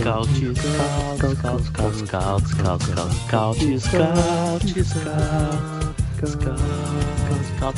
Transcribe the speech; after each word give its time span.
Scout, 0.00 0.26
scout, 0.28 1.36
scout, 1.36 1.62
scout, 1.62 1.62
scout, 1.66 2.42
scout, 2.48 2.80
scout, 2.80 3.20
scout, 3.20 3.58
scout, 4.58 5.44
scout, 6.24 6.58
scout. 7.44 7.76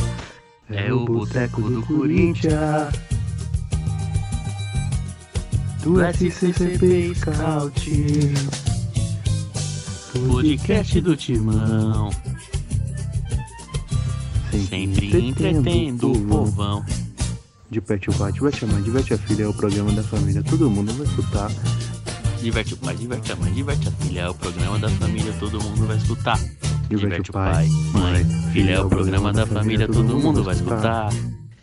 É 0.71 0.93
o 0.93 1.05
boteco 1.05 1.63
do 1.63 1.83
Corinthians. 1.83 2.95
Do 5.83 6.01
SCCP 6.01 7.13
Scout. 7.17 7.91
Podcast 10.31 11.01
do 11.01 11.17
Timão. 11.17 12.11
Sempre 14.69 15.27
entretendo 15.29 16.13
o 16.13 16.21
povão. 16.29 16.85
Diverte 17.69 18.11
o 18.11 18.13
pai, 18.13 18.31
diverte 18.31 18.65
a 18.65 18.69
mãe, 18.69 18.83
diverte 18.83 19.15
a 19.15 19.19
filha, 19.19 19.43
é 19.43 19.49
o 19.49 19.55
programa 19.55 19.91
da 19.91 20.05
família, 20.05 20.41
todo 20.45 20.71
mundo 20.71 20.93
vai 20.93 21.07
escutar. 21.07 21.51
Diverte 22.43 22.75
o 22.75 22.77
pai, 22.77 22.97
diverte 22.97 23.31
a 23.31 23.37
mãe, 23.37 23.53
diverte 23.53 23.89
a 23.89 23.93
filha. 23.93 24.23
É 24.23 24.29
o 24.29 24.35
programa 24.35 24.77
da 24.77 24.89
família, 24.89 25.33
todo 25.39 25.63
mundo 25.63 25.87
vai 25.87 25.97
escutar. 25.97 26.37
Diverte 26.89 27.31
o 27.31 27.33
pai, 27.33 27.69
mãe, 27.93 28.25
filha. 28.53 28.73
É 28.73 28.81
o 28.81 28.89
programa 28.89 29.33
da 29.33 29.47
família, 29.47 29.87
todo 29.87 30.19
mundo 30.19 30.43
vai 30.43 30.57
escutar. 30.57 31.09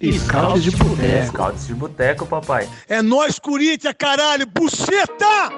Scouts 0.01 0.63
de 0.63 0.71
boteco. 0.71 1.27
Scouts 1.27 1.67
de 1.67 1.73
boteco, 1.73 2.25
papai. 2.25 2.69
É 2.87 3.01
nós, 3.01 3.37
Corinthians, 3.37 3.93
caralho! 3.97 4.47
Buceta! 4.47 5.49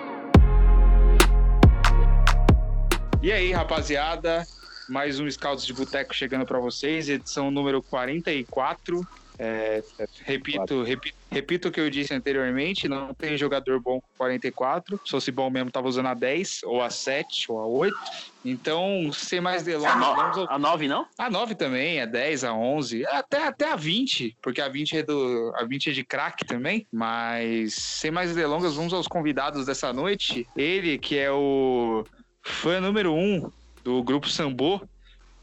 E 3.22 3.32
aí, 3.32 3.52
rapaziada? 3.52 4.44
Mais 4.90 5.20
um 5.20 5.30
Scouts 5.30 5.68
de 5.68 5.74
Boteco 5.74 6.16
chegando 6.16 6.48
para 6.48 6.58
vocês, 6.58 7.08
edição 7.08 7.52
número 7.52 7.80
44. 7.84 9.06
É, 9.44 9.84
repito, 10.24 10.84
repito, 10.84 11.18
repito 11.32 11.68
o 11.68 11.72
que 11.72 11.80
eu 11.80 11.90
disse 11.90 12.14
anteriormente: 12.14 12.88
não 12.88 13.12
tem 13.12 13.36
jogador 13.36 13.80
bom 13.80 14.00
com 14.00 14.08
44. 14.16 15.02
Se 15.04 15.10
fosse 15.10 15.32
bom 15.32 15.50
mesmo, 15.50 15.72
tava 15.72 15.88
usando 15.88 16.06
a 16.10 16.14
10, 16.14 16.62
ou 16.64 16.80
a 16.80 16.92
7, 16.92 17.52
ou 17.52 17.60
a 17.60 17.66
8. 17.66 17.98
Então, 18.46 19.10
sem 19.12 19.42
mais 19.42 19.64
delongas, 19.64 20.16
vamos 20.16 20.38
ao... 20.38 20.52
A 20.52 20.60
9 20.60 20.88
não? 20.88 21.08
A 21.18 21.28
9 21.28 21.56
também, 21.56 22.00
a 22.00 22.06
10, 22.06 22.44
a 22.44 22.54
11, 22.54 23.04
até, 23.08 23.48
até 23.48 23.72
a 23.72 23.76
20, 23.76 24.38
porque 24.44 24.62
a 24.62 24.70
20 24.70 24.98
é, 24.98 25.04
do, 25.04 25.52
a 25.56 25.64
20 25.64 25.90
é 25.90 25.94
de 25.94 26.04
craque 26.04 26.46
também. 26.46 26.86
Mas, 26.92 27.74
sem 27.74 28.12
mais 28.12 28.36
delongas, 28.36 28.76
vamos 28.76 28.94
aos 28.94 29.08
convidados 29.08 29.66
dessa 29.66 29.92
noite. 29.92 30.48
Ele, 30.56 31.00
que 31.00 31.18
é 31.18 31.32
o 31.32 32.06
fã 32.44 32.80
número 32.80 33.12
1 33.16 33.52
do 33.84 34.04
grupo 34.04 34.30
Sambo, 34.30 34.88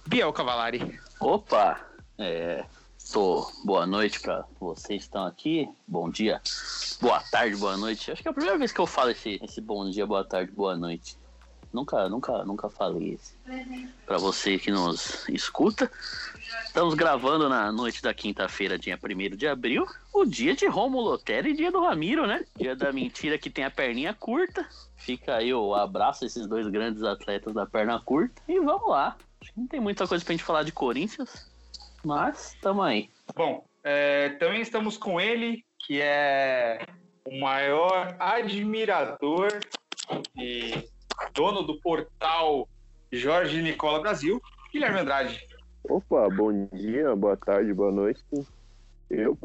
Biel 0.06 0.33
Cavalari. 0.33 1.00
Opa! 1.20 1.80
É, 2.16 2.64
tô, 3.12 3.51
boa 3.64 3.87
noite 3.87 4.20
para 4.20 4.45
vocês 4.61 5.03
que 5.03 5.06
estão 5.06 5.25
aqui. 5.25 5.69
Bom 5.87 6.11
dia, 6.11 6.42
boa 7.01 7.20
tarde, 7.20 7.56
boa 7.56 7.77
noite. 7.77 8.11
Acho 8.11 8.20
que 8.20 8.28
é 8.28 8.31
a 8.31 8.34
primeira 8.34 8.59
vez 8.59 8.70
que 8.70 8.78
eu 8.78 8.87
falo 8.87 9.11
esse, 9.11 9.41
esse 9.42 9.61
bom 9.61 9.89
dia, 9.89 10.06
boa 10.06 10.25
tarde, 10.25 10.53
boa 10.53 10.77
noite. 10.77 11.17
Nunca, 11.73 12.09
nunca, 12.09 12.45
nunca 12.45 12.69
falei 12.69 13.14
isso. 13.14 13.34
Para 14.05 14.19
você 14.19 14.59
que 14.59 14.70
nos 14.70 15.27
escuta, 15.29 15.91
estamos 16.64 16.95
gravando 16.95 17.48
na 17.48 17.73
noite 17.73 18.03
da 18.03 18.12
quinta-feira, 18.12 18.79
dia 18.79 18.98
1 19.03 19.36
de 19.36 19.47
abril, 19.47 19.86
o 20.12 20.25
dia 20.25 20.55
de 20.55 20.67
Romulo 20.67 21.12
Otero 21.12 21.48
e 21.48 21.55
dia 21.55 21.73
do 21.73 21.83
Ramiro, 21.83 22.27
né? 22.27 22.45
Dia 22.56 22.77
da 22.77 22.92
mentira 22.92 23.39
que 23.39 23.51
tem 23.51 23.64
a 23.64 23.70
perninha 23.70 24.12
curta. 24.12 24.67
Fica 24.97 25.36
aí 25.36 25.53
o 25.53 25.75
abraço 25.75 26.25
esses 26.27 26.47
dois 26.47 26.67
grandes 26.69 27.03
atletas 27.03 27.55
da 27.55 27.64
perna 27.64 28.01
curta 28.01 28.42
e 28.47 28.59
vamos 28.61 28.89
lá. 28.89 29.17
Acho 29.41 29.53
que 29.53 29.61
não 29.61 29.67
tem 29.67 29.81
muita 29.81 30.06
coisa 30.06 30.25
pra 30.25 30.33
gente 30.33 30.45
falar 30.45 30.62
de 30.62 30.73
Corinthians, 30.73 31.47
mas 32.04 32.56
tamo 32.60 32.82
aí. 32.82 33.08
Bom, 33.34 33.64
é, 33.84 34.30
também 34.30 34.60
estamos 34.60 34.96
com 34.96 35.20
ele, 35.20 35.64
que 35.78 36.00
é 36.00 36.84
o 37.24 37.40
maior 37.40 38.16
admirador 38.18 39.48
e 40.36 40.88
dono 41.34 41.62
do 41.62 41.80
portal 41.80 42.68
Jorge 43.10 43.62
Nicola 43.62 44.00
Brasil, 44.00 44.40
Guilherme 44.72 45.00
Andrade. 45.00 45.46
Opa, 45.84 46.28
bom 46.28 46.66
dia, 46.74 47.14
boa 47.16 47.36
tarde, 47.36 47.73
boa 47.73 47.90
noite. 47.90 48.23
Eu, 49.08 49.36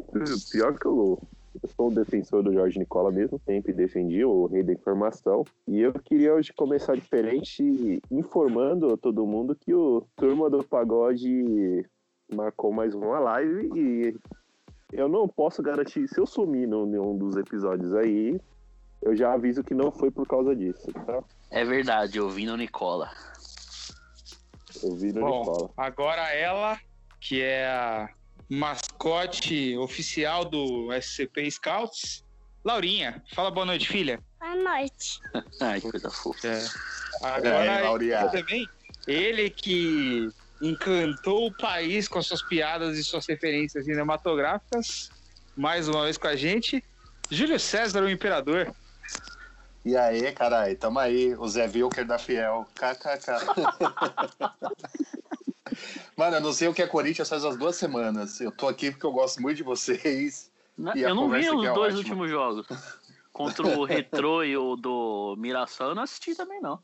pior 0.51 0.77
que 0.77 0.85
eu, 0.85 1.21
eu 1.61 1.69
sou 1.69 1.89
um 1.89 1.93
defensor 1.93 2.43
do 2.43 2.53
Jorge 2.53 2.77
Nicola 2.77 3.11
mesmo, 3.11 3.39
sempre 3.45 3.71
defendi 3.71 4.25
o 4.25 4.47
rei 4.47 4.63
da 4.63 4.73
informação. 4.73 5.45
E 5.67 5.79
eu 5.79 5.93
queria 5.93 6.33
hoje 6.33 6.51
começar 6.53 6.95
diferente, 6.95 8.01
informando 8.11 8.93
a 8.93 8.97
todo 8.97 9.25
mundo 9.25 9.55
que 9.55 9.73
o 9.73 10.03
Turma 10.17 10.49
do 10.49 10.63
Pagode 10.63 11.85
marcou 12.33 12.71
mais 12.71 12.93
uma 12.93 13.19
live 13.19 13.69
e 13.75 14.15
eu 14.91 15.07
não 15.07 15.27
posso 15.27 15.61
garantir, 15.61 16.07
se 16.07 16.19
eu 16.19 16.25
sumir 16.25 16.67
num, 16.67 16.85
num 16.85 17.17
dos 17.17 17.35
episódios 17.35 17.93
aí, 17.95 18.39
eu 19.01 19.15
já 19.15 19.33
aviso 19.33 19.63
que 19.63 19.73
não 19.73 19.91
foi 19.91 20.11
por 20.11 20.27
causa 20.27 20.55
disso, 20.55 20.91
tá? 21.05 21.23
É 21.49 21.63
verdade, 21.65 22.17
eu 22.17 22.29
vi 22.29 22.45
no 22.45 22.55
Nicola. 22.57 23.09
Eu 24.81 24.95
vi 24.95 25.13
no 25.13 25.21
Bom, 25.21 25.39
Nicola. 25.39 25.69
agora 25.77 26.33
ela, 26.33 26.77
que 27.21 27.41
é 27.41 27.67
a 27.67 28.09
mascote 28.49 29.77
oficial 29.77 30.45
do 30.45 30.89
SCP 30.93 31.49
Scouts, 31.51 32.23
Laurinha. 32.63 33.23
Fala 33.33 33.51
boa 33.51 33.65
noite, 33.65 33.87
filha. 33.87 34.19
Boa 34.39 34.55
noite. 34.55 35.19
Ai, 35.61 35.81
que 35.81 35.89
coisa 35.91 36.09
fofa. 36.09 36.47
É. 36.47 36.59
Agora 37.21 37.65
É, 37.65 37.81
Laurinha. 37.81 38.29
também, 38.29 38.67
ele 39.07 39.49
que 39.49 40.29
encantou 40.61 41.47
o 41.47 41.51
país 41.51 42.07
com 42.07 42.19
as 42.19 42.27
suas 42.27 42.41
piadas 42.41 42.97
e 42.97 43.03
suas 43.03 43.25
referências 43.27 43.85
cinematográficas, 43.85 45.09
mais 45.55 45.87
uma 45.87 46.03
vez 46.03 46.17
com 46.17 46.27
a 46.27 46.35
gente, 46.35 46.83
Júlio 47.29 47.59
César, 47.59 48.03
o 48.03 48.09
Imperador. 48.09 48.73
E 49.85 49.97
aí, 49.97 50.31
caralho, 50.31 50.77
tamo 50.77 50.99
aí, 50.99 51.35
o 51.35 51.45
Zé 51.47 51.65
Wilker 51.67 52.05
da 52.05 52.17
Fiel. 52.17 52.65
KKK. 52.75 53.33
Mano, 56.15 56.37
eu 56.37 56.41
não 56.41 56.53
sei 56.53 56.67
o 56.67 56.73
que 56.73 56.81
é 56.81 56.87
Corinthians 56.87 57.27
faz 57.27 57.43
as 57.43 57.57
duas 57.57 57.75
semanas. 57.75 58.39
Eu 58.39 58.51
tô 58.51 58.67
aqui 58.67 58.91
porque 58.91 59.05
eu 59.05 59.11
gosto 59.11 59.41
muito 59.41 59.57
de 59.57 59.63
vocês. 59.63 60.51
Não- 60.77 60.95
E 60.95 61.03
a 61.03 61.09
eu 61.09 61.15
não 61.15 61.29
vi 61.29 61.49
os 61.49 61.65
é 61.65 61.73
dois 61.73 61.95
ótima. 61.95 61.97
últimos 61.97 62.29
jogos. 62.29 62.67
Contra 63.33 63.65
o 63.67 63.83
Retrô 63.83 64.43
e 64.43 64.55
o 64.55 64.75
do 64.75 65.35
Mirassol, 65.39 65.89
eu 65.89 65.95
não 65.95 66.03
assisti 66.03 66.35
também, 66.35 66.61
não. 66.61 66.79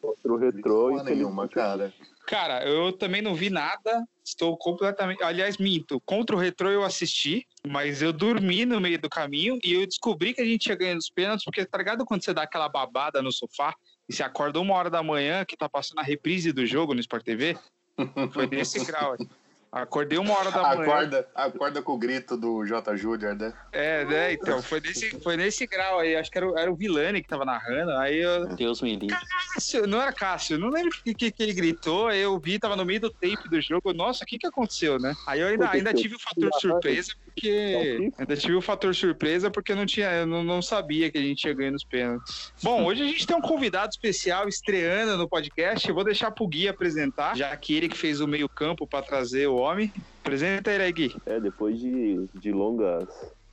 Contra 0.00 0.32
o 0.32 0.36
retrô 0.36 0.88
Porra 0.88 1.04
nenhuma, 1.04 1.48
cara. 1.48 1.94
Cara, 2.26 2.64
eu 2.64 2.92
também 2.92 3.20
não 3.20 3.34
vi 3.34 3.50
nada, 3.50 4.04
estou 4.24 4.56
completamente. 4.56 5.22
Aliás, 5.22 5.58
minto. 5.58 6.00
Contra 6.00 6.36
o 6.36 6.38
Retrô 6.38 6.70
eu 6.70 6.84
assisti, 6.84 7.46
mas 7.66 8.00
eu 8.00 8.12
dormi 8.12 8.64
no 8.64 8.80
meio 8.80 8.98
do 8.98 9.10
caminho 9.10 9.58
e 9.62 9.72
eu 9.74 9.86
descobri 9.86 10.32
que 10.32 10.40
a 10.40 10.44
gente 10.44 10.66
ia 10.66 10.76
ganhando 10.76 11.00
os 11.00 11.10
pênaltis, 11.10 11.44
porque 11.44 11.64
tá 11.64 11.78
ligado 11.78 12.04
quando 12.04 12.24
você 12.24 12.32
dá 12.32 12.42
aquela 12.42 12.68
babada 12.68 13.20
no 13.20 13.32
sofá 13.32 13.74
e 14.08 14.14
você 14.14 14.22
acorda 14.22 14.60
uma 14.60 14.74
hora 14.74 14.88
da 14.88 15.02
manhã 15.02 15.44
que 15.44 15.56
tá 15.56 15.68
passando 15.68 15.98
a 15.98 16.02
reprise 16.02 16.52
do 16.52 16.64
jogo 16.64 16.94
no 16.94 17.00
Sport 17.00 17.24
TV? 17.24 17.58
Foi 18.32 18.46
nesse 18.46 18.84
grau. 18.84 19.16
aí. 19.18 19.28
Acordei 19.72 20.18
uma 20.18 20.38
hora 20.38 20.50
da 20.50 20.62
manhã. 20.76 20.82
Acorda, 20.82 21.28
acorda 21.34 21.80
com 21.82 21.92
o 21.92 21.98
grito 21.98 22.36
do 22.36 22.62
J. 22.66 22.94
Júnior, 22.94 23.34
né? 23.34 23.54
É, 23.72 24.04
né? 24.04 24.32
Então, 24.34 24.60
foi 24.62 24.80
nesse, 24.80 25.18
foi 25.22 25.34
nesse 25.34 25.66
grau 25.66 25.98
aí. 25.98 26.14
Acho 26.14 26.30
que 26.30 26.36
era, 26.36 26.46
o- 26.46 26.58
era 26.58 26.70
o 26.70 26.76
Vilani 26.76 27.22
que 27.22 27.28
tava 27.28 27.46
narrando. 27.46 27.90
Aí 27.92 28.18
eu. 28.18 28.48
Deus 28.54 28.82
me 28.82 28.94
livre. 28.96 29.16
Cássio, 29.54 29.86
não 29.86 30.02
era 30.02 30.12
Cássio, 30.12 30.58
não 30.58 30.68
lembro 30.68 30.90
o 30.90 31.02
que, 31.02 31.14
que, 31.14 31.30
que 31.32 31.42
ele 31.42 31.54
gritou. 31.54 32.08
aí 32.08 32.20
Eu 32.20 32.38
vi, 32.38 32.58
tava 32.58 32.76
no 32.76 32.84
meio 32.84 33.00
do 33.00 33.08
tape 33.10 33.48
do 33.48 33.58
jogo. 33.62 33.94
Nossa, 33.94 34.24
o 34.24 34.26
que 34.26 34.36
que 34.38 34.46
aconteceu, 34.46 34.98
né? 34.98 35.14
Aí 35.26 35.40
eu 35.40 35.46
ainda, 35.48 35.70
ainda 35.70 35.94
tive 35.94 36.16
o 36.16 36.20
fator 36.20 36.50
surpresa, 36.60 37.12
porque. 37.34 38.12
Ainda 38.18 38.36
tive 38.36 38.54
o 38.54 38.62
fator 38.62 38.94
surpresa, 38.94 39.50
porque 39.50 39.72
eu 39.72 39.76
não 39.76 39.86
tinha, 39.86 40.10
eu 40.12 40.26
não, 40.26 40.42
não 40.44 40.62
sabia 40.62 41.10
que 41.10 41.18
a 41.18 41.22
gente 41.22 41.44
ia 41.44 41.54
ganhando 41.54 41.76
os 41.76 41.84
pênaltis. 41.84 42.52
Bom, 42.62 42.84
hoje 42.84 43.02
a 43.02 43.06
gente 43.06 43.26
tem 43.26 43.36
um 43.36 43.40
convidado 43.40 43.90
especial 43.90 44.48
estreando 44.48 45.16
no 45.16 45.28
podcast. 45.28 45.88
Eu 45.88 45.94
vou 45.94 46.04
deixar 46.04 46.30
pro 46.30 46.46
Gui 46.46 46.68
apresentar, 46.68 47.36
já 47.36 47.56
que 47.56 47.74
ele 47.74 47.88
que 47.88 47.96
fez 47.96 48.20
o 48.20 48.28
meio-campo 48.28 48.86
pra 48.86 49.02
trazer 49.02 49.46
o 49.48 49.56
homem. 49.56 49.92
Apresenta 50.20 50.70
ele 50.70 50.84
aí, 50.84 50.92
Gui. 50.92 51.16
É, 51.26 51.40
depois 51.40 51.78
de, 51.78 52.26
de 52.34 52.52
longas 52.52 53.08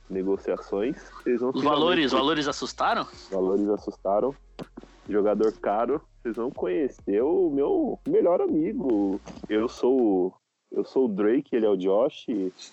negociações, 0.08 0.96
vocês 1.22 1.40
vão 1.40 1.50
Os 1.54 1.62
valores, 1.62 2.06
os 2.06 2.12
valores 2.12 2.48
assustaram? 2.48 3.02
Os 3.02 3.28
valores 3.30 3.68
assustaram. 3.68 4.34
Jogador 5.08 5.52
caro. 5.58 6.00
Vocês 6.22 6.36
vão 6.36 6.50
conhecer 6.50 7.22
o 7.22 7.50
meu 7.50 7.98
melhor 8.06 8.40
amigo. 8.40 9.20
Eu 9.48 9.68
sou 9.68 10.00
o- 10.00 10.32
eu 10.72 10.84
sou 10.84 11.06
o 11.06 11.08
Drake, 11.08 11.54
ele 11.54 11.66
é 11.66 11.68
o 11.68 11.76
Josh. 11.76 12.26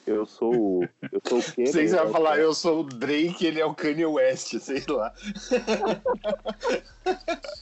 Eu 0.06 0.26
sou 0.26 0.54
o 0.54 0.84
eu 1.12 1.22
sou 1.28 1.40
o 1.40 1.44
Kenny. 1.54 1.68
Vocês 1.72 1.94
é 1.94 1.98
vão 1.98 2.08
o- 2.08 2.12
falar, 2.12 2.38
eu 2.40 2.54
sou 2.54 2.82
o 2.82 2.84
Drake, 2.84 3.46
ele 3.46 3.60
é 3.60 3.66
o 3.66 3.74
Kanye 3.74 4.06
West, 4.06 4.58
sei 4.60 4.84
lá. 4.88 5.14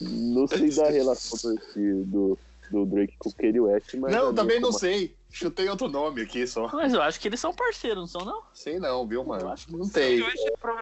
Não 0.00 0.46
sei 0.46 0.70
da 0.70 0.90
relação 0.90 1.54
do, 1.74 2.04
do, 2.04 2.38
do 2.70 2.86
Drake 2.86 3.14
com 3.18 3.28
o 3.28 3.34
Kanye 3.34 3.60
West, 3.60 3.94
mas 3.94 4.12
não, 4.12 4.34
também 4.34 4.60
não 4.60 4.68
como- 4.68 4.78
sei. 4.80 5.14
Chutei 5.30 5.68
outro 5.68 5.88
nome 5.88 6.22
aqui 6.22 6.46
só. 6.46 6.68
Mas 6.72 6.94
eu 6.94 7.02
acho 7.02 7.20
que 7.20 7.28
eles 7.28 7.38
são 7.40 7.52
parceiros, 7.52 7.98
não 7.98 8.06
são, 8.06 8.24
não? 8.24 8.42
Sei 8.54 8.78
não, 8.78 9.06
viu, 9.06 9.20
Eu 9.20 9.26
mano? 9.26 9.48
acho 9.50 9.66
que 9.66 9.76
Não 9.76 9.88
tem. 9.88 10.18
Kanye 10.20 10.30
West 10.30 10.46
é 10.46 10.56
pra 10.56 10.80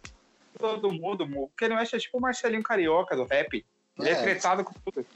todo 0.59 0.93
mundo, 0.93 1.27
mo. 1.27 1.51
Kanye 1.57 1.75
West 1.75 1.95
é 1.95 1.99
tipo 1.99 2.19
o 2.19 2.21
Marcelinho 2.21 2.63
Carioca 2.63 3.17
do 3.17 3.25
rap. 3.25 3.65
É, 4.01 4.11
É. 4.11 4.15
tretado 4.23 4.65
com 4.65 4.73
tudo. 4.85 5.07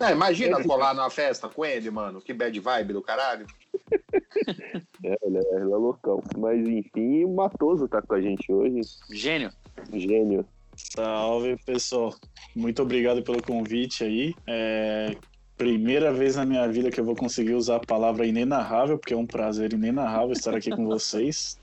É, 0.00 0.10
imagina 0.12 0.62
colar 0.62 0.94
numa 0.94 1.10
festa 1.10 1.48
com 1.48 1.64
ele, 1.64 1.90
mano. 1.90 2.20
Que 2.20 2.32
bad 2.32 2.58
vibe 2.58 2.92
do 2.92 3.02
caralho. 3.02 3.46
É, 5.02 5.16
ele 5.22 5.38
é, 5.38 5.54
ele 5.54 5.72
é 5.72 5.76
loucão. 5.76 6.22
Mas 6.36 6.58
enfim, 6.66 7.24
o 7.24 7.34
Matoso 7.34 7.88
tá 7.88 8.02
com 8.02 8.14
a 8.14 8.20
gente 8.20 8.52
hoje. 8.52 8.80
Gênio. 9.10 9.50
Gênio. 9.92 10.44
Salve, 10.76 11.56
pessoal. 11.64 12.14
Muito 12.54 12.82
obrigado 12.82 13.22
pelo 13.22 13.42
convite 13.42 14.04
aí. 14.04 14.34
É, 14.46 15.16
primeira 15.56 16.12
vez 16.12 16.36
na 16.36 16.44
minha 16.46 16.66
vida 16.68 16.90
que 16.90 17.00
eu 17.00 17.04
vou 17.04 17.14
conseguir 17.14 17.54
usar 17.54 17.76
a 17.76 17.80
palavra 17.80 18.26
inenarrável, 18.26 18.98
porque 18.98 19.14
é 19.14 19.16
um 19.16 19.26
prazer 19.26 19.72
inenarrável 19.72 20.32
estar 20.32 20.54
aqui 20.54 20.70
com 20.70 20.84
vocês. 20.86 21.58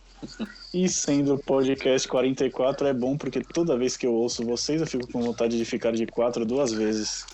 E 0.73 0.89
sendo 0.89 1.35
o 1.35 1.39
podcast 1.39 2.07
44 2.07 2.87
é 2.87 2.93
bom 2.93 3.17
porque 3.17 3.41
toda 3.41 3.77
vez 3.77 3.95
que 3.95 4.05
eu 4.05 4.13
ouço 4.13 4.45
vocês 4.45 4.81
eu 4.81 4.87
fico 4.87 5.07
com 5.11 5.21
vontade 5.21 5.57
de 5.57 5.65
ficar 5.65 5.91
de 5.91 6.05
quatro 6.05 6.45
duas 6.45 6.71
vezes. 6.71 7.25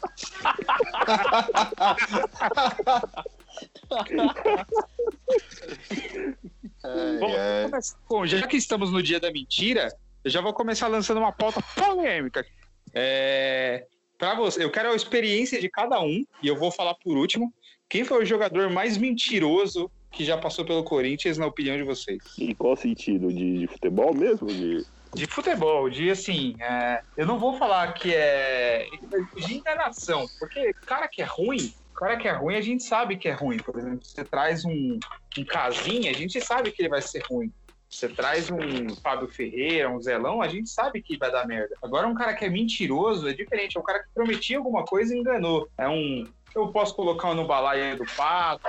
Bom, 7.20 7.80
bom, 8.10 8.26
já 8.26 8.46
que 8.48 8.58
estamos 8.58 8.92
no 8.92 9.02
dia 9.02 9.20
da 9.20 9.32
mentira, 9.32 9.90
eu 10.24 10.30
já 10.30 10.42
vou 10.42 10.54
começar 10.54 10.88
lançando 10.88 11.18
uma 11.18 11.32
pauta 11.32 11.62
polêmica. 11.76 12.46
É, 12.94 13.88
para 14.18 14.36
você, 14.36 14.64
eu 14.64 14.72
quero 14.72 14.92
a 14.92 14.96
experiência 14.96 15.60
de 15.60 15.70
cada 15.70 16.00
um 16.02 16.26
e 16.42 16.48
eu 16.48 16.56
vou 16.56 16.72
falar 16.72 16.96
por 16.96 17.18
último. 17.18 17.54
Quem 17.90 18.04
foi 18.04 18.24
o 18.24 18.26
jogador 18.26 18.70
mais 18.70 18.98
mentiroso 18.98 19.90
que 20.14 20.24
já 20.24 20.38
passou 20.38 20.64
pelo 20.64 20.84
Corinthians, 20.84 21.38
na 21.38 21.48
opinião 21.48 21.76
de 21.76 21.84
vocês? 21.84 22.22
Em 22.40 22.54
qual 22.54 22.78
sentido? 22.78 23.34
De, 23.34 23.60
de 23.60 23.68
futebol 23.68 24.14
mesmo? 24.14 24.48
De... 24.48 24.86
De 25.14 25.28
futebol, 25.28 25.92
de 25.92 26.10
assim, 26.10 26.56
é, 26.60 27.04
eu 27.16 27.28
não 27.28 27.38
vou 27.38 27.56
falar 27.60 27.94
que 27.94 28.12
é 28.16 28.88
de 29.36 29.54
enganação, 29.54 30.26
porque 30.40 30.74
cara 30.88 31.08
que 31.08 31.22
é 31.22 31.26
ruim, 31.26 31.72
cara 31.96 32.18
que 32.18 32.28
é 32.28 32.32
ruim, 32.32 32.56
a 32.56 32.62
gente 32.62 32.82
sabe 32.82 33.16
que 33.16 33.30
é 33.30 33.32
ruim. 33.32 33.58
Por 33.58 33.78
exemplo, 33.78 34.04
você 34.04 34.24
traz 34.24 34.66
um, 34.66 35.00
um 35.38 35.46
casinha, 35.46 36.10
a 36.10 36.16
gente 36.16 36.42
sabe 36.42 36.72
que 36.72 36.82
ele 36.82 36.90
vai 36.90 37.02
ser 37.02 37.24
ruim. 37.30 37.52
Você 37.88 38.10
traz 38.10 38.50
um 38.50 38.96
Fábio 39.04 39.28
Ferreira, 39.28 39.88
um 39.88 40.02
Zelão, 40.02 40.42
a 40.42 40.48
gente 40.48 40.68
sabe 40.68 41.00
que 41.00 41.16
vai 41.16 41.32
dar 41.32 41.46
merda. 41.46 41.76
Agora, 41.84 42.08
um 42.08 42.16
cara 42.16 42.34
que 42.34 42.44
é 42.44 42.50
mentiroso 42.50 43.30
é 43.30 43.34
diferente. 43.34 43.78
É 43.78 43.80
um 43.80 43.84
cara 43.84 44.00
que 44.00 44.10
prometia 44.16 44.58
alguma 44.58 44.84
coisa 44.84 45.16
e 45.16 45.20
enganou. 45.20 45.70
É 45.78 45.88
um. 45.88 46.28
Eu 46.56 46.70
posso 46.70 46.96
colocar 46.96 47.36
no 47.36 47.46
balaio 47.46 47.96
do 47.98 48.06
Pato, 48.16 48.68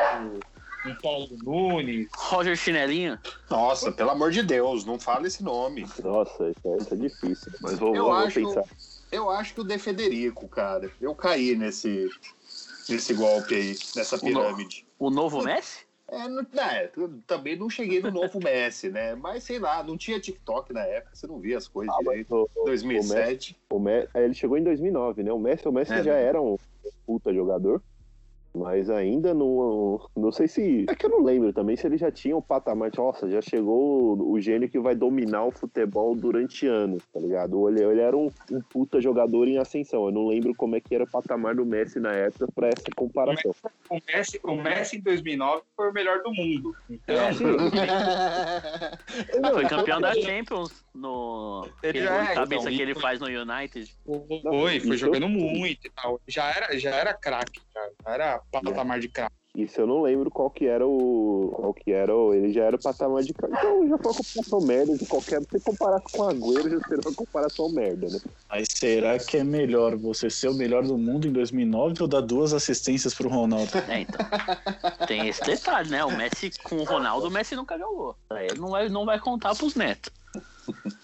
um 0.85 0.95
Paulo 0.95 1.29
Nunes. 1.43 2.09
Roger 2.17 2.57
Chinelinho. 2.57 3.19
Nossa, 3.51 3.91
pelo 3.91 4.11
amor 4.11 4.31
de 4.31 4.43
Deus, 4.43 4.85
não 4.85 4.99
fala 4.99 5.27
esse 5.27 5.43
nome. 5.43 5.87
Nossa, 6.03 6.51
isso 6.51 6.61
é, 6.69 6.77
isso 6.77 6.95
é 6.95 6.97
difícil. 6.97 7.53
Mas 7.61 7.79
vou, 7.79 7.95
Eu 7.95 8.05
vou 8.05 8.13
acho, 8.13 8.41
pensar. 8.41 8.65
eu 9.11 9.31
acho 9.31 9.55
que 9.55 9.61
o 9.61 9.65
De 9.65 9.79
Federico, 9.79 10.47
cara. 10.47 10.91
Eu 11.01 11.15
caí 11.15 11.55
nesse, 11.57 12.11
nesse 12.89 13.15
golpe 13.15 13.55
aí, 13.55 13.77
nessa 13.97 14.19
pirâmide. 14.19 14.87
O 14.99 15.11
novo 15.11 15.43
Messi? 15.43 15.85
É, 16.07 16.29
não- 16.29 16.47
é, 16.57 16.91
também 17.27 17.57
não 17.57 17.71
cheguei 17.71 18.01
no 18.01 18.11
novo 18.11 18.39
Messi, 18.39 18.91
né? 18.91 19.15
Mas 19.15 19.43
sei 19.45 19.59
lá, 19.59 19.83
não 19.83 19.97
tinha 19.97 20.21
TikTok 20.21 20.71
na 20.71 20.83
época, 20.85 21.17
você 21.17 21.27
não 21.27 21.41
via 21.41 21.57
as 21.57 21.67
coisas 21.67 21.95
Ah, 21.95 21.99
direito. 22.03 22.35
o- 22.35 22.51
o- 22.55 22.65
2007. 22.67 23.57
O 23.71 23.79
Messi, 23.79 24.09
é, 24.13 24.23
ele 24.25 24.35
chegou 24.35 24.59
em 24.59 24.63
2009, 24.63 25.23
né? 25.23 25.33
O 25.33 25.39
Messi, 25.39 25.67
o 25.67 25.73
Messi 25.73 25.95
É, 25.95 26.03
já 26.03 26.13
né? 26.13 26.23
era 26.23 26.43
um 26.43 26.59
puta 27.07 27.33
jogador, 27.33 27.83
mas 28.55 28.89
ainda 28.89 29.35
não. 29.35 30.01
Não 30.17 30.31
sei 30.31 30.47
se. 30.47 30.87
É 30.89 30.95
que 30.95 31.07
eu 31.07 31.11
não 31.11 31.23
lembro 31.23 31.53
também 31.53 31.77
se 31.77 31.87
ele 31.87 31.97
já 31.99 32.11
tinha 32.11 32.37
um 32.37 32.41
patamar. 32.43 32.91
Nossa, 32.97 33.29
já 33.29 33.43
chegou 33.43 34.17
o, 34.17 34.33
o 34.33 34.41
gênio 34.41 34.69
que 34.69 34.79
vai 34.79 34.95
dominar 34.95 35.45
o 35.45 35.51
futebol 35.51 36.15
durante 36.15 36.67
anos, 36.67 37.03
tá 37.13 37.19
ligado? 37.19 37.69
Ele, 37.69 37.83
ele 37.83 38.01
era 38.01 38.17
um, 38.17 38.31
um 38.51 38.61
puta 38.61 39.01
jogador 39.01 39.49
em 39.49 39.59
ascensão. 39.59 40.07
Eu 40.07 40.13
não 40.13 40.29
lembro 40.29 40.55
como 40.55 40.77
é 40.77 40.81
que 40.81 40.95
era 40.95 41.05
o 41.05 41.11
patamar 41.11 41.57
do 41.57 41.67
Messi 41.67 41.99
na 41.99 42.13
época 42.13 42.47
pra 42.55 42.69
essa 42.69 42.87
comparação. 42.95 43.53
O 43.91 43.99
Messi, 44.07 44.41
o 44.45 44.55
Messi 44.55 44.97
em 44.99 45.01
2009 45.01 45.63
foi 45.75 45.91
o 45.91 45.93
melhor 45.93 46.23
do 46.23 46.33
mundo. 46.33 46.77
Então, 46.89 47.17
É, 47.17 47.33
sim. 47.33 47.45
Ah, 49.43 49.51
foi 49.53 49.67
campeão 49.69 50.01
da 50.01 50.15
Champions 50.15 50.85
no. 50.95 51.67
Ele 51.83 52.01
aquele 52.01 52.31
é, 52.31 52.35
cabeça 52.35 52.63
então, 52.63 52.73
que 52.77 52.83
ele 52.83 52.95
foi- 52.95 53.03
faz 53.03 53.21
no 53.21 53.27
United. 53.27 53.95
foi, 54.43 54.81
foi 54.81 54.97
jogando 54.97 55.29
muito 55.29 55.87
e 55.87 55.91
tal. 55.91 56.21
Já 56.27 56.51
era, 56.51 56.79
já 56.79 56.91
era 56.95 57.15
craque, 57.15 57.61
cara. 57.73 57.93
Já 58.07 58.13
era 58.15 58.41
patamar 58.51 59.01
de 59.01 59.09
craque. 59.09 59.35
Isso 59.57 59.81
eu 59.81 59.87
não 59.87 60.03
lembro 60.03 60.33
qual 60.33 60.51
que 60.51 60.67
era 60.67 60.85
o. 60.85 61.53
Qual 61.55 61.73
que 61.73 61.93
era 61.93 62.15
o. 62.15 62.35
Ele 62.35 62.53
já 62.53 62.65
era 62.65 62.75
o 62.75 62.79
patamar 62.79 63.23
de. 63.23 63.33
cara. 63.33 63.53
Então 63.57 63.89
já 63.89 63.99
foi 63.99 64.11
uma 64.11 64.19
comparação 64.19 64.61
merda 64.61 64.99
de 64.99 65.07
qualquer. 65.07 65.43
Se 65.43 65.61
comparasse 65.61 66.05
com 66.13 66.23
o 66.23 66.29
Agüero, 66.29 66.71
já 66.71 66.81
seria 66.81 67.01
uma 67.07 67.15
comparação 67.15 67.69
merda, 67.71 68.09
né? 68.09 68.19
Mas 68.51 68.67
será 68.69 69.17
que 69.17 69.37
é 69.37 69.45
melhor 69.45 69.97
você 69.97 70.29
ser 70.29 70.49
o 70.49 70.55
melhor 70.55 70.83
do 70.83 70.99
mundo 70.99 71.29
em 71.29 71.33
2009 71.33 72.03
ou 72.03 72.09
dar 72.09 72.21
duas 72.21 72.53
assistências 72.53 73.15
pro 73.15 73.29
Ronaldo? 73.29 73.71
É, 73.87 74.01
então. 74.01 75.07
Tem 75.07 75.29
esse 75.29 75.43
detalhe, 75.45 75.91
né? 75.91 76.05
O 76.05 76.17
Messi 76.17 76.51
com 76.65 76.77
o 76.77 76.85
Ronaldo, 76.85 77.29
o 77.29 77.31
Messi 77.31 77.55
nunca 77.55 77.79
jogou. 77.79 78.17
Aí 78.31 78.49
não 78.59 78.71
vai, 78.71 78.89
não 78.89 79.05
vai 79.05 79.21
contar 79.21 79.55
pros 79.55 79.77
netos. 79.77 80.11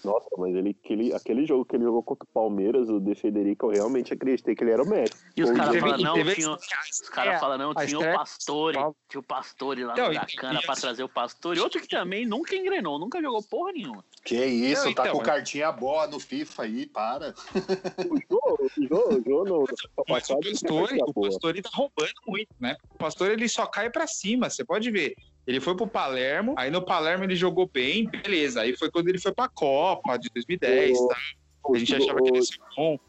Nossa, 0.03 0.27
mas 0.37 0.55
ele, 0.55 0.75
aquele, 0.83 1.13
aquele 1.13 1.45
jogo 1.45 1.65
que 1.65 1.75
ele 1.75 1.83
jogou 1.83 2.01
contra 2.03 2.23
o 2.27 2.33
Palmeiras, 2.33 2.89
o 2.89 2.99
De 2.99 3.13
Federico, 3.15 3.67
eu 3.67 3.71
realmente 3.71 4.13
acreditei 4.13 4.55
que 4.55 4.63
ele 4.63 4.71
era 4.71 4.83
o 4.83 4.87
Messi. 4.87 5.13
E 5.35 5.43
os 5.43 5.51
caras 5.51 5.67
Teve- 5.73 5.79
falam, 5.81 5.97
não, 5.99 6.13
teve- 6.15 6.35
tinha, 6.35 6.51
os 6.51 6.59
É, 6.61 7.11
caras 7.11 7.39
falam, 7.39 7.57
não, 7.57 7.73
tinha 7.75 7.99
o 7.99 8.13
Pastore, 8.13 8.77
tinha 9.09 9.19
o 9.19 9.23
Pastore 9.23 9.83
lá 9.83 9.93
Então, 9.93 10.07
no 10.07 10.13
e- 10.13 10.15
Bacana 10.15 10.59
e- 10.59 10.65
pra 10.65 10.75
trazer 10.75 11.03
o 11.03 11.09
Pastore. 11.09 11.59
Outro 11.59 11.81
que 11.81 11.87
também 11.87 12.25
nunca 12.25 12.55
engrenou, 12.55 12.97
nunca 12.99 13.21
jogou 13.21 13.43
porra 13.43 13.71
nenhuma. 13.73 14.03
Que 14.23 14.35
isso, 14.45 14.85
Não, 14.85 14.93
tá 14.93 15.03
então, 15.03 15.15
com 15.17 15.21
é. 15.21 15.25
cartinha 15.25 15.71
boa 15.71 16.07
no 16.07 16.19
FIFA 16.19 16.63
aí, 16.63 16.85
para. 16.87 17.33
O 18.09 18.17
Jô, 18.29 18.57
o 18.57 19.23
Jô, 19.23 19.63
o 19.63 19.65
Mas 20.09 20.29
o 20.29 20.35
Pastore, 20.39 20.97
boa. 21.13 21.29
Pastore 21.29 21.61
tá 21.61 21.69
roubando 21.73 22.13
muito, 22.27 22.49
né? 22.59 22.75
O 22.93 22.97
Pastore 22.97 23.33
ele 23.33 23.47
só 23.49 23.65
cai 23.65 23.89
pra 23.89 24.05
cima, 24.07 24.49
você 24.49 24.63
pode 24.63 24.89
ver. 24.91 25.15
Ele 25.47 25.59
foi 25.59 25.75
pro 25.75 25.87
Palermo, 25.87 26.53
aí 26.57 26.69
no 26.69 26.83
Palermo 26.85 27.23
ele 27.23 27.35
jogou 27.35 27.69
bem, 27.71 28.07
beleza. 28.07 28.61
Aí 28.61 28.75
foi 28.77 28.89
quando 28.91 29.07
ele 29.09 29.19
foi 29.19 29.33
pra 29.33 29.49
Copa 29.49 30.17
de 30.17 30.29
2010, 30.33 30.97
Ô, 30.99 31.07
tá? 31.07 31.17
A 31.73 31.77
gente 31.77 31.95
achava 31.95 32.21
que 32.21 32.27
ele 32.29 32.37
ia 32.37 32.43
ser 32.43 32.57
bom. 32.75 32.99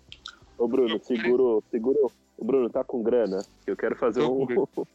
Ô, 0.58 0.68
Bruno, 0.68 1.00
segura, 1.04 1.42
o- 1.42 1.64
segura. 1.70 1.98
o- 2.02 2.44
Bruno, 2.44 2.68
tá 2.70 2.82
com 2.82 3.02
grana? 3.02 3.44
Eu 3.66 3.76
quero 3.76 3.94
fazer 3.96 4.22
um. 4.22 4.46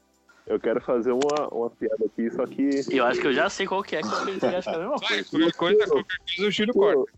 Eu 0.49 0.61
quero 0.61 0.79
fazer 0.79 1.11
uma, 1.11 1.49
uma 1.49 1.69
piada 1.69 2.05
aqui, 2.05 2.31
só 2.31 2.45
que. 2.45 2.79
Eu 2.89 3.05
acho 3.05 3.19
que 3.19 3.27
eu 3.27 3.33
já 3.33 3.49
sei 3.49 3.67
qual 3.67 3.83
que 3.83 3.97
é, 3.97 4.01
que 4.01 4.07
eu 4.07 4.39
que 4.39 4.45
acho 4.45 4.69
que 4.69 4.75
é 4.75 4.77
a 4.77 4.79
mesma 4.79 4.97
coisa. 4.97 5.25
qualquer 5.29 5.53
coisa, 5.53 5.87
qualquer 5.87 6.17
coisa 6.25 6.47
o 6.47 6.51
Júlio 6.51 6.73
corta. 6.73 7.11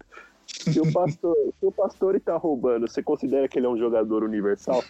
Se 0.50 0.80
o 0.80 0.92
pastor, 0.92 1.36
se 1.60 1.66
o 1.66 1.72
pastor 1.72 2.20
tá 2.20 2.36
roubando, 2.36 2.88
você 2.88 3.02
considera 3.02 3.48
que 3.48 3.58
ele 3.58 3.66
é 3.66 3.70
um 3.70 3.78
jogador 3.78 4.24
universal? 4.24 4.84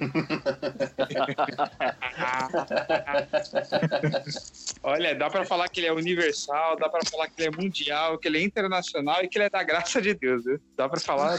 Olha, 4.83 5.15
dá 5.15 5.29
pra 5.29 5.45
falar 5.45 5.67
que 5.69 5.79
ele 5.79 5.87
é 5.87 5.93
universal, 5.93 6.75
dá 6.77 6.89
pra 6.89 7.01
falar 7.09 7.27
que 7.29 7.41
ele 7.41 7.47
é 7.55 7.61
mundial, 7.61 8.17
que 8.17 8.27
ele 8.27 8.39
é 8.39 8.43
internacional 8.43 9.23
e 9.23 9.27
que 9.27 9.37
ele 9.37 9.45
é 9.45 9.49
da 9.49 9.63
graça 9.63 10.01
de 10.01 10.13
Deus, 10.13 10.43
viu? 10.45 10.59
Dá 10.75 10.87
pra 10.89 10.99
falar 10.99 11.37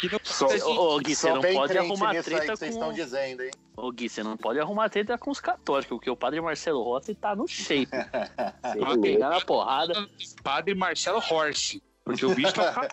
que 0.00 0.10
não 0.10 0.18
Só- 0.22 0.46
de- 0.46 0.62
Ô, 0.62 0.98
Gui, 0.98 1.14
você 1.14 1.28
Só 1.28 1.34
não 1.34 1.42
pode 1.42 1.76
arrumar 1.78 2.10
treta 2.22 2.40
que 2.52 2.56
vocês 2.56 2.58
com... 2.58 2.66
estão 2.66 2.92
dizendo, 2.92 3.42
hein? 3.42 3.50
Ô, 3.76 3.90
Gui, 3.92 4.08
você 4.08 4.22
não 4.22 4.36
pode 4.36 4.58
arrumar 4.60 4.88
treta 4.88 5.18
com 5.18 5.30
os 5.30 5.40
católicos, 5.40 5.88
porque 5.96 6.10
o 6.10 6.16
padre 6.16 6.40
Marcelo 6.40 6.82
Rossi 6.82 7.14
tá 7.14 7.34
no 7.34 7.46
shape. 7.46 7.88
Você 8.64 8.78
vai 8.80 8.98
pegar 8.98 9.28
na 9.30 9.40
porrada. 9.40 9.94
Padre 10.42 10.74
Marcelo 10.74 11.18
Horst. 11.18 11.78
Porque 12.04 12.24
o 12.26 12.34
bicho 12.34 12.52
tá. 12.52 12.88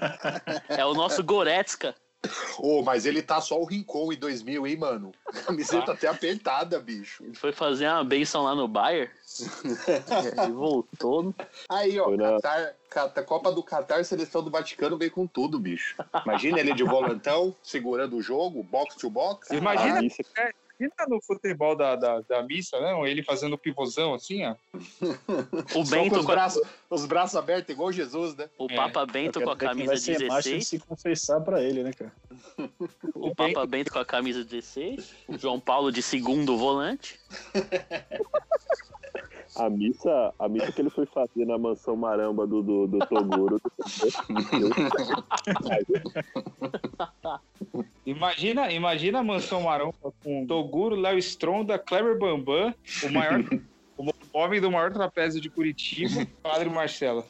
É 0.68 0.84
o 0.84 0.94
nosso 0.94 1.22
Goretzka. 1.22 1.94
Ô, 2.58 2.82
mas 2.82 3.04
ele 3.04 3.20
tá 3.20 3.38
só 3.38 3.60
o 3.60 3.66
Rincon 3.66 4.10
em 4.10 4.16
2000, 4.16 4.66
hein, 4.66 4.76
mano? 4.78 5.12
A 5.26 5.40
camiseta 5.42 5.92
até 5.92 6.06
apertada, 6.08 6.80
bicho. 6.80 7.22
Ele 7.22 7.34
foi 7.34 7.52
fazer 7.52 7.86
uma 7.86 8.02
benção 8.02 8.44
lá 8.44 8.54
no 8.54 8.66
Bayern. 8.66 9.10
e 10.48 10.50
voltou. 10.52 11.34
Aí, 11.68 12.00
ó, 12.00 12.16
Qatar, 12.16 12.74
Qatar- 12.88 13.24
Copa 13.26 13.52
do 13.52 13.62
Catar, 13.62 14.02
seleção 14.06 14.42
do 14.42 14.50
Vaticano 14.50 14.96
veio 14.96 15.10
com 15.10 15.26
tudo, 15.26 15.58
bicho. 15.58 15.96
Imagina 16.24 16.60
ele 16.60 16.72
de 16.72 16.82
volantão, 16.84 17.54
segurando 17.62 18.16
o 18.16 18.22
jogo, 18.22 18.62
box 18.62 18.94
to 18.96 19.10
box. 19.10 19.50
Imagina, 19.52 19.98
Ah, 19.98 20.04
isso- 20.04 20.22
imagina 20.78 21.06
no 21.08 21.20
futebol 21.22 21.76
da, 21.76 21.96
da, 21.96 22.20
da 22.20 22.42
missa, 22.42 22.80
não? 22.80 23.06
Ele 23.06 23.22
fazendo 23.22 23.56
pivôzão 23.58 24.14
assim, 24.14 24.44
ó. 24.44 24.54
O 25.74 25.84
Só 25.84 25.90
Bento 25.96 26.14
com 26.14 26.20
os 26.20 26.24
a- 26.26 26.32
braços, 26.32 26.62
os 26.90 27.06
braços 27.06 27.36
abertos, 27.36 27.70
igual 27.72 27.92
Jesus, 27.92 28.34
né? 28.36 28.48
o 28.58 28.66
É, 28.70 28.74
Papa 28.76 29.06
Bento 29.06 29.40
com 29.40 29.50
a 29.50 29.56
camisa 29.56 29.86
vai 29.92 29.96
ser 29.98 30.12
macho 30.26 30.48
e 30.48 30.52
16. 30.52 30.66
se 30.68 30.78
confessar 30.80 31.40
pra 31.40 31.62
ele, 31.62 31.82
né, 31.82 31.92
cara? 31.92 32.12
O 33.14 33.34
Papa 33.34 33.64
Bento 33.66 33.92
com 33.92 33.98
a 33.98 34.04
camisa 34.04 34.44
16. 34.44 35.14
O 35.28 35.38
João 35.38 35.58
Paulo 35.60 35.90
de 35.92 36.02
segundo 36.02 36.56
volante. 36.56 37.18
A 39.56 39.70
missa, 39.70 40.34
a 40.38 40.48
missa 40.48 40.72
que 40.72 40.80
ele 40.82 40.90
foi 40.90 41.06
fazer 41.06 41.44
na 41.46 41.56
mansão 41.56 41.94
maramba 41.96 42.46
do, 42.46 42.62
do, 42.62 42.86
do 42.86 42.98
Toguro. 43.06 43.60
Imagina, 48.06 48.70
imagina 48.70 49.20
a 49.20 49.24
mansão 49.24 49.62
maromba 49.62 50.12
com 50.22 50.46
Toguro, 50.46 50.94
Léo 50.94 51.18
Stronda, 51.18 51.78
Kleber 51.78 52.18
Bambam, 52.18 52.74
o 53.02 53.08
maior. 53.10 53.40
o 53.96 54.10
homem 54.32 54.60
do 54.60 54.70
maior 54.70 54.92
trapézio 54.92 55.40
de 55.40 55.48
Curitiba, 55.48 56.26
Padre 56.42 56.68
Marcelo. 56.68 57.24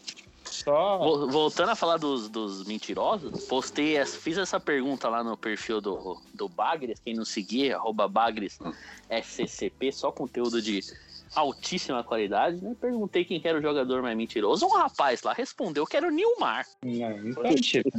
Só. 0.45 0.99
Vol- 0.99 1.31
Voltando 1.31 1.71
a 1.71 1.77
falar 1.77 1.97
dos, 1.97 2.29
dos 2.29 2.65
mentirosos, 2.67 3.45
postei, 3.45 4.05
fiz 4.05 4.37
essa 4.39 4.59
pergunta 4.61 5.09
lá 5.09 5.23
no 5.23 5.37
perfil 5.37 5.81
do, 5.81 6.19
do 6.35 6.49
Bagres, 6.49 7.01
quem 7.01 7.15
não 7.15 7.25
seguir, 7.25 7.73
arroba 7.73 8.09
Bagres 8.09 8.59
SCCP, 9.09 9.93
só 9.93 10.11
conteúdo 10.13 10.61
de 10.61 10.81
altíssima 11.35 12.03
qualidade, 12.05 12.63
né? 12.63 12.75
Perguntei 12.81 13.25
quem 13.25 13.41
que 13.41 13.49
era 13.49 13.59
o 13.59 13.63
jogador 13.63 14.03
mais 14.03 14.17
mentiroso. 14.17 14.67
Um 14.67 14.77
rapaz 14.77 15.23
lá 15.23 15.33
respondeu 15.33 15.87
que 15.87 15.97
era 15.97 16.07
o 16.07 16.11
Nilmar. 16.11 16.67
Não, 16.83 17.07
é 17.07 17.51
mentira. 17.51 17.91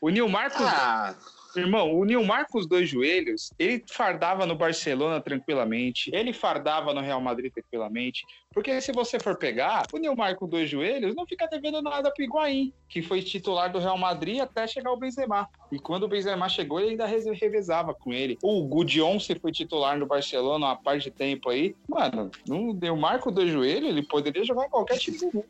O 0.00 0.08
Nilmar 0.08 0.50
com, 0.52 0.64
Ah, 0.64 1.14
Irmão, 1.54 1.94
o 1.94 2.04
Nilmar 2.04 2.46
com 2.48 2.58
os 2.58 2.66
dois 2.66 2.88
joelhos, 2.88 3.52
ele 3.58 3.84
fardava 3.86 4.46
no 4.46 4.54
Barcelona 4.54 5.20
tranquilamente, 5.20 6.10
ele 6.12 6.32
fardava 6.32 6.94
no 6.94 7.00
Real 7.00 7.20
Madrid 7.20 7.52
tranquilamente, 7.52 8.24
porque 8.52 8.80
se 8.80 8.92
você 8.92 9.18
for 9.18 9.36
pegar, 9.36 9.86
o 9.92 9.98
Nilmar 9.98 10.36
com 10.36 10.46
dois 10.46 10.68
joelhos 10.70 11.14
não 11.14 11.26
fica 11.26 11.46
devendo 11.46 11.80
nada 11.82 12.10
pro 12.10 12.24
Higuaín, 12.24 12.72
que 12.88 13.02
foi 13.02 13.22
titular 13.22 13.70
do 13.72 13.78
Real 13.78 13.96
Madrid 13.98 14.40
até 14.40 14.66
chegar 14.66 14.92
o 14.92 14.96
Benzema. 14.96 15.48
E 15.70 15.78
quando 15.78 16.02
o 16.04 16.08
Benzema 16.08 16.48
chegou, 16.48 16.78
ele 16.80 16.90
ainda 16.90 17.06
re- 17.06 17.32
revezava 17.32 17.94
com 17.94 18.12
ele. 18.12 18.38
O 18.42 18.62
Gudion 18.64 19.18
se 19.18 19.34
foi 19.38 19.50
titular 19.52 19.98
no 19.98 20.06
Barcelona 20.06 20.66
uma 20.66 20.76
parte 20.76 21.04
de 21.04 21.10
tempo 21.10 21.48
aí. 21.48 21.74
Mano, 21.88 22.30
o 22.48 22.72
Nilmar 22.74 23.18
com 23.20 23.32
dois 23.32 23.50
joelhos, 23.50 23.88
ele 23.88 24.02
poderia 24.02 24.44
jogar 24.44 24.66
em 24.66 24.70
qualquer 24.70 24.98
time 24.98 25.18
do 25.18 25.26
mundo. 25.26 25.44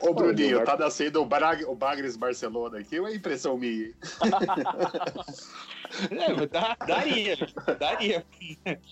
ô 0.00 0.12
Bruninho, 0.12 0.64
tá 0.64 0.76
nascendo 0.76 1.22
o, 1.22 1.24
Brag, 1.26 1.64
o 1.64 1.74
Bagres 1.74 2.16
Barcelona 2.16 2.78
aqui, 2.80 2.96
é 2.96 3.14
impressão 3.14 3.56
minha? 3.56 3.92
É, 6.10 6.32
mas 6.32 6.48
dá- 6.50 6.76
daria, 6.86 7.36
daria. 7.78 8.24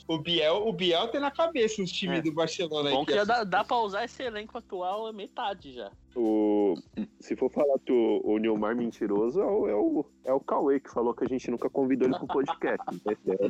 O 0.07 0.19
Biel, 0.19 0.67
o 0.67 0.73
Biel 0.73 1.09
tem 1.09 1.21
na 1.21 1.31
cabeça 1.31 1.83
os 1.83 1.91
times 1.91 2.19
É. 2.19 2.23
do 2.23 2.33
Barcelona. 2.33 2.91
Bom 2.91 3.05
que 3.05 3.13
que 3.13 3.19
já 3.19 3.25
dá, 3.25 3.45
dá 3.45 3.65
pra 3.65 3.79
usar 3.79 4.05
esse 4.05 4.23
elenco 4.23 4.59
atual 4.59 5.07
a 5.07 5.13
metade 5.13 5.73
já. 5.73 5.91
O, 6.17 6.75
se 7.21 7.37
for 7.37 7.49
falar 7.51 7.79
que 7.79 7.93
o, 7.93 8.21
o 8.25 8.37
Nilmar 8.39 8.75
mentiroso, 8.75 9.41
é 9.41 9.45
o, 9.47 9.69
é, 9.69 9.75
o, 9.75 10.05
é 10.25 10.33
o 10.33 10.41
Cauê 10.41 10.81
que 10.81 10.91
falou 10.91 11.15
que 11.15 11.25
a 11.25 11.29
gente 11.29 11.49
nunca 11.51 11.71
convidou 11.71 12.09
ele 12.09 12.19
pro 12.19 12.27
podcast. 12.27 12.85
É- 13.07 13.13
é- 13.13 13.41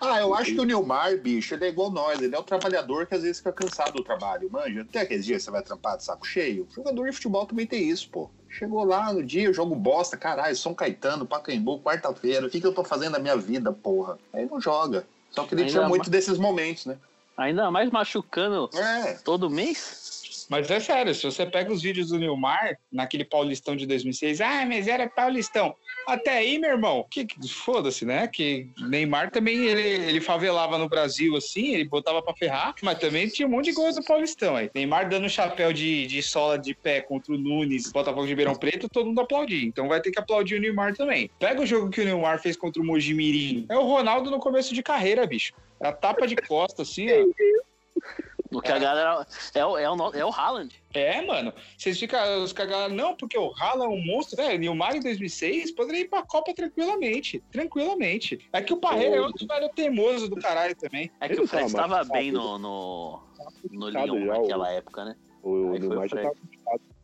Ah, 0.00 0.20
eu 0.20 0.34
acho 0.34 0.54
que 0.54 0.60
o 0.60 0.64
Nilmar, 0.64 1.16
bicho, 1.18 1.54
ele 1.54 1.66
é 1.66 1.68
igual 1.68 1.90
nós. 1.90 2.20
Ele 2.20 2.34
é 2.34 2.38
o 2.38 2.42
trabalhador 2.42 3.06
que 3.06 3.14
às 3.14 3.22
vezes 3.22 3.38
fica 3.38 3.52
cansado 3.52 3.92
do 3.92 4.02
trabalho, 4.04 4.48
manja. 4.50 4.82
Até 4.82 5.00
aqueles 5.00 5.24
dias 5.24 5.38
que 5.38 5.44
você 5.44 5.50
vai 5.50 5.62
trampar 5.62 5.96
de 5.96 6.04
saco 6.04 6.26
cheio. 6.26 6.66
Jogador 6.74 7.04
de 7.06 7.12
futebol 7.12 7.46
também 7.46 7.66
tem 7.66 7.88
isso, 7.88 8.08
pô. 8.10 8.30
Chegou 8.50 8.84
lá 8.84 9.12
no 9.12 9.22
dia, 9.22 9.44
eu 9.44 9.54
jogo 9.54 9.74
bosta, 9.74 10.16
caralho, 10.16 10.56
São 10.56 10.74
Caetano, 10.74 11.26
Pacaembu, 11.26 11.80
quarta-feira. 11.80 12.46
O 12.46 12.50
que, 12.50 12.60
que 12.60 12.66
eu 12.66 12.72
tô 12.74 12.82
fazendo 12.82 13.12
na 13.12 13.18
minha 13.18 13.36
vida, 13.36 13.70
porra? 13.72 14.18
Aí 14.32 14.46
não 14.46 14.60
joga. 14.60 15.06
Só 15.30 15.44
que 15.44 15.54
ele 15.54 15.62
Ainda 15.62 15.70
tinha 15.72 15.82
ma- 15.82 15.88
muito 15.88 16.08
desses 16.08 16.38
momentos, 16.38 16.86
né? 16.86 16.96
Ainda 17.36 17.70
mais 17.70 17.90
machucando 17.90 18.68
É. 18.74 19.12
todo 19.24 19.48
mês. 19.50 20.17
Mas 20.48 20.70
é 20.70 20.80
sério, 20.80 21.14
se 21.14 21.24
você 21.24 21.44
pega 21.44 21.72
os 21.72 21.82
vídeos 21.82 22.08
do 22.08 22.18
Nilmar, 22.18 22.78
naquele 22.90 23.24
Paulistão 23.24 23.76
de 23.76 23.86
2006, 23.86 24.40
ah, 24.40 24.64
mas 24.66 24.88
era 24.88 25.08
Paulistão. 25.08 25.74
Até 26.06 26.38
aí, 26.38 26.58
meu 26.58 26.70
irmão, 26.70 27.06
que, 27.10 27.26
foda-se, 27.48 28.04
né? 28.04 28.26
Que 28.26 28.68
Neymar 28.88 29.30
também, 29.30 29.66
ele, 29.66 29.82
ele 29.82 30.20
favelava 30.20 30.78
no 30.78 30.88
Brasil, 30.88 31.36
assim, 31.36 31.74
ele 31.74 31.84
botava 31.84 32.22
pra 32.22 32.34
ferrar, 32.34 32.74
mas 32.82 32.98
também 32.98 33.28
tinha 33.28 33.46
um 33.46 33.50
monte 33.50 33.66
de 33.66 33.72
gol 33.72 33.92
do 33.92 34.02
Paulistão 34.02 34.56
aí. 34.56 34.70
Neymar 34.74 35.08
dando 35.08 35.28
chapéu 35.28 35.72
de, 35.72 36.06
de 36.06 36.22
sola 36.22 36.58
de 36.58 36.74
pé 36.74 37.02
contra 37.02 37.34
o 37.34 37.38
Nunes, 37.38 37.92
Botafogo 37.92 38.22
de 38.22 38.30
Ribeirão 38.30 38.54
Preto, 38.54 38.88
todo 38.88 39.06
mundo 39.06 39.20
aplaudia. 39.20 39.66
Então 39.66 39.86
vai 39.86 40.00
ter 40.00 40.10
que 40.10 40.18
aplaudir 40.18 40.56
o 40.56 40.60
Neymar 40.60 40.96
também. 40.96 41.30
Pega 41.38 41.60
o 41.60 41.66
jogo 41.66 41.90
que 41.90 42.00
o 42.00 42.04
Neymar 42.04 42.40
fez 42.40 42.56
contra 42.56 42.80
o 42.80 42.86
Mojimirim. 42.86 43.66
É 43.68 43.76
o 43.76 43.84
Ronaldo 43.84 44.30
no 44.30 44.38
começo 44.38 44.74
de 44.74 44.82
carreira, 44.82 45.26
bicho. 45.26 45.52
É 45.80 45.88
a 45.88 45.92
tapa 45.92 46.26
de 46.26 46.36
costa, 46.36 46.82
assim, 46.82 47.06
ó. 47.10 47.26
O 48.50 48.60
que 48.62 48.72
a 48.72 48.78
galera. 48.78 49.26
É 49.54 49.64
o, 49.66 49.76
é 49.76 49.90
o, 49.90 49.94
no- 49.96 50.14
é 50.14 50.24
o 50.24 50.30
Haaland. 50.30 50.74
É, 50.94 51.20
mano. 51.20 51.52
Vocês 51.76 51.98
ficam. 51.98 52.42
Os 52.42 52.52
caras, 52.52 52.90
não, 52.92 53.14
porque 53.14 53.36
o 53.38 53.52
Haaland 53.60 53.92
é 53.92 53.96
um 53.96 54.00
monstro. 54.04 54.40
É, 54.40 54.54
o 54.54 54.58
Nilmar 54.58 54.96
em 54.96 55.00
2006 55.00 55.72
poderia 55.72 56.00
ir 56.00 56.08
pra 56.08 56.22
Copa 56.22 56.54
tranquilamente. 56.54 57.42
Tranquilamente. 57.52 58.38
É 58.52 58.62
que 58.62 58.72
o 58.72 58.78
Parreira 58.78 59.16
é 59.16 59.20
outro 59.20 59.46
velho 59.46 59.68
teimoso 59.74 60.28
do 60.28 60.36
caralho 60.36 60.74
também. 60.76 61.10
É 61.20 61.26
que 61.28 61.34
Ele 61.34 61.42
o 61.42 61.46
Fred 61.46 61.70
tava 61.72 61.84
estava 61.86 61.88
machucado, 61.98 62.18
bem 62.18 62.32
no, 62.32 62.58
no, 62.58 63.20
no 63.70 63.80
machucado 63.80 64.14
Lyon 64.16 64.26
já, 64.26 64.32
o- 64.38 64.42
naquela 64.42 64.72
época, 64.72 65.04
né? 65.04 65.16
O 65.42 65.50
o 65.50 65.78
já 65.78 66.08
Fred. 66.08 66.22
tava 66.28 66.34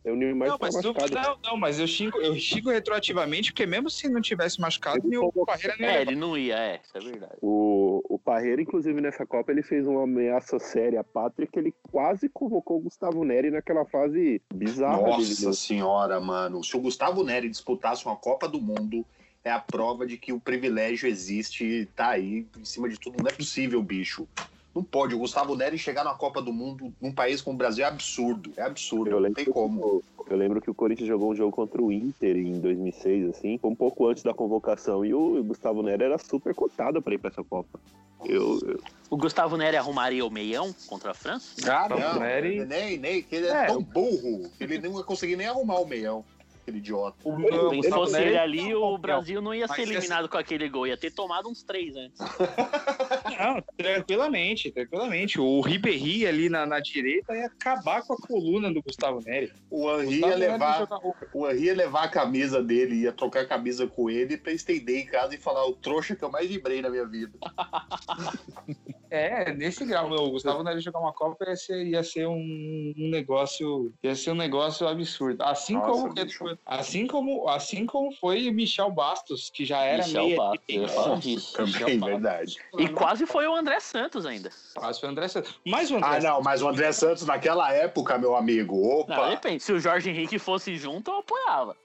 É, 0.05 0.11
O 0.11 0.15
Nilmar 0.15 0.47
Não, 0.49 0.57
mas, 0.61 0.75
tu, 0.75 0.93
não, 0.93 1.37
não, 1.43 1.57
mas 1.57 1.79
eu 1.79 1.87
xingo, 1.87 2.21
eu 2.21 2.35
xingo 2.35 2.69
retroativamente, 2.69 3.51
porque 3.51 3.65
mesmo 3.65 3.89
se 3.89 4.07
não 4.07 4.21
tivesse 4.21 4.61
machucado, 4.61 5.01
Ele 5.05 5.17
o 5.17 5.31
Parreira 5.45 5.75
não 5.77 5.85
ia 5.85 5.89
É, 5.91 5.97
levar. 5.97 6.11
ele 6.11 6.19
não 6.19 6.37
ia, 6.37 6.57
é, 6.57 6.79
isso 6.83 6.97
é 6.97 7.01
verdade. 7.01 7.37
O, 7.41 8.01
o 8.07 8.19
Parreira, 8.19 8.61
inclusive, 8.61 9.01
nessa 9.01 9.25
Copa, 9.25 9.51
ele 9.51 9.63
fez 9.63 9.87
uma 9.87 10.03
ameaça 10.03 10.59
séria 10.59 11.01
à 11.01 11.03
pátria 11.03 11.47
que 11.47 11.57
ele 11.57 11.73
quase 11.91 12.29
convocou 12.29 12.77
o 12.77 12.81
Gustavo 12.81 13.23
Neri 13.23 13.49
naquela 13.49 13.83
fase 13.85 14.41
bizarra 14.53 15.03
dele. 15.03 15.17
Nossa 15.17 15.47
né? 15.47 15.53
senhora, 15.53 16.19
mano. 16.19 16.63
Se 16.63 16.77
o 16.77 16.79
Gustavo 16.79 17.23
Neri 17.23 17.49
disputasse 17.49 18.05
uma 18.05 18.15
Copa 18.15 18.47
do 18.47 18.61
Mundo, 18.61 19.03
é 19.43 19.51
a 19.51 19.59
prova 19.59 20.05
de 20.05 20.17
que 20.17 20.31
o 20.33 20.39
privilégio 20.39 21.07
existe, 21.09 21.87
tá 21.95 22.09
aí, 22.09 22.47
em 22.59 22.65
cima 22.65 22.87
de 22.89 22.99
tudo. 22.99 23.17
Não 23.21 23.29
é 23.29 23.33
possível, 23.33 23.81
bicho. 23.81 24.27
Não 24.75 24.83
pode. 24.83 25.15
O 25.15 25.19
Gustavo 25.19 25.55
Neri 25.55 25.77
chegar 25.77 26.03
na 26.03 26.13
Copa 26.13 26.41
do 26.41 26.51
Mundo 26.51 26.93
num 27.01 27.11
país 27.13 27.41
como 27.41 27.55
o 27.55 27.57
Brasil 27.57 27.85
é 27.85 27.87
absurdo. 27.87 28.51
É 28.57 28.61
absurdo. 28.63 29.07
Eu 29.09 29.13
Não 29.15 29.19
lembro, 29.21 29.43
tem 29.43 29.53
como. 29.53 30.03
que- 30.27 30.33
eu 30.33 30.37
lembro 30.37 30.59
que 30.61 30.69
o 30.69 30.73
Corinthians 30.73 31.07
jogou 31.07 31.31
um 31.31 31.35
jogo 31.35 31.51
contra 31.55 31.81
o 31.81 31.91
Inter 31.93 32.35
em 32.35 32.59
2006, 32.59 33.29
assim, 33.29 33.57
um 33.63 33.73
pouco 33.75 34.07
antes 34.07 34.21
da 34.21 34.33
convocação, 34.33 35.05
e 35.05 35.13
o 35.13 35.41
Gustavo 35.45 35.81
Neri 35.81 36.03
era 36.03 36.17
super 36.17 36.53
cotado 36.53 37.01
pra 37.01 37.13
ir 37.13 37.17
pra 37.19 37.29
essa 37.31 37.43
Copa. 37.43 37.79
Eu, 38.25 38.59
eu- 38.67 38.79
O 39.09 39.15
Gustavo 39.17 39.55
Neri 39.55 39.77
arrumaria 39.77 40.25
o 40.25 40.29
meião 40.31 40.73
contra 40.87 41.11
a 41.11 41.13
França? 41.13 41.53
Ah, 41.71 41.87
Não, 41.87 42.19
Neri- 42.19 42.65
nem, 42.65 42.97
nem, 42.97 43.21
que 43.23 43.35
ele 43.35 43.47
é, 43.47 43.51
É. 43.51 43.65
tão 43.67 43.81
burro 43.81 44.49
que 44.57 44.63
ele 44.63 44.79
não 44.79 44.97
ia 44.97 45.03
conseguir 45.03 45.35
nem 45.37 45.47
arrumar 45.47 45.79
o 45.79 45.85
meião. 45.87 46.25
Aquele 46.63 46.79
idiota. 46.79 47.15
O, 47.23 47.83
Se 47.83 47.91
fosse 47.91 48.19
ele 48.19 48.35
ali, 48.39 48.73
o 48.73 48.97
Brasil 48.97 49.39
não 49.39 49.53
ia 49.53 49.67
ser 49.67 49.83
esse- 49.83 49.93
eliminado 49.93 50.27
com 50.27 50.35
aquele 50.35 50.67
gol, 50.67 50.87
ia 50.87 50.97
ter 50.97 51.11
tomado 51.11 51.47
uns 51.47 51.61
três 51.61 51.95
antes. 51.95 52.17
Não, 53.39 53.61
tranquilamente, 53.77 54.71
tranquilamente. 54.71 55.39
O 55.39 55.61
Ribéry 55.61 56.25
ali 56.25 56.49
na, 56.49 56.65
na 56.65 56.79
direita 56.79 57.35
ia 57.35 57.47
acabar 57.47 58.01
com 58.03 58.13
a 58.13 58.17
coluna 58.17 58.73
do 58.73 58.81
Gustavo 58.81 59.19
Neri. 59.25 59.51
O 59.69 59.89
Henri 59.91 60.19
Gustavo 60.19 60.31
ia 60.31 60.35
levar. 60.35 60.87
O 61.33 61.49
Henri 61.49 61.63
ia 61.65 61.75
levar 61.75 62.03
a 62.03 62.09
camisa 62.09 62.61
dele, 62.61 63.01
ia 63.01 63.11
trocar 63.11 63.41
a 63.41 63.47
camisa 63.47 63.87
com 63.87 64.09
ele 64.09 64.37
pra 64.37 64.51
estender 64.51 64.99
em 64.99 65.05
casa 65.05 65.35
e 65.35 65.37
falar 65.37 65.65
o 65.65 65.73
trouxa 65.73 66.15
que 66.15 66.23
eu 66.23 66.31
mais 66.31 66.47
vibrei 66.47 66.81
na 66.81 66.89
minha 66.89 67.05
vida. 67.05 67.33
É, 69.15 69.53
nesse 69.53 69.85
grau, 69.85 70.09
meu, 70.09 70.23
o 70.23 70.31
Gustavo 70.31 70.61
Neri 70.63 70.81
jogar 70.81 70.99
uma 70.99 71.13
Copa 71.13 71.45
ia 71.47 71.55
ser, 71.55 71.85
ia 71.85 72.03
ser 72.03 72.27
um, 72.27 72.93
um 72.97 73.09
negócio, 73.09 73.93
ia 74.03 74.13
ser 74.13 74.31
um 74.31 74.35
negócio 74.35 74.85
absurdo. 74.85 75.41
Assim 75.41 75.75
Nossa, 75.75 75.89
como, 75.89 76.13
bicho. 76.13 76.57
assim 76.65 77.07
como, 77.07 77.47
assim 77.47 77.85
como 77.85 78.11
foi 78.11 78.51
Michel 78.51 78.91
Bastos, 78.91 79.49
que 79.49 79.63
já 79.63 79.83
era 79.83 80.03
Michel 80.03 80.25
meia 80.25 80.37
Bastos, 80.37 80.65
eu 80.67 80.81
ia 80.81 80.87
falar 80.89 81.19
disso. 81.19 81.53
Também, 81.53 81.99
verdade. 81.99 82.57
E 82.77 82.89
quase 82.89 83.24
foi 83.25 83.47
o 83.47 83.55
André 83.55 83.79
Santos 83.79 84.25
ainda. 84.25 84.49
Quase 84.75 84.99
foi 84.99 85.09
o 85.09 85.11
André 85.11 85.27
Santos. 85.27 85.59
Mas 85.65 85.91
o 85.91 85.95
André 85.97 86.09
Ah, 86.09 86.19
não, 86.19 86.41
mas 86.41 86.61
o 86.61 86.67
André 86.67 86.91
Santos 86.91 87.25
naquela 87.25 87.71
época, 87.73 88.17
meu 88.17 88.35
amigo, 88.35 88.75
Não, 89.07 89.17
opa. 89.17 89.29
depende. 89.29 89.63
Se 89.63 89.71
o 89.73 89.79
Jorge 89.79 90.09
Henrique 90.09 90.37
fosse 90.39 90.75
junto, 90.75 91.11
eu 91.11 91.17
apoiava. 91.19 91.75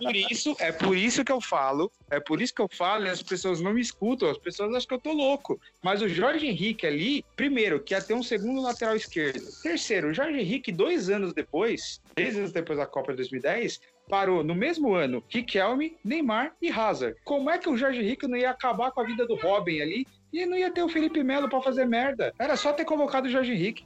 por 0.00 0.16
isso, 0.16 0.56
é 0.58 0.72
por 0.72 0.96
isso 0.96 1.24
que 1.24 1.32
eu 1.32 1.40
falo, 1.40 1.90
é 2.10 2.20
por 2.20 2.40
isso 2.40 2.54
que 2.54 2.62
eu 2.62 2.68
falo 2.68 3.06
e 3.06 3.10
as 3.10 3.22
pessoas 3.22 3.60
não 3.60 3.72
me 3.74 3.80
escutam, 3.80 4.30
as 4.30 4.38
pessoas 4.38 4.74
acham 4.74 4.88
que 4.88 4.94
eu 4.94 5.00
tô 5.00 5.12
louco. 5.12 5.60
Mas 5.82 6.02
o 6.02 6.08
Jorge 6.08 6.46
Henrique 6.46 6.86
ali, 6.86 7.24
primeiro, 7.36 7.80
que 7.80 7.94
ia 7.94 8.02
ter 8.02 8.14
um 8.14 8.22
segundo 8.22 8.60
lateral 8.62 8.96
esquerdo. 8.96 9.40
Terceiro, 9.62 10.08
o 10.08 10.14
Jorge 10.14 10.38
Henrique, 10.40 10.72
dois 10.72 11.08
anos 11.10 11.32
depois, 11.32 12.00
três 12.14 12.36
anos 12.36 12.52
depois 12.52 12.78
da 12.78 12.86
Copa 12.86 13.12
de 13.12 13.16
2010, 13.18 13.80
parou 14.08 14.42
no 14.42 14.54
mesmo 14.54 14.94
ano 14.94 15.22
Riquelme, 15.28 15.96
Neymar 16.02 16.54
e 16.62 16.70
Hazard. 16.70 17.16
Como 17.24 17.50
é 17.50 17.58
que 17.58 17.68
o 17.68 17.76
Jorge 17.76 18.00
Henrique 18.00 18.26
não 18.26 18.38
ia 18.38 18.50
acabar 18.50 18.90
com 18.90 19.00
a 19.00 19.04
vida 19.04 19.26
do 19.26 19.34
Robin 19.34 19.80
ali 19.82 20.06
e 20.32 20.44
não 20.46 20.56
ia 20.56 20.70
ter 20.70 20.82
o 20.82 20.88
Felipe 20.88 21.22
Melo 21.22 21.48
pra 21.48 21.60
fazer 21.60 21.86
merda? 21.86 22.32
Era 22.38 22.56
só 22.56 22.72
ter 22.72 22.84
convocado 22.84 23.26
o 23.26 23.30
Jorge 23.30 23.52
Henrique. 23.52 23.84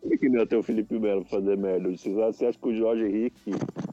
Por 0.00 0.16
que 0.16 0.28
não 0.28 0.38
ia 0.40 0.46
ter 0.46 0.56
o 0.56 0.62
Felipe 0.62 0.96
Melo 0.98 1.22
pra 1.22 1.38
fazer 1.40 1.56
merda? 1.56 1.90
Você 1.90 2.46
acha 2.46 2.56
que 2.58 2.68
o 2.68 2.74
Jorge 2.74 3.02
Henrique 3.04 3.50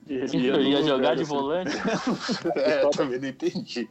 Eu 0.07 0.61
ia 0.61 0.83
jogar 0.83 1.15
de 1.15 1.23
volante. 1.23 1.71
É, 2.55 2.83
eu 2.83 2.89
também 2.91 3.19
não 3.19 3.27
entendi. 3.27 3.87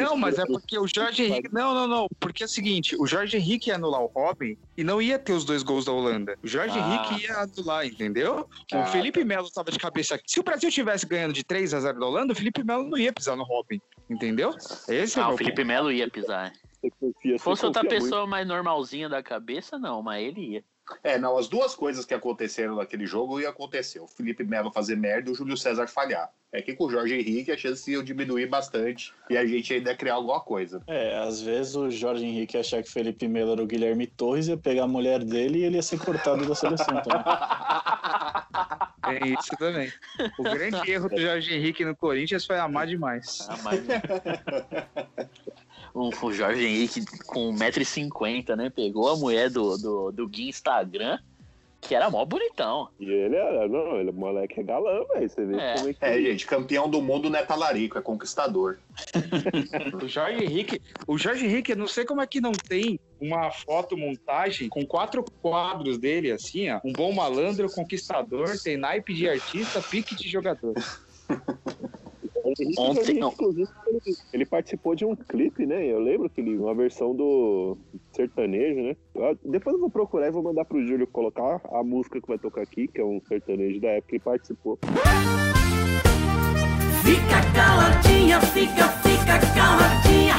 Não, 0.00 0.16
mas 0.16 0.38
é 0.38 0.44
porque 0.44 0.78
o 0.78 0.86
Jorge 0.86 1.24
Henrique. 1.24 1.48
Não, 1.52 1.74
não, 1.74 1.88
não. 1.88 2.06
Porque 2.20 2.42
é 2.42 2.46
o 2.46 2.48
seguinte: 2.48 2.94
o 3.00 3.06
Jorge 3.06 3.38
Henrique 3.38 3.70
ia 3.70 3.76
anular 3.76 4.02
o 4.02 4.06
Robin 4.06 4.56
e 4.76 4.84
não 4.84 5.00
ia 5.00 5.18
ter 5.18 5.32
os 5.32 5.44
dois 5.44 5.62
gols 5.62 5.86
da 5.86 5.92
Holanda. 5.92 6.36
O 6.42 6.46
Jorge 6.46 6.78
Ah. 6.78 6.86
Henrique 7.08 7.24
ia 7.26 7.36
anular, 7.38 7.86
entendeu? 7.86 8.46
Ah, 8.72 8.82
o 8.82 8.86
Felipe 8.86 9.24
Melo 9.24 9.50
tava 9.50 9.70
de 9.72 9.78
cabeça 9.78 10.16
aqui. 10.16 10.24
Se 10.26 10.40
o 10.40 10.42
Brasil 10.42 10.70
tivesse 10.70 11.06
ganhando 11.06 11.32
de 11.32 11.42
3 11.42 11.72
a 11.72 11.80
0 11.80 11.98
da 11.98 12.06
Holanda, 12.06 12.32
o 12.34 12.36
Felipe 12.36 12.62
Melo 12.62 12.84
não 12.84 12.98
ia 12.98 13.12
pisar 13.12 13.34
no 13.34 13.44
Robin. 13.44 13.80
Entendeu? 14.10 14.50
Esse 14.88 15.18
é 15.18 15.22
o 15.22 15.24
Ah, 15.24 15.26
meu 15.28 15.34
o 15.34 15.38
Felipe 15.38 15.64
Melo 15.64 15.90
ia 15.90 16.08
pisar. 16.10 16.52
Você 16.84 16.90
confia, 17.00 17.38
Se 17.38 17.44
fosse 17.44 17.60
você 17.62 17.66
outra 17.66 17.82
confia 17.82 18.00
pessoa 18.00 18.26
mais 18.26 18.46
normalzinha 18.46 19.08
da 19.08 19.22
cabeça, 19.22 19.78
não, 19.78 20.02
mas 20.02 20.22
ele 20.22 20.40
ia. 20.40 20.64
É, 21.02 21.18
não, 21.18 21.38
as 21.38 21.48
duas 21.48 21.74
coisas 21.74 22.04
que 22.04 22.12
aconteceram 22.12 22.76
naquele 22.76 23.06
jogo 23.06 23.40
ia 23.40 23.48
acontecer. 23.48 24.00
O 24.00 24.06
Felipe 24.06 24.44
Melo 24.44 24.70
fazer 24.70 24.96
merda 24.96 25.30
e 25.30 25.32
o 25.32 25.34
Júlio 25.34 25.56
César 25.56 25.86
falhar. 25.86 26.30
É 26.52 26.60
que 26.60 26.74
com 26.74 26.84
o 26.84 26.90
Jorge 26.90 27.14
Henrique 27.14 27.50
a 27.50 27.56
chance 27.56 27.90
ia 27.90 28.02
diminuir 28.02 28.46
bastante 28.46 29.14
e 29.30 29.36
a 29.36 29.46
gente 29.46 29.72
ainda 29.72 29.90
ia 29.90 29.96
criar 29.96 30.14
alguma 30.14 30.40
coisa. 30.40 30.82
É, 30.86 31.16
às 31.16 31.40
vezes 31.40 31.74
o 31.74 31.90
Jorge 31.90 32.26
Henrique 32.26 32.56
ia 32.56 32.60
achar 32.60 32.82
que 32.82 32.88
o 32.88 32.92
Felipe 32.92 33.26
Melo 33.26 33.52
era 33.52 33.62
o 33.62 33.66
Guilherme 33.66 34.06
Torres, 34.06 34.46
ia 34.46 34.58
pegar 34.58 34.84
a 34.84 34.88
mulher 34.88 35.24
dele 35.24 35.60
e 35.60 35.64
ele 35.64 35.76
ia 35.76 35.82
ser 35.82 35.98
cortado 35.98 36.46
da 36.46 36.54
seleção 36.54 37.02
também. 37.02 37.24
É 39.06 39.28
isso 39.28 39.50
também. 39.58 39.92
O 40.38 40.42
grande 40.42 40.90
erro 40.90 41.10
do 41.10 41.20
Jorge 41.20 41.54
Henrique 41.54 41.84
no 41.84 41.94
Corinthians 41.94 42.46
foi 42.46 42.58
amar 42.58 42.86
demais. 42.86 43.46
Ah, 43.50 43.58
mas... 43.62 43.80
um, 45.94 46.10
o 46.22 46.32
Jorge 46.32 46.64
Henrique 46.64 47.04
com 47.26 47.52
1,50m, 47.54 48.54
né? 48.56 48.70
Pegou 48.70 49.08
a 49.08 49.16
mulher 49.16 49.50
do, 49.50 49.76
do, 49.76 50.12
do 50.12 50.28
Gui 50.28 50.48
Instagram, 50.48 51.18
Que 51.80 51.94
era 51.94 52.08
mó 52.08 52.24
bonitão. 52.24 52.88
E 52.98 53.04
ele 53.04 53.36
era, 53.36 53.68
não, 53.68 54.00
ele, 54.00 54.08
o 54.10 54.14
moleque 54.14 54.58
é 54.60 54.62
galã, 54.62 55.04
velho. 55.12 55.28
Você 55.28 55.44
vê 55.44 55.56
É. 55.56 55.74
como 55.74 55.88
é 55.88 55.92
que. 55.92 56.04
É, 56.04 56.22
gente, 56.22 56.46
campeão 56.46 56.88
do 56.88 57.02
mundo 57.02 57.28
não 57.28 57.38
é 57.38 57.42
talarico, 57.44 57.98
é 57.98 58.00
conquistador. 58.00 58.78
O 60.02 60.08
Jorge 60.08 60.42
Henrique, 60.44 60.80
o 61.06 61.18
Jorge 61.18 61.44
Henrique, 61.46 61.72
eu 61.72 61.76
não 61.76 61.86
sei 61.86 62.04
como 62.04 62.20
é 62.22 62.26
que 62.26 62.40
não 62.40 62.52
tem 62.52 62.98
uma 63.20 63.50
foto 63.50 63.96
montagem 63.96 64.68
com 64.68 64.84
quatro 64.86 65.22
quadros 65.42 65.98
dele, 65.98 66.30
assim, 66.32 66.70
ó. 66.70 66.80
Um 66.84 66.92
bom 66.92 67.12
malandro, 67.12 67.70
conquistador, 67.70 68.58
tem 68.62 68.76
naipe 68.76 69.12
de 69.14 69.28
artista, 69.28 69.80
pique 69.82 70.14
de 70.14 70.28
jogador. 70.28 70.74
Ele, 72.58 72.74
Ontem- 72.78 73.18
inclusive, 73.18 73.68
ele, 73.86 74.16
ele 74.32 74.46
participou 74.46 74.94
de 74.94 75.04
um 75.04 75.14
clipe, 75.16 75.66
né? 75.66 75.84
Eu 75.86 75.98
lembro 75.98 76.28
que 76.30 76.40
ele, 76.40 76.56
uma 76.56 76.74
versão 76.74 77.14
do 77.14 77.76
sertanejo, 78.12 78.80
né? 78.82 78.96
Eu- 79.14 79.38
depois 79.44 79.74
eu 79.74 79.80
vou 79.80 79.90
procurar 79.90 80.28
e 80.28 80.30
vou 80.30 80.42
mandar 80.42 80.64
pro 80.64 80.84
Júlio 80.86 81.06
colocar 81.06 81.60
a 81.72 81.82
música 81.82 82.20
que 82.20 82.28
vai 82.28 82.38
tocar 82.38 82.62
aqui, 82.62 82.86
que 82.88 83.00
é 83.00 83.04
um 83.04 83.20
sertanejo 83.26 83.80
da 83.80 83.88
época 83.88 84.08
que 84.10 84.14
ele 84.16 84.24
participou. 84.24 84.78
Fica 87.02 87.52
caladinha, 87.54 88.40
fica, 88.40 88.88
fica 89.02 89.38
caladinha. 89.54 90.34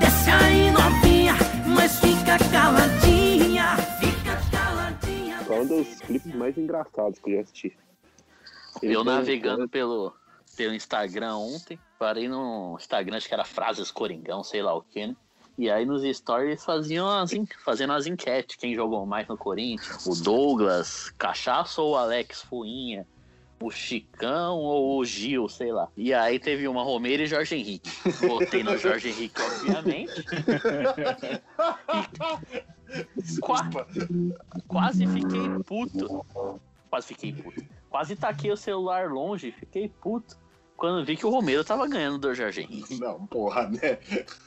Desce 0.00 0.30
aí 0.30 0.70
novinha, 0.70 1.34
mas 1.74 1.98
fica 2.00 2.38
caladinha, 2.50 3.76
fica 4.00 4.36
caladinha. 4.50 5.36
É 5.48 5.60
um 5.60 5.66
dos 5.66 6.00
clipes 6.00 6.34
mais 6.34 6.56
engraçados 6.58 7.18
que 7.20 7.30
eu 7.30 7.34
já 7.36 7.40
assisti. 7.42 7.76
Ele 8.82 8.94
Eu 8.96 9.04
foi- 9.04 9.12
navegando 9.12 9.68
pelo, 9.68 10.12
pelo 10.56 10.74
Instagram 10.74 11.36
ontem, 11.36 11.78
parei 11.98 12.28
no 12.28 12.76
Instagram, 12.78 13.16
acho 13.16 13.28
que 13.28 13.34
era 13.34 13.44
frases 13.44 13.90
Coringão, 13.90 14.42
sei 14.44 14.62
lá 14.62 14.74
o 14.74 14.82
que, 14.82 15.06
né? 15.06 15.16
E 15.58 15.70
aí 15.70 15.84
nos 15.84 16.02
stories 16.16 16.64
faziam 16.64 17.08
as, 17.08 17.32
en- 17.32 17.46
fazendo 17.64 17.92
as 17.92 18.06
enquetes, 18.06 18.56
quem 18.56 18.74
jogou 18.74 19.04
mais 19.04 19.28
no 19.28 19.36
Corinthians, 19.36 20.06
o 20.06 20.14
Douglas, 20.22 21.10
Cachaço 21.18 21.82
ou 21.82 21.96
Alex 21.96 22.42
Fuinha, 22.42 23.06
o 23.62 23.70
Chicão 23.70 24.56
ou 24.56 24.98
o 24.98 25.04
Gil, 25.04 25.48
sei 25.48 25.70
lá. 25.70 25.88
E 25.96 26.12
aí 26.12 26.38
teve 26.40 26.66
uma 26.66 26.82
Romero 26.82 27.22
e 27.22 27.26
Jorge 27.26 27.54
Henrique. 27.54 27.90
Botei 28.26 28.62
no 28.64 28.76
Jorge 28.78 29.10
Henrique, 29.10 29.40
obviamente. 29.40 30.24
E 33.36 33.38
qua- 33.40 33.68
quase 34.66 35.06
fiquei 35.06 35.48
puto. 35.66 36.26
Quase 36.90 37.06
fiquei 37.08 37.32
puto. 37.34 37.64
Quase 37.88 38.16
taquei 38.16 38.50
o 38.50 38.56
celular 38.56 39.10
longe, 39.10 39.52
fiquei 39.52 39.88
puto. 39.88 40.36
Quando 40.82 41.04
vi 41.04 41.16
que 41.16 41.24
o 41.24 41.30
Romero 41.30 41.62
tava 41.62 41.86
ganhando 41.86 42.18
do 42.18 42.34
Jorge 42.34 42.62
Henrique. 42.62 42.98
Não, 42.98 43.24
porra, 43.28 43.68
né? 43.68 44.00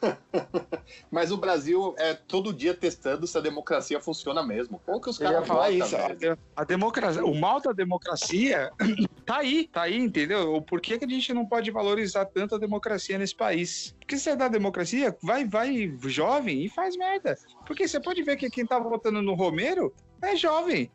Mas 1.09 1.31
o 1.31 1.37
Brasil 1.37 1.95
é 1.97 2.13
todo 2.13 2.51
dia 2.51 2.73
testando 2.73 3.25
se 3.25 3.37
a 3.37 3.41
democracia 3.41 4.01
funciona 4.01 4.43
mesmo. 4.43 4.81
Como 4.85 4.99
que 4.99 5.09
os 5.09 5.17
caras 5.17 5.47
falar 5.47 5.71
isso. 5.71 5.95
A, 5.95 6.07
velho? 6.09 6.19
de- 6.19 6.37
a 6.53 6.63
democracia, 6.65 7.25
o 7.25 7.33
mal 7.33 7.61
da 7.61 7.71
democracia 7.71 8.69
tá 9.25 9.37
aí, 9.37 9.69
tá 9.71 9.83
aí, 9.83 9.97
entendeu? 9.97 10.53
O 10.55 10.61
porquê 10.61 10.99
que 10.99 11.05
a 11.05 11.07
gente 11.07 11.33
não 11.33 11.45
pode 11.45 11.71
valorizar 11.71 12.25
tanto 12.25 12.55
a 12.55 12.57
democracia 12.57 13.17
nesse 13.17 13.33
país? 13.33 13.95
Porque 13.97 14.17
se 14.17 14.29
é 14.29 14.35
da 14.35 14.49
democracia, 14.49 15.15
vai, 15.23 15.45
vai 15.45 15.89
jovem 16.01 16.65
e 16.65 16.69
faz 16.69 16.97
merda. 16.97 17.37
Porque 17.65 17.87
você 17.87 17.97
pode 17.97 18.21
ver 18.23 18.35
que 18.35 18.49
quem 18.49 18.65
tá 18.65 18.77
votando 18.77 19.21
no 19.21 19.35
Romero 19.35 19.93
é 20.21 20.35
jovem. 20.35 20.91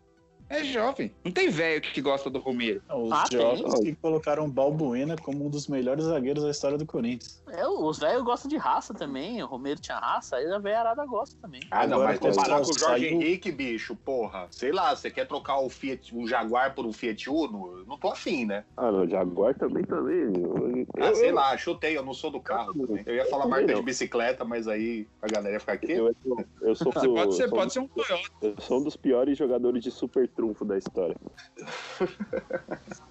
É 0.51 0.65
jovem. 0.65 1.13
Não 1.25 1.31
tem 1.31 1.49
velho 1.49 1.81
que 1.81 2.01
gosta 2.01 2.29
do 2.29 2.41
Romero. 2.41 2.83
Os 2.93 3.13
Ah, 3.13 3.25
tem. 3.31 3.39
jovens 3.41 3.79
que 3.81 3.95
colocaram 3.95 4.47
o 4.47 4.49
Balbuena 4.49 5.15
como 5.17 5.47
um 5.47 5.49
dos 5.49 5.69
melhores 5.69 6.05
zagueiros 6.07 6.43
da 6.43 6.51
história 6.51 6.77
do 6.77 6.85
Corinthians. 6.85 7.41
É, 7.49 7.65
os 7.69 8.01
velhos 8.01 8.25
gostam 8.25 8.49
de 8.49 8.57
raça 8.57 8.93
também. 8.93 9.41
O 9.45 9.47
Romero 9.47 9.79
tinha 9.81 9.97
raça, 9.99 10.37
aí 10.37 10.47
a 10.53 10.59
velharada 10.59 11.07
gosta 11.07 11.37
também. 11.41 11.61
Ah, 11.71 11.87
não, 11.87 11.99
Agora 12.03 12.09
mas 12.09 12.17
o 12.19 12.21
comparar 12.37 12.57
com 12.57 12.63
o 12.71 12.79
Jorge 12.79 13.05
saiu- 13.07 13.21
Henrique, 13.23 13.53
bicho, 13.53 13.95
porra. 13.95 14.49
Sei 14.51 14.73
lá, 14.73 14.95
você 14.95 15.09
quer 15.09 15.25
trocar 15.29 15.61
o 15.61 15.69
Fiat, 15.71 16.13
o 16.17 16.27
Jaguar 16.27 16.75
por 16.75 16.85
um 16.85 16.93
Fiat 16.93 17.31
Uno? 17.31 17.79
Eu 17.79 17.87
Não 17.87 17.97
tô 17.97 18.09
afim, 18.09 18.45
né? 18.45 18.65
Ah, 18.77 18.91
não, 18.91 19.07
Jaguar 19.09 19.55
também 19.57 19.85
também. 19.85 20.17
Eu, 20.37 20.87
Ah, 20.99 21.07
eu- 21.11 21.15
sei 21.15 21.31
lá, 21.31 21.57
chutei, 21.57 21.97
eu 21.97 22.03
não 22.05 22.13
sou 22.13 22.29
do 22.31 22.41
carro. 22.41 22.73
também. 22.75 23.05
Eu 23.07 23.15
ia 23.15 23.27
falar 23.27 23.47
marca 23.47 23.69
não. 23.69 23.75
de 23.77 23.83
bicicleta, 23.83 24.45
mas 24.45 24.67
aí 24.67 25.07
a 25.23 25.29
galera 25.29 25.55
ia 25.55 25.61
ficar 25.61 25.75
aqui. 25.75 25.93
Eu, 25.93 26.13
eu 26.61 26.75
sou, 26.75 26.93
Você 26.93 27.09
pode 27.09 27.35
ser, 27.37 27.49
sou- 27.49 27.57
pode 27.59 27.73
ser 27.73 27.79
um 27.81 27.87
Toyota. 27.89 28.23
eu 28.43 28.55
sou 28.59 28.81
um 28.81 28.83
dos 28.83 28.97
piores 28.97 29.39
jogadores 29.39 29.83
de 29.83 29.91
super 29.93 30.27
trunfo 30.41 30.65
da 30.65 30.79
história. 30.79 31.17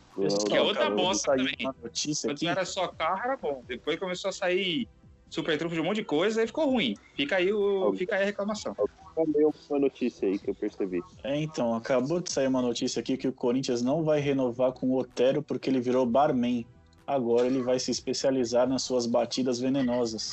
Que 0.50 0.58
é 0.58 0.62
outra 0.62 0.89
bosta 0.89 1.32
também. 1.32 1.56
Quando 1.56 2.32
aqui. 2.32 2.48
era 2.48 2.65
só 2.65 2.89
carro, 2.89 3.22
era 3.24 3.38
bom. 3.38 3.63
Depois 3.65 3.98
começou 3.98 4.28
a 4.28 4.32
sair 4.34 4.86
super 5.30 5.58
trunfo 5.58 5.76
de 5.76 5.80
um 5.80 5.86
monte 5.86 5.98
de 5.98 6.04
coisa, 6.04 6.42
aí 6.42 6.48
ficou 6.48 6.70
ruim. 6.70 6.98
Fica 7.15 7.38
aí, 7.38 7.54
o, 7.54 7.94
fica 7.94 8.15
aí 8.15 8.24
a 8.24 8.26
reclamação. 8.26 8.76
Também 9.15 9.50
uma 9.70 9.80
notícia 9.80 10.28
aí 10.28 10.38
que 10.38 10.50
eu 10.50 10.56
percebi. 10.56 11.02
É, 11.24 11.39
então, 11.39 11.74
acabou 11.74 12.20
de 12.20 12.32
sair 12.32 12.48
uma 12.48 12.62
notícia 12.62 13.00
aqui 13.00 13.15
que 13.15 13.30
o 13.30 13.34
Corinthians 13.34 13.82
não 13.82 14.04
vai 14.04 14.20
renovar 14.20 14.74
com 14.74 14.89
o 14.89 14.98
Otero 14.98 15.42
porque 15.42 15.70
ele 15.70 15.80
virou 15.80 16.06
barman. 16.06 16.65
Agora 17.10 17.48
ele 17.48 17.63
vai 17.63 17.80
se 17.80 17.89
especializar 17.89 18.69
nas 18.69 18.84
suas 18.84 19.08
batidas 19.08 19.60
venenosas. 19.60 20.32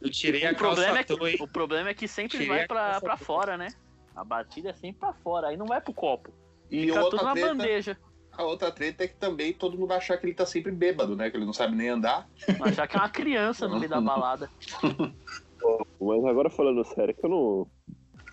Eu 0.00 0.10
tirei 0.10 0.44
a 0.48 0.50
O 0.50 0.56
problema, 0.56 0.98
é 0.98 1.04
que, 1.04 1.12
o 1.12 1.46
problema 1.46 1.90
é 1.90 1.94
que 1.94 2.08
sempre 2.08 2.32
Tirei 2.32 2.48
vai 2.48 2.64
a 2.64 2.66
pra, 2.66 3.00
pra 3.00 3.16
fora, 3.16 3.56
né? 3.56 3.68
A 4.16 4.24
batida 4.24 4.70
é 4.70 4.72
sempre 4.72 4.98
pra 4.98 5.12
fora, 5.12 5.46
aí 5.46 5.56
não 5.56 5.66
vai 5.66 5.80
pro 5.80 5.92
copo. 5.92 6.32
E 6.72 6.86
Fica 6.86 6.94
tudo 6.94 7.04
outra 7.04 7.22
na 7.22 7.32
treta, 7.34 7.48
bandeja. 7.54 7.96
a 8.32 8.42
outra 8.42 8.72
treta 8.72 9.04
é 9.04 9.06
que 9.06 9.14
também 9.14 9.52
todo 9.52 9.78
mundo 9.78 9.86
vai 9.86 9.98
achar 9.98 10.16
que 10.18 10.26
ele 10.26 10.34
tá 10.34 10.44
sempre 10.44 10.72
bêbado, 10.72 11.14
né? 11.14 11.30
Que 11.30 11.36
ele 11.36 11.46
não 11.46 11.52
sabe 11.52 11.76
nem 11.76 11.88
andar. 11.90 12.28
Achar 12.62 12.88
que 12.88 12.96
é 12.96 12.98
uma 12.98 13.08
criança 13.08 13.68
no 13.68 13.78
meio 13.78 13.88
da 13.90 14.00
balada. 14.02 14.50
Mas 16.00 16.24
agora 16.24 16.50
falando 16.50 16.82
sério, 16.84 17.14
que 17.14 17.24
eu 17.24 17.30
não. 17.30 17.75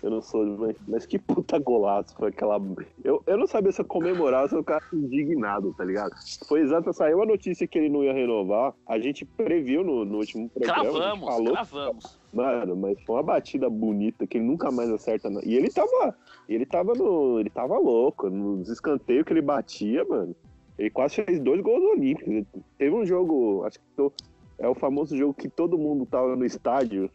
Eu 0.04 0.10
não 0.10 0.20
sou. 0.20 0.44
Mas, 0.58 0.76
mas 0.86 1.06
que 1.06 1.18
puta 1.18 1.58
golaço 1.58 2.14
foi 2.14 2.28
aquela. 2.28 2.60
Eu, 3.02 3.22
eu 3.26 3.38
não 3.38 3.46
sabia 3.46 3.72
se 3.72 3.80
eu 3.80 3.86
comemorar 3.86 4.42
ou 4.42 4.48
se 4.50 4.54
eu 4.54 4.58
ficava 4.58 4.84
indignado, 4.92 5.72
tá 5.78 5.82
ligado? 5.82 6.12
Foi 6.46 6.60
exato, 6.60 6.92
saiu 6.92 7.22
a 7.22 7.26
notícia 7.26 7.66
que 7.66 7.78
ele 7.78 7.88
não 7.88 8.04
ia 8.04 8.12
renovar. 8.12 8.74
A 8.86 8.98
gente 8.98 9.24
previu 9.24 9.82
no, 9.82 10.04
no 10.04 10.18
último 10.18 10.50
programa. 10.50 10.82
Cravamos, 10.82 11.24
falou, 11.26 11.52
cravamos. 11.54 12.18
Mano, 12.34 12.76
mas 12.76 13.00
foi 13.04 13.16
uma 13.16 13.22
batida 13.22 13.70
bonita 13.70 14.26
que 14.26 14.36
ele 14.36 14.44
nunca 14.44 14.70
mais 14.70 14.90
acerta. 14.90 15.30
E 15.42 15.54
ele 15.56 15.70
tava. 15.70 16.14
Ele 16.46 16.66
tava 16.66 16.92
no. 16.92 17.40
Ele 17.40 17.48
tava 17.48 17.78
louco. 17.78 18.28
Nos 18.28 18.68
escanteios 18.68 19.24
que 19.24 19.32
ele 19.32 19.40
batia, 19.40 20.04
mano. 20.04 20.36
Ele 20.78 20.90
quase 20.90 21.22
fez 21.22 21.40
dois 21.40 21.62
gols 21.62 21.82
olímpicos. 21.82 22.44
Teve 22.76 22.94
um 22.94 23.06
jogo, 23.06 23.64
acho 23.64 23.78
que 23.78 23.84
to- 23.96 24.12
é 24.58 24.68
o 24.68 24.74
famoso 24.74 25.16
jogo 25.16 25.32
que 25.32 25.48
todo 25.48 25.78
mundo 25.78 26.04
tava 26.04 26.36
no 26.36 26.44
estádio. 26.44 27.08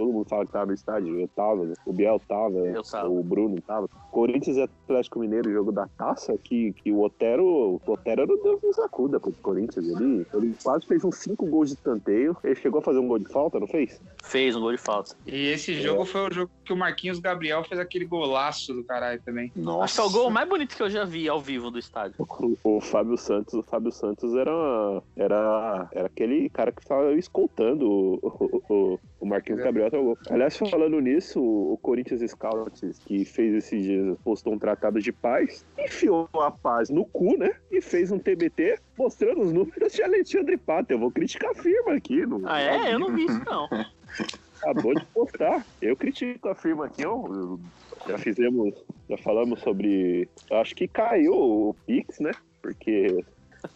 Todo 0.00 0.12
mundo 0.14 0.26
fala 0.30 0.46
que 0.46 0.52
tava 0.52 0.64
no 0.64 0.72
estádio. 0.72 1.20
Eu 1.20 1.28
tava, 1.28 1.62
né? 1.66 1.74
o 1.84 1.92
Biel 1.92 2.18
tava, 2.26 2.56
Eu 2.56 2.82
tava. 2.82 3.10
o 3.10 3.22
Bruno 3.22 3.60
tava. 3.60 3.86
Corinthians 4.10 4.56
e 4.56 4.62
Atlético 4.62 5.18
Mineiro, 5.18 5.52
jogo 5.52 5.70
da 5.70 5.86
taça, 5.88 6.38
que, 6.42 6.72
que 6.72 6.90
o 6.90 7.02
Otero. 7.02 7.44
O 7.44 7.80
Otero 7.86 8.22
era 8.22 8.32
o 8.32 8.36
Deus 8.42 8.62
nos 8.62 8.78
acuda 8.78 9.20
pro 9.20 9.30
Corinthians. 9.42 9.86
Ele, 9.86 10.26
ele 10.32 10.54
quase 10.62 10.86
fez 10.86 11.04
uns 11.04 11.16
cinco 11.16 11.44
gols 11.44 11.68
de 11.68 11.74
escanteio. 11.74 12.34
Ele 12.42 12.54
chegou 12.54 12.78
a 12.80 12.82
fazer 12.82 12.98
um 12.98 13.06
gol 13.08 13.18
de 13.18 13.30
falta, 13.30 13.60
não 13.60 13.66
fez? 13.66 14.00
Fez 14.24 14.56
um 14.56 14.60
gol 14.62 14.72
de 14.72 14.78
falta. 14.78 15.14
E 15.26 15.48
esse 15.48 15.74
jogo 15.74 16.06
foi 16.06 16.28
o 16.28 16.32
jogo 16.32 16.50
que 16.64 16.72
o 16.72 16.76
Marquinhos 16.76 17.18
Gabriel 17.18 17.62
fez 17.64 17.78
aquele 17.78 18.06
golaço 18.06 18.72
do 18.72 18.82
caralho 18.82 19.20
também. 19.22 19.52
Nossa. 19.54 19.84
Acho 19.84 19.94
que 19.96 20.00
é 20.00 20.04
o 20.04 20.10
gol 20.10 20.30
mais 20.30 20.48
bonito 20.48 20.74
que 20.74 20.82
eu 20.82 20.88
já 20.88 21.04
vi 21.04 21.28
ao 21.28 21.42
vivo 21.42 21.70
do 21.70 21.78
estádio. 21.78 22.14
O, 22.18 22.56
o 22.64 22.80
Fábio 22.80 23.18
Santos, 23.18 23.52
o 23.52 23.62
Fábio 23.62 23.92
Santos 23.92 24.34
era, 24.34 25.02
era, 25.14 25.88
era 25.92 26.06
aquele 26.06 26.48
cara 26.48 26.72
que 26.72 26.80
estava 26.80 27.12
escoltando 27.12 27.86
o, 27.86 28.18
o, 28.22 28.62
o, 28.74 28.98
o 29.20 29.26
Marquinhos 29.26 29.60
É. 29.60 29.64
Gabriel 29.64 29.89
até 29.90 29.98
o 29.98 30.04
gol. 30.04 30.18
Aliás, 30.30 30.56
falando 30.56 31.00
nisso, 31.00 31.40
o 31.42 31.76
Corinthians 31.82 32.22
Scouts, 32.30 32.98
que 33.04 33.24
fez 33.24 33.54
esses 33.54 33.82
dias, 33.82 34.16
postou 34.24 34.52
um 34.54 34.58
tratado 34.58 35.00
de 35.00 35.12
paz, 35.12 35.64
enfiou 35.78 36.28
a 36.34 36.50
paz 36.50 36.88
no 36.88 37.04
cu, 37.04 37.36
né? 37.36 37.54
E 37.70 37.80
fez 37.80 38.10
um 38.10 38.18
TBT 38.18 38.78
mostrando 38.96 39.42
os 39.42 39.52
números 39.52 39.92
de 39.92 40.02
Alexandre 40.02 40.56
Pato. 40.56 40.92
Eu 40.92 40.98
vou 40.98 41.10
criticar 41.10 41.50
a 41.50 41.54
firma 41.54 41.94
aqui. 41.94 42.24
Não, 42.24 42.40
Ah, 42.44 42.60
é? 42.60 42.94
Eu 42.94 42.98
não 42.98 43.14
vi 43.14 43.24
isso, 43.26 43.40
não. 43.44 43.68
Acabou 44.62 44.94
de 44.94 45.04
postar. 45.06 45.64
Eu 45.80 45.96
critico 45.96 46.48
a 46.48 46.54
firma 46.54 46.86
aqui, 46.86 47.04
ó. 47.06 47.26
Eu- 47.26 47.60
Já 48.06 48.16
fizemos, 48.18 48.74
já 49.08 49.16
falamos 49.18 49.60
sobre. 49.60 50.28
Acho 50.50 50.74
que 50.74 50.86
caiu 50.88 51.32
o 51.34 51.76
Pix, 51.86 52.18
né? 52.18 52.30
Porque 52.62 53.24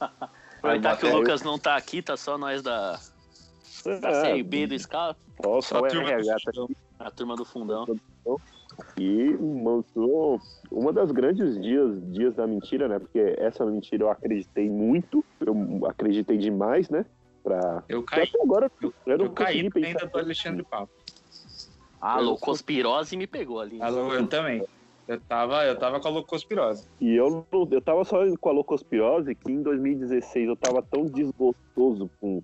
Aproveitar 0.59 0.97
que 0.99 1.07
o 1.07 1.17
Lucas 1.17 1.43
não 1.43 1.59
tá 1.59 1.77
aqui, 1.77 2.01
tá 2.03 2.17
só 2.17 2.39
nós 2.39 2.63
da, 2.63 2.99
da 3.85 4.09
É, 4.11 4.21
Série 4.23 4.43
B 4.43 4.67
do 4.67 4.79
Só 4.81 5.15
só 5.61 5.81
o 5.81 5.85
a 5.85 5.89
turma 5.89 6.05
do 6.05 6.11
RH 6.11 6.37
tá 6.45 6.53
Fundão. 6.53 6.69
a 6.99 7.11
turma 7.11 7.37
do 7.37 7.45
fundão. 7.45 7.87
E 8.99 9.35
mostrou 9.35 10.41
uma 10.71 10.93
das 10.93 11.11
grandes 11.13 11.61
dias, 11.61 12.01
dias 12.13 12.35
da 12.35 12.47
mentira, 12.47 12.89
né? 12.89 12.99
Porque 12.99 13.19
essa 13.39 13.65
mentira 13.67 14.05
eu 14.05 14.11
acreditei 14.11 14.69
muito, 14.71 15.25
eu 15.41 15.87
acreditei 15.87 16.39
demais, 16.39 16.89
né? 16.89 17.05
Pra... 17.43 17.85
Eu 17.89 18.03
caí, 18.03 18.23
até 18.25 18.43
agora 18.43 18.71
eu 18.83 19.19
não 19.19 19.27
eu 19.27 19.33
caí 19.33 19.63
consegui 19.69 19.87
ainda 19.87 19.99
pensar. 20.01 20.11
do 20.11 20.19
Alexandre 20.19 20.63
Papo. 20.65 20.91
A 22.01 22.19
Eu 22.19 22.25
loucospirose 22.25 23.17
me 23.17 23.27
pegou 23.27 23.61
ali. 23.61 23.81
Alô, 23.83 24.13
Eu 24.13 24.27
também. 24.27 24.65
Eu 25.07 25.21
tava, 25.21 25.63
eu 25.67 25.79
tava 25.79 26.01
com 26.01 26.09
a 26.09 26.11
loucospirose. 26.11 26.89
E 26.99 27.15
eu, 27.15 27.47
não- 27.53 27.69
eu 27.71 27.81
tava 27.83 28.03
só 28.05 28.19
com 28.41 28.49
a 28.49 28.53
loucospirose 28.53 29.35
que 29.35 29.53
em 29.53 29.63
2016 29.63 30.49
eu 30.49 30.57
tava 30.57 30.81
tão 30.83 31.05
desgostoso 31.05 32.11
com, 32.19 32.43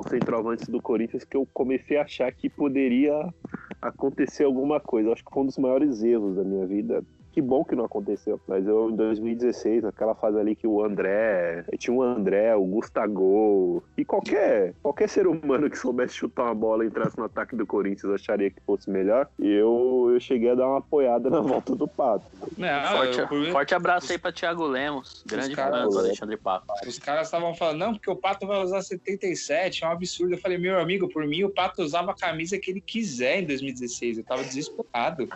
os 0.00 0.10
centroavantes 0.10 0.68
do 0.68 0.80
Corinthians 0.80 1.24
que 1.24 1.36
eu 1.36 1.46
comecei 1.52 1.96
a 1.96 2.02
achar 2.02 2.32
que 2.32 2.48
poderia 2.48 3.32
acontecer 3.80 4.44
alguma 4.44 4.80
coisa. 4.80 5.12
Acho 5.12 5.24
que 5.24 5.32
foi 5.32 5.42
um 5.42 5.46
dos 5.46 5.58
maiores 5.58 6.02
erros 6.02 6.36
da 6.36 6.44
minha 6.44 6.66
vida. 6.66 7.02
Que 7.34 7.42
bom 7.42 7.64
que 7.64 7.74
não 7.74 7.84
aconteceu. 7.84 8.40
Mas 8.46 8.64
eu, 8.64 8.88
em 8.90 8.94
2016, 8.94 9.82
naquela 9.82 10.14
fase 10.14 10.38
ali 10.38 10.54
que 10.54 10.68
o 10.68 10.84
André. 10.84 11.64
Tinha 11.76 11.92
o 11.92 12.00
André, 12.00 12.54
o 12.54 12.64
Gustavo. 12.64 13.82
E 13.98 14.04
qualquer, 14.04 14.72
qualquer 14.80 15.08
ser 15.08 15.26
humano 15.26 15.68
que 15.68 15.76
soubesse 15.76 16.14
chutar 16.14 16.44
uma 16.44 16.54
bola 16.54 16.84
e 16.84 16.86
entrasse 16.86 17.18
no 17.18 17.24
ataque 17.24 17.56
do 17.56 17.66
Corinthians 17.66 18.12
acharia 18.14 18.50
que 18.50 18.60
fosse 18.62 18.88
melhor. 18.88 19.28
E 19.36 19.48
eu, 19.52 20.10
eu 20.12 20.20
cheguei 20.20 20.50
a 20.50 20.54
dar 20.54 20.68
uma 20.68 20.78
apoiada 20.78 21.28
na 21.28 21.40
volta 21.42 21.74
do 21.74 21.88
Pato. 21.88 22.24
Não, 22.56 22.96
forte, 22.96 23.18
eu- 23.18 23.26
por- 23.26 23.46
forte 23.50 23.74
abraço 23.74 24.12
aí 24.12 24.18
pra 24.18 24.30
Thiago 24.32 24.64
Lemos, 24.64 25.24
grande 25.26 25.56
fã 25.56 25.88
do 25.88 25.98
Alexandre 25.98 26.36
Pato. 26.36 26.66
Os 26.86 27.00
caras 27.00 27.26
estavam 27.26 27.52
falando, 27.52 27.78
não, 27.80 27.92
porque 27.94 28.08
o 28.10 28.14
Pato 28.16 28.46
vai 28.46 28.62
usar 28.62 28.80
77, 28.80 29.82
é 29.84 29.88
um 29.88 29.90
absurdo. 29.90 30.34
Eu 30.34 30.38
falei, 30.38 30.56
meu 30.56 30.78
amigo, 30.78 31.08
por 31.08 31.26
mim 31.26 31.42
o 31.42 31.50
Pato 31.50 31.82
usava 31.82 32.12
a 32.12 32.14
camisa 32.14 32.56
que 32.58 32.70
ele 32.70 32.80
quiser 32.80 33.40
em 33.42 33.46
2016. 33.46 34.18
Eu 34.18 34.24
tava 34.24 34.44
desesperado. 34.44 35.28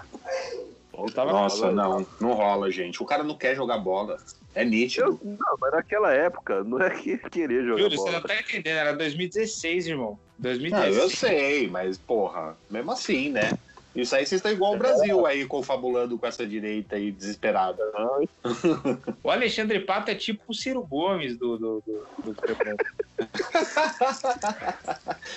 Eu 1.07 1.13
tava 1.13 1.33
Nossa, 1.33 1.71
não, 1.71 2.07
não 2.21 2.33
rola, 2.33 2.71
gente. 2.71 3.03
O 3.03 3.07
cara 3.07 3.23
não 3.23 3.37
quer 3.37 3.55
jogar 3.55 3.79
bola. 3.79 4.17
É 4.55 4.65
nítido. 4.65 5.07
Eu, 5.07 5.21
não, 5.23 5.57
mas 5.61 5.73
naquela 5.73 6.13
época, 6.13 6.65
não 6.65 6.81
é 6.81 6.91
que 6.91 7.17
querer 7.31 7.65
jogar 7.65 7.83
Júlio, 7.83 7.99
você 7.99 8.11
bola. 8.11 8.21
não 8.21 8.23
tá 8.23 8.41
entendendo, 8.41 8.77
era 8.77 8.93
2016, 8.93 9.87
irmão. 9.87 10.19
Não, 10.39 10.51
2016. 10.51 10.97
eu 10.97 11.11
sei, 11.11 11.69
mas, 11.69 11.99
porra, 11.99 12.57
mesmo 12.71 12.91
assim, 12.93 13.31
né? 13.31 13.51
Isso 13.95 14.15
aí 14.15 14.25
vocês 14.25 14.39
estão 14.39 14.53
igual 14.53 14.75
o 14.75 14.79
Brasil 14.79 15.27
aí, 15.27 15.45
confabulando 15.47 16.17
com 16.19 16.27
essa 16.27 16.47
direita 16.47 16.95
aí 16.97 17.11
desesperada. 17.11 17.83
O 19.25 19.31
Alexandre 19.31 19.81
Pato 19.81 20.11
é 20.11 20.15
tipo 20.15 20.43
o 20.49 20.55
Ciro 20.55 20.83
Gomes 20.83 21.37
do. 21.37 21.59
do, 21.59 21.83
do, 21.87 22.07
do. 22.25 22.37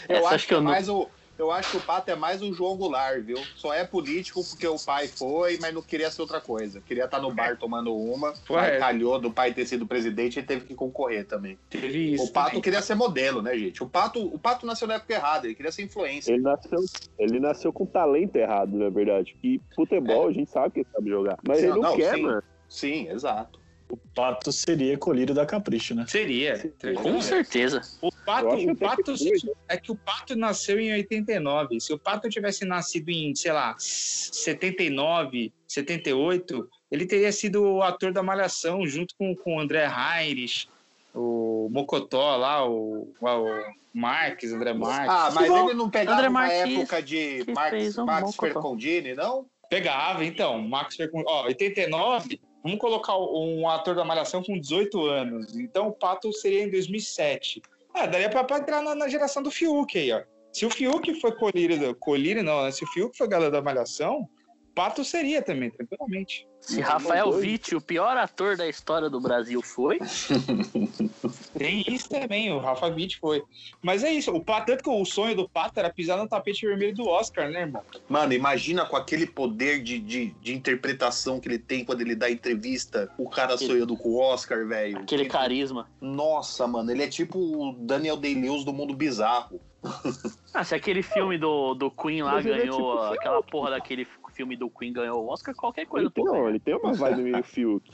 Eu 0.08 0.18
Essa 0.18 0.30
acho 0.30 0.44
que 0.44 0.50
que 0.50 0.54
é 0.54 0.58
eu 0.58 0.62
não. 0.62 0.72
mais 0.72 0.88
o. 0.88 1.10
Eu 1.42 1.52
acho 1.52 1.72
que 1.72 1.78
o 1.78 1.82
Pato 1.82 2.12
é 2.12 2.16
mais 2.16 2.40
um 2.44 2.54
João 2.54 2.78
Goulart, 2.78 3.20
viu? 3.24 3.40
Só 3.56 3.74
é 3.74 3.84
político 3.84 4.44
porque 4.48 4.68
o 4.68 4.78
pai 4.78 5.08
foi, 5.08 5.58
mas 5.60 5.74
não 5.74 5.82
queria 5.82 6.12
ser 6.12 6.22
outra 6.22 6.40
coisa. 6.40 6.80
Queria 6.82 7.06
estar 7.06 7.20
no 7.20 7.34
bar 7.34 7.58
tomando 7.58 7.96
uma. 7.98 8.32
Mas 8.48 8.78
calhou 8.78 9.18
do 9.18 9.32
pai 9.32 9.52
ter 9.52 9.66
sido 9.66 9.88
presidente 9.88 10.38
e 10.38 10.44
teve 10.44 10.66
que 10.66 10.76
concorrer 10.76 11.26
também. 11.26 11.58
Teve 11.68 12.14
isso. 12.14 12.26
o 12.26 12.32
Pato 12.32 12.50
também. 12.50 12.62
queria 12.62 12.80
ser 12.84 12.94
modelo, 12.94 13.42
né, 13.42 13.58
gente? 13.58 13.82
O 13.82 13.90
Pato, 13.90 14.24
o 14.24 14.38
Pato 14.38 14.68
nasceu 14.68 14.88
na 14.88 14.94
época 14.94 15.16
errada, 15.16 15.48
ele 15.48 15.56
queria 15.56 15.72
ser 15.72 15.82
influência. 15.82 16.32
Ele 16.32 16.44
nasceu, 16.44 16.80
ele 17.18 17.40
nasceu 17.40 17.74
com 17.74 17.88
talento 17.88 18.36
errado, 18.36 18.78
na 18.78 18.92
verdade. 18.92 19.36
E 19.44 19.60
futebol, 19.76 20.28
a 20.28 20.32
gente 20.32 20.52
sabe 20.52 20.72
que 20.76 20.80
ele 20.82 20.88
sabe 20.94 21.10
jogar. 21.10 21.40
Mas 21.42 21.58
Sim, 21.58 21.64
ele 21.64 21.74
não, 21.74 21.82
não, 21.82 21.96
quer, 21.96 22.14
sim. 22.14 22.22
mano. 22.22 22.44
Sim, 22.70 23.10
exato. 23.10 23.61
O 23.92 23.98
Pato 24.16 24.52
seria 24.54 24.98
colírio 24.98 25.36
da 25.36 25.46
Capricho, 25.46 25.94
né? 25.94 26.06
Seria. 26.08 26.58
Com 26.58 26.70
tranquilamente. 26.70 27.26
certeza. 27.26 27.82
O 28.02 28.10
Pato, 28.26 28.48
o 28.48 28.52
até 28.54 28.66
que 28.66 28.76
Pato 28.76 29.18
foi, 29.18 29.32
é 29.68 29.78
que 29.78 29.92
o 29.92 29.96
Pato 29.96 30.36
nasceu 30.36 30.80
em 30.80 30.94
89. 30.94 31.80
Se 31.82 31.92
o 31.92 32.00
Pato 32.00 32.30
tivesse 32.30 32.64
nascido 32.64 33.10
em, 33.10 33.36
sei 33.36 33.52
lá, 33.52 33.76
79, 33.78 35.52
78, 35.68 36.70
ele 36.90 37.06
teria 37.06 37.32
sido 37.32 37.64
o 37.64 37.84
ator 37.84 38.14
da 38.14 38.24
Malhação 38.24 38.86
junto 38.88 39.14
com, 39.18 39.36
com 39.36 39.58
o 39.58 39.60
André 39.60 39.86
Heinrich, 39.86 40.70
o 41.14 41.70
Mocotó 41.70 42.38
lá, 42.38 42.66
o, 42.66 43.14
o 43.22 43.46
Marques, 43.94 44.54
André 44.54 44.74
Marques. 44.74 45.10
Ah, 45.10 45.32
mas 45.34 45.48
Bom, 45.50 45.70
ele 45.70 45.74
não 45.78 45.90
pegava 45.90 46.18
André 46.18 46.30
Marques, 46.30 46.80
época 46.80 47.02
de 47.02 47.44
um 47.48 48.06
bom 48.06 48.22
cotó. 48.22 48.42
Fercondini, 48.42 49.14
não? 49.14 49.46
Pegava, 49.70 50.26
então, 50.26 50.62
Max 50.62 50.98
Fercun- 50.98 51.24
ó, 51.26 51.46
89, 51.46 52.42
vamos 52.64 52.80
colocar 52.80 53.18
um 53.18 53.68
ator 53.70 53.96
da 53.96 54.04
Malhação 54.04 54.44
com 54.44 54.60
18 54.60 55.06
anos. 55.06 55.56
Então 55.56 55.88
o 55.88 55.92
Pato 55.92 56.32
seria 56.34 56.64
em 56.64 56.70
2007. 56.70 57.62
Ah, 57.94 58.06
daria 58.06 58.30
pra 58.30 58.58
entrar 58.58 58.82
na, 58.82 58.96
na 58.96 59.08
geração 59.08 59.44
do 59.44 59.52
Fiuk 59.52 59.98
aí, 59.98 60.12
ó. 60.12 60.22
Se 60.54 60.66
o 60.66 60.70
Fiuk 60.70 61.20
foi 61.20 61.32
colírio, 61.34 61.96
colírio 61.96 62.44
não, 62.44 62.64
né? 62.64 62.72
Se 62.72 62.84
o 62.84 62.88
Fiuk 62.88 63.18
foi 63.18 63.28
galera 63.28 63.52
da 63.52 63.62
Malhação, 63.62 64.28
Pato 64.74 65.04
seria 65.04 65.42
também, 65.42 65.70
tranquilamente. 65.70 66.48
Se 66.60 66.80
Não, 66.80 66.88
Rafael. 66.88 67.30
Witt, 67.30 67.76
o 67.76 67.82
pior 67.82 68.16
ator 68.18 68.56
da 68.56 68.68
história 68.68 69.10
do 69.10 69.20
Brasil, 69.20 69.62
foi, 69.62 69.98
Tem 71.58 71.84
isso 71.88 72.10
também, 72.10 72.52
o 72.52 72.60
Rafa 72.60 72.88
Witt 72.88 73.20
foi. 73.20 73.44
Mas 73.82 74.04
é 74.04 74.12
isso, 74.12 74.32
o 74.32 74.44
Pato, 74.44 74.68
tanto 74.68 74.84
que 74.84 74.90
o 74.90 75.04
sonho 75.06 75.36
do 75.36 75.50
Pato 75.50 75.80
era 75.80 75.90
pisar 75.92 76.18
no 76.18 76.28
tapete 76.28 76.66
vermelho 76.66 76.96
do 76.96 77.08
Oscar, 77.08 77.50
né, 77.50 77.62
irmão? 77.62 77.82
Mano, 78.08 78.34
imagina 78.34 78.86
com 78.86 78.96
aquele 78.96 79.26
poder 79.28 79.82
de, 79.82 80.00
de, 80.00 80.28
de 80.42 80.54
interpretação 80.54 81.40
que 81.40 81.48
ele 81.48 81.60
tem 81.60 81.84
quando 81.84 82.02
ele 82.02 82.16
dá 82.16 82.30
entrevista, 82.30 83.12
o 83.18 83.30
cara 83.30 83.56
Aquele- 83.56 83.72
sonhando 83.72 83.98
com 83.98 84.10
o 84.10 84.20
Oscar, 84.20 84.66
velho. 84.68 85.00
aquele 85.00 85.24
Tipo, 85.24 85.34
carisma. 85.34 85.90
Nossa, 86.00 86.68
mano, 86.68 86.92
ele 86.92 87.04
é 87.04 87.08
tipo 87.08 87.38
o 87.40 87.74
Daniel 87.74 88.18
Day-Lewis 88.18 88.64
do 88.64 88.74
mundo 88.74 88.94
bizarro. 88.96 89.60
Ah, 90.54 90.66
se 90.66 90.76
aquele 90.76 91.02
filme 91.02 91.38
do, 91.38 91.74
do 91.76 91.90
Queen 91.90 92.22
lá 92.24 92.34
Mas 92.34 92.46
é 92.46 92.50
ganhou, 92.58 92.92
tipo 92.98 93.14
aquela 93.14 93.42
porra 93.42 93.70
daquele 93.70 94.04
filme 94.42 94.56
do 94.58 94.70
Queen 94.72 94.92
ganhou 94.92 95.24
o 95.24 95.28
Oscar, 95.30 95.54
qualquer 95.56 95.86
coisa, 95.86 96.08
Ele 96.08 96.14
tem, 96.14 96.24
não, 96.26 96.50
ele 96.50 96.60
tem 96.60 96.76
uma 96.76 96.94
vibe 96.94 97.22
meio 97.22 97.44
Fiuk. 97.44 97.88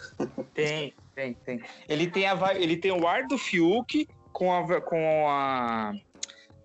Tem, 0.53 0.93
tem, 1.13 1.33
tem. 1.33 1.61
Ele 1.89 2.09
tem, 2.09 2.25
a, 2.25 2.33
vai- 2.35 2.61
ele 2.61 2.77
tem 2.77 2.91
o 2.91 3.05
ar 3.05 3.27
do 3.27 3.37
Fiuk 3.37 4.07
com 4.31 4.53
a, 4.53 4.79
com 4.81 5.27
a, 5.29 5.91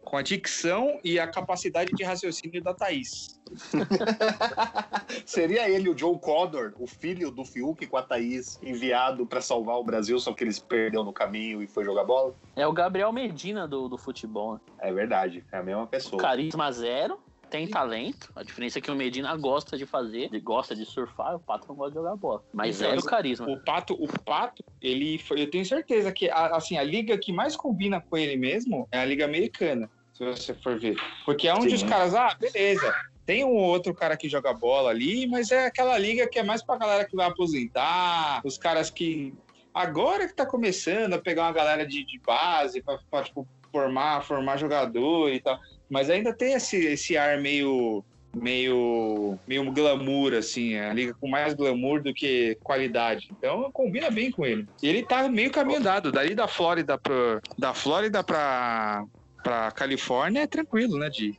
com 0.05 0.17
a 0.17 0.23
dicção 0.23 1.01
e 1.03 1.19
a 1.19 1.27
capacidade 1.27 1.91
de 1.93 2.05
raciocínio 2.05 2.63
da 2.63 2.73
Thaís. 2.73 3.41
Seria 5.27 5.69
ele 5.69 5.89
o 5.89 5.99
Joe 5.99 6.17
Connor, 6.21 6.75
o 6.79 6.87
filho 6.87 7.33
do 7.33 7.45
Fiuk 7.45 7.85
com 7.89 7.97
a 7.97 8.03
Thaís, 8.03 8.61
enviado 8.63 9.27
pra 9.27 9.41
salvar 9.41 9.77
o 9.79 9.85
Brasil, 9.85 10.19
só 10.21 10.33
que 10.33 10.45
eles 10.45 10.61
perderam 10.61 11.03
no 11.05 11.13
caminho 11.13 11.61
e 11.61 11.67
foi 11.67 11.85
jogar 11.85 12.05
bola? 12.05 12.35
É 12.55 12.65
o 12.67 12.73
Gabriel 12.73 13.13
Medina 13.13 13.67
do, 13.67 13.89
do 13.89 13.99
futebol. 13.99 14.55
né? 14.55 14.61
É 14.79 14.93
verdade, 14.93 15.45
é 15.51 15.57
a 15.57 15.63
mesma 15.63 15.89
pessoa. 15.89 16.23
Carisma 16.23 16.71
zero, 16.71 17.19
tem 17.53 17.69
talento. 17.69 18.33
A 18.35 18.43
diferença 18.43 18.79
é 18.79 18.83
que 18.83 18.91
o 18.91 18.95
Medina 18.95 19.37
gosta 19.37 19.77
de 19.77 19.85
fazer, 19.85 20.23
ele 20.23 20.41
gosta 20.41 20.75
de 20.75 20.87
surfar, 20.87 21.37
o 21.37 21.39
Pato 21.39 21.69
não 21.69 21.77
gosta 21.77 21.91
de 21.91 21.97
jogar 21.99 22.17
bola. 22.17 22.43
Mas 22.51 22.77
Então, 22.77 22.89
zero 22.89 22.97
mas 22.97 23.05
carisma. 23.05 23.47
O 23.47 23.61
Pato, 23.61 23.93
o 24.03 24.09
Pato, 24.25 24.65
ele 24.81 25.19
foi, 25.19 25.43
eu 25.43 25.51
tenho 25.51 25.65
certeza 25.67 26.11
que 26.11 26.31
a, 26.31 26.57
assim, 26.57 26.79
a 26.79 26.83
liga 26.83 27.19
que 27.19 27.31
mais 27.31 27.55
combina 27.55 28.01
com 28.01 28.17
ele 28.17 28.39
mesmo 28.39 28.89
é 28.91 29.01
a 29.01 29.05
liga 29.05 29.27
americana, 29.27 29.91
se 30.15 30.25
você 30.25 30.55
for 30.55 30.81
ver. 30.81 30.97
Porque 31.27 31.47
é 31.47 31.55
onde 31.55 31.77
Sim. 31.77 31.85
os 31.85 31.91
caras, 31.91 32.15
ah, 32.15 32.35
beleza, 32.41 32.91
tem 33.27 33.45
um 33.45 33.55
outro 33.55 33.95
cara 33.95 34.17
que 34.17 34.31
joga 34.31 34.55
bola 34.55 34.89
ali, 34.89 35.27
mas 35.27 35.51
é 35.51 35.67
aquela 35.67 35.99
liga 35.99 36.27
que 36.27 36.39
é 36.39 36.43
mais 36.43 36.63
pra 36.63 36.79
galera 36.79 37.05
que 37.05 37.15
vai 37.15 37.27
aposentar, 37.27 38.41
os 38.47 38.57
caras 38.57 38.89
que 38.89 39.35
agora 39.75 40.27
que 40.27 40.35
tá 40.35 40.47
começando 40.47 41.13
a 41.13 41.19
pegar 41.19 41.43
uma 41.43 41.53
galera 41.53 41.87
de, 41.87 42.03
de 42.03 42.19
base 42.19 42.81
pra, 42.81 42.99
pra, 43.11 43.23
tipo, 43.25 43.47
formar, 43.71 44.23
formar 44.23 44.57
jogador 44.57 45.31
e 45.31 45.41
tal. 45.41 45.59
Mas 45.93 46.09
ainda 46.09 46.33
tem 46.33 46.55
esse, 46.55 46.79
esse 46.87 47.19
ar 47.19 47.39
meio 47.39 48.03
meio 48.35 49.39
meio 49.47 49.71
glamour 49.71 50.33
assim, 50.33 50.75
a 50.79 50.91
liga 50.95 51.15
com 51.21 51.29
mais 51.29 51.53
glamour 51.53 52.03
do 52.03 52.15
que 52.15 52.57
qualidade. 52.63 53.29
Então 53.31 53.71
combina 53.71 54.11
bem 54.11 54.31
com 54.31 54.47
ele. 54.47 54.67
E 54.83 54.89
ele 54.89 55.03
tá 55.05 55.29
meio 55.29 55.51
caminho 55.51 55.83
dado, 55.83 56.11
dali 56.11 56.35
da 56.35 56.49
Flórida 56.49 56.97
pro, 56.97 57.43
da 57.59 57.75
Flórida 57.75 58.25
pra 58.25 59.05
para 59.43 59.71
Califórnia 59.73 60.43
é 60.43 60.47
tranquilo, 60.47 60.97
né, 60.99 61.11
de 61.11 61.39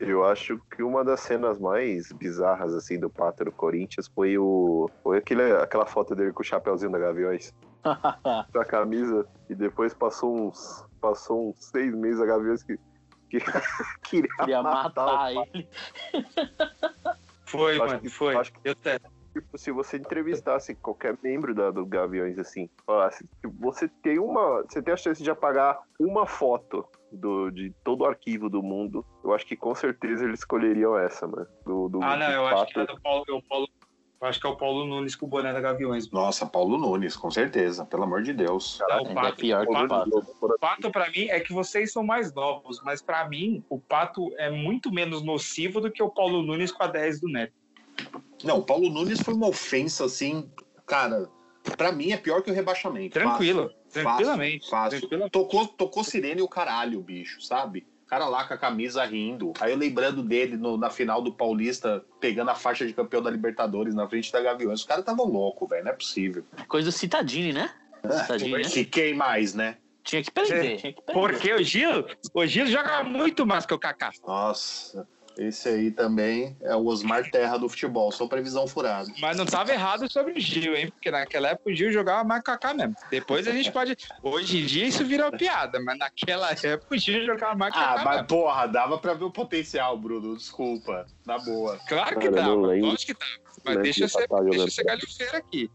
Eu 0.00 0.24
acho 0.24 0.58
que 0.74 0.82
uma 0.82 1.04
das 1.04 1.20
cenas 1.20 1.56
mais 1.58 2.10
bizarras 2.10 2.74
assim 2.74 2.98
do 2.98 3.08
Pato 3.08 3.44
do 3.44 3.52
Corinthians 3.52 4.08
foi 4.08 4.36
o 4.36 4.90
foi 5.04 5.18
aquele, 5.18 5.42
aquela 5.52 5.86
foto 5.86 6.16
dele 6.16 6.32
com 6.32 6.42
o 6.42 6.44
chapeuzinho 6.44 6.90
da 6.90 6.98
Gaviões, 6.98 7.54
com 8.52 8.58
a 8.58 8.64
camisa 8.64 9.24
e 9.48 9.54
depois 9.54 9.94
passou 9.94 10.48
uns 10.48 10.84
passou 11.00 11.50
uns 11.50 11.66
seis 11.66 11.94
meses 11.94 12.20
a 12.20 12.26
Gaviões 12.26 12.64
que, 12.64 12.76
que 13.30 13.38
queria, 14.02 14.28
Queria 14.36 14.62
matar, 14.62 15.06
matar 15.06 15.32
o 15.36 15.42
ele. 15.54 15.68
Foi, 17.46 17.72
Acho 17.76 17.86
mano, 17.86 18.00
que- 18.00 18.08
foi. 18.10 18.36
acho 18.36 18.52
que- 18.52 18.60
Eu 18.64 18.74
te- 18.74 19.00
Tipo, 19.32 19.56
se 19.56 19.70
você 19.70 19.96
entrevistasse 19.96 20.74
qualquer 20.74 21.16
membro 21.22 21.54
da, 21.54 21.70
do 21.70 21.86
Gaviões, 21.86 22.36
assim, 22.36 22.68
falasse, 22.84 23.24
tipo, 23.40 23.54
você 23.60 23.86
tem 23.86 24.18
uma. 24.18 24.62
Você 24.62 24.82
tem 24.82 24.92
a 24.92 24.96
chance 24.96 25.22
de 25.22 25.30
apagar 25.30 25.78
uma 26.00 26.26
foto 26.26 26.84
do, 27.12 27.48
de 27.48 27.70
todo 27.84 28.00
o 28.00 28.06
arquivo 28.06 28.50
do 28.50 28.60
mundo. 28.60 29.06
Eu 29.22 29.32
acho 29.32 29.46
que 29.46 29.54
com 29.54 29.72
certeza 29.72 30.24
eles 30.24 30.40
escolheriam 30.40 30.98
essa, 30.98 31.28
mano. 31.28 31.46
Do, 31.64 31.88
do, 31.88 32.02
Ah, 32.02 32.16
não, 32.16 32.28
eu 32.28 32.44
acho 32.48 32.66
que 32.72 32.80
é 32.80 32.86
do 32.86 33.00
Paulo, 33.00 33.24
é 33.28 33.32
o 33.32 33.42
Paulo 33.42 33.68
acho 34.26 34.40
que 34.40 34.46
é 34.46 34.50
o 34.50 34.56
Paulo 34.56 34.84
Nunes 34.84 35.14
com 35.16 35.26
o 35.26 35.28
boné 35.28 35.52
da 35.52 35.60
Gaviões. 35.60 36.10
Nossa, 36.10 36.44
Paulo 36.44 36.76
Nunes, 36.76 37.16
com 37.16 37.30
certeza, 37.30 37.84
pelo 37.86 38.04
amor 38.04 38.22
de 38.22 38.32
Deus. 38.32 38.78
Tá, 38.78 38.96
o 39.02 39.06
Ainda 39.06 39.10
é 39.10 39.14
Pato, 39.14 39.36
pior 39.36 39.66
que 39.66 39.72
o 39.72 39.84
o 39.84 39.88
Pato, 39.88 40.10
Pato. 40.10 40.36
O 40.42 40.58
pato, 40.58 40.90
pra 40.90 41.10
mim, 41.10 41.28
é 41.28 41.40
que 41.40 41.52
vocês 41.52 41.92
são 41.92 42.02
mais 42.02 42.32
novos, 42.34 42.80
mas 42.84 43.00
pra 43.00 43.28
mim, 43.28 43.64
o 43.68 43.78
pato 43.78 44.30
é 44.36 44.50
muito 44.50 44.92
menos 44.92 45.22
nocivo 45.22 45.80
do 45.80 45.90
que 45.90 46.02
o 46.02 46.10
Paulo 46.10 46.42
Nunes 46.42 46.70
com 46.70 46.82
a 46.82 46.86
10 46.86 47.20
do 47.20 47.28
Neto. 47.28 47.54
Não, 48.44 48.58
o 48.58 48.62
Paulo 48.62 48.90
Nunes 48.90 49.20
foi 49.20 49.34
uma 49.34 49.48
ofensa, 49.48 50.04
assim, 50.04 50.50
cara, 50.86 51.28
pra 51.76 51.92
mim 51.92 52.12
é 52.12 52.16
pior 52.16 52.42
que 52.42 52.50
o 52.50 52.54
rebaixamento. 52.54 53.14
Tranquilo, 53.14 53.70
Fácil, 53.70 53.92
tranquilamente. 53.92 54.70
Fácil. 54.70 55.00
tranquilamente. 55.00 55.32
Tocou, 55.32 55.66
tocou 55.66 56.04
sirene 56.04 56.40
e 56.40 56.44
o 56.44 56.48
caralho, 56.48 57.00
bicho, 57.00 57.40
sabe? 57.40 57.86
Cara 58.10 58.26
lá 58.26 58.42
com 58.42 58.52
a 58.54 58.58
camisa 58.58 59.04
rindo. 59.04 59.52
Aí 59.60 59.70
eu 59.70 59.78
lembrando 59.78 60.20
dele 60.20 60.56
no- 60.56 60.76
na 60.76 60.90
final 60.90 61.22
do 61.22 61.32
Paulista, 61.32 62.04
pegando 62.18 62.50
a 62.50 62.56
faixa 62.56 62.84
de 62.84 62.92
campeão 62.92 63.22
da 63.22 63.30
Libertadores 63.30 63.94
na 63.94 64.08
frente 64.08 64.32
da 64.32 64.40
Gaviões. 64.40 64.80
Os 64.80 64.84
caras 64.84 65.02
estavam 65.02 65.26
loucos, 65.26 65.68
velho, 65.68 65.84
não 65.84 65.92
é 65.92 65.94
possível. 65.94 66.44
Coisa 66.66 66.88
do 66.90 66.92
Citadini, 66.92 67.52
né? 67.52 67.70
Citadini, 68.22 68.50
né? 68.58 68.62
Que 68.68 68.84
quem 68.84 69.14
mais, 69.14 69.54
né? 69.54 69.76
Tinha 70.02 70.24
que 70.24 70.30
prender, 70.32 70.76
tinha 70.78 70.92
que 70.92 71.00
prender. 71.02 71.22
Porque 71.22 71.54
o 71.54 71.62
Gil, 71.62 72.04
o 72.34 72.46
Gil 72.46 72.66
joga 72.66 73.04
muito 73.04 73.46
mais 73.46 73.64
que 73.64 73.74
o 73.74 73.78
Kaká. 73.78 74.10
Nossa, 74.26 75.06
esse 75.38 75.68
aí 75.68 75.90
também 75.90 76.56
é 76.60 76.74
o 76.74 76.84
Osmar 76.86 77.30
Terra 77.30 77.56
do 77.56 77.68
futebol, 77.68 78.10
só 78.12 78.26
previsão 78.26 78.66
furada. 78.66 79.08
Mas 79.20 79.36
não 79.36 79.46
tava 79.46 79.72
errado 79.72 80.10
sobre 80.10 80.32
o 80.32 80.40
Gil, 80.40 80.76
hein? 80.76 80.90
Porque 80.90 81.10
naquela 81.10 81.48
época 81.48 81.70
o 81.70 81.74
Gil 81.74 81.92
jogava 81.92 82.40
Kaká 82.42 82.74
mesmo. 82.74 82.94
Depois 83.10 83.46
a 83.46 83.52
gente 83.52 83.70
pode. 83.72 83.96
Hoje 84.22 84.60
em 84.60 84.66
dia 84.66 84.86
isso 84.86 85.04
virou 85.04 85.30
piada, 85.30 85.80
mas 85.80 85.98
naquela 85.98 86.50
época 86.50 86.94
o 86.94 86.98
Gil 86.98 87.24
jogava 87.24 87.58
o 87.58 87.64
Ah, 87.64 87.70
Kaká 87.70 88.04
mas 88.04 88.14
mesmo. 88.16 88.26
porra, 88.28 88.66
dava 88.66 88.98
pra 88.98 89.14
ver 89.14 89.24
o 89.24 89.30
potencial, 89.30 89.96
Bruno. 89.96 90.36
Desculpa. 90.36 91.06
Na 91.26 91.38
boa. 91.38 91.78
Claro 91.88 92.18
que 92.18 92.28
Cara, 92.28 92.42
dava, 92.42 92.54
lógico 92.54 93.06
que 93.06 93.14
dava. 93.14 93.32
Mas 93.64 93.64
Lembro 93.66 93.82
deixa 93.82 94.04
eu, 94.04 94.08
ser, 94.08 94.26
deixa 94.28 94.62
eu 94.62 94.70
ser 94.70 94.84
galhofeiro 94.84 95.36
aqui. 95.36 95.70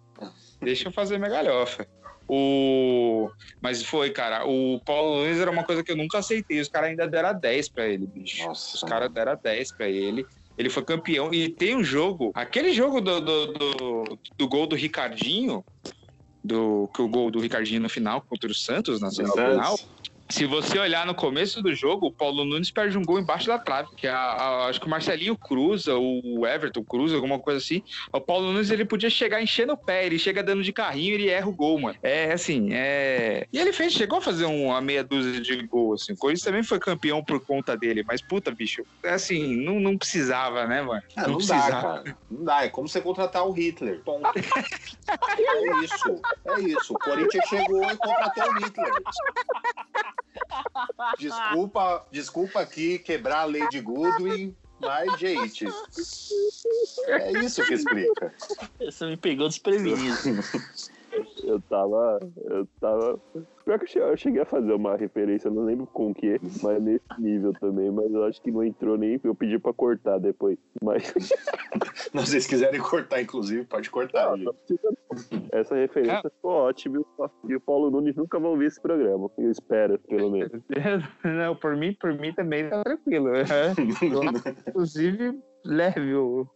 Deixa 0.61 0.87
eu 0.87 0.91
fazer 0.91 1.17
minha 1.17 1.29
galhofa. 1.29 1.87
O... 2.27 3.29
Mas 3.61 3.83
foi, 3.83 4.09
cara. 4.09 4.45
O 4.45 4.79
Paulo 4.83 5.17
Nunes 5.17 5.39
era 5.39 5.51
uma 5.51 5.63
coisa 5.63 5.83
que 5.83 5.91
eu 5.91 5.97
nunca 5.97 6.19
aceitei. 6.19 6.59
Os 6.59 6.67
caras 6.67 6.89
ainda 6.89 7.07
deram 7.07 7.37
10 7.37 7.69
pra 7.69 7.87
ele, 7.87 8.07
bicho. 8.07 8.45
Nossa. 8.45 8.75
Os 8.75 8.83
caras 8.83 9.11
deram 9.11 9.37
10 9.41 9.71
pra 9.73 9.87
ele. 9.87 10.25
Ele 10.57 10.69
foi 10.69 10.83
campeão. 10.83 11.33
E 11.33 11.49
tem 11.49 11.75
um 11.75 11.83
jogo. 11.83 12.31
Aquele 12.33 12.71
jogo 12.73 13.01
do, 13.01 13.21
do, 13.21 13.47
do, 13.53 14.19
do 14.37 14.47
gol 14.47 14.65
do 14.65 14.75
Ricardinho. 14.75 15.63
Do, 16.43 16.87
que 16.93 17.01
o 17.01 17.07
gol 17.07 17.31
do 17.31 17.39
Ricardinho 17.39 17.81
no 17.81 17.89
final 17.89 18.21
contra 18.21 18.49
o 18.49 18.53
Santos, 18.53 19.01
na 19.01 19.09
semifinal. 19.09 19.79
Se 20.27 20.45
você 20.45 20.79
olhar 20.79 21.05
no 21.05 21.13
começo 21.13 21.61
do 21.61 21.73
jogo, 21.75 22.07
o 22.07 22.11
Paulo 22.11 22.43
Nunes 22.43 22.71
perde 22.71 22.97
um 22.97 23.03
gol 23.03 23.19
embaixo 23.19 23.45
da 23.47 23.59
trave, 23.59 23.89
que 23.95 24.07
é 24.07 24.09
a- 24.09 24.15
a- 24.15 24.67
acho 24.67 24.79
que 24.81 24.87
o 24.87 24.89
Marcelinho 24.89 25.37
cruza, 25.37 25.95
o 25.95 26.45
Everton 26.47 26.83
cruza, 26.83 27.15
alguma 27.15 27.39
coisa 27.39 27.59
assim. 27.59 27.83
O 28.11 28.19
Paulo 28.19 28.51
Nunes 28.51 28.71
ele 28.71 28.85
podia 28.85 29.09
chegar 29.09 29.41
enchendo 29.41 29.73
o 29.73 29.77
pé, 29.77 30.03
ele 30.05 30.17
chega 30.17 30.41
dando 30.43 30.63
de 30.63 30.73
carrinho, 30.73 31.13
ele 31.13 31.29
erra 31.29 31.47
o 31.47 31.55
gol, 31.55 31.79
mano. 31.79 31.95
É 32.01 32.31
assim, 32.33 32.69
é. 32.73 33.45
E 33.53 33.59
ele 33.59 33.71
fez, 33.71 33.93
chegou 33.93 34.17
a 34.17 34.21
fazer 34.21 34.45
um- 34.45 34.65
uma 34.65 34.81
meia 34.81 35.03
dúzia 35.03 35.39
de 35.39 35.67
gols, 35.67 36.01
assim. 36.01 36.13
O 36.13 36.17
Corinthians 36.17 36.43
também 36.43 36.63
foi 36.63 36.79
campeão 36.79 37.23
por 37.23 37.39
conta 37.45 37.77
dele, 37.77 38.03
mas 38.05 38.19
puta, 38.21 38.49
bicho, 38.51 38.83
é 39.03 39.13
assim, 39.13 39.55
não, 39.63 39.79
não 39.79 39.95
precisava, 39.97 40.65
né, 40.65 40.81
mano? 40.81 41.03
Ah, 41.15 41.27
não, 41.27 41.37
dá, 41.37 41.69
cara. 41.69 42.17
Não 42.31 42.43
dá. 42.43 42.63
É 42.63 42.69
como 42.69 42.87
você 42.89 42.99
contratar 42.99 43.45
o 43.47 43.51
Hitler. 43.51 44.01
Ponto. 44.03 44.23
é 44.35 45.83
isso. 45.83 46.21
É 46.45 46.59
isso. 46.61 46.93
O 46.93 46.99
Corinthians 46.99 47.45
chegou 47.47 47.83
e 47.83 47.95
contratou 47.97 48.49
o 48.49 48.57
Hitler. 48.57 48.93
Desculpa, 51.17 52.05
desculpa 52.11 52.59
aqui 52.59 52.99
quebrar 52.99 53.41
a 53.41 53.45
lei 53.45 53.67
de 53.69 53.79
Goodwin, 53.81 54.55
mas, 54.79 55.19
gente, 55.19 55.65
é 57.07 57.31
isso 57.31 57.63
que 57.65 57.73
explica. 57.73 58.33
Você 58.79 59.05
me 59.05 59.17
pegou 59.17 59.47
desprevenido. 59.47 60.17
Eu 61.43 61.61
tava. 61.61 62.19
Eu 62.45 62.67
tava. 62.79 63.19
Pior 63.65 63.79
que 63.79 63.85
eu 63.85 63.87
che- 63.87 63.99
eu 63.99 64.15
cheguei 64.17 64.41
a 64.41 64.45
fazer 64.45 64.71
uma 64.73 64.95
referência, 64.95 65.49
não 65.49 65.63
lembro 65.63 65.87
com 65.87 66.11
o 66.11 66.13
que, 66.13 66.39
mas 66.61 66.81
nesse 66.81 67.03
nível 67.19 67.51
também, 67.53 67.89
mas 67.91 68.13
eu 68.13 68.23
acho 68.25 68.39
que 68.41 68.51
não 68.51 68.63
entrou 68.63 68.95
nem. 68.97 69.19
Eu 69.23 69.33
pedi 69.33 69.57
pra 69.57 69.73
cortar 69.73 70.19
depois. 70.19 70.57
Mas 70.83 71.03
Se 71.95 72.11
vocês 72.13 72.45
quiserem 72.47 72.79
cortar, 72.79 73.21
inclusive, 73.21 73.65
pode 73.65 73.89
cortar. 73.89 74.37
não, 74.37 74.37
não 74.37 74.53
não. 74.83 75.47
essa 75.51 75.75
referência 75.75 76.21
ficou 76.29 76.51
ótima 76.51 77.03
e 77.47 77.55
o 77.55 77.59
Paulo 77.59 77.89
Nunes 77.89 78.15
nunca 78.15 78.39
vai 78.39 78.51
ouvir 78.51 78.65
esse 78.67 78.79
programa. 78.81 79.29
Eu 79.37 79.49
espero, 79.51 79.97
pelo 79.99 80.29
menos. 80.29 80.51
Não, 81.23 81.55
por 81.55 81.75
mim, 81.75 81.95
por 81.99 82.13
mim 82.13 82.33
também 82.33 82.69
tá 82.69 82.83
tranquilo. 82.83 83.29
É. 83.35 83.73
Inclusive, 84.69 85.39
leve 85.65 86.13
o. 86.15 86.47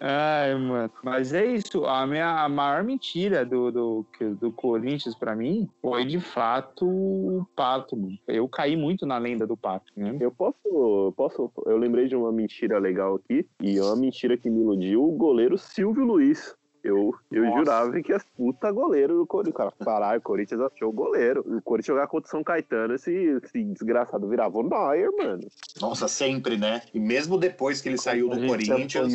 Ai, 0.00 0.54
mano. 0.54 0.90
Mas 1.02 1.32
é 1.32 1.44
isso. 1.44 1.86
A 1.86 2.06
minha 2.06 2.44
a 2.44 2.48
maior 2.48 2.82
mentira 2.82 3.44
do, 3.44 3.70
do, 3.70 4.06
do 4.40 4.52
Corinthians 4.52 5.14
pra 5.14 5.34
mim 5.34 5.68
foi 5.80 6.04
de 6.04 6.20
fato 6.20 6.86
o 6.86 7.46
Pato, 7.54 7.96
mano. 7.96 8.18
Eu 8.26 8.48
caí 8.48 8.76
muito 8.76 9.06
na 9.06 9.18
lenda 9.18 9.46
do 9.46 9.56
Pato, 9.56 9.92
né? 9.96 10.16
Eu 10.20 10.30
posso, 10.30 10.56
eu 10.64 11.14
posso. 11.16 11.50
Eu 11.64 11.76
lembrei 11.76 12.08
de 12.08 12.16
uma 12.16 12.32
mentira 12.32 12.78
legal 12.78 13.16
aqui, 13.16 13.46
e 13.60 13.78
é 13.78 13.82
uma 13.82 13.96
mentira 13.96 14.36
que 14.36 14.50
me 14.50 14.60
iludiu 14.60 15.04
o 15.04 15.12
goleiro 15.12 15.56
Silvio 15.56 16.04
Luiz. 16.04 16.54
Eu, 16.86 17.14
eu 17.32 17.44
Nossa. 17.44 17.58
jurava 17.58 18.00
que 18.00 18.12
é 18.12 18.18
puta 18.36 18.70
goleiro 18.70 19.18
do 19.18 19.26
Corinthians. 19.26 19.56
Cara, 19.56 19.72
caralho, 19.84 20.18
o 20.18 20.22
Corinthians 20.22 20.60
achou 20.60 20.88
o 20.88 20.92
goleiro. 20.92 21.40
O 21.40 21.60
Corinthians 21.60 21.96
jogar 21.96 22.06
contra 22.06 22.28
o 22.28 22.30
São 22.30 22.44
Caetano, 22.44 22.94
esse, 22.94 23.12
esse 23.12 23.64
desgraçado 23.64 24.28
virava 24.28 24.58
o 24.58 24.62
Neuer, 24.62 25.10
mano. 25.16 25.46
Nossa, 25.80 26.06
sempre, 26.06 26.56
né? 26.56 26.82
E 26.94 27.00
mesmo 27.00 27.36
depois 27.36 27.80
que 27.80 27.88
ele 27.88 27.98
saiu 27.98 28.28
do 28.28 28.46
Corinthians, 28.46 29.12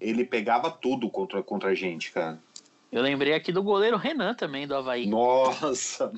ele 0.00 0.24
pegava 0.24 0.70
tudo 0.70 1.08
contra, 1.08 1.42
contra 1.42 1.70
a 1.70 1.74
gente, 1.74 2.12
cara. 2.12 2.38
Eu 2.94 3.02
lembrei 3.02 3.34
aqui 3.34 3.50
do 3.50 3.60
goleiro 3.60 3.96
Renan 3.96 4.34
também, 4.34 4.68
do 4.68 4.76
Havaí. 4.76 5.08
Nossa, 5.08 6.12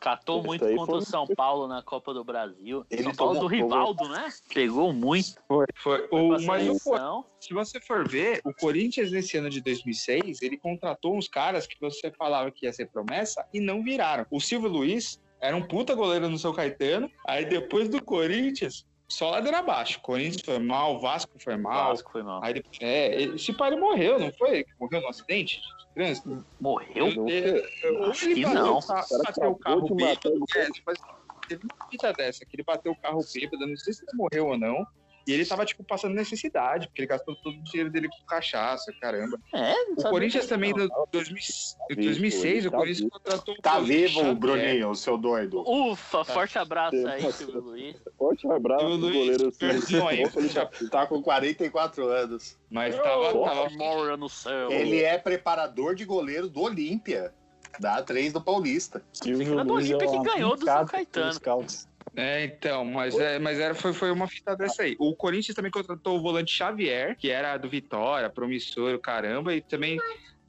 Catou 0.00 0.38
Esse 0.38 0.46
muito 0.46 0.64
contra 0.74 0.86
foi- 0.86 0.98
o 0.98 1.02
São 1.02 1.26
Paulo 1.26 1.68
na 1.68 1.82
Copa 1.82 2.14
do 2.14 2.24
Brasil. 2.24 2.86
Ele 2.90 3.02
São 3.02 3.14
Paulo 3.14 3.38
do 3.40 3.46
Rivaldo, 3.46 4.08
né? 4.08 4.30
Pegou 4.54 4.94
muito. 4.94 5.34
Foi, 5.46 5.66
foi. 5.76 6.08
Foi 6.08 6.20
O, 6.22 6.42
mas 6.46 6.66
o, 6.66 7.24
se 7.38 7.52
você 7.52 7.78
for 7.82 8.08
ver, 8.08 8.40
o 8.46 8.54
Corinthians 8.54 9.12
nesse 9.12 9.36
ano 9.36 9.50
de 9.50 9.60
2006, 9.60 10.40
ele 10.40 10.56
contratou 10.56 11.14
uns 11.14 11.28
caras 11.28 11.66
que 11.66 11.78
você 11.78 12.10
falava 12.12 12.50
que 12.50 12.64
ia 12.64 12.72
ser 12.72 12.86
promessa 12.86 13.46
e 13.52 13.60
não 13.60 13.82
viraram. 13.82 14.24
O 14.30 14.40
Silvio 14.40 14.70
Luiz 14.70 15.20
era 15.38 15.54
um 15.54 15.62
puta 15.62 15.94
goleiro 15.94 16.30
no 16.30 16.38
São 16.38 16.54
Caetano, 16.54 17.10
aí 17.28 17.44
depois 17.44 17.90
do 17.90 18.02
Corinthians, 18.02 18.86
só 19.06 19.32
ladeira 19.32 19.58
abaixo. 19.58 19.98
O 19.98 20.00
Corinthians 20.00 20.40
foi 20.46 20.58
mal, 20.58 20.96
o 20.96 20.98
Vasco 20.98 21.32
foi 21.38 21.58
mal. 21.58 21.90
Vasco 21.90 22.10
foi 22.10 22.22
mal. 22.22 22.42
Aí 22.42 22.54
depois, 22.54 22.78
é, 22.80 23.20
esse 23.20 23.52
pai 23.52 23.76
morreu, 23.76 24.18
não 24.18 24.32
foi? 24.32 24.64
Morreu 24.80 25.02
num 25.02 25.08
acidente 25.08 25.60
Morreu? 26.60 27.28
Ele- 27.28 27.68
ou 27.98 28.10
Acho 28.10 28.24
ele 28.26 28.34
que 28.34 28.44
bateu 28.44 28.64
não. 28.64 28.80
bateu 29.24 29.50
o 29.50 29.58
carro 29.58 29.94
bêbado. 29.94 30.30
o 30.34 30.44
É, 30.56 30.68
mas 30.86 30.98
teve 31.48 31.62
uma 31.64 31.88
fita 31.90 32.12
dessa, 32.12 32.44
que 32.44 32.56
ele 32.56 32.62
bateu 32.64 32.92
o 32.92 32.96
carro 32.96 33.20
bêbado, 33.34 33.66
não 33.66 33.76
sei 33.76 33.92
se 33.92 34.04
ele 34.04 34.16
morreu 34.16 34.46
ou 34.48 34.58
não. 34.58 34.86
E 35.30 35.32
ele 35.32 35.46
tava, 35.46 35.64
tipo, 35.64 35.84
passando 35.84 36.12
necessidade, 36.12 36.88
porque 36.88 37.02
ele 37.02 37.06
gastou 37.06 37.36
todo 37.36 37.54
o 37.56 37.62
dinheiro 37.62 37.88
dele 37.88 38.08
com 38.08 38.26
cachaça, 38.26 38.92
caramba. 39.00 39.38
É, 39.54 39.74
não 39.86 39.94
O 39.96 40.10
Corinthians 40.10 40.46
também, 40.48 40.72
2000 40.74 41.36
em 41.90 41.94
vivo, 41.94 42.04
2006, 42.04 42.44
ele 42.44 42.66
o 42.66 42.70
tá 42.72 42.76
Corinthians 42.76 42.98
vivo. 42.98 43.10
contratou 43.10 43.54
o 43.54 43.62
tá 43.62 43.78
vivo, 43.78 44.08
Xavier. 44.14 44.34
Bruninho, 44.34 44.94
seu 44.96 45.16
doido. 45.16 45.60
Ufa, 45.60 46.24
forte 46.24 46.58
abraço 46.58 46.96
aí, 47.06 47.32
Silvio 47.32 47.60
Luiz. 47.60 47.96
Forte 48.18 48.50
abraço 48.50 48.86
Luiz, 48.86 49.14
goleiro 49.14 49.52
Silvio. 49.52 50.48
já- 50.48 50.66
Tá 50.90 51.06
com 51.06 51.22
44 51.22 52.08
anos. 52.08 52.58
Mas 52.68 52.96
tava, 52.96 53.32
tava 53.32 53.70
Mora 53.70 54.16
no 54.16 54.28
céu. 54.28 54.68
Ele 54.70 55.00
é 55.02 55.16
preparador 55.16 55.94
de 55.94 56.04
goleiro 56.04 56.48
do 56.48 56.60
Olímpia, 56.62 57.32
da 57.78 58.02
A3 58.02 58.32
do 58.32 58.40
Paulista. 58.40 59.00
Silvio 59.12 59.54
era 59.54 59.64
do 59.64 59.74
Luiz 59.74 59.90
é 59.90 59.94
Olímpia 59.96 60.18
que 60.18 60.24
ganhou 60.24 60.56
do 60.56 60.64
São 60.64 60.86
Caetano. 60.86 61.40
É, 62.16 62.44
então, 62.44 62.84
mas, 62.84 63.18
é, 63.18 63.38
mas 63.38 63.58
era, 63.58 63.74
foi, 63.74 63.92
foi 63.92 64.10
uma 64.10 64.26
fita 64.26 64.56
dessa 64.56 64.82
aí. 64.82 64.96
O 64.98 65.14
Corinthians 65.14 65.54
também 65.54 65.70
contratou 65.70 66.18
o 66.18 66.22
volante 66.22 66.52
Xavier, 66.52 67.16
que 67.16 67.30
era 67.30 67.56
do 67.56 67.68
Vitória, 67.68 68.28
promissor, 68.28 68.98
caramba, 68.98 69.54
e 69.54 69.60
também. 69.60 69.98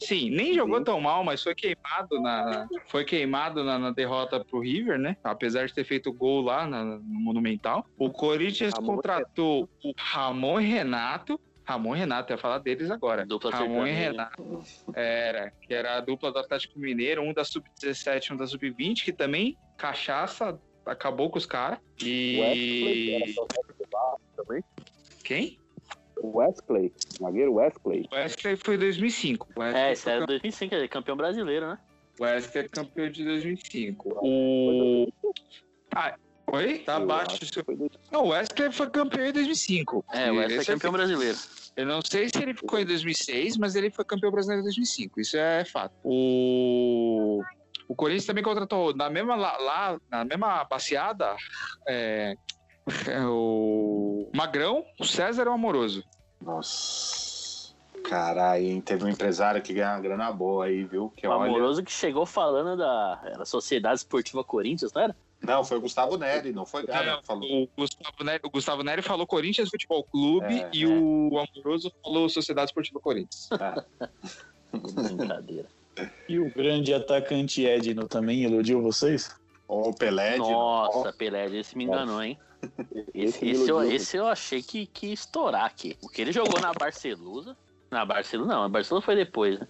Sim, 0.03 0.31
nem 0.31 0.55
jogou 0.55 0.83
tão 0.83 0.99
mal, 0.99 1.23
mas 1.23 1.43
foi 1.43 1.53
queimado 1.53 2.19
na, 2.19 2.67
foi 2.87 3.05
queimado 3.05 3.63
na, 3.63 3.77
na 3.77 3.91
derrota 3.91 4.43
pro 4.43 4.59
River, 4.59 4.97
né? 4.97 5.15
Apesar 5.23 5.67
de 5.67 5.73
ter 5.75 5.83
feito 5.83 6.11
gol 6.11 6.41
lá 6.41 6.65
na- 6.65 6.83
no 6.83 6.99
Monumental. 7.03 7.85
O 7.95 8.09
Corinthians 8.09 8.73
Ramon 8.73 8.95
contratou 8.95 9.69
o 9.83 9.93
Ramon 9.95 10.59
e 10.59 10.65
Renato. 10.65 11.39
Ramon 11.63 11.95
e 11.95 11.99
Renato, 11.99 12.33
ia 12.33 12.37
falar 12.39 12.57
deles 12.57 12.89
agora. 12.89 13.23
Dupla 13.27 13.51
Ramon 13.51 13.85
e. 13.85 13.91
Renato. 13.91 14.63
Era, 14.95 15.51
que 15.61 15.71
era 15.71 15.97
a 15.97 16.01
dupla 16.01 16.31
do 16.31 16.39
Atlético 16.39 16.79
Mineiro, 16.79 17.21
um 17.21 17.31
da 17.31 17.43
Sub-17 17.45 18.31
um 18.31 18.37
da 18.37 18.47
Sub-20, 18.47 19.03
que 19.03 19.13
também, 19.13 19.55
cachaça, 19.77 20.59
acabou 20.85 21.29
com 21.29 21.37
os 21.37 21.45
caras. 21.45 21.79
Wesley 22.01 23.13
era 23.15 23.29
E. 23.29 23.35
também. 24.35 24.63
Quem? 25.23 25.59
O 26.17 26.37
Wesley, 26.37 26.93
zagueiro 27.19 27.53
Wesley. 27.55 28.07
O 28.11 28.15
Wesley 28.15 28.55
foi 28.57 28.77
2005. 28.77 29.47
O 29.55 29.59
Wesley, 29.59 29.81
É, 29.83 29.91
esse 29.91 30.03
foi 30.03 30.11
era 30.11 30.21
cam- 30.21 30.27
2005, 30.27 30.75
ele 30.75 30.85
é 30.85 30.87
campeão 30.87 31.17
brasileiro, 31.17 31.67
né? 31.67 31.79
o 32.19 32.23
Wesley 32.23 32.65
é 32.65 32.67
campeão 32.67 33.09
de 33.09 33.23
2005. 33.23 34.09
O. 34.21 35.07
Ah, 35.95 36.15
oi? 36.53 36.79
Tá 36.79 36.97
abaixo. 36.97 37.39
do 37.39 37.45
seu- 37.45 37.63
Não, 38.11 38.25
o 38.25 38.27
Wesley 38.29 38.71
foi 38.71 38.89
campeão 38.91 39.25
em 39.25 39.33
2005. 39.33 40.05
É, 40.13 40.31
o 40.31 40.35
Wesley 40.35 40.57
é 40.57 40.61
Esse 40.61 40.71
campeão 40.71 40.91
brasileiro. 40.91 41.37
Eu 41.75 41.85
não 41.85 42.01
sei 42.01 42.27
se 42.29 42.37
ele 42.41 42.53
ficou 42.53 42.77
em 42.79 42.85
2006, 42.85 43.57
mas 43.57 43.75
ele 43.75 43.89
foi 43.89 44.05
campeão 44.05 44.29
brasileiro 44.31 44.61
em 44.61 44.65
2005. 44.65 45.19
Isso 45.21 45.37
é 45.37 45.65
fato. 45.65 45.93
O, 46.03 47.41
o 47.91 47.95
Corinthians 47.95 48.25
também 48.25 48.43
contratou 48.43 48.95
na 48.95 49.09
mesma 49.09 49.35
lá, 49.35 49.57
lá- 49.57 49.99
na 50.09 50.23
mesma 50.23 50.63
passeada 50.65 51.35
é, 51.85 52.35
é, 53.07 53.19
o 53.25 54.29
Magrão, 54.33 54.85
o 54.99 55.03
César 55.05 55.43
e 55.43 55.49
o 55.49 55.51
Amoroso. 55.51 56.01
Nossa. 56.41 57.73
Caralho, 58.05 58.63
hein? 58.63 58.81
Teve 58.81 59.03
um 59.03 59.09
empresário 59.09 59.61
que 59.61 59.73
ganhou 59.73 59.91
uma 59.91 59.99
grana 59.99 60.31
boa 60.31 60.65
aí, 60.65 60.83
viu? 60.85 61.09
Que 61.15 61.27
O 61.27 61.31
olha. 61.31 61.49
amoroso 61.49 61.83
que 61.83 61.91
chegou 61.91 62.25
falando 62.25 62.77
da 62.77 63.21
era 63.25 63.45
Sociedade 63.45 63.97
Esportiva 63.97 64.43
Corinthians, 64.43 64.91
não 64.93 65.01
era? 65.01 65.15
Não, 65.41 65.63
foi 65.63 65.77
o 65.77 65.81
Gustavo 65.81 66.17
Neri, 66.17 66.53
não 66.53 66.65
foi 66.65 66.85
que 66.85 66.91
falou. 67.23 67.63
o, 67.63 67.67
Gustavo 67.77 68.23
Neri, 68.23 68.41
o 68.43 68.49
Gustavo 68.49 68.83
Neri 68.83 69.01
falou 69.01 69.27
Corinthians 69.27 69.69
Futebol 69.69 70.03
Clube 70.05 70.61
É, 70.61 70.69
e 70.73 70.83
é. 70.83 70.87
o 70.87 71.31
Amoroso 71.39 71.91
falou 72.01 72.29
Sociedade 72.29 72.69
Esportiva 72.69 72.99
Corinthians. 73.01 73.49
Brincadeira. 74.71 75.67
E 76.27 76.39
o 76.39 76.49
grande 76.53 76.93
atacante 76.93 77.65
Edno 77.65 78.07
também 78.07 78.43
iludiu 78.43 78.81
vocês? 78.81 79.35
Ou 79.67 79.89
o 79.89 79.95
Pelé. 79.95 80.33
de- 80.33 80.39
Nossa, 80.39 81.13
Pelé, 81.13 81.45
esse 81.47 81.77
me 81.77 81.85
enganou, 81.85 82.21
hein? 82.21 82.37
Esse, 83.13 83.47
esse, 83.49 83.69
eu, 83.69 83.81
esse 83.83 84.17
eu 84.17 84.27
achei 84.27 84.61
que, 84.61 84.85
que 84.85 85.07
ia 85.07 85.13
estourar 85.13 85.65
aqui. 85.65 85.97
O 86.01 86.07
que 86.09 86.21
ele 86.21 86.31
jogou 86.31 86.59
na 86.61 86.71
Barcelusa. 86.73 87.57
Na 87.89 88.05
Barcelona, 88.05 88.53
não, 88.53 88.63
a 88.63 88.69
Barcelona 88.69 89.03
foi 89.05 89.15
depois, 89.15 89.59
né? 89.59 89.67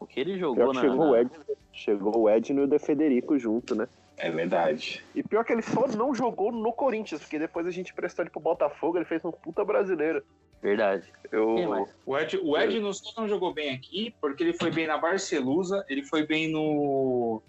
O 0.00 0.06
que 0.06 0.18
ele 0.18 0.38
jogou 0.38 0.68
que 0.70 0.74
na. 0.74 0.80
chegou, 0.80 0.96
na- 1.04 1.10
o 1.12 1.16
Edno, 1.16 1.44
chegou 1.72 2.18
o 2.22 2.28
Edno 2.30 2.60
e 2.62 2.64
o 2.64 2.66
De 2.66 2.78
Federico 2.78 3.38
junto, 3.38 3.74
né? 3.74 3.86
É 4.16 4.30
verdade. 4.30 5.02
E 5.14 5.22
pior 5.22 5.44
que 5.44 5.52
ele 5.52 5.62
só 5.62 5.86
não 5.88 6.14
jogou 6.14 6.50
no 6.50 6.72
Corinthians, 6.72 7.20
porque 7.20 7.38
depois 7.38 7.66
a 7.66 7.70
gente 7.70 7.94
prestou 7.94 8.22
ele 8.24 8.30
pro 8.30 8.40
Botafogo, 8.40 8.98
ele 8.98 9.04
fez 9.04 9.24
um 9.24 9.30
puta 9.30 9.64
brasileiro. 9.64 10.22
Verdade. 10.62 11.12
Eu? 11.32 11.88
O 12.06 12.16
Ed, 12.16 12.38
o 12.40 12.56
Ed 12.56 12.78
não 12.78 12.92
só 12.92 13.20
não 13.20 13.28
jogou 13.28 13.52
bem 13.52 13.74
aqui, 13.74 14.14
porque 14.20 14.44
ele 14.44 14.52
foi 14.52 14.70
bem 14.70 14.86
na 14.86 14.96
Barcelusa, 14.96 15.84
ele 15.88 16.04
foi 16.04 16.24
bem 16.24 16.48
no. 16.48 17.42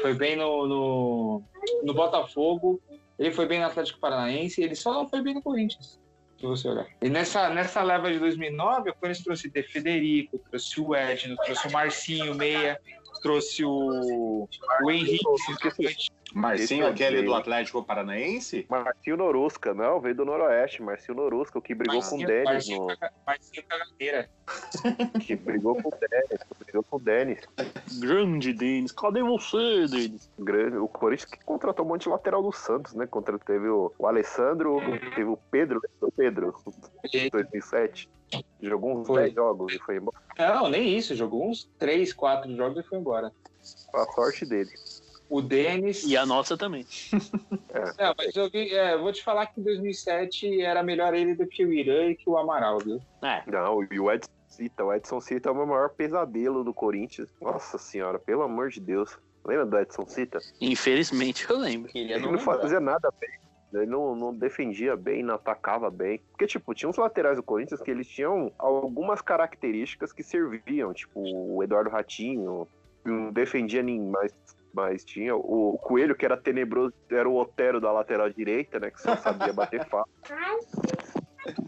Foi 0.00 0.14
bem 0.14 0.36
no, 0.36 0.66
no, 0.68 1.42
no 1.82 1.92
Botafogo, 1.92 2.80
ele 3.18 3.32
foi 3.32 3.46
bem 3.46 3.58
no 3.58 3.66
Atlético 3.66 3.98
Paranaense, 3.98 4.62
ele 4.62 4.76
só 4.76 4.92
não 4.92 5.08
foi 5.08 5.20
bem 5.22 5.34
no 5.34 5.42
Corinthians. 5.42 6.00
Se 6.38 6.46
você 6.46 6.68
olhar. 6.68 6.86
E 7.00 7.08
nessa, 7.08 7.50
nessa 7.50 7.82
leva 7.82 8.12
de 8.12 8.18
2009, 8.20 8.90
o 8.90 8.94
Corinthians 8.94 9.24
trouxe 9.24 9.50
De 9.50 9.62
Federico, 9.64 10.38
trouxe 10.38 10.80
o 10.80 10.94
Edno, 10.94 11.36
trouxe 11.44 11.68
o 11.68 11.72
Marcinho 11.72 12.34
Meia, 12.34 12.80
trouxe 13.22 13.64
o, 13.64 14.48
o 14.84 14.90
Henrique. 14.90 15.24
Marcinho, 16.34 16.84
Esse 16.84 16.92
aquele 16.92 17.20
é 17.20 17.22
do 17.22 17.34
Atlético 17.34 17.82
Paranaense? 17.82 18.66
Marcinho 18.68 19.16
Norusca, 19.16 19.74
não, 19.74 20.00
veio 20.00 20.14
do 20.14 20.24
Noroeste, 20.24 20.82
Marcinho 20.82 21.16
Norusca, 21.16 21.58
o 21.58 21.62
que 21.62 21.74
brigou 21.74 22.00
com 22.00 22.16
o 22.16 22.20
Marcinho, 22.20 22.26
Denis, 22.26 22.44
Marcinho, 22.44 22.86
no, 22.86 22.96
Marcinho 23.26 23.64
Cagadeira. 23.68 24.30
que 25.20 25.36
brigou 25.36 25.74
com 25.82 25.88
o 25.88 25.92
Denis, 25.92 26.42
que 26.42 26.64
brigou 26.64 26.82
com 26.84 26.96
o 26.96 27.00
Denis. 27.00 27.40
Grande 28.00 28.52
Denis, 28.52 28.92
cadê 28.92 29.22
você, 29.22 29.86
Denis? 29.88 30.30
Grande, 30.38 30.76
o 30.76 30.88
Corinthians 30.88 31.30
que 31.30 31.44
contratou 31.44 31.84
um 31.84 31.88
monte 31.88 32.02
de 32.02 32.08
lateral 32.08 32.42
do 32.42 32.52
Santos, 32.52 32.94
né? 32.94 33.06
Contra, 33.06 33.38
teve 33.38 33.68
o, 33.68 33.92
o 33.98 34.06
Alessandro, 34.06 34.80
teve 35.14 35.24
o 35.24 35.36
Pedro, 35.50 35.80
o 36.00 36.10
Pedro, 36.10 36.54
em 37.12 37.28
2007. 37.28 38.08
Jogou 38.62 38.98
uns 38.98 39.06
Foi. 39.06 39.24
10 39.24 39.34
jogos 39.34 39.74
e 39.74 39.78
foi 39.78 39.96
embora. 39.96 40.16
Não, 40.38 40.68
nem 40.68 40.96
isso, 40.96 41.14
jogou 41.14 41.48
uns 41.48 41.68
3, 41.78 42.12
4 42.12 42.56
jogos 42.56 42.84
e 42.84 42.88
foi 42.88 42.98
embora. 42.98 43.32
A 43.94 44.04
sorte 44.12 44.46
dele. 44.46 44.70
O 45.32 45.40
Denis. 45.40 46.04
E 46.04 46.14
a 46.14 46.26
nossa 46.26 46.58
também. 46.58 46.84
Não, 47.98 48.14
mas 48.18 48.36
eu, 48.36 48.50
vi- 48.50 48.74
é, 48.74 48.96
vou 48.98 49.10
te 49.12 49.22
falar 49.24 49.46
que 49.46 49.60
em 49.60 49.62
2007 49.64 50.60
era 50.60 50.82
melhor 50.82 51.14
ele 51.14 51.34
do 51.34 51.46
que 51.46 51.64
o 51.64 51.72
Irã 51.72 52.06
e 52.10 52.14
que 52.14 52.28
o 52.28 52.36
Amaral, 52.36 52.78
viu? 52.78 53.00
É, 53.22 53.42
Não, 53.50 53.82
e 53.90 53.98
o 53.98 54.12
Edson 54.12 54.30
Cita, 54.46 54.84
o 54.84 54.92
Edson 54.92 55.20
Cita 55.22 55.48
é 55.48 55.52
o 55.52 55.54
meu 55.54 55.66
maior 55.66 55.88
pesadelo 55.88 56.62
do 56.62 56.74
Corinthians. 56.74 57.30
Nossa 57.40 57.78
senhora, 57.78 58.18
pelo 58.18 58.42
amor 58.42 58.68
de 58.68 58.80
Deus. 58.80 59.16
Lembra 59.44 59.64
do 59.64 59.78
Edson 59.78 60.06
Cita? 60.06 60.38
infelizmente 60.60 61.48
eu 61.48 61.56
lembro. 61.56 61.90
Ele 61.94 62.12
Ele 62.12 62.30
não 62.30 62.38
fazia 62.38 62.78
nada 62.78 63.10
bem. 63.18 63.30
Ele 63.72 63.86
não, 63.86 64.14
não 64.14 64.34
defendia 64.34 64.94
bem, 64.96 65.22
não 65.22 65.36
atacava 65.36 65.90
bem. 65.90 66.20
Porque, 66.30 66.46
tipo, 66.46 66.74
tinha 66.74 66.90
uns 66.90 66.98
laterais 66.98 67.38
do 67.38 67.42
Corinthians 67.42 67.80
que 67.80 67.90
eles 67.90 68.06
tinham 68.06 68.52
algumas 68.58 69.22
características 69.22 70.12
que 70.12 70.22
serviam. 70.22 70.92
Tipo, 70.92 71.20
o 71.20 71.62
Eduardo 71.64 71.88
Ratinho 71.88 72.68
não 73.02 73.32
defendia 73.32 73.82
nem 73.82 73.98
mais. 73.98 74.32
Mas 74.72 75.04
tinha 75.04 75.36
o 75.36 75.78
Coelho, 75.78 76.14
que 76.14 76.24
era 76.24 76.36
tenebroso, 76.36 76.94
era 77.10 77.28
o 77.28 77.36
Otero 77.36 77.80
da 77.80 77.92
lateral 77.92 78.30
direita, 78.30 78.80
né? 78.80 78.90
Que 78.90 79.00
só 79.00 79.16
sabia 79.16 79.52
bater 79.52 79.84
fácil. 79.88 80.12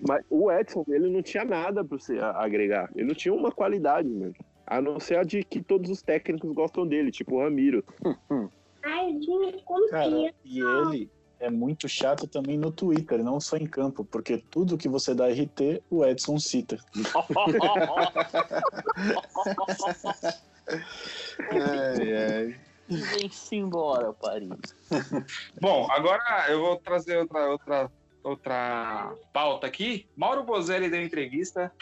Mas 0.08 0.24
o 0.30 0.50
Edson, 0.50 0.84
ele 0.88 1.10
não 1.10 1.22
tinha 1.22 1.44
nada 1.44 1.84
pra 1.84 1.98
você 1.98 2.18
agregar. 2.18 2.90
Ele 2.94 3.08
não 3.08 3.14
tinha 3.14 3.34
uma 3.34 3.52
qualidade, 3.52 4.08
mano. 4.08 4.34
A 4.66 4.80
não 4.80 4.98
ser 4.98 5.18
a 5.18 5.22
de 5.22 5.44
que 5.44 5.62
todos 5.62 5.90
os 5.90 6.00
técnicos 6.00 6.50
gostam 6.52 6.86
dele, 6.86 7.10
tipo 7.10 7.36
o 7.36 7.42
Ramiro. 7.42 7.84
Cara, 9.90 10.32
e 10.44 10.60
ele 10.60 11.10
é 11.40 11.50
muito 11.50 11.88
chato 11.88 12.26
também 12.26 12.56
no 12.56 12.70
Twitter, 12.70 13.22
não 13.22 13.40
só 13.40 13.56
em 13.56 13.66
campo, 13.66 14.04
porque 14.04 14.42
tudo 14.50 14.78
que 14.78 14.88
você 14.88 15.14
dá 15.14 15.28
RT, 15.28 15.82
o 15.90 16.04
Edson 16.04 16.38
cita. 16.38 16.78
Ai, 21.50 22.14
ai. 22.14 22.56
Vem-se 22.88 23.56
embora, 23.56 24.12
Paris. 24.12 24.48
Bom, 25.60 25.86
agora 25.90 26.22
eu 26.50 26.60
vou 26.60 26.76
trazer 26.78 27.18
outra, 27.18 27.50
outra, 27.50 27.90
outra 28.22 29.14
pauta 29.32 29.66
aqui. 29.66 30.06
Mauro 30.16 30.44
Bozelli 30.44 30.90
deu 30.90 31.02
entrevista, 31.02 31.72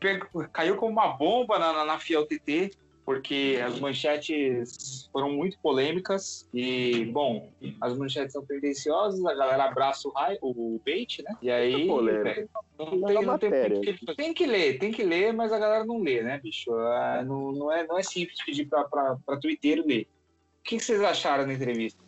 pegou- 0.00 0.48
caiu 0.52 0.76
como 0.76 0.92
uma 0.92 1.08
bomba 1.16 1.58
na, 1.58 1.72
na, 1.72 1.84
na 1.84 1.98
Fiel 1.98 2.26
TT, 2.26 2.70
porque 3.06 3.60
as 3.64 3.78
manchetes 3.78 5.08
foram 5.12 5.30
muito 5.30 5.58
polêmicas. 5.62 6.48
E, 6.52 7.04
bom, 7.06 7.52
as 7.80 7.96
manchetes 7.96 8.32
são 8.32 8.44
tendenciosas, 8.46 9.24
a 9.24 9.34
galera 9.34 9.64
abraça 9.64 10.08
o, 10.08 10.12
raio, 10.12 10.38
o 10.42 10.80
bait, 10.84 11.22
né? 11.22 11.36
E 11.42 11.50
aí. 11.50 11.86
polêmica. 11.86 12.24
velho, 12.34 12.50
Não 12.78 12.86
Não 12.96 13.06
tem, 13.06 13.16
é 13.16 13.22
não 13.26 13.38
tem, 13.38 13.50
matéria. 13.50 13.80
tem, 13.82 13.94
que, 13.96 14.14
tem 14.16 14.34
que 14.34 14.46
ler, 14.46 14.78
tem 14.78 14.90
que 14.90 15.02
ler, 15.04 15.32
mas 15.32 15.52
a 15.52 15.58
galera 15.58 15.84
não 15.84 16.00
lê, 16.00 16.22
né, 16.22 16.40
bicho? 16.42 16.72
Ah, 16.74 17.22
não, 17.24 17.52
não, 17.52 17.70
é, 17.70 17.86
não 17.86 17.98
é 17.98 18.02
simples 18.02 18.42
pedir 18.44 18.66
pra, 18.66 18.84
pra, 18.84 19.16
pra 19.24 19.38
Twitter 19.38 19.82
ler. 19.86 20.08
Que, 20.64 20.78
que 20.78 20.84
vocês 20.84 21.00
acharam 21.02 21.46
da 21.46 21.52
entrevista? 21.52 22.02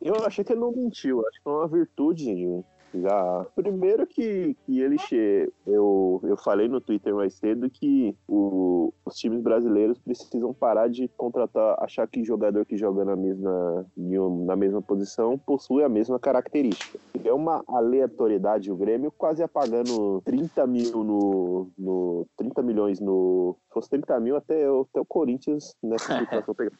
Eu 0.00 0.16
achei 0.26 0.44
que 0.44 0.52
ele 0.52 0.60
não 0.60 0.72
mentiu, 0.72 1.26
acho 1.26 1.40
que 1.40 1.48
é 1.48 1.52
uma 1.52 1.68
virtude. 1.68 2.64
Já. 2.94 3.46
Primeiro 3.54 4.06
que, 4.06 4.54
que 4.66 4.80
ele 4.80 4.98
che... 4.98 5.50
eu, 5.66 6.20
eu 6.24 6.36
falei 6.36 6.68
no 6.68 6.80
Twitter 6.80 7.14
mais 7.14 7.34
cedo 7.34 7.70
que 7.70 8.14
o- 8.28 8.92
os 9.04 9.14
times 9.14 9.40
brasileiros 9.42 9.98
precisam 9.98 10.52
parar 10.52 10.88
de 10.88 11.08
contratar, 11.16 11.76
achar 11.82 12.06
que 12.06 12.22
jogador 12.24 12.64
que 12.66 12.76
joga 12.76 13.04
na 13.04 13.16
mesma, 13.16 13.86
na 13.96 14.56
mesma 14.56 14.82
posição 14.82 15.38
possui 15.38 15.82
a 15.82 15.88
mesma 15.88 16.18
característica. 16.18 16.98
É 17.24 17.32
uma 17.32 17.62
aleatoriedade 17.68 18.70
o 18.70 18.76
Grêmio 18.76 19.12
quase 19.16 19.42
apagando 19.42 20.20
30 20.24 20.66
mil 20.66 21.04
no. 21.04 21.70
no 21.78 22.26
30 22.36 22.62
milhões 22.62 23.00
no. 23.00 23.56
Se 23.68 23.74
fosse 23.74 23.90
30 23.90 24.18
mil 24.20 24.36
até, 24.36 24.70
o- 24.70 24.86
até 24.90 25.00
o 25.00 25.04
Corinthians 25.04 25.74
nessa 25.82 26.18
situação 26.18 26.54
pegar. 26.54 26.72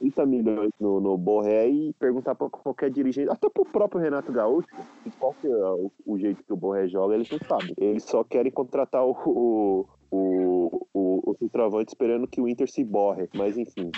30 0.00 0.24
milhões 0.26 0.70
no, 0.80 0.98
no 1.00 1.18
Borré 1.18 1.68
e 1.68 1.92
perguntar 1.98 2.34
pra 2.34 2.48
qualquer 2.48 2.90
dirigente, 2.90 3.30
até 3.30 3.48
pro 3.50 3.66
próprio 3.66 4.00
Renato 4.00 4.32
Gaúcho, 4.32 4.66
qual 5.18 5.34
que 5.34 5.46
é 5.46 5.59
o, 5.62 5.92
o 6.06 6.18
jeito 6.18 6.42
que 6.44 6.52
o 6.52 6.56
Borré 6.56 6.88
joga, 6.88 7.14
eles 7.14 7.30
não 7.30 7.38
sabem. 7.48 7.74
Eles 7.76 8.04
só 8.04 8.24
querem 8.24 8.52
contratar 8.52 9.04
o, 9.04 9.12
o, 9.12 9.86
o, 10.10 10.86
o, 10.92 11.30
o 11.30 11.36
centroavante 11.38 11.90
esperando 11.90 12.26
que 12.26 12.40
o 12.40 12.48
Inter 12.48 12.70
se 12.70 12.84
borre. 12.84 13.28
Mas 13.34 13.56
enfim. 13.56 13.90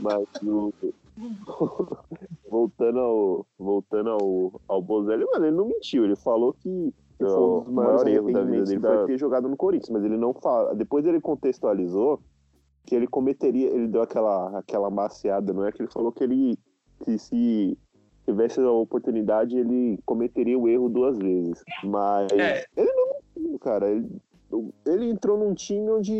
Mas 0.00 0.24
o. 0.42 0.72
voltando 2.48 2.98
ao, 2.98 3.46
voltando 3.58 4.10
ao, 4.10 4.60
ao 4.68 4.82
Bozelli, 4.82 5.26
mano, 5.26 5.46
ele 5.46 5.56
não 5.56 5.66
mentiu, 5.66 6.04
ele 6.04 6.16
falou 6.16 6.54
que 6.54 6.94
foi 7.18 7.28
um 7.28 7.60
dos 7.64 7.72
maiores 7.72 8.06
erros 8.06 8.32
da 8.32 8.42
vida 8.42 8.64
dele 8.64 8.80
foi 8.80 9.06
ter 9.06 9.18
jogado 9.18 9.48
no 9.48 9.56
Corinthians, 9.56 9.90
mas 9.90 10.04
ele 10.04 10.16
não 10.16 10.32
fala. 10.32 10.74
Depois 10.74 11.04
ele 11.04 11.20
contextualizou 11.20 12.20
que 12.86 12.94
ele 12.94 13.06
cometeria, 13.06 13.68
ele 13.68 13.86
deu 13.86 14.02
aquela, 14.02 14.58
aquela 14.58 14.90
maciada, 14.90 15.52
não 15.52 15.66
é 15.66 15.72
que 15.72 15.82
ele 15.82 15.90
falou 15.90 16.10
que 16.10 16.24
ele 16.24 16.58
que 17.04 17.18
se 17.18 17.76
tivesse 18.26 18.60
a 18.60 18.70
oportunidade 18.70 19.56
ele 19.56 19.98
cometeria 20.04 20.58
o 20.58 20.68
erro 20.68 20.88
duas 20.88 21.18
vezes. 21.18 21.62
Mas 21.84 22.30
É. 22.32 22.64
ele 22.76 22.92
não 22.92 23.58
cara. 23.58 23.88
Ele, 23.90 24.06
ele 24.86 25.06
entrou 25.10 25.38
num 25.38 25.54
time 25.54 25.90
onde 25.90 26.12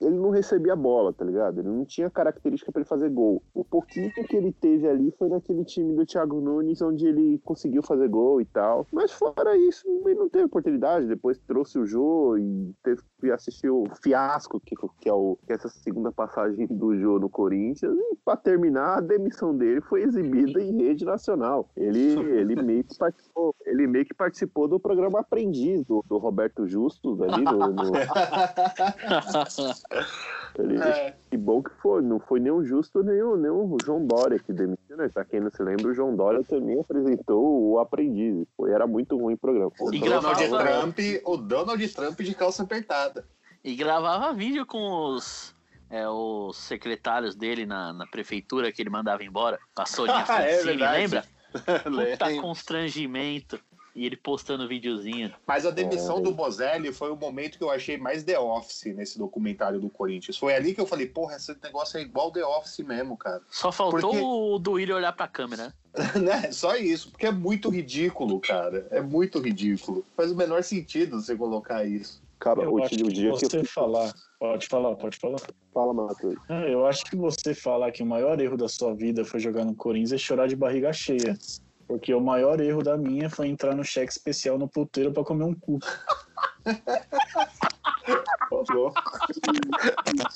ele 0.00 0.16
não 0.16 0.30
recebia 0.30 0.76
bola, 0.76 1.12
tá 1.12 1.24
ligado? 1.24 1.60
Ele 1.60 1.68
não 1.68 1.84
tinha 1.84 2.10
característica 2.10 2.70
pra 2.70 2.80
ele 2.80 2.88
fazer 2.88 3.08
gol. 3.10 3.42
O 3.54 3.64
pouquinho 3.64 4.10
que 4.12 4.36
ele 4.36 4.52
teve 4.52 4.88
ali 4.88 5.10
foi 5.18 5.28
naquele 5.28 5.64
time 5.64 5.94
do 5.94 6.04
Thiago 6.04 6.40
Nunes, 6.40 6.82
onde 6.82 7.06
ele 7.06 7.38
conseguiu 7.44 7.82
fazer 7.82 8.08
gol 8.08 8.40
e 8.40 8.44
tal. 8.44 8.86
Mas 8.92 9.10
fora 9.12 9.56
isso, 9.56 9.86
ele 10.06 10.14
não 10.18 10.28
teve 10.28 10.44
oportunidade. 10.44 11.06
Depois 11.06 11.38
trouxe 11.38 11.78
o 11.78 11.86
Jô 11.86 12.36
e 12.36 12.72
teve 12.82 13.00
que 13.20 13.30
assistir 13.30 13.70
o 13.70 13.84
fiasco, 14.02 14.60
que, 14.60 14.74
que 15.00 15.08
é, 15.08 15.12
o, 15.12 15.38
que 15.46 15.52
é 15.52 15.56
essa 15.56 15.68
segunda 15.68 16.10
passagem 16.12 16.66
do 16.66 16.94
Jô 16.96 17.18
no 17.18 17.30
Corinthians. 17.30 17.94
E 17.96 18.16
pra 18.24 18.36
terminar, 18.36 18.98
a 18.98 19.00
demissão 19.00 19.56
dele 19.56 19.80
foi 19.80 20.02
exibida 20.02 20.60
em 20.60 20.76
rede 20.76 21.04
nacional. 21.04 21.68
Ele, 21.76 22.12
ele, 22.30 22.62
meio, 22.62 22.84
que 22.84 22.98
participou, 22.98 23.54
ele 23.64 23.86
meio 23.86 24.04
que 24.04 24.14
participou 24.14 24.68
do 24.68 24.78
programa 24.78 25.20
Aprendiz 25.20 25.84
do, 25.84 26.04
do 26.08 26.18
Roberto 26.18 26.66
Justus 26.66 27.20
ali 27.20 27.44
no- 27.44 27.61
ele- 30.58 30.82
É. 30.82 31.14
Que 31.30 31.36
bom 31.36 31.62
que 31.62 31.70
foi, 31.80 32.02
não 32.02 32.20
foi 32.20 32.40
nem 32.40 32.52
o 32.52 32.64
Justo 32.64 33.02
nem 33.02 33.22
o, 33.22 33.36
nem 33.36 33.50
o 33.50 33.76
João 33.84 34.04
Dória 34.06 34.38
que 34.38 34.52
demitiu, 34.52 34.96
né? 34.96 35.08
Pra 35.08 35.24
quem 35.24 35.40
não 35.40 35.50
se 35.50 35.62
lembra, 35.62 35.88
o 35.88 35.94
João 35.94 36.14
Dória 36.14 36.42
também 36.44 36.78
apresentou 36.80 37.70
o 37.70 37.78
Aprendiz. 37.78 38.46
Foi, 38.56 38.70
era 38.70 38.86
muito 38.86 39.16
ruim 39.16 39.34
o 39.34 39.38
programa. 39.38 39.72
O 39.80 39.94
E 39.94 40.00
Donald 40.00 40.48
Trump, 40.48 40.98
o 41.24 41.36
Donald 41.36 41.88
Trump 41.88 42.20
de 42.20 42.34
calça 42.34 42.62
apertada. 42.62 43.24
E 43.64 43.74
gravava 43.74 44.32
vídeo 44.32 44.66
com 44.66 45.14
os, 45.14 45.54
é, 45.88 46.06
os 46.08 46.56
secretários 46.58 47.34
dele 47.34 47.64
na, 47.64 47.92
na 47.92 48.06
prefeitura 48.06 48.72
que 48.72 48.82
ele 48.82 48.90
mandava 48.90 49.24
embora. 49.24 49.58
A 49.76 49.86
Soninha 49.86 50.24
É 50.28 50.62
lembra? 50.62 51.24
Puta 51.84 52.40
constrangimento. 52.40 53.58
E 53.94 54.06
ele 54.06 54.16
postando 54.16 54.66
videozinho. 54.66 55.32
Mas 55.46 55.66
a 55.66 55.70
demissão 55.70 56.18
É. 56.18 56.22
do 56.22 56.32
Bozelli 56.32 56.92
foi 56.92 57.10
o 57.10 57.16
momento 57.16 57.58
que 57.58 57.64
eu 57.64 57.70
achei 57.70 57.96
mais 57.98 58.22
The 58.24 58.38
Office 58.38 58.94
nesse 58.94 59.18
documentário 59.18 59.78
do 59.78 59.90
Corinthians. 59.90 60.36
Foi 60.38 60.54
ali 60.54 60.74
que 60.74 60.80
eu 60.80 60.86
falei, 60.86 61.06
porra, 61.06 61.36
esse 61.36 61.54
negócio 61.62 61.98
é 61.98 62.02
igual 62.02 62.30
The 62.30 62.44
Office 62.44 62.78
mesmo, 62.78 63.16
cara. 63.16 63.42
Só 63.50 63.70
faltou 63.70 64.00
Porque- 64.10 64.18
o 64.24 64.58
do 64.58 64.72
William 64.72 64.96
olhar 64.96 65.12
pra 65.12 65.28
câmera. 65.28 65.74
né? 66.24 66.50
Só 66.52 66.74
isso, 66.76 67.10
porque 67.10 67.26
é 67.26 67.30
muito 67.30 67.68
ridículo, 67.68 68.40
cara. 68.40 68.86
É 68.90 69.02
muito 69.02 69.38
ridículo. 69.38 70.04
Faz 70.16 70.32
o 70.32 70.36
menor 70.36 70.62
sentido 70.64 71.20
você 71.20 71.36
colocar 71.36 71.84
isso. 71.84 72.22
Cara, 72.38 72.62
Eu 72.62 72.72
o, 72.72 72.82
acho 72.82 72.96
que 72.96 73.02
dia 73.04 73.30
que 73.30 73.46
você 73.46 73.58
eu 73.58 73.64
falar. 73.64 74.12
Pode 74.40 74.66
falar, 74.66 74.96
pode 74.96 75.16
falar. 75.16 75.36
fala, 75.72 75.92
Matheus. 75.94 76.34
Ah, 76.48 76.62
Eu 76.62 76.84
acho 76.86 77.04
que 77.04 77.14
você 77.14 77.54
falar 77.54 77.92
que 77.92 78.02
o 78.02 78.06
maior 78.06 78.40
erro 78.40 78.56
da 78.56 78.68
sua 78.68 78.92
vida 78.94 79.24
foi 79.24 79.38
jogar 79.38 79.64
no 79.64 79.74
Corinthians 79.76 80.12
é 80.12 80.18
chorar 80.18 80.48
de 80.48 80.56
barriga 80.56 80.92
cheia. 80.92 81.38
Porque 81.86 82.14
o 82.14 82.20
maior 82.20 82.60
erro 82.60 82.82
da 82.82 82.96
minha 82.96 83.28
foi 83.28 83.48
entrar 83.48 83.74
no 83.74 83.84
cheque 83.84 84.12
especial 84.12 84.58
no 84.58 84.68
puteiro 84.68 85.12
pra 85.12 85.24
comer 85.24 85.44
um 85.44 85.54
cu. 85.54 85.78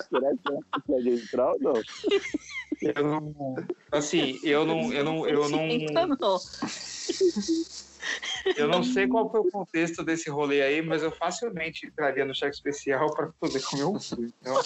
Será 0.08 0.32
que 0.42 1.10
entrar 1.10 1.52
ou 1.52 1.60
não? 1.60 1.82
Eu 2.82 3.02
não, 3.02 3.54
assim, 3.90 4.38
eu 4.42 4.66
não, 4.66 4.92
eu 4.92 5.04
não, 5.04 5.26
eu 5.26 5.48
não, 5.48 5.68
eu 8.56 8.68
não 8.68 8.82
sei 8.82 9.08
qual 9.08 9.30
foi 9.30 9.40
o 9.40 9.50
contexto 9.50 10.04
desse 10.04 10.28
rolê 10.28 10.62
aí, 10.62 10.82
mas 10.82 11.02
eu 11.02 11.10
facilmente 11.10 11.86
entraria 11.86 12.24
no 12.24 12.34
cheque 12.34 12.54
especial 12.54 13.14
para 13.14 13.30
poder 13.40 13.62
comer 13.62 13.84
um 13.84 13.94
cu. 13.94 14.22
Então, 14.40 14.60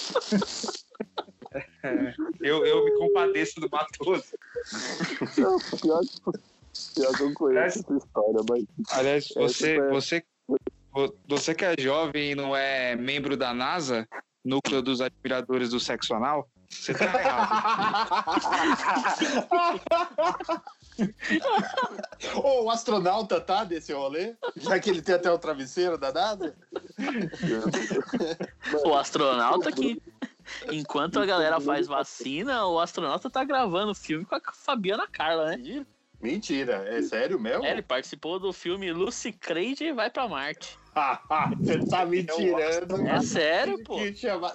é, 1.83 2.15
eu, 2.41 2.67
eu 2.67 2.85
me 2.85 2.99
compadeço 2.99 3.61
do 3.61 3.69
Matoso. 3.71 4.25
Não, 5.39 5.59
pior 5.81 6.01
que 6.01 6.60
eu 6.97 7.13
não 7.19 7.35
conheço 7.35 7.81
essa 7.81 7.97
história, 7.97 8.41
mas 8.49 8.65
Aliás, 8.93 9.29
você, 9.37 9.75
tipo, 9.75 9.83
é- 9.87 9.91
você, 9.91 10.25
vo- 10.93 11.15
você 11.29 11.55
que 11.55 11.65
é 11.65 11.75
jovem 11.79 12.33
e 12.33 12.35
não 12.35 12.55
é 12.57 12.95
membro 12.97 13.37
da 13.37 13.53
NASA, 13.55 14.07
núcleo 14.45 14.81
dos 14.83 15.01
admiradores 15.01 15.71
do 15.71 15.81
sexo 15.81 16.15
anal, 16.15 16.49
você 16.69 16.95
tá 16.95 17.05
errado. 17.05 17.51
Ô, 22.37 22.65
o 22.65 22.71
astronauta 22.71 23.41
tá 23.41 23.65
desse 23.65 23.93
rolê? 23.93 24.35
Já 24.57 24.79
que 24.79 24.91
ele 24.91 25.01
tem 25.03 25.15
até 25.15 25.31
o 25.31 25.39
travesseiro 25.39 25.97
da 25.99 26.13
NASA? 26.13 26.55
O 28.85 28.95
astronauta 28.95 29.73
que. 29.73 30.01
Enquanto 30.71 31.19
a 31.21 31.27
galera 31.27 31.61
faz 31.61 31.87
vacina, 31.87 32.67
o 32.67 32.79
astronauta 32.81 33.31
tá 33.31 33.43
gravando 33.45 33.95
filme 33.95 34.25
com 34.25 34.35
a 34.35 34.41
Fabiana 34.53 35.07
Carla, 35.11 35.57
né? 35.57 35.85
Mentira, 36.21 36.85
é 36.87 37.01
sério 37.03 37.41
mesmo? 37.41 37.65
É, 37.65 37.71
ele 37.71 37.83
participou 37.83 38.39
do 38.39 38.53
filme 38.53 38.93
Lucy 38.93 39.33
Creed 39.33 39.81
vai 39.95 40.11
pra 40.11 40.29
Marte. 40.29 40.80
Você 41.61 41.79
tá 41.87 42.05
me 42.05 42.25
tirando. 42.25 43.07
É 43.07 43.21
sério, 43.23 43.83
pô. 43.85 43.99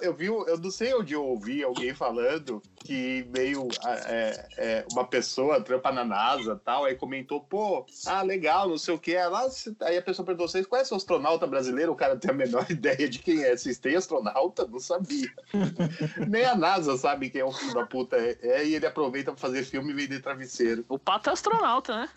Eu 0.00 0.14
vi, 0.14 0.26
eu 0.26 0.58
não 0.58 0.70
sei 0.70 0.94
onde 0.94 1.14
eu 1.14 1.24
ouvi 1.24 1.62
alguém 1.62 1.94
falando 1.94 2.62
que 2.86 3.26
meio 3.34 3.66
é, 3.84 4.48
é, 4.56 4.86
uma 4.92 5.04
pessoa 5.04 5.60
trampa 5.60 5.90
na 5.90 6.04
NASA 6.04 6.52
e 6.52 6.64
tal, 6.64 6.84
aí 6.84 6.94
comentou, 6.94 7.40
pô, 7.40 7.84
ah, 8.06 8.22
legal, 8.22 8.68
não 8.68 8.78
sei 8.78 8.94
o 8.94 8.98
que. 8.98 9.12
Ela, 9.12 9.48
aí 9.82 9.98
a 9.98 10.02
pessoa 10.02 10.24
perguntou, 10.24 10.46
vocês 10.46 10.66
conhecem 10.66 10.94
o 10.94 10.96
astronauta 10.96 11.46
brasileiro? 11.46 11.92
O 11.92 11.96
cara 11.96 12.16
tem 12.16 12.30
a 12.30 12.34
menor 12.34 12.64
ideia 12.70 13.08
de 13.08 13.18
quem 13.18 13.42
é. 13.42 13.56
Vocês 13.56 13.78
têm 13.78 13.96
astronauta? 13.96 14.66
Não 14.66 14.78
sabia. 14.78 15.32
Nem 16.28 16.44
a 16.44 16.54
NASA 16.54 16.96
sabe 16.96 17.28
quem 17.28 17.40
é 17.40 17.44
o 17.44 17.50
filho 17.50 17.74
da 17.74 17.86
puta 17.86 18.16
é. 18.16 18.38
é, 18.42 18.64
e 18.64 18.74
ele 18.74 18.86
aproveita 18.86 19.32
pra 19.32 19.40
fazer 19.40 19.64
filme 19.64 19.90
e 19.90 19.94
vender 19.94 20.20
travesseiro. 20.20 20.84
O 20.88 20.98
pato 20.98 21.30
é 21.30 21.32
astronauta, 21.32 21.96
né? 21.96 22.08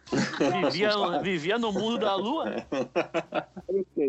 Vivia, 0.62 0.92
vivia 1.22 1.58
no 1.58 1.72
mundo 1.72 1.98
da 1.98 2.16
lua. 2.16 2.66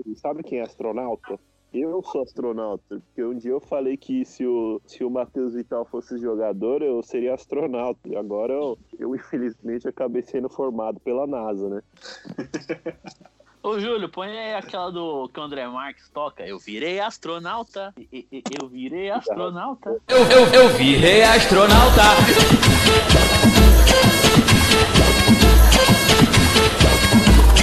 Quem, 0.03 0.15
sabe 0.15 0.43
quem 0.43 0.59
é 0.59 0.63
astronauta? 0.63 1.39
Eu 1.73 2.03
sou 2.03 2.23
astronauta, 2.23 2.83
porque 2.89 3.23
um 3.23 3.37
dia 3.37 3.53
eu 3.53 3.61
falei 3.61 3.97
que 3.97 4.25
se 4.25 4.45
o, 4.45 4.81
se 4.85 5.05
o 5.05 5.11
Matheus 5.11 5.55
Vital 5.55 5.85
fosse 5.85 6.19
jogador, 6.19 6.83
eu 6.83 7.01
seria 7.01 7.33
astronauta. 7.33 8.09
E 8.09 8.17
agora 8.17 8.53
eu, 8.53 8.77
eu, 8.99 9.15
infelizmente, 9.15 9.87
acabei 9.87 10.23
sendo 10.23 10.49
formado 10.49 10.99
pela 10.99 11.29
NASA, 11.29 11.69
né? 11.69 11.83
Ô, 13.63 13.79
Júlio, 13.79 14.09
põe 14.09 14.31
aí 14.31 14.55
aquela 14.55 14.91
do 14.91 15.29
que 15.29 15.39
o 15.39 15.43
André 15.43 15.69
Marques 15.69 16.09
toca. 16.09 16.45
Eu 16.45 16.59
virei 16.59 16.99
astronauta. 16.99 17.95
Eu 18.59 18.69
virei 18.69 19.11
astronauta. 19.11 20.01
Eu, 20.09 20.17
eu, 20.17 20.47
eu 20.47 20.69
virei 20.71 21.23
astronauta. 21.23 22.03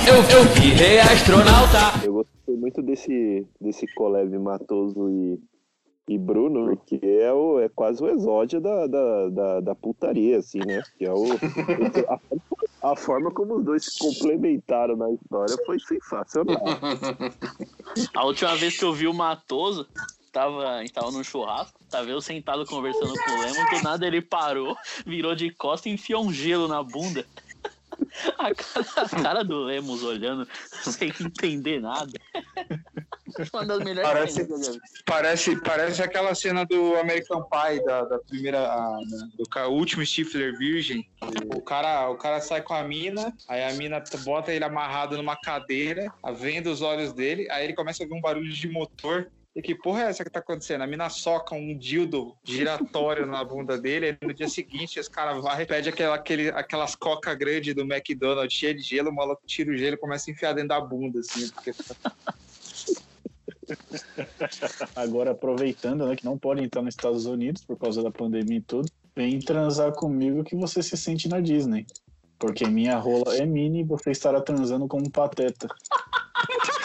Eu, 0.08 0.16
eu 0.38 0.44
virei 0.54 1.00
astronauta. 1.00 1.97
Muito 2.68 2.82
desse, 2.82 3.48
desse 3.62 3.88
collab 3.96 4.38
Matoso 4.38 5.10
e, 5.10 5.40
e 6.06 6.18
Bruno, 6.18 6.76
porque 6.76 7.00
é, 7.02 7.32
o, 7.32 7.62
é 7.62 7.70
quase 7.70 8.04
o 8.04 8.10
exódio 8.10 8.60
da, 8.60 8.86
da, 8.86 9.30
da, 9.30 9.60
da 9.62 9.76
putaria, 9.76 10.40
assim, 10.40 10.60
né? 10.60 10.84
Que 10.98 11.06
é 11.06 11.14
o, 11.14 11.28
a, 12.84 12.92
a 12.92 12.96
forma 12.98 13.32
como 13.32 13.56
os 13.56 13.64
dois 13.64 13.86
se 13.86 13.98
complementaram 13.98 14.98
na 14.98 15.10
história 15.10 15.56
foi 15.66 15.80
sensacional. 15.80 16.62
A 18.14 18.26
última 18.26 18.54
vez 18.58 18.78
que 18.78 18.84
eu 18.84 18.92
vi 18.92 19.08
o 19.08 19.14
Matoso, 19.14 19.88
tava, 20.34 20.84
tava 20.94 21.12
num 21.12 21.24
churrasco, 21.24 21.80
tava 21.90 22.10
eu 22.10 22.20
sentado 22.20 22.66
conversando 22.66 23.14
com 23.14 23.32
o 23.32 23.42
Lemos, 23.44 23.80
do 23.80 23.82
nada 23.82 24.06
ele 24.06 24.22
parou, 24.22 24.76
virou 25.08 25.34
de 25.34 25.52
costa 25.52 25.88
e 25.88 25.94
enfiou 25.94 26.22
um 26.22 26.34
gelo 26.34 26.68
na 26.68 26.84
bunda. 26.84 27.26
A 28.38 28.54
cara, 28.54 28.86
a 28.96 29.10
cara 29.24 29.44
do 29.44 29.64
Lemos 29.64 30.04
olhando, 30.04 30.48
sem 30.84 31.10
entender 31.22 31.80
nada. 31.80 32.12
Uma 33.54 33.66
das 33.66 33.80
melhores 33.84 34.10
Parece-. 34.10 34.48
Parece, 35.06 35.62
parece 35.62 36.02
aquela 36.02 36.34
cena 36.34 36.66
do 36.66 36.96
American 36.96 37.44
Pie, 37.44 37.84
da, 37.86 38.04
da 38.06 38.20
primeira. 38.20 38.60
a- 38.72 39.00
da- 39.00 39.68
do 39.68 39.72
último 39.72 40.06
Stifler 40.06 40.58
Virgem. 40.58 41.08
O 41.54 41.62
cara, 41.62 42.10
o 42.10 42.16
cara 42.18 42.40
sai 42.42 42.62
com 42.62 42.74
a 42.74 42.84
mina, 42.84 43.34
aí 43.48 43.64
a 43.64 43.74
mina 43.74 44.02
bota 44.24 44.52
ele 44.54 44.64
amarrado 44.64 45.18
numa 45.18 45.36
cadeira, 45.36 46.12
a- 46.24 46.32
vendo 46.32 46.68
os 46.72 46.82
olhos 46.82 47.14
dele, 47.14 47.48
aí 47.52 47.66
ele 47.66 47.74
começa 47.76 48.02
a 48.02 48.06
ouvir 48.06 48.16
um 48.18 48.22
barulho 48.22 48.52
de 48.52 48.68
motor. 48.70 49.30
E 49.58 49.62
que 49.62 49.74
porra 49.74 50.04
é 50.04 50.10
essa 50.10 50.24
que 50.24 50.30
tá 50.30 50.38
acontecendo? 50.38 50.84
A 50.84 50.88
mina 50.88 51.10
soca 51.10 51.56
um 51.56 51.76
dildo 51.76 52.36
giratório 52.44 53.26
na 53.26 53.44
bunda 53.44 53.76
dele, 53.76 54.06
aí 54.06 54.16
no 54.22 54.32
dia 54.32 54.48
seguinte 54.48 55.00
esse 55.00 55.10
cara 55.10 55.34
vai, 55.42 55.66
pede 55.66 55.90
aquela, 55.90 56.14
aquele, 56.14 56.50
aquelas 56.50 56.96
coca 56.96 57.34
grande 57.34 57.74
do 57.74 57.82
McDonald's 57.82 58.54
cheia 58.54 58.76
de 58.76 58.84
gelo, 58.84 59.10
o 59.10 59.16
maluco 59.16 59.42
tira 59.48 59.72
o 59.72 59.76
gelo 59.76 59.96
e 59.96 60.00
começa 60.00 60.30
a 60.30 60.32
enfiar 60.32 60.54
dentro 60.54 60.70
da 60.70 60.80
bunda, 60.80 61.22
assim, 61.22 61.50
porque 61.50 61.72
Agora, 64.96 65.32
aproveitando, 65.32 66.06
né, 66.06 66.16
que 66.16 66.24
não 66.24 66.38
pode 66.38 66.64
entrar 66.64 66.84
nos 66.84 66.94
Estados 66.94 67.26
Unidos 67.26 67.66
por 67.66 67.80
causa 67.80 68.04
da 68.04 68.12
pandemia 68.12 68.60
e 68.60 68.62
tudo, 68.62 68.88
vem 69.16 69.40
transar 69.40 69.92
comigo 69.92 70.44
que 70.44 70.56
você 70.56 70.84
se 70.84 70.96
sente 70.96 71.28
na 71.28 71.40
Disney. 71.40 71.88
Porque 72.38 72.68
minha 72.68 73.00
rola 73.00 73.36
é 73.36 73.44
mini 73.44 73.80
e 73.80 73.84
você 73.84 74.12
estará 74.12 74.40
transando 74.40 74.88
como 74.88 75.08
um 75.08 75.10
pateta. 75.10 75.68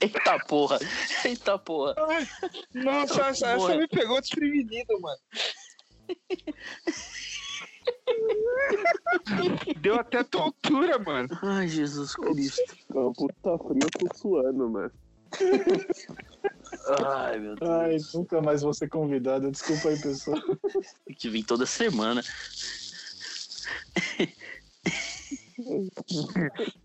Eita 0.00 0.38
porra, 0.46 0.78
eita 1.24 1.58
porra. 1.58 1.94
Nossa, 2.74 3.28
essa, 3.28 3.46
essa 3.48 3.56
Boa. 3.56 3.76
me 3.76 3.88
pegou 3.88 4.20
desprevenido, 4.20 5.00
mano. 5.00 5.18
Deu 9.80 9.94
até 9.96 10.22
tontura, 10.24 10.98
mano. 10.98 11.28
Ai, 11.42 11.68
Jesus 11.68 12.14
Cristo. 12.14 12.62
Não, 12.90 13.12
puta 13.12 13.58
frio, 13.58 13.80
eu 13.82 13.90
tô 13.90 14.14
suando, 14.16 14.68
mano. 14.70 14.92
Ai, 17.06 17.38
meu 17.38 17.56
Deus. 17.56 17.70
Ai, 17.70 17.96
nunca 18.14 18.40
mais 18.42 18.62
vou 18.62 18.74
ser 18.74 18.88
convidado. 18.88 19.50
Desculpa 19.50 19.88
aí, 19.88 20.00
pessoal. 20.00 20.40
Que 21.18 21.28
vir 21.28 21.44
toda 21.44 21.66
semana. 21.66 22.22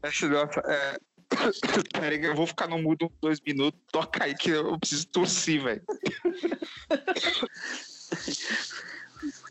Essa, 0.04 0.28
nossa, 0.28 0.60
é... 0.68 1.00
Peraí, 2.00 2.20
que 2.20 2.26
eu 2.28 2.36
vou 2.36 2.48
ficar 2.48 2.68
no 2.68 2.82
mudo 2.82 3.06
uns 3.06 3.18
dois 3.22 3.40
minutos. 3.42 3.80
Toca 3.92 4.24
aí 4.24 4.36
que 4.36 4.50
eu 4.50 4.78
preciso 4.80 5.08
tossir, 5.08 5.64
velho. 5.64 5.84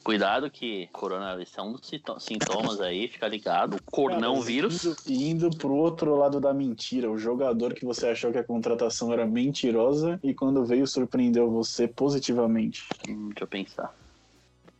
Cuidado 0.02 0.50
que 0.50 0.86
coronavírus 0.88 1.56
é 1.56 1.62
um 1.62 1.72
dos 1.72 1.86
sinto- 1.86 2.18
sintomas 2.18 2.80
aí, 2.80 3.08
fica 3.08 3.28
ligado. 3.28 3.76
O 3.76 3.82
cornão 3.90 4.40
vírus. 4.40 4.84
Indo, 5.06 5.48
indo 5.48 5.58
pro 5.58 5.74
outro 5.74 6.16
lado 6.16 6.40
da 6.40 6.54
mentira, 6.54 7.10
o 7.10 7.18
jogador 7.18 7.74
que 7.74 7.84
você 7.84 8.08
achou 8.08 8.32
que 8.32 8.38
a 8.38 8.44
contratação 8.44 9.12
era 9.12 9.26
mentirosa 9.26 10.18
e 10.22 10.32
quando 10.32 10.64
veio 10.64 10.86
surpreendeu 10.86 11.50
você 11.50 11.86
positivamente. 11.86 12.82
Hum, 13.08 13.28
deixa 13.28 13.44
eu 13.44 13.48
pensar. 13.48 13.94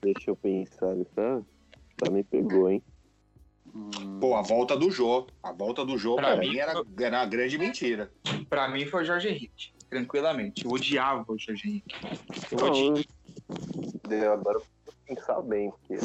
Deixa 0.01 0.31
eu 0.31 0.37
pensar, 0.37 0.97
tá? 1.15 1.43
Tá 1.99 2.11
me 2.11 2.25
pegou, 2.25 2.71
hein? 2.71 2.83
Hum, 3.79 4.19
Pô, 4.21 4.35
a 4.35 4.43
volta 4.43 4.77
do 4.77 4.91
Jô. 4.91 5.27
A 5.43 5.53
volta 5.53 5.85
do 5.85 5.97
Jô, 5.97 6.17
Pra 6.17 6.33
pra, 6.33 6.37
mim, 6.37 6.51
mim, 6.51 6.57
era, 6.59 6.73
era 7.01 7.19
uma 7.19 7.27
grande 7.27 7.57
mentira. 7.57 8.11
Pra 8.51 8.69
mim 8.69 8.85
foi 8.87 9.03
o 9.03 9.05
Jorge 9.05 9.29
Henrique, 9.29 9.73
tranquilamente. 9.89 10.65
Eu 10.65 10.73
odiava 10.73 11.25
o 11.29 11.39
Jorge 11.39 11.69
Henrique. 11.69 11.95
Eu 12.51 12.59
Não, 12.59 12.73
odiava, 12.73 13.05
eu- 14.11 14.33
agora 14.33 14.59
eu 14.59 14.63
vou 14.85 14.95
pensar 15.07 15.41
bem, 15.43 15.71
porque 15.71 15.99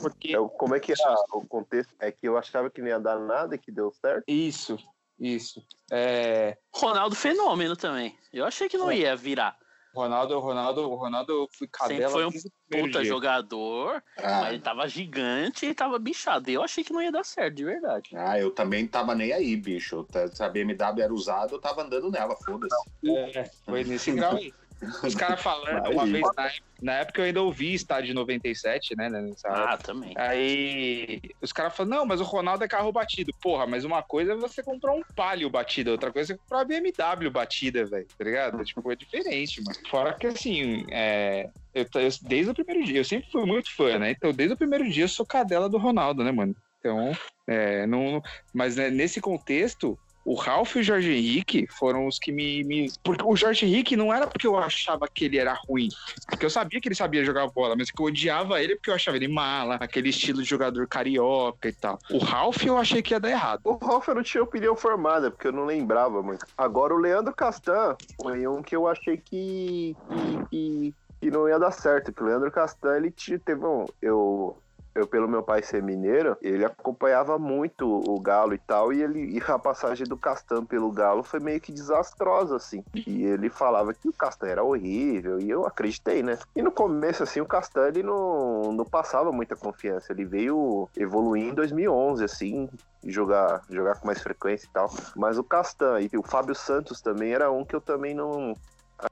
porque... 0.00 0.32
é 0.32 0.38
o- 0.38 0.48
como 0.48 0.74
é 0.76 0.80
que 0.80 0.92
era 0.92 1.14
o 1.32 1.44
contexto? 1.46 1.92
É 1.98 2.12
que 2.12 2.28
eu 2.28 2.36
achava 2.38 2.70
que 2.70 2.80
não 2.80 2.88
ia 2.88 3.00
dar 3.00 3.18
nada 3.18 3.54
e 3.54 3.58
que 3.58 3.72
deu 3.72 3.90
certo. 4.00 4.24
Isso, 4.28 4.78
isso. 5.18 5.64
É... 5.90 6.56
Ronaldo 6.72 7.16
fenômeno 7.16 7.76
também. 7.76 8.16
Eu 8.32 8.44
achei 8.44 8.68
que 8.68 8.78
não 8.78 8.90
É. 8.90 8.98
ia 8.98 9.16
virar. 9.16 9.58
Ronaldo, 9.94 10.38
Ronaldo, 10.38 10.86
Ronaldo, 10.88 11.32
eu 11.32 11.48
fui 11.52 11.66
Sempre 11.66 11.78
cadela 11.78 12.10
foi 12.12 12.26
um 12.26 12.30
Puta 12.70 13.04
jogador, 13.04 14.02
Ah, 14.16 14.42
mas 14.42 14.52
ele 14.52 14.62
tava 14.62 14.86
gigante 14.88 15.66
e 15.66 15.74
tava 15.74 15.98
bichado. 15.98 16.48
Eu 16.48 16.62
achei 16.62 16.84
que 16.84 16.92
não 16.92 17.02
ia 17.02 17.10
dar 17.10 17.24
certo, 17.24 17.56
de 17.56 17.64
verdade. 17.64 18.10
ah, 18.16 18.38
eu 18.38 18.52
também 18.52 18.86
tava 18.86 19.12
nem 19.14 19.32
aí, 19.32 19.56
bicho. 19.56 20.06
Se 20.32 20.42
a 20.42 20.48
BMW 20.48 21.02
era 21.02 21.12
usada, 21.12 21.52
eu 21.52 21.60
tava 21.60 21.82
andando 21.82 22.10
nela, 22.10 22.36
foda-se. 22.36 22.76
É, 23.04 23.44
foi 23.64 23.82
nesse 23.82 24.12
grau 24.12 24.36
aí. 24.36 24.54
Os 25.02 25.14
caras 25.14 25.40
falando, 25.42 25.90
uma 25.90 26.06
vez 26.06 26.22
na 26.36 26.44
época, 26.46 26.60
na 26.80 26.92
época 26.94 27.20
eu 27.20 27.24
ainda 27.26 27.42
ouvi 27.42 27.74
estádio 27.74 28.14
97, 28.14 28.96
né? 28.96 29.08
Nessa 29.10 29.48
época. 29.48 29.72
Ah, 29.74 29.76
também. 29.78 30.14
Aí 30.16 31.20
os 31.42 31.52
caras 31.52 31.76
falam, 31.76 31.98
não, 31.98 32.06
mas 32.06 32.20
o 32.20 32.24
Ronaldo 32.24 32.64
é 32.64 32.68
carro 32.68 32.90
batido. 32.90 33.32
Porra, 33.42 33.66
mas 33.66 33.84
uma 33.84 34.02
coisa 34.02 34.32
é 34.32 34.36
você 34.36 34.62
comprar 34.62 34.92
um 34.92 35.02
Palio 35.14 35.50
batido, 35.50 35.90
outra 35.90 36.10
coisa 36.12 36.32
é 36.32 36.34
você 36.34 36.40
comprar 36.40 36.58
uma 36.58 36.64
BMW 36.64 37.30
batida, 37.30 37.84
velho, 37.84 38.06
tá 38.16 38.24
ligado? 38.24 38.64
Tipo, 38.64 38.90
é 38.90 38.96
diferente, 38.96 39.62
mano. 39.62 39.76
Fora 39.90 40.14
que 40.14 40.26
assim, 40.26 40.86
é, 40.90 41.48
eu, 41.74 41.84
eu- 41.94 42.10
desde 42.22 42.50
o 42.50 42.54
primeiro 42.54 42.84
dia, 42.84 42.98
eu 43.00 43.04
sempre 43.04 43.30
fui 43.30 43.44
muito 43.44 43.74
fã, 43.76 43.98
né? 43.98 44.12
Então, 44.12 44.32
desde 44.32 44.54
o 44.54 44.58
primeiro 44.58 44.88
dia 44.90 45.04
eu 45.04 45.08
sou 45.08 45.26
cadela 45.26 45.68
do 45.68 45.76
Ronaldo, 45.78 46.24
né, 46.24 46.32
mano? 46.32 46.54
Então, 46.78 47.12
é, 47.46 47.86
não, 47.86 48.22
mas 48.54 48.76
né, 48.76 48.88
nesse 48.88 49.20
contexto, 49.20 49.98
o 50.24 50.34
Ralf 50.34 50.76
e 50.76 50.80
o 50.80 50.82
Jorge 50.82 51.12
Henrique 51.12 51.66
foram 51.78 52.06
os 52.06 52.18
que 52.18 52.30
me, 52.30 52.62
me. 52.64 52.92
Porque 53.02 53.24
o 53.24 53.34
Jorge 53.36 53.64
Henrique 53.66 53.96
não 53.96 54.12
era 54.12 54.26
porque 54.26 54.46
eu 54.46 54.56
achava 54.58 55.08
que 55.08 55.24
ele 55.24 55.38
era 55.38 55.54
ruim, 55.66 55.88
porque 56.28 56.44
eu 56.44 56.50
sabia 56.50 56.80
que 56.80 56.88
ele 56.88 56.94
sabia 56.94 57.24
jogar 57.24 57.48
bola, 57.48 57.74
mas 57.76 57.90
que 57.90 58.00
eu 58.00 58.06
odiava 58.06 58.62
ele 58.62 58.76
porque 58.76 58.90
eu 58.90 58.94
achava 58.94 59.16
ele 59.16 59.28
mala, 59.28 59.76
aquele 59.76 60.10
estilo 60.10 60.42
de 60.42 60.48
jogador 60.48 60.86
carioca 60.86 61.68
e 61.68 61.72
tal. 61.72 61.98
O 62.10 62.18
Ralf 62.18 62.64
eu 62.64 62.76
achei 62.76 63.02
que 63.02 63.14
ia 63.14 63.20
dar 63.20 63.30
errado. 63.30 63.60
O 63.64 63.76
Ralf 63.84 64.08
eu 64.08 64.14
não 64.14 64.22
tinha 64.22 64.42
opinião 64.42 64.76
formada, 64.76 65.30
porque 65.30 65.46
eu 65.48 65.52
não 65.52 65.64
lembrava 65.64 66.22
muito. 66.22 66.46
Agora 66.56 66.94
o 66.94 66.98
Leandro 66.98 67.34
Castan 67.34 67.96
foi 68.20 68.46
um 68.46 68.62
que 68.62 68.76
eu 68.76 68.86
achei 68.86 69.16
que, 69.16 69.96
que, 70.08 70.46
que, 70.50 70.94
que 71.20 71.30
não 71.30 71.48
ia 71.48 71.58
dar 71.58 71.70
certo. 71.70 72.12
Que 72.12 72.22
o 72.22 72.26
Leandro 72.26 72.50
Castan, 72.50 72.96
ele 72.96 73.10
te- 73.10 73.38
teve 73.38 73.64
um. 73.64 73.86
Eu, 74.02 74.58
eu, 74.94 75.06
pelo 75.06 75.28
meu 75.28 75.42
pai 75.42 75.62
ser 75.62 75.82
mineiro, 75.82 76.36
ele 76.40 76.64
acompanhava 76.64 77.38
muito 77.38 77.86
o 77.86 78.20
Galo 78.20 78.54
e 78.54 78.58
tal, 78.58 78.92
e, 78.92 79.02
ele, 79.02 79.38
e 79.38 79.42
a 79.46 79.58
passagem 79.58 80.06
do 80.06 80.16
Castan 80.16 80.64
pelo 80.64 80.90
Galo 80.90 81.22
foi 81.22 81.40
meio 81.40 81.60
que 81.60 81.72
desastrosa, 81.72 82.56
assim. 82.56 82.84
E 82.94 83.24
ele 83.24 83.48
falava 83.48 83.94
que 83.94 84.08
o 84.08 84.12
Castan 84.12 84.48
era 84.48 84.64
horrível, 84.64 85.38
e 85.40 85.48
eu 85.48 85.66
acreditei, 85.66 86.22
né? 86.22 86.38
E 86.54 86.62
no 86.62 86.72
começo, 86.72 87.22
assim, 87.22 87.40
o 87.40 87.46
Castan, 87.46 87.88
ele 87.88 88.02
não, 88.02 88.72
não 88.72 88.84
passava 88.84 89.32
muita 89.32 89.56
confiança. 89.56 90.12
Ele 90.12 90.24
veio 90.24 90.88
evoluir 90.96 91.44
em 91.44 91.54
2011, 91.54 92.24
assim, 92.24 92.68
jogar, 93.04 93.62
jogar 93.68 93.98
com 93.98 94.06
mais 94.06 94.20
frequência 94.20 94.66
e 94.66 94.70
tal. 94.70 94.90
Mas 95.16 95.38
o 95.38 95.44
Castan 95.44 96.00
e 96.00 96.16
o 96.16 96.22
Fábio 96.22 96.54
Santos 96.54 97.00
também 97.00 97.32
era 97.32 97.50
um 97.50 97.64
que 97.64 97.74
eu 97.74 97.80
também 97.80 98.14
não 98.14 98.54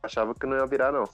achava 0.03 0.35
que 0.35 0.47
não 0.47 0.57
ia 0.57 0.67
virar, 0.67 0.93
não. 0.93 1.05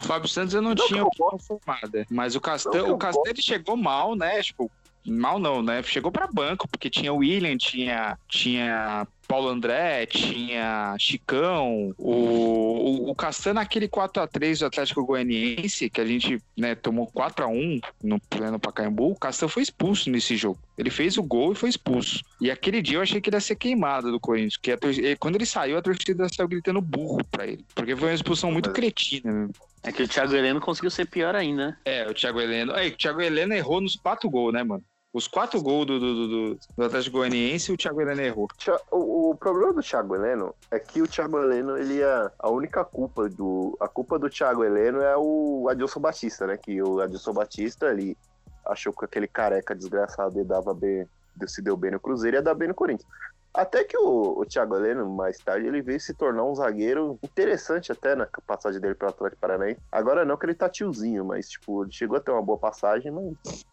O 0.00 0.04
Fábio 0.04 0.28
Santos 0.28 0.54
eu 0.54 0.62
não, 0.62 0.74
Não 0.74 0.86
tinha 0.86 1.00
eu 1.00 1.06
opinião 1.06 1.38
formada, 1.38 2.06
mas 2.10 2.34
o 2.34 2.40
Castan, 2.40 2.84
o 2.86 2.98
Castan 2.98 3.22
ele 3.26 3.40
chegou 3.42 3.76
mal, 3.76 4.14
né? 4.14 4.42
Tipo, 4.42 4.70
mal 5.06 5.38
não, 5.38 5.62
né? 5.62 5.82
Chegou 5.82 6.10
pra 6.12 6.26
banco, 6.26 6.66
porque 6.68 6.88
tinha 6.90 7.12
o 7.12 7.18
William, 7.18 7.56
tinha, 7.56 8.18
tinha 8.28 9.06
Paulo 9.28 9.48
André, 9.48 10.06
tinha 10.06 10.94
Chicão, 10.98 11.94
o, 11.96 12.12
o, 12.12 13.10
o 13.10 13.14
Castan 13.14 13.54
naquele 13.54 13.88
4x3 13.88 14.58
do 14.60 14.66
Atlético 14.66 15.04
Goianiense, 15.04 15.88
que 15.90 16.00
a 16.00 16.04
gente 16.06 16.38
né, 16.56 16.74
tomou 16.74 17.06
4x1 17.10 17.82
no 18.02 18.20
pleno 18.20 18.58
Pacaembu, 18.58 19.12
o 19.12 19.18
Castan 19.18 19.48
foi 19.48 19.62
expulso 19.62 20.10
nesse 20.10 20.36
jogo. 20.36 20.58
Ele 20.76 20.90
fez 20.90 21.16
o 21.16 21.22
gol 21.22 21.52
e 21.52 21.56
foi 21.56 21.68
expulso. 21.70 22.20
E 22.40 22.50
aquele 22.50 22.82
dia 22.82 22.98
eu 22.98 23.02
achei 23.02 23.20
que 23.20 23.30
ele 23.30 23.36
ia 23.36 23.40
ser 23.40 23.56
queimado 23.56 24.10
do 24.10 24.20
Corinthians, 24.20 24.58
a 24.72 24.76
torcida- 24.76 25.16
quando 25.18 25.36
ele 25.36 25.46
saiu, 25.46 25.78
a 25.78 25.82
torcida 25.82 26.26
saiu 26.28 26.48
gritando 26.48 26.80
burro 26.80 27.24
pra 27.30 27.46
ele, 27.46 27.64
porque 27.74 27.96
foi 27.96 28.08
uma 28.08 28.14
expulsão 28.14 28.50
muito 28.52 28.66
Mas- 28.68 28.74
cretina, 28.76 29.32
né? 29.32 29.48
É 29.86 29.92
que 29.92 30.02
o 30.02 30.08
Thiago 30.08 30.34
Heleno 30.34 30.62
conseguiu 30.62 30.90
ser 30.90 31.06
pior 31.06 31.34
ainda, 31.36 31.66
né? 31.68 31.76
É, 31.84 32.08
o 32.08 32.14
Thiago 32.14 32.40
Heleno. 32.40 32.72
É, 32.72 32.86
o 32.86 32.96
Thiago 32.96 33.20
Heleno 33.20 33.52
errou 33.52 33.82
nos 33.82 33.96
quatro 33.96 34.30
gols, 34.30 34.52
né, 34.54 34.62
mano? 34.64 34.82
Os 35.14 35.28
quatro 35.28 35.62
gols 35.62 35.86
do, 35.86 36.00
do, 36.00 36.28
do, 36.28 36.58
do 36.76 36.84
Atlético 36.84 37.18
Goianiense, 37.18 37.70
o 37.70 37.76
Thiago 37.76 38.00
Heleno 38.00 38.20
errou. 38.20 38.48
O, 38.90 39.30
o 39.30 39.36
problema 39.36 39.72
do 39.72 39.80
Thiago 39.80 40.16
Heleno 40.16 40.52
é 40.72 40.80
que 40.80 41.00
o 41.00 41.06
Thiago 41.06 41.38
Heleno, 41.38 41.78
ele 41.78 42.02
é 42.02 42.30
a 42.36 42.50
única 42.50 42.84
culpa 42.84 43.28
do. 43.28 43.76
A 43.78 43.86
culpa 43.86 44.18
do 44.18 44.28
Thiago 44.28 44.64
Heleno 44.64 45.00
é 45.00 45.16
o 45.16 45.68
Adilson 45.70 46.00
Batista, 46.00 46.48
né? 46.48 46.56
Que 46.56 46.82
o 46.82 47.00
Adilson 47.00 47.32
Batista, 47.32 47.90
ele 47.90 48.18
achou 48.66 48.92
que 48.92 49.04
aquele 49.04 49.28
careca 49.28 49.72
desgraçado 49.72 50.36
ele 50.36 50.48
dava 50.48 50.74
bem, 50.74 51.06
se 51.46 51.62
deu 51.62 51.76
bem 51.76 51.92
no 51.92 52.00
Cruzeiro 52.00 52.36
e 52.36 52.38
ia 52.38 52.42
dar 52.42 52.54
bem 52.54 52.66
no 52.66 52.74
Corinthians. 52.74 53.08
Até 53.54 53.84
que 53.84 53.96
o, 53.96 54.40
o 54.40 54.44
Thiago 54.44 54.74
Heleno, 54.74 55.08
mais 55.08 55.38
tarde, 55.38 55.68
ele 55.68 55.80
veio 55.80 56.00
se 56.00 56.12
tornar 56.12 56.42
um 56.42 56.56
zagueiro 56.56 57.20
interessante 57.22 57.92
até 57.92 58.16
na 58.16 58.26
passagem 58.44 58.80
dele 58.80 58.96
pelo 58.96 59.12
Atlético 59.12 59.40
Paranaense. 59.40 59.80
Agora 59.92 60.24
não 60.24 60.36
que 60.36 60.44
ele 60.44 60.54
tá 60.54 60.68
tiozinho, 60.68 61.24
mas 61.24 61.50
tipo, 61.50 61.84
ele 61.84 61.92
chegou 61.92 62.16
a 62.16 62.20
ter 62.20 62.32
uma 62.32 62.42
boa 62.42 62.58
passagem, 62.58 63.12
mas. 63.12 63.64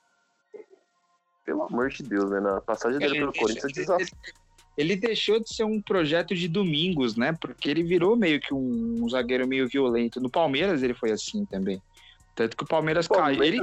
Pelo 1.44 1.64
amor 1.64 1.90
de 1.90 2.04
Deus, 2.04 2.30
né? 2.30 2.40
Na 2.40 2.62
passagem 2.62 3.00
dele 3.00 3.16
pelo 3.20 3.34
Corinthians 3.34 3.64
é 3.66 3.68
desastroso. 3.68 4.12
Ele 4.78 4.96
deixou 4.96 5.40
de 5.40 5.54
ser 5.54 5.64
um 5.64 5.82
projeto 5.82 6.34
de 6.34 6.48
domingos, 6.48 7.16
né? 7.16 7.34
Porque 7.40 7.70
ele 7.70 7.84
virou 7.84 8.16
meio 8.16 8.40
que 8.40 8.54
um, 8.54 9.00
um 9.04 9.10
zagueiro 9.10 9.48
meio 9.48 9.68
violento. 9.68 10.22
No 10.22 10.30
Palmeiras 10.30 10.82
ele 10.82 10.94
foi 10.94 11.12
assim 11.12 11.46
também. 11.46 11.82
Tanto 12.36 12.56
que 12.56 12.64
o 12.64 12.68
Palmeiras 12.68 13.08
Pô, 13.08 13.16
caiu. 13.16 13.44
Ele, 13.44 13.58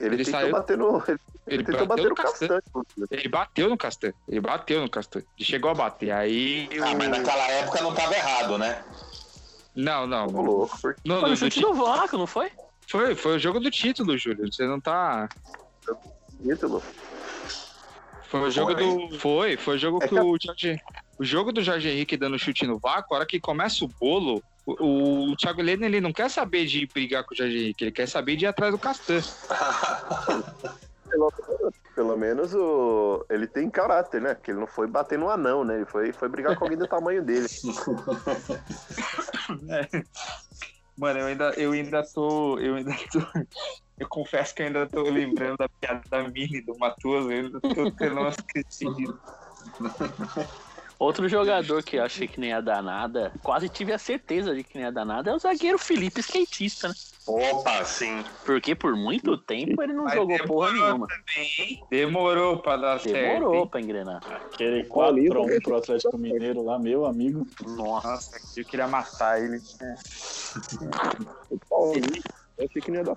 Ele, 0.00 0.14
Ele 0.14 0.24
saiu- 0.24 0.50
bater 0.52 0.76
no. 0.76 0.96
Ele, 1.06 1.18
ele 1.46 1.64
tentou 1.64 1.86
bateu 1.86 1.86
bater 1.86 2.02
no 2.04 2.08
no 2.08 2.14
Castan. 2.16 2.48
Castan. 2.48 2.60
inclusive. 2.68 3.06
Ele 3.10 3.28
bateu 3.28 3.68
no 3.70 3.76
Castan. 3.76 4.12
Ele 4.28 4.40
bateu 4.40 4.80
no 4.80 4.90
Castan. 4.90 5.18
Ele 5.18 5.44
chegou 5.44 5.70
a 5.70 5.74
bater. 5.74 6.10
Aí. 6.10 6.68
Ah, 6.82 6.94
mas 6.96 7.08
naquela 7.08 7.46
época 7.52 7.82
não 7.82 7.94
tava 7.94 8.14
errado, 8.14 8.58
né? 8.58 8.82
Não, 9.76 10.06
não. 10.06 10.26
Ô, 10.26 10.42
louco, 10.42 10.78
porque 10.80 11.00
Não, 11.06 11.20
Foi 11.20 11.28
no- 11.28 11.30
no 11.30 11.36
chute 11.36 11.60
do 11.60 11.74
Vasco, 11.74 12.18
não 12.18 12.26
foi? 12.26 12.50
foi, 12.88 13.14
foi 13.14 13.36
o 13.36 13.38
jogo 13.38 13.60
do 13.60 13.70
título, 13.70 14.18
Júlio. 14.18 14.52
Você 14.52 14.66
não 14.66 14.80
tá. 14.80 15.28
Título. 16.40 16.82
Foi 18.28 18.40
o 18.40 18.50
jogo 18.50 18.72
Foi. 18.72 19.08
do. 19.08 19.18
Foi, 19.18 19.56
foi 19.56 19.74
o 19.74 19.78
jogo 19.78 19.98
É 20.02 20.08
que 20.08 20.14
que- 20.14 20.20
o 20.20 20.36
Jorge. 20.40 20.80
O 21.18 21.24
jogo 21.24 21.52
do 21.52 21.62
Jorge 21.62 21.90
Henrique 21.90 22.16
dando 22.16 22.38
chute 22.38 22.66
no 22.66 22.78
vácuo, 22.78 23.14
a 23.14 23.18
hora 23.18 23.26
que 23.26 23.38
começa 23.38 23.84
o 23.84 23.88
bolo, 24.00 24.42
o, 24.64 25.32
o 25.32 25.36
Thiago 25.36 25.60
Heleno 25.60 25.84
ele 25.84 26.00
não 26.00 26.14
quer 26.14 26.30
saber 26.30 26.64
de 26.64 26.86
brigar 26.86 27.24
com 27.24 27.34
o 27.34 27.36
Jorge 27.36 27.58
Henrique, 27.58 27.84
ele 27.84 27.92
quer 27.92 28.08
saber 28.08 28.36
de 28.36 28.46
ir 28.46 28.48
atrás 28.48 28.72
do 28.72 28.78
Castan. 28.78 29.20
Pelo, 31.10 31.32
pelo 31.96 32.16
menos 32.16 32.54
o, 32.54 33.26
ele 33.28 33.44
tem 33.48 33.68
caráter, 33.68 34.20
né? 34.22 34.32
Porque 34.32 34.52
ele 34.52 34.60
não 34.60 34.66
foi 34.68 34.86
bater 34.86 35.18
no 35.18 35.28
anão, 35.28 35.64
né? 35.64 35.74
Ele 35.74 35.84
foi, 35.84 36.12
foi 36.12 36.28
brigar 36.28 36.56
com 36.56 36.62
alguém 36.64 36.78
do 36.78 36.86
tamanho 36.86 37.20
dele. 37.20 37.48
Mano, 40.96 41.18
eu 41.18 41.26
ainda, 41.26 41.50
eu 41.56 41.72
ainda 41.72 42.04
tô. 42.04 42.60
Eu 42.60 42.76
ainda 42.76 42.94
tô. 43.10 43.18
Eu 44.00 44.08
confesso 44.08 44.54
que 44.54 44.62
ainda 44.62 44.88
tô 44.88 45.02
lembrando 45.02 45.58
da 45.58 45.68
piada 45.68 46.02
da 46.10 46.26
Mini 46.26 46.62
do 46.62 46.76
Matoso, 46.78 47.30
eu 47.30 47.44
ainda 47.44 47.60
tô 47.60 47.90
tendo 47.90 48.18
umas 48.18 48.36
crises. 48.36 48.88
Outro 50.98 51.28
jogador 51.28 51.82
que 51.82 51.96
eu 51.96 52.02
achei 52.02 52.26
que 52.26 52.40
nem 52.40 52.50
ia 52.50 52.62
dar 52.62 52.82
nada, 52.82 53.32
quase 53.42 53.68
tive 53.68 53.92
a 53.92 53.98
certeza 53.98 54.54
de 54.54 54.64
que 54.64 54.74
nem 54.74 54.84
ia 54.84 54.92
dar 54.92 55.04
nada, 55.04 55.30
é 55.30 55.34
o 55.34 55.38
zagueiro 55.38 55.78
Felipe 55.78 56.20
Skatista, 56.20 56.88
né? 56.88 56.94
Opa, 57.26 57.84
sim. 57.84 58.24
Porque 58.44 58.74
por 58.74 58.96
muito 58.96 59.36
tempo 59.36 59.82
ele 59.82 59.92
não 59.92 60.04
Mas 60.04 60.14
jogou 60.14 60.36
demorou 60.36 60.46
porra 60.46 60.72
nenhuma. 60.72 61.06
também, 61.06 61.50
hein? 61.58 61.84
Demorou 61.90 62.58
pra 62.58 62.76
dar 62.76 63.00
certo. 63.00 63.14
Demorou 63.14 63.66
pra 63.66 63.80
engrenar. 63.80 64.20
Aquele 64.52 64.84
Paulinho 64.84 65.32
4x1 65.32 65.62
pro 65.62 65.76
Atlético 65.76 66.18
Mineiro 66.18 66.62
lá, 66.62 66.78
meu 66.78 67.04
amigo. 67.04 67.46
Nossa. 67.66 68.08
Nossa, 68.08 68.40
eu 68.56 68.64
queria 68.64 68.88
matar 68.88 69.42
ele. 69.42 69.60
Eu 72.60 72.66
achei 72.66 72.82
que 72.82 72.90
não 72.90 72.98
ia 72.98 73.04
dar. 73.04 73.16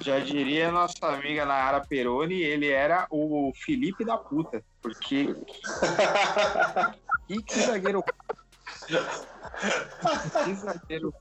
Já 0.00 0.18
diria 0.18 0.70
nossa 0.70 1.06
amiga 1.06 1.46
Nayara 1.46 1.80
Peroni, 1.80 2.42
ele 2.42 2.68
era 2.68 3.06
o 3.10 3.50
Felipe 3.56 4.04
da 4.04 4.18
puta. 4.18 4.62
Porque. 4.82 5.34
que, 7.26 7.42
que 7.42 7.62
zagueiro. 7.62 8.04
que 10.44 10.54
zagueiro. 10.54 11.14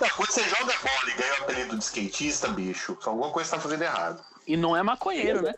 Não, 0.00 0.08
quando 0.10 0.30
você 0.30 0.44
joga 0.44 0.72
bola 0.78 1.10
e 1.12 1.18
ganha 1.18 1.32
o 1.32 1.42
apelido 1.42 1.76
de 1.76 1.84
skatista, 1.84 2.46
bicho, 2.48 2.96
alguma 3.04 3.30
coisa 3.30 3.50
tá 3.50 3.58
fazendo 3.58 3.82
errado. 3.82 4.24
E 4.46 4.56
não 4.56 4.76
é 4.76 4.82
maconheiro, 4.82 5.42
né? 5.42 5.52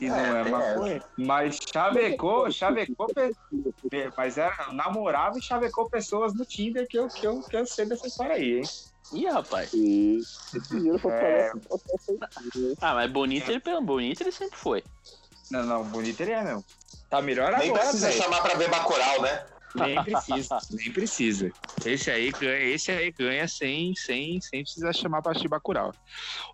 E 0.00 0.08
não 0.08 0.16
é, 0.16 0.44
tem 0.44 0.52
maconha. 0.52 1.04
Mas 1.18 1.58
chavecou, 1.58 2.50
chavecou. 2.50 3.08
Mas 4.16 4.38
era, 4.38 4.72
namorava 4.72 5.38
e 5.38 5.42
chavecou 5.42 5.90
pessoas 5.90 6.32
no 6.32 6.46
Tinder 6.46 6.88
que 6.88 6.98
eu, 6.98 7.08
que 7.08 7.26
eu, 7.26 7.42
que 7.42 7.56
eu 7.56 7.66
sei 7.66 7.84
dessa 7.84 8.06
história 8.06 8.36
aí, 8.36 8.60
hein? 8.60 8.64
Ih, 9.12 9.26
rapaz. 9.26 9.70
E 9.72 10.18
esse 10.18 10.60
dinheiro 10.70 10.98
foi 10.98 11.12
É. 11.12 11.52
Ah, 12.80 12.94
mas 12.94 13.10
bonito 13.10 13.50
ele, 13.50 13.60
bonito 13.80 14.22
ele 14.22 14.32
sempre 14.32 14.58
foi. 14.58 14.84
Não, 15.50 15.64
não, 15.64 15.84
bonito 15.84 16.20
ele 16.20 16.32
é, 16.32 16.44
não. 16.44 16.62
Tá 17.08 17.22
melhor 17.22 17.52
Nem 17.56 17.70
agora, 17.70 17.84
precisa 17.84 18.08
velho. 18.08 18.22
chamar 18.22 18.42
pra 18.42 18.54
ver 18.54 18.68
Bacurau, 18.68 19.22
né? 19.22 19.46
Nem 19.74 20.02
precisa, 20.02 20.58
nem 20.70 20.92
precisa. 20.92 21.52
Esse 21.84 22.10
aí 22.10 22.30
ganha, 22.32 22.74
esse 22.74 22.90
aí 22.90 23.10
ganha 23.10 23.46
sem, 23.46 23.94
sem, 23.94 24.40
sem 24.40 24.62
precisar 24.62 24.92
chamar 24.92 25.22
pra 25.22 25.32
assistir 25.32 25.48
Bacurau. 25.48 25.92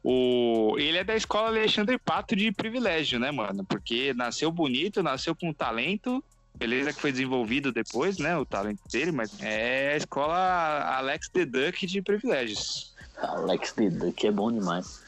O, 0.02 0.74
ele 0.78 0.98
é 0.98 1.04
da 1.04 1.14
escola 1.14 1.48
Alexandre 1.48 1.98
Pato 1.98 2.34
de 2.36 2.52
privilégio, 2.52 3.18
né, 3.18 3.30
mano? 3.30 3.64
Porque 3.64 4.12
nasceu 4.14 4.50
bonito, 4.50 5.02
nasceu 5.02 5.34
com 5.34 5.52
talento, 5.52 6.22
beleza 6.56 6.92
que 6.92 7.00
foi 7.00 7.12
desenvolvido 7.12 7.72
depois, 7.72 8.18
né, 8.18 8.36
o 8.36 8.44
talento 8.44 8.80
dele, 8.90 9.12
mas 9.12 9.30
é 9.40 9.94
a 9.94 9.96
escola 9.96 10.96
Alex 10.96 11.28
the 11.28 11.44
Duck 11.44 11.86
de 11.86 12.02
privilégios. 12.02 12.94
Alex 13.18 13.72
the 13.72 13.90
Duck 13.90 14.26
é 14.26 14.32
bom 14.32 14.52
demais. 14.52 15.02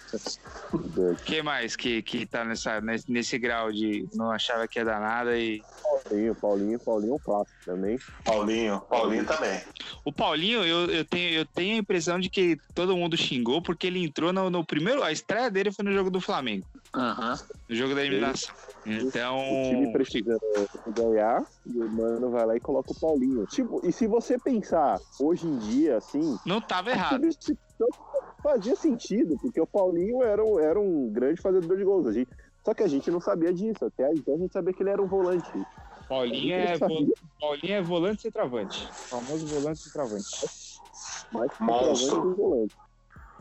O 0.73 1.17
que 1.17 1.43
mais 1.43 1.75
que, 1.75 2.01
que 2.01 2.25
tá 2.27 2.45
nessa, 2.45 2.81
nesse, 2.81 3.11
nesse 3.11 3.39
grau 3.39 3.73
de 3.73 4.09
não 4.15 4.31
achava 4.31 4.67
que 4.69 4.79
ia 4.79 4.85
dar 4.85 5.01
nada 5.01 5.37
e... 5.37 5.63
Paulinho, 5.83 6.35
Paulinho, 6.35 6.79
Paulinho 6.79 7.17
é 7.17 7.19
clássico 7.19 7.59
também. 7.65 7.99
Paulinho, 8.25 8.81
Paulinho 8.89 9.27
também. 9.27 9.61
O 10.05 10.13
Paulinho, 10.13 10.65
eu, 10.65 10.91
eu, 10.91 11.05
tenho, 11.05 11.35
eu 11.35 11.45
tenho 11.45 11.75
a 11.75 11.79
impressão 11.79 12.21
de 12.21 12.31
que 12.31 12.57
todo 12.75 12.97
mundo 12.97 13.17
xingou 13.17 13.61
porque 13.61 13.89
ele 13.89 14.05
entrou 14.05 14.33
no, 14.33 14.49
no 14.49 14.65
primeiro. 14.65 15.03
A 15.03 15.11
estreia 15.11 15.51
dele 15.51 15.73
foi 15.73 15.85
no 15.85 15.93
jogo 15.93 16.11
do 16.11 16.21
Flamengo, 16.21 16.65
Aham. 16.97 17.37
no 17.69 17.75
jogo 17.77 17.95
da 17.95 18.05
eliminação. 18.05 18.55
Então. 18.85 19.39
O 19.39 19.69
time 19.69 19.93
precisando 19.93 20.41
ganhar 20.87 21.45
e 21.67 21.79
o 21.79 21.89
mano 21.91 22.31
vai 22.31 22.47
lá 22.47 22.57
e 22.57 22.61
coloca 22.61 22.93
o 22.93 23.01
Paulinho. 23.01 23.45
Tipo, 23.47 23.81
e 23.85 23.93
se 23.93 24.07
você 24.07 24.39
pensar 24.39 25.01
hoje 25.19 25.49
em 25.49 25.59
dia, 25.59 25.97
assim, 25.97 26.39
Não 26.45 26.61
tava 26.61 26.91
errado. 26.91 27.27
fazia 28.43 28.77
sentido, 28.77 29.37
porque 29.39 29.61
o 29.61 29.67
Paulinho 29.67 30.23
era 30.23 30.45
um, 30.45 30.59
era 30.59 30.81
um 30.81 31.11
grande 31.11 31.41
fazedor 31.41 31.77
de 31.77 31.85
gols. 31.85 32.07
A 32.07 32.13
gente, 32.13 32.31
só 32.65 32.73
que 32.73 32.85
a 32.85 32.89
gente 32.89 33.11
não 33.11 33.21
sabia 33.21 33.53
disso. 33.53 33.85
Até 33.85 34.09
então 34.13 34.35
a 34.35 34.39
gente 34.39 34.53
sabia 34.53 34.73
que 34.73 34.83
ele 34.83 34.91
era 34.91 35.03
um 35.03 35.07
volante. 35.09 35.67
Paulinho 36.09 36.55
é, 36.55 36.79
vo- 36.79 37.13
Paulinho 37.41 37.73
é 37.75 37.83
volante 37.83 38.29
e 38.29 38.31
travante. 38.31 38.89
Famoso 39.11 39.49
volante 39.49 39.89
e 39.89 39.93
travante. 39.93 40.31
mas 41.33 41.51
que 41.51 41.59
centroavante 41.59 42.29
e 42.29 42.35
volante. 42.37 42.75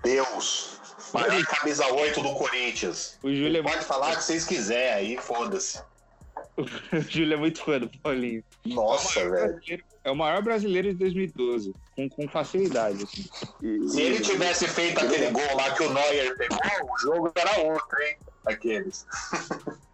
Deus. 0.04 0.80
Maior 1.14 1.46
camisa 1.46 1.88
8 1.88 2.22
do 2.22 2.34
Corinthians. 2.34 3.18
O 3.24 3.30
Júlio 3.34 3.60
é, 3.60 3.64
Pode 3.64 3.86
falar 3.86 4.14
o 4.14 4.18
que 4.18 4.24
vocês 4.24 4.46
quiserem 4.46 4.94
aí, 4.94 5.18
foda-se. 5.18 5.80
o 6.58 6.66
Júlio 7.10 7.34
é 7.34 7.38
muito 7.38 7.64
fã 7.64 7.80
do 7.80 7.90
Paulinho. 8.00 8.44
Nossa, 8.66 9.20
velho. 9.22 9.32
Brasileiro- 9.54 9.84
É 10.04 10.12
o 10.12 10.16
maior 10.16 10.42
brasileiro 10.42 10.90
de 10.90 10.96
2012. 11.00 11.74
Com, 11.96 12.10
com 12.10 12.28
facilidade. 12.28 13.04
Assim. 13.04 13.26
E- 13.62 13.88
Se 13.90 14.02
ele 14.02 14.20
tivesse 14.20 14.68
feito 14.68 15.00
aquele 15.00 15.32
gol 15.32 15.56
lá 15.56 15.72
que 15.72 15.84
o 15.84 15.94
Neuer 15.94 16.36
pegou, 16.38 16.58
o 16.92 16.98
jogo 17.00 17.32
era 17.36 17.60
outro, 17.62 18.02
hein? 18.02 18.18
Aqueles. 18.46 19.06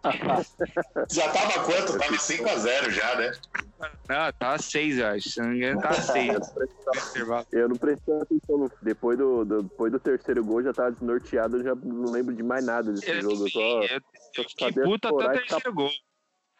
já 1.10 1.28
tava 1.30 1.64
quanto? 1.64 1.98
Tava 1.98 2.16
5x0 2.16 2.90
já, 2.90 3.14
né? 3.16 3.32
Não, 4.08 4.32
tava 4.38 4.58
seis, 4.58 4.98
eu 4.98 5.06
acho. 5.06 5.28
Se 5.30 5.40
não 5.40 5.48
me 5.48 5.56
engano, 5.56 5.80
tava 5.80 5.94
seis. 5.94 6.36
Eu 7.52 7.68
não 7.68 7.76
prestei 7.76 8.14
atenção. 8.14 8.58
no- 8.58 8.70
Depois 8.82 9.18
do, 9.18 9.44
do- 9.44 9.62
depois 9.62 9.90
do 9.92 9.98
terceiro 9.98 10.44
gol, 10.44 10.62
já 10.62 10.72
tava 10.72 10.92
desnorteado. 10.92 11.56
Eu 11.58 11.64
já 11.64 11.74
não 11.74 12.10
lembro 12.10 12.34
de 12.34 12.42
mais 12.42 12.64
nada 12.64 12.92
desse 12.92 13.10
Eu, 13.10 13.22
jogo. 13.22 13.44
Eu, 13.44 13.48
só, 13.50 13.82
eu 13.82 14.44
fiquei 14.48 14.72
puto 14.72 15.08
até 15.08 15.24
o 15.26 15.32
terceiro 15.32 15.72
gol. 15.74 15.90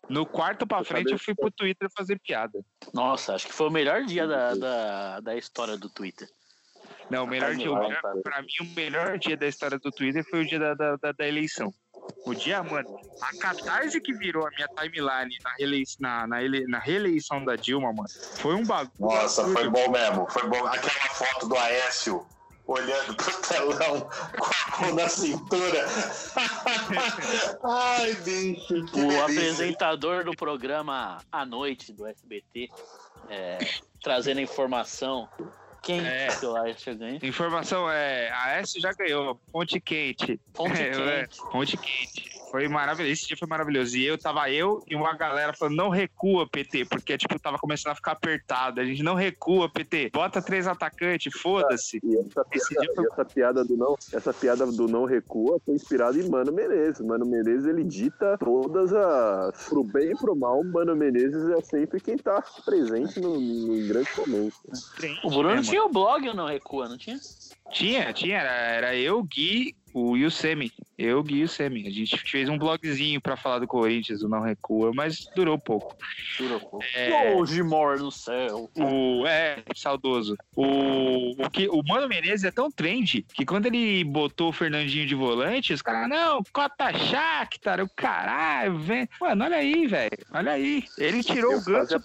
No 0.09 0.27
quarto 0.27 0.67
pra 0.67 0.79
Eu 0.81 0.85
frente, 0.85 1.13
eu 1.13 1.19
fui 1.19 1.35
pro 1.35 1.51
Twitter 1.51 1.89
fazer 1.97 2.19
piada. 2.21 2.61
Nossa, 2.93 3.35
acho 3.35 3.47
que 3.47 3.53
foi 3.53 3.69
o 3.69 3.71
melhor 3.71 4.03
dia 4.05 4.27
da, 4.27 4.55
da, 4.55 5.21
da 5.21 5.37
história 5.37 5.77
do 5.77 5.89
Twitter. 5.89 6.29
Não, 7.09 7.25
o 7.25 7.27
melhor 7.27 7.51
Tá 7.51 7.57
dia, 7.57 8.01
cara. 8.01 8.21
pra 8.23 8.43
mim, 8.43 8.49
o 8.63 8.75
melhor 8.75 9.19
dia 9.19 9.37
da 9.37 9.47
história 9.47 9.79
do 9.79 9.91
Twitter 9.93 10.25
foi 10.29 10.41
o 10.43 10.47
dia 10.47 10.59
da, 10.59 10.75
da, 10.75 10.97
da- 10.97 11.13
da 11.13 11.27
eleição. 11.29 11.73
O 12.25 12.35
dia, 12.35 12.63
mano, 12.63 12.89
a 13.21 13.37
catarse 13.39 14.01
que 14.01 14.13
virou 14.13 14.47
a 14.47 14.51
minha 14.51 14.69
timeline 14.79 15.37
na, 15.45 15.51
relei- 15.59 15.85
na, 16.01 16.27
na, 16.27 16.43
ele- 16.43 16.67
na 16.67 16.79
reeleição 16.79 17.45
da 17.45 17.57
Dilma, 17.57 17.93
mano, 17.93 18.09
foi 18.37 18.55
um 18.55 18.65
bagulho. 18.65 18.93
Nossa, 18.99 19.45
foi 19.49 19.69
bom 19.69 19.91
mesmo. 19.91 20.27
Foi 20.31 20.49
bom. 20.49 20.65
Aquela 20.67 21.09
foto 21.15 21.49
do 21.49 21.57
Aécio 21.57 22.25
olhando 22.67 23.17
pro 23.17 23.41
telão 23.43 24.01
com 24.39 24.45
a 24.45 24.87
mão 24.87 24.95
na 24.95 25.09
cintura. 25.09 25.85
Ai, 27.65 28.15
bicho. 28.15 28.67
Que 28.87 29.01
O 29.01 29.09
delícia. 29.09 29.23
apresentador 29.25 30.25
do 30.25 30.33
programa 30.37 31.19
à 31.31 31.45
noite 31.45 31.93
do 31.93 32.07
SBT, 32.07 32.69
é, 33.29 33.59
trazendo 34.03 34.41
informação. 34.41 35.29
Quem 35.83 36.01
É. 36.07 36.39
eu 36.41 36.57
acho? 36.57 36.91
Informação 37.23 37.91
é, 37.91 38.31
a 38.31 38.61
S 38.61 38.81
já 38.81 38.93
ganhou, 38.93 39.41
ponte 39.53 39.81
quente. 39.81 40.41
Ponte 40.55 40.71
É, 40.81 40.91
quente. 41.27 41.43
Ponte 41.51 41.77
quente. 41.77 42.42
Foi 42.53 42.69
maravilhoso. 42.69 43.11
Esse 43.13 43.27
dia 43.29 43.37
foi 43.37 43.49
maravilhoso. 43.49 43.97
E 43.97 44.05
eu 44.05 44.19
tava 44.19 44.51
eu 44.51 44.85
e 44.87 44.95
uma 44.95 45.15
galera 45.17 45.55
falando, 45.55 45.75
não 45.75 45.89
recua, 45.89 46.47
PT, 46.47 46.85
porque 46.85 47.17
tipo, 47.17 47.39
tava 47.41 47.57
começando 47.59 47.93
a 47.93 47.95
ficar 47.95 48.13
apertado. 48.13 48.79
A 48.79 48.85
gente 48.85 49.03
não 49.03 49.15
recua, 49.15 49.71
PT. 49.71 50.11
Bota 50.13 50.43
três 50.43 50.67
atacantes, 50.67 51.33
foda-se. 51.41 51.99
E 52.05 52.17
essa, 52.19 52.45
Esse 52.53 52.69
piada, 52.69 52.87
dia 52.87 52.95
foi- 52.95 53.05
e 53.05 53.09
essa 53.11 53.25
piada 53.25 53.65
do 53.65 53.77
não, 53.77 53.97
essa 54.13 54.35
piada 54.35 54.67
do 54.67 54.87
não 54.87 55.07
recua 55.07 55.59
foi 55.65 55.75
inspirada 55.75 56.19
em 56.19 56.29
Mano 56.29 56.53
Menezes. 56.53 57.01
Mano 57.01 57.25
Menezes 57.25 57.65
ele 57.65 57.85
dita 57.85 58.37
todas 58.37 58.93
as 58.93 59.69
pro 59.71 59.83
bem 59.83 60.13
e 60.13 60.17
pro 60.17 60.37
mal. 60.37 60.63
Mano 60.63 60.95
Menezes 60.95 61.49
é 61.49 61.63
sempre 61.63 62.01
quem 62.01 62.19
tá 62.19 62.45
presente 62.67 63.19
no, 63.19 63.41
no 63.41 63.89
grande 63.89 64.11
momento. 64.19 64.57
O 65.25 65.31
Bruno 65.31 65.55
É, 65.59 65.63
tinha 65.63 65.83
o 65.85 65.89
blog 65.89 66.29
ou 66.29 66.35
não 66.35 66.47
recua, 66.47 66.87
não 66.87 66.99
tinha? 66.99 67.19
Tinha, 67.71 68.13
tinha. 68.13 68.37
Era, 68.39 68.51
era 68.53 68.97
eu, 68.97 69.23
Gui, 69.23 69.75
o 69.93 70.17
Yusemi. 70.17 70.73
Eu, 71.03 71.25
e 71.29 71.43
o 71.43 71.49
Semi. 71.49 71.89
A 71.89 71.91
gente 71.91 72.17
fez 72.31 72.49
um 72.49 72.57
blogzinho 72.57 73.21
pra 73.21 73.37
falar 73.37 73.59
do 73.59 73.67
Corinthians, 73.67 74.23
o 74.23 74.29
Não 74.29 74.41
Recua, 74.41 74.93
mas 74.95 75.27
durou 75.35 75.59
pouco. 75.59 75.97
Durou 76.39 76.61
pouco. 76.61 76.85
É. 76.95 77.35
Hoje 77.35 77.61
mor 77.61 77.99
no 77.99 78.13
céu. 78.13 78.71
O, 78.77 79.27
é, 79.27 79.65
saudoso. 79.75 80.37
O, 80.55 81.43
o, 81.43 81.51
que, 81.51 81.69
o 81.69 81.83
Mano 81.83 82.09
Menezes 82.09 82.45
é 82.45 82.53
tão 82.53 82.71
trend 82.71 83.27
que 83.35 83.45
quando 83.45 83.67
ele 83.67 84.05
botou 84.05 84.51
o 84.51 84.53
Fernandinho 84.53 85.05
de 85.05 85.15
volante, 85.17 85.73
os 85.73 85.83
caras, 85.83 86.09
não, 86.09 86.41
cota 86.53 86.93
Shakhtar, 86.93 87.81
o 87.81 87.89
caralho, 87.89 88.79
vem. 88.79 89.09
Mano, 89.21 89.45
olha 89.45 89.57
aí, 89.57 89.87
velho. 89.89 90.19
Olha 90.31 90.53
aí. 90.53 90.85
Ele 90.99 91.23
tirou 91.25 91.57
o 91.57 91.65
ganso. 91.65 92.01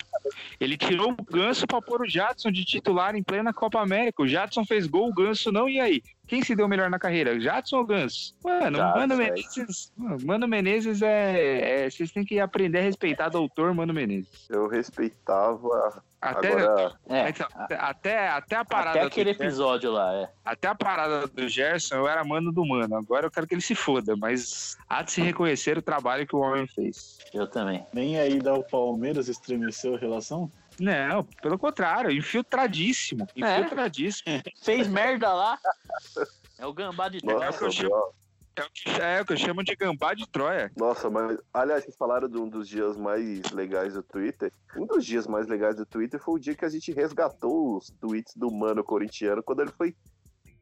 Ele 0.59 0.75
tirou 0.75 1.11
o 1.11 1.23
ganso 1.23 1.67
pra 1.67 1.81
pôr 1.81 2.01
o 2.01 2.09
Jadson 2.09 2.51
de 2.51 2.65
titular 2.65 3.15
em 3.15 3.21
plena 3.21 3.53
Copa 3.53 3.79
América. 3.79 4.23
O 4.23 4.27
Jadson 4.27 4.65
fez 4.65 4.88
gol, 4.88 5.09
o 5.09 5.13
ganso 5.13 5.51
não. 5.51 5.69
E 5.69 5.79
aí? 5.79 6.01
Quem 6.28 6.43
se 6.43 6.55
deu 6.55 6.67
melhor 6.67 6.89
na 6.89 6.99
carreira? 6.99 7.39
Jadson 7.39 7.78
ou 7.78 7.86
Ganso? 7.86 8.36
Mano, 8.43 8.78
Jadson, 8.78 8.99
Mano 8.99 9.13
é. 9.13 9.17
Menezes. 9.17 9.93
Mano 10.25 10.47
Menezes 10.47 11.01
é, 11.01 11.86
é- 11.86 11.89
Vocês 11.89 12.11
têm 12.11 12.25
que 12.25 12.39
aprender 12.39 12.80
a 12.80 12.84
respeitar 12.84 13.30
doutor 13.30 13.73
Mano 13.73 13.93
Menezes. 13.93 14.45
Eu 14.49 14.67
respeitava. 14.67 16.03
Até, 16.19 16.51
Agora, 16.51 16.93
É, 17.07 17.30
então, 17.30 17.47
até, 17.78 18.28
até 18.28 18.55
a 18.55 18.65
parada 18.65 18.97
até 18.97 19.01
aquele 19.03 19.34
do, 19.34 19.43
episódio 19.43 19.91
lá, 19.91 20.13
é. 20.15 20.30
até 20.43 20.67
a 20.67 20.73
parada 20.73 21.28
do 21.28 21.47
Gerson, 21.47 21.95
eu 21.95 22.07
era 22.07 22.23
mano 22.23 22.51
do 22.51 22.65
mano. 22.65 22.97
Agora 22.97 23.28
eu 23.28 23.32
quero 23.32 23.45
que 23.45 23.53
ele 23.53 23.61
se 23.61 23.75
foda, 23.75 24.15
mas 24.17 24.75
há 24.89 25.03
de 25.03 25.11
se 25.11 25.21
reconhecer 25.21 25.78
o 25.78 25.82
trabalho 25.82 26.25
que 26.25 26.36
o 26.36 26.39
homem 26.39 26.65
fez. 26.67 27.19
Eu 27.32 27.45
também. 27.47 27.86
Nem 27.93 28.19
aí 28.19 28.39
da 28.39 28.55
o 28.55 28.63
Palmeiras 28.63 29.28
estremeceu 29.30 29.93
a 29.93 29.97
relação? 29.99 30.51
Não, 30.80 31.23
pelo 31.41 31.57
contrário, 31.57 32.11
infiltradíssimo. 32.11 33.28
É. 33.36 33.59
Infiltradíssimo. 33.59 34.41
Fez 34.61 34.88
merda 34.88 35.34
lá. 35.34 35.59
É 36.57 36.65
o 36.65 36.73
gambá 36.73 37.09
de 37.09 37.23
Nossa, 37.23 37.38
Troia. 37.38 37.45
É 37.45 37.49
o 37.49 37.57
que 37.57 37.63
eu 37.63 37.71
chamo, 37.71 38.13
é 38.57 38.63
o 38.63 38.69
que, 38.71 38.89
é 38.89 39.21
o 39.21 39.25
que 39.25 39.34
eu 39.34 39.38
chamo 39.38 39.63
de 39.63 39.75
gambá 39.75 40.13
de 40.13 40.28
Troia. 40.28 40.71
Nossa, 40.75 41.09
mas 41.09 41.38
aliás, 41.53 41.84
vocês 41.84 41.95
falaram 41.95 42.28
de 42.28 42.38
um 42.38 42.49
dos 42.49 42.67
dias 42.67 42.97
mais 42.97 43.51
legais 43.51 43.93
do 43.93 44.01
Twitter. 44.01 44.51
Um 44.75 44.86
dos 44.86 45.05
dias 45.05 45.28
mais 45.28 45.47
legais 45.47 45.75
do 45.75 45.86
Twitter 45.86 46.19
foi 46.19 46.36
o 46.36 46.39
dia 46.39 46.55
que 46.55 46.65
a 46.65 46.69
gente 46.69 46.91
resgatou 46.91 47.78
os 47.78 47.91
tweets 47.99 48.36
do 48.36 48.51
mano 48.51 48.84
corintiano 48.84 49.43
quando 49.43 49.61
ele 49.61 49.71
foi 49.71 49.95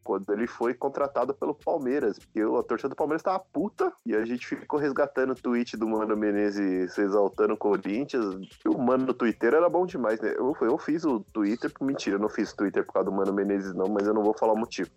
quando 0.06 0.32
ele 0.32 0.46
foi 0.46 0.76
contratado 0.76 1.34
pelo 1.34 1.56
Palmeiras, 1.56 2.20
porque 2.20 2.40
a 2.40 2.64
torcida 2.64 2.90
do 2.90 2.96
Palmeiras 2.96 3.24
tava 3.24 3.40
puta 3.40 3.92
e 4.06 4.16
a 4.16 4.24
gente 4.24 4.46
ficou 4.46 4.80
resgatando 4.80 5.32
o 5.32 5.36
tweet 5.36 5.76
do 5.76 5.88
Mano 5.88 6.16
Menezes 6.16 6.96
exaltando 6.96 7.56
o 7.56 7.58
Corinthians. 7.58 8.36
E 8.64 8.70
o 8.70 8.78
Mano 8.78 9.08
no 9.08 9.14
Twitter 9.16 9.56
era 9.56 9.68
bom 9.68 9.84
demais, 9.84 10.22
né? 10.22 10.36
Eu, 10.38 10.56
eu 10.62 10.78
fiz 10.78 11.04
o 11.04 11.22
Twitter, 11.34 11.72
mentira, 11.82 12.18
eu 12.18 12.20
não 12.20 12.30
fiz 12.30 12.52
o 12.52 12.56
Twitter 12.56 12.86
por 12.86 12.94
causa 12.94 13.10
do 13.10 13.16
Mano 13.16 13.34
Menezes 13.34 13.74
não, 13.74 13.88
mas 13.88 14.06
eu 14.06 14.14
não 14.14 14.24
vou 14.24 14.38
falar 14.38 14.54
o 14.54 14.58
motivo. 14.58 14.92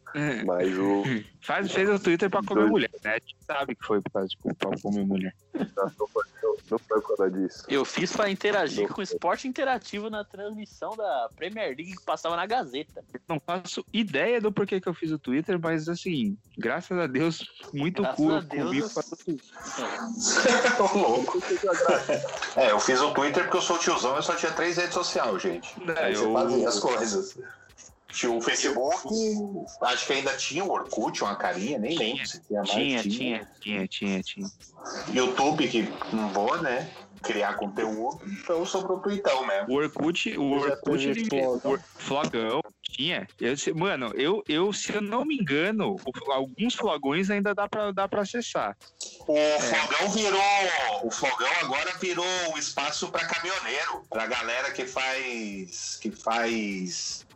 Mas 0.46 0.76
o 0.76 1.02
Faz, 1.40 1.72
fez 1.72 1.88
o 1.88 1.98
Twitter 1.98 2.28
pra 2.28 2.42
comer 2.42 2.60
Dois. 2.60 2.70
mulher, 2.70 2.90
né? 3.02 3.12
A 3.12 3.14
gente 3.14 3.36
sabe 3.46 3.74
que 3.74 3.86
foi 3.86 4.02
por 4.02 4.12
causa 4.12 4.28
de 4.28 4.36
pra 4.36 4.70
comer 4.82 5.06
mulher. 5.06 5.34
não 5.54 6.06
foi, 6.06 6.24
não 6.70 6.78
foi 6.78 7.00
por 7.00 7.16
causa 7.16 7.30
disso. 7.30 7.64
Eu 7.68 7.84
fiz 7.84 8.14
pra 8.14 8.28
interagir 8.28 8.88
com 8.88 9.00
o 9.00 9.02
esporte 9.02 9.48
interativo 9.48 10.10
na 10.10 10.24
transmissão 10.24 10.94
da 10.96 11.30
Premier 11.34 11.68
League 11.68 11.96
que 11.96 12.04
passava 12.04 12.36
na 12.36 12.44
Gazeta. 12.44 13.02
Não 13.26 13.40
faço 13.40 13.84
ideia 13.92 14.40
do 14.40 14.52
porquê 14.52 14.80
que 14.80 14.88
eu 14.88 14.94
fiz 14.98 15.10
o 15.12 15.18
Twitter, 15.18 15.58
mas 15.60 15.88
assim, 15.88 16.36
graças 16.56 16.98
a 16.98 17.06
Deus, 17.06 17.44
muito 17.72 18.02
Graças 18.02 18.16
cu 18.16 18.32
a 18.32 18.40
Deus, 18.40 18.64
comigo 18.64 18.86
eu- 18.86 18.90
pra 18.90 19.02
tudo. 19.02 19.40
Ô, 20.94 20.98
louco. 20.98 21.38
É, 22.56 22.70
eu 22.72 22.80
fiz 22.80 23.00
o 23.00 23.12
Twitter 23.12 23.44
porque 23.44 23.56
eu 23.58 23.62
sou 23.62 23.78
tiozão 23.78 24.18
e 24.18 24.22
só 24.22 24.34
tinha 24.34 24.52
três 24.52 24.76
redes 24.76 24.94
sociais, 24.94 25.40
gente. 25.42 25.74
É, 25.96 26.12
você 26.12 26.24
eu- 26.24 26.32
fazia 26.32 26.68
as 26.68 26.78
coisas. 26.80 27.38
Tinha 28.10 28.32
o 28.32 28.40
Facebook, 28.40 29.06
acho 29.82 30.06
que 30.06 30.12
ainda 30.14 30.34
tinha 30.34 30.64
o 30.64 30.70
Orkut, 30.70 31.22
uma 31.22 31.36
carinha, 31.36 31.78
nem 31.78 31.96
lembro 31.96 32.26
se 32.26 32.40
tinha 32.40 32.60
mais. 32.60 32.70
Tinha, 32.70 33.02
tinha, 33.02 33.48
tinha, 33.60 33.86
tinha, 33.86 34.22
tinha. 34.22 34.46
YouTube, 35.12 35.68
que 35.68 35.92
não 36.12 36.28
vou, 36.30 36.60
né? 36.62 36.90
Criar 37.22 37.54
conteúdo, 37.54 38.20
então 38.26 38.64
sobrou 38.64 39.00
pro 39.00 39.12
então 39.12 39.46
mesmo. 39.46 39.72
O 39.72 39.76
Orkut, 39.76 40.38
o 40.38 40.50
Orkut, 40.52 41.08
ele, 41.08 41.24
flogão. 41.28 41.72
o 41.74 41.78
Flogão, 41.78 42.60
tinha. 42.82 43.26
Eu, 43.40 43.54
mano, 43.74 44.12
eu, 44.14 44.42
eu, 44.48 44.72
se 44.72 44.94
eu 44.94 45.00
não 45.00 45.24
me 45.24 45.36
engano, 45.36 45.96
o- 46.04 46.32
alguns 46.32 46.74
flogões 46.74 47.28
ainda 47.30 47.54
dá 47.54 47.68
pra, 47.68 47.90
dá 47.92 48.08
pra 48.08 48.22
acessar. 48.22 48.76
O 49.26 49.36
Fogão 49.60 50.08
virou. 50.10 50.40
O 51.06 51.10
Fogão 51.10 51.50
agora 51.62 51.92
virou 52.00 52.24
um 52.54 52.58
espaço 52.58 53.10
para 53.10 53.26
caminhoneiro, 53.26 54.02
pra 54.08 54.26
galera 54.26 54.70
que 54.72 54.86
faz. 54.86 55.98
que 56.00 56.10
faz. 56.10 57.26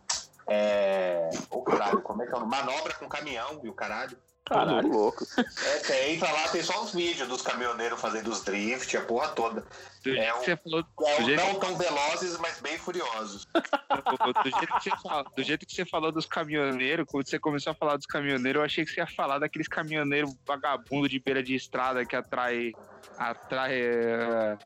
É. 0.46 1.30
Ô 1.50 1.62
caralho, 1.62 2.00
como 2.02 2.22
é 2.22 2.26
que 2.26 2.32
é? 2.32 2.36
o 2.36 2.40
nome? 2.40 2.50
Manobra 2.50 2.94
com 2.94 3.08
caminhão 3.08 3.60
e 3.62 3.68
o 3.68 3.72
caralho. 3.72 4.16
Caralho, 4.44 4.88
louco. 4.88 5.24
É, 5.38 5.78
tem, 5.78 6.14
entra 6.16 6.30
lá, 6.30 6.48
tem 6.48 6.62
só 6.62 6.82
uns 6.82 6.92
vídeos 6.92 7.28
dos 7.28 7.42
caminhoneiros 7.42 8.00
fazendo 8.00 8.28
os 8.28 8.42
drift, 8.42 8.96
a 8.96 9.00
porra 9.02 9.28
toda. 9.28 9.64
Do 10.04 10.10
É 10.10 10.14
jeito 10.14 10.34
o- 10.34 10.38
que 10.40 10.44
você 10.44 10.56
falou, 10.56 10.84
É, 11.06 11.24
jeito, 11.24 11.44
não 11.44 11.54
tão 11.60 11.76
velozes, 11.76 12.36
mas 12.38 12.60
bem 12.60 12.76
furiosos. 12.76 13.46
do, 13.54 14.50
jeito 14.50 14.74
que 14.78 14.82
você 14.82 14.90
fala- 15.02 15.24
do 15.36 15.42
jeito 15.42 15.66
que 15.66 15.72
você 15.74 15.84
falou 15.86 16.10
dos 16.12 16.26
caminhoneiros, 16.26 17.06
quando 17.08 17.28
você 17.28 17.38
começou 17.38 17.70
a 17.70 17.74
falar 17.74 17.96
dos 17.96 18.06
caminhoneiros, 18.06 18.58
eu 18.60 18.64
achei 18.66 18.84
que 18.84 18.90
você 18.90 19.00
ia 19.00 19.06
falar 19.06 19.38
daqueles 19.38 19.68
caminhoneiros 19.68 20.34
vagabundo 20.46 21.08
de 21.08 21.20
beira 21.20 21.42
de 21.42 21.54
estrada 21.54 22.04
que 22.04 22.16
atrai. 22.16 22.72
atrai. 23.16 23.72
é, 23.74 24.58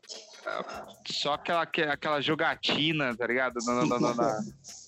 é, 0.46 0.62
só 1.12 1.34
aquela, 1.34 1.62
aquela 1.62 2.20
jogatina, 2.22 3.14
tá 3.16 3.26
ligado? 3.26 3.58
No, 3.64 3.84
no- 3.86 4.00
no- 4.00 4.14
na- 4.14 4.40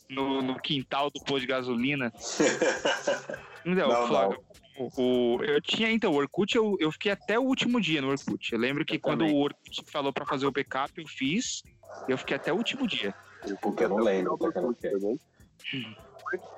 no- 0.09 0.43
no 0.43 0.59
quintal 0.61 1.11
do 1.11 1.21
posto 1.21 1.41
de 1.41 1.47
gasolina. 1.47 2.11
Não, 3.65 3.75
Não, 3.89 4.05
o 4.05 4.07
Flávio, 4.09 4.39
o- 4.39 4.58
o- 4.97 5.43
eu 5.43 5.61
tinha, 5.61 5.91
então, 5.91 6.13
o 6.13 6.17
Orkut, 6.17 6.55
eu, 6.57 6.77
eu 6.81 6.91
fiquei 6.93 7.13
até 7.13 7.39
o 7.39 7.43
último 7.43 7.81
dia 7.81 8.01
no 8.01 8.09
Orkut. 8.11 8.53
Eu 8.53 8.59
lembro 8.59 8.85
que 8.85 8.97
Eu 8.97 9.01
quando 9.01 9.21
também. 9.21 9.35
o 9.35 9.39
Orkut 9.39 9.83
falou 9.91 10.13
pra 10.13 10.25
fazer 10.27 10.47
o 10.47 10.53
backup, 10.53 10.93
eu 11.01 11.07
fiz. 11.09 11.63
Eu 12.07 12.17
fiquei 12.19 12.37
até 12.37 12.53
o 12.53 12.57
último 12.57 12.87
dia. 12.87 13.15
Porque 13.63 13.85
eu 13.85 13.89
não 13.89 13.99
lembro. 13.99 14.37
também. 14.39 15.19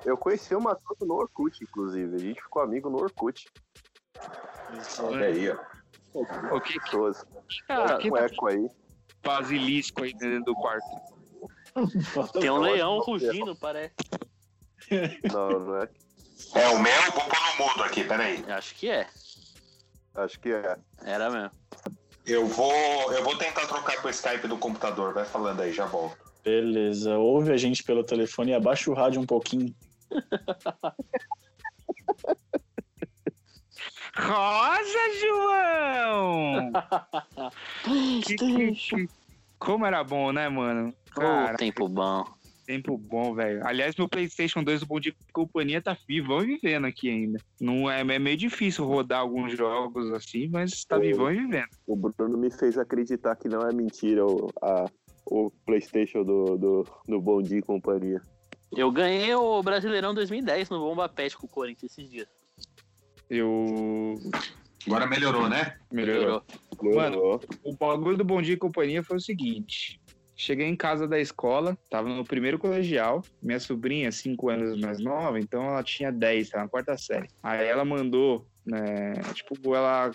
Eu 0.05 0.17
conheci 0.17 0.53
o 0.55 0.61
Matoto 0.61 1.05
no 1.05 1.15
Orkut, 1.15 1.63
inclusive. 1.63 2.15
A 2.15 2.19
gente 2.19 2.41
ficou 2.41 2.61
amigo 2.61 2.89
no 2.89 2.97
Orkut. 3.01 3.47
Olha 4.99 5.25
aí, 5.27 5.49
ó. 5.49 5.57
O 6.55 6.59
que 6.59 6.73
que 6.73 6.79
Pessoas. 6.81 7.23
tá, 7.67 7.85
Tá 7.87 7.97
que 7.97 8.09
com 8.09 8.17
tá 8.17 8.23
eco 8.25 8.47
aí. 8.47 8.67
basilisco 9.23 10.03
aí 10.03 10.13
dentro 10.13 10.43
do 10.43 10.55
quarto? 10.55 10.85
Tem 12.39 12.49
um 12.49 12.57
leão 12.59 12.99
que- 12.99 13.11
rugindo, 13.11 13.55
parece. 13.55 13.95
Não, 15.31 15.49
não 15.59 15.77
é. 15.77 15.89
É 16.53 16.67
o 16.69 16.79
meu, 16.79 17.01
vou 17.13 17.23
pôr 17.23 17.39
no 17.57 17.65
mudo 17.67 17.83
aqui, 17.83 18.03
peraí. 18.03 18.43
Acho 18.47 18.75
que 18.75 18.89
é. 18.89 19.07
Acho 20.15 20.39
que 20.39 20.51
é. 20.51 20.77
Era 21.03 21.29
mesmo. 21.29 21.51
Eu 22.25 22.45
vou, 22.47 23.11
eu 23.13 23.23
vou 23.23 23.35
tentar 23.37 23.65
trocar 23.67 23.99
pro 24.01 24.09
Skype 24.09 24.47
do 24.47 24.57
computador. 24.57 25.13
Vai 25.13 25.25
falando 25.25 25.61
aí, 25.61 25.71
já 25.73 25.85
volto. 25.85 26.17
Beleza, 26.43 27.17
ouve 27.17 27.51
a 27.51 27.57
gente 27.57 27.83
pelo 27.83 28.03
telefone 28.03 28.51
e 28.51 28.53
abaixa 28.55 28.89
o 28.89 28.93
rádio 28.93 29.21
um 29.21 29.25
pouquinho. 29.25 29.73
Rosa, 34.17 34.99
João! 35.21 36.71
Que- 37.83 38.35
que- 38.35 38.71
que- 38.71 39.09
Como 39.59 39.85
era 39.85 40.03
bom, 40.03 40.31
né, 40.31 40.47
mano? 40.49 40.93
Cara, 41.11 41.53
Ô, 41.53 41.57
tempo 41.57 41.87
bom. 41.87 42.25
Tempo 42.71 42.97
bom, 42.97 43.33
velho. 43.33 43.59
Aliás, 43.65 43.95
meu 43.97 44.07
PlayStation 44.07 44.63
2 44.63 44.79
do 44.79 44.85
Bom 44.85 44.99
Dia 44.99 45.11
e 45.11 45.31
Companhia 45.33 45.81
tá 45.81 45.97
vivão 46.07 46.41
e 46.41 46.55
vivendo 46.55 46.85
aqui 46.85 47.09
ainda. 47.09 47.37
Não 47.59 47.91
é, 47.91 47.99
é 47.99 48.19
meio 48.19 48.37
difícil 48.37 48.85
rodar 48.85 49.19
alguns 49.19 49.57
jogos 49.57 50.09
assim, 50.13 50.47
mas 50.47 50.85
tá 50.85 50.97
Ô. 50.97 51.01
vivão 51.01 51.29
e 51.31 51.37
vivendo. 51.37 51.67
O 51.85 51.97
Bruno 51.97 52.37
me 52.37 52.49
fez 52.49 52.77
acreditar 52.77 53.35
que 53.35 53.49
não 53.49 53.67
é 53.67 53.73
mentira 53.73 54.25
o, 54.25 54.49
a, 54.61 54.85
o 55.25 55.51
PlayStation 55.65 56.23
do, 56.23 56.57
do, 56.57 56.87
do 57.05 57.21
Bom 57.21 57.41
Dia 57.41 57.59
e 57.59 57.61
Companhia. 57.61 58.21
Eu 58.71 58.89
ganhei 58.89 59.35
o 59.35 59.61
Brasileirão 59.61 60.13
2010 60.13 60.69
no 60.69 60.79
Bomba 60.79 61.09
Pet 61.09 61.35
com 61.35 61.45
o 61.45 61.49
Corinthians 61.49 61.91
esses 61.91 62.09
dias. 62.09 62.27
Eu. 63.29 64.15
Agora 64.87 65.05
melhorou, 65.07 65.49
né? 65.49 65.77
Melhorou. 65.91 66.41
Mano, 66.81 66.95
Mano, 66.95 67.39
o 67.63 67.75
bagulho 67.75 68.17
do 68.17 68.23
Bom 68.23 68.41
Dia 68.41 68.53
e 68.53 68.57
Companhia 68.57 69.03
foi 69.03 69.17
o 69.17 69.21
seguinte. 69.21 70.00
Cheguei 70.35 70.67
em 70.67 70.75
casa 70.75 71.07
da 71.07 71.19
escola, 71.19 71.77
tava 71.89 72.09
no 72.09 72.23
primeiro 72.23 72.57
colegial, 72.57 73.23
minha 73.41 73.59
sobrinha, 73.59 74.11
5 74.11 74.49
anos 74.49 74.79
mais 74.79 74.99
nova, 74.99 75.39
então 75.39 75.63
ela 75.63 75.83
tinha 75.83 76.11
10, 76.11 76.49
tava 76.49 76.63
na 76.63 76.69
quarta 76.69 76.97
série. 76.97 77.27
Aí 77.43 77.67
ela 77.67 77.85
mandou, 77.85 78.47
né, 78.65 79.13
tipo, 79.33 79.75
ela... 79.75 80.11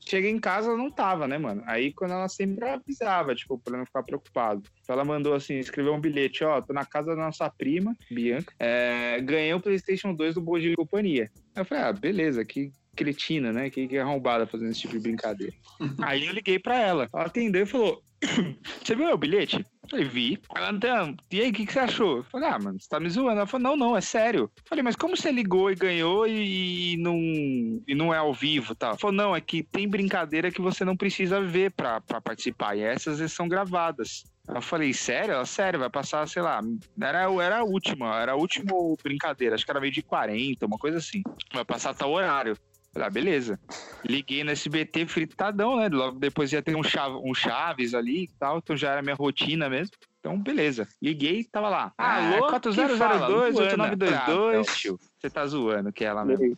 Cheguei 0.00 0.30
em 0.30 0.40
casa, 0.40 0.68
ela 0.68 0.78
não 0.78 0.90
tava, 0.90 1.28
né, 1.28 1.36
mano? 1.36 1.62
Aí 1.66 1.92
quando 1.92 2.12
ela 2.12 2.28
sempre 2.28 2.66
avisava, 2.66 3.34
tipo, 3.34 3.58
pra 3.58 3.76
não 3.76 3.84
ficar 3.84 4.02
preocupado. 4.02 4.62
Então 4.80 4.94
ela 4.94 5.04
mandou, 5.04 5.34
assim, 5.34 5.58
escreveu 5.58 5.92
um 5.92 6.00
bilhete, 6.00 6.42
ó, 6.44 6.62
tô 6.62 6.72
na 6.72 6.86
casa 6.86 7.14
da 7.14 7.24
nossa 7.24 7.50
prima, 7.50 7.94
Bianca, 8.10 8.54
é, 8.58 9.20
ganhei 9.20 9.52
o 9.52 9.60
Playstation 9.60 10.14
2 10.14 10.36
do 10.36 10.40
Bom 10.40 10.58
Dia 10.58 10.72
e 10.72 10.76
Companhia. 10.76 11.30
Eu 11.54 11.64
falei, 11.64 11.84
ah, 11.84 11.92
beleza, 11.92 12.42
que 12.42 12.72
cretina, 12.98 13.52
né? 13.52 13.70
Que, 13.70 13.86
que 13.86 13.96
arrombada 13.96 14.46
fazendo 14.46 14.70
esse 14.70 14.80
tipo 14.80 14.94
de 14.94 15.00
brincadeira. 15.00 15.54
Aí 16.02 16.26
eu 16.26 16.32
liguei 16.32 16.58
pra 16.58 16.80
ela. 16.80 17.08
Ela 17.12 17.26
atendeu 17.26 17.62
e 17.62 17.66
falou: 17.66 18.02
Você 18.84 18.94
viu 18.94 19.06
meu 19.06 19.16
bilhete? 19.16 19.56
Eu 19.56 19.88
falei, 19.90 20.04
vi. 20.04 20.38
Ela, 20.54 20.70
então, 20.70 21.16
e 21.30 21.40
aí, 21.40 21.50
o 21.50 21.52
que, 21.52 21.64
que 21.64 21.72
você 21.72 21.78
achou? 21.78 22.18
Eu 22.18 22.24
falei, 22.24 22.48
ah, 22.48 22.58
mano, 22.58 22.78
você 22.78 22.88
tá 22.88 23.00
me 23.00 23.08
zoando. 23.08 23.38
Ela 23.38 23.46
falou, 23.46 23.68
não, 23.70 23.76
não, 23.76 23.96
é 23.96 24.00
sério. 24.00 24.50
Eu 24.56 24.62
falei, 24.68 24.82
mas 24.82 24.96
como 24.96 25.16
você 25.16 25.30
ligou 25.30 25.70
e 25.70 25.74
ganhou 25.74 26.26
e, 26.26 26.96
não, 26.98 27.16
e 27.16 27.94
não 27.94 28.12
é 28.12 28.18
ao 28.18 28.34
vivo 28.34 28.72
e 28.72 28.76
tal? 28.76 28.90
Ela 28.90 28.98
falou, 28.98 29.16
não, 29.16 29.34
é 29.34 29.40
que 29.40 29.62
tem 29.62 29.88
brincadeira 29.88 30.50
que 30.50 30.60
você 30.60 30.84
não 30.84 30.96
precisa 30.96 31.40
ver 31.40 31.70
pra, 31.70 32.00
pra 32.00 32.20
participar. 32.20 32.76
E 32.76 32.80
essas 32.80 33.32
são 33.32 33.48
gravadas. 33.48 34.24
Eu 34.46 34.62
falei, 34.62 34.92
sério? 34.94 35.34
Ela, 35.34 35.46
sério, 35.46 35.78
vai 35.78 35.90
passar, 35.90 36.26
sei 36.26 36.42
lá, 36.42 36.60
era, 37.00 37.30
era 37.42 37.58
a 37.58 37.64
última, 37.64 38.18
era 38.20 38.32
a 38.32 38.36
última 38.36 38.72
brincadeira, 39.02 39.54
acho 39.54 39.64
que 39.64 39.70
era 39.70 39.80
meio 39.80 39.92
de 39.92 40.02
40, 40.02 40.64
uma 40.64 40.78
coisa 40.78 40.98
assim. 40.98 41.22
Vai 41.52 41.64
passar 41.64 41.94
tal 41.94 42.10
horário. 42.10 42.56
Falei, 42.98 43.06
ah, 43.06 43.10
beleza. 43.10 43.60
Liguei 44.04 44.42
no 44.42 44.50
SBT 44.50 45.06
fritadão, 45.06 45.76
né? 45.76 45.88
Logo 45.88 46.18
depois 46.18 46.52
ia 46.52 46.60
ter 46.60 46.74
um, 46.74 46.82
chave, 46.82 47.16
um 47.22 47.32
Chaves 47.32 47.94
ali 47.94 48.24
e 48.24 48.30
tal, 48.38 48.58
então 48.58 48.76
já 48.76 48.92
era 48.92 49.02
minha 49.02 49.14
rotina 49.14 49.70
mesmo. 49.70 49.94
Então, 50.18 50.36
beleza. 50.38 50.88
Liguei 51.00 51.44
tava 51.44 51.68
lá. 51.68 51.92
Ah, 51.96 52.34
Alô, 52.34 52.48
4002 52.48 52.88
quem 52.88 52.98
fala? 52.98 53.28
8922. 53.28 54.76
tio, 54.76 55.00
Você 55.16 55.30
tá 55.30 55.46
zoando 55.46 55.92
que 55.92 56.04
é 56.04 56.08
ela 56.08 56.24
mesmo. 56.24 56.56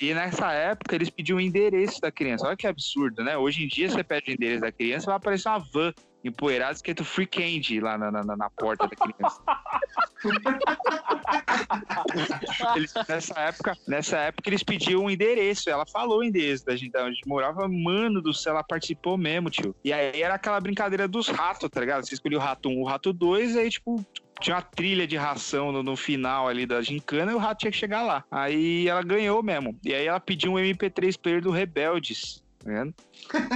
E 0.00 0.12
nessa 0.12 0.52
época 0.52 0.94
eles 0.94 1.08
pediam 1.08 1.38
o 1.38 1.40
endereço 1.40 2.00
da 2.00 2.10
criança. 2.10 2.46
Olha 2.46 2.56
que 2.56 2.66
absurdo, 2.66 3.22
né? 3.22 3.38
Hoje 3.38 3.64
em 3.64 3.68
dia 3.68 3.88
você 3.88 4.02
pede 4.02 4.30
o 4.30 4.34
endereço 4.34 4.60
da 4.60 4.72
criança, 4.72 5.06
vai 5.06 5.16
aparecer 5.16 5.48
uma 5.48 5.58
van 5.58 5.94
empoeirada 6.28 6.72
escrito 6.72 7.04
Free 7.04 7.26
Candy 7.26 7.80
lá 7.80 7.96
na, 7.98 8.10
na, 8.10 8.36
na 8.36 8.50
porta 8.50 8.88
da 8.88 8.96
criança. 8.96 9.40
Eles- 12.76 12.94
nessa, 13.08 13.40
época, 13.40 13.76
nessa 13.86 14.18
época 14.18 14.48
eles 14.48 14.62
pediam 14.62 15.04
o 15.04 15.10
endereço. 15.10 15.68
Ela 15.70 15.86
falou 15.86 16.18
o 16.18 16.24
endereço 16.24 16.64
da 16.66 16.76
gente, 16.76 16.92
da 16.92 17.04
onde 17.04 17.20
morava. 17.26 17.68
Mano 17.68 18.20
do 18.20 18.32
céu, 18.32 18.52
ela 18.52 18.62
participou 18.64 19.16
mesmo, 19.16 19.50
tio. 19.50 19.74
E 19.84 19.92
aí 19.92 20.20
era 20.22 20.34
aquela 20.34 20.60
brincadeira 20.60 21.06
dos 21.08 21.28
ratos, 21.28 21.68
tá 21.70 21.80
ligado? 21.80 22.06
Você 22.06 22.14
escolhia 22.14 22.38
o 22.38 22.40
rato 22.40 22.68
1, 22.68 22.80
o 22.80 22.84
rato 22.84 23.12
2, 23.12 23.56
aí 23.56 23.70
tipo. 23.70 24.04
Tinha 24.38 24.56
uma 24.56 24.60
trilha 24.62 25.06
de 25.06 25.16
ração 25.16 25.72
no, 25.72 25.82
no 25.82 25.96
final 25.96 26.46
ali 26.46 26.66
da 26.66 26.82
gincana 26.82 27.32
e 27.32 27.34
o 27.34 27.38
rato 27.38 27.60
tinha 27.60 27.70
que 27.72 27.78
chegar 27.78 28.02
lá. 28.02 28.22
Aí 28.30 28.86
ela 28.86 29.02
ganhou 29.02 29.42
mesmo. 29.42 29.74
E 29.82 29.94
aí 29.94 30.06
ela 30.06 30.20
pediu 30.20 30.52
um 30.52 30.56
MP3 30.56 31.18
player 31.18 31.40
do 31.40 31.50
Rebeldes. 31.50 32.44
Tá 32.62 32.70
vendo? 32.70 32.94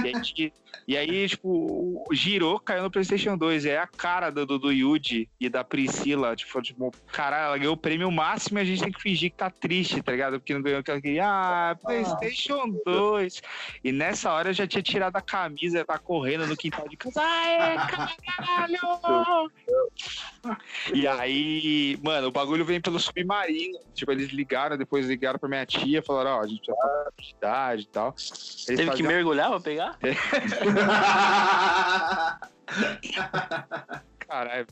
E 0.03 0.07
aí, 0.07 0.21
ti- 0.23 0.51
e 0.87 0.97
aí, 0.97 1.27
tipo, 1.27 2.03
girou, 2.11 2.59
caiu 2.59 2.83
no 2.83 2.91
PlayStation 2.91 3.37
2. 3.37 3.65
É 3.65 3.77
a 3.77 3.87
cara 3.87 4.29
do, 4.29 4.45
do, 4.45 4.71
Yuji 4.71 5.29
e 5.39 5.47
da 5.49 5.63
Priscila. 5.63 6.35
Tipo, 6.35 6.61
tipo, 6.61 6.91
caralho, 7.11 7.45
ela 7.45 7.57
ganhou 7.57 7.73
o 7.73 7.77
prêmio 7.77 8.11
máximo 8.11 8.59
e 8.59 8.61
a 8.61 8.65
gente 8.65 8.83
tem 8.83 8.91
que 8.91 9.01
fingir 9.01 9.31
que 9.31 9.37
tá 9.37 9.49
triste, 9.49 10.01
tá 10.01 10.11
ligado? 10.11 10.39
Porque 10.39 10.53
não 10.53 10.61
ganhou 10.61 10.79
aquela 10.79 10.99
que. 11.01 11.19
Ah, 11.19 11.77
PlayStation 11.81 12.75
2. 12.85 13.41
E 13.83 13.91
nessa 13.91 14.31
hora 14.31 14.49
eu 14.49 14.53
já 14.53 14.65
tinha 14.67 14.81
tirado 14.81 15.15
a 15.15 15.21
camisa, 15.21 15.85
tá 15.85 15.97
correndo 15.97 16.47
no 16.47 16.57
quintal 16.57 16.87
de 16.87 16.97
casa. 16.97 17.21
Aê, 17.21 17.75
caralho! 18.25 19.51
E 20.93 21.07
aí, 21.07 21.97
mano, 22.03 22.27
o 22.27 22.31
bagulho 22.31 22.65
vem 22.65 22.81
pelo 22.81 22.99
submarino. 22.99 23.79
Tipo, 23.93 24.11
eles 24.11 24.29
ligaram, 24.29 24.77
depois 24.77 25.05
ligaram 25.07 25.37
pra 25.39 25.47
minha 25.49 25.65
tia, 25.65 26.01
falaram, 26.01 26.37
ó, 26.37 26.41
a 26.41 26.47
gente 26.47 26.65
já 26.65 26.73
tá 26.73 27.05
publicidade 27.11 27.81
e 27.83 27.87
tal. 27.87 28.07
Eles 28.09 28.65
Teve 28.65 28.83
que 28.83 28.89
faziam- 28.89 29.07
mergulhar 29.07 29.49
pra 29.49 29.59
pegar? 29.59 29.97
Caralho. 34.27 34.67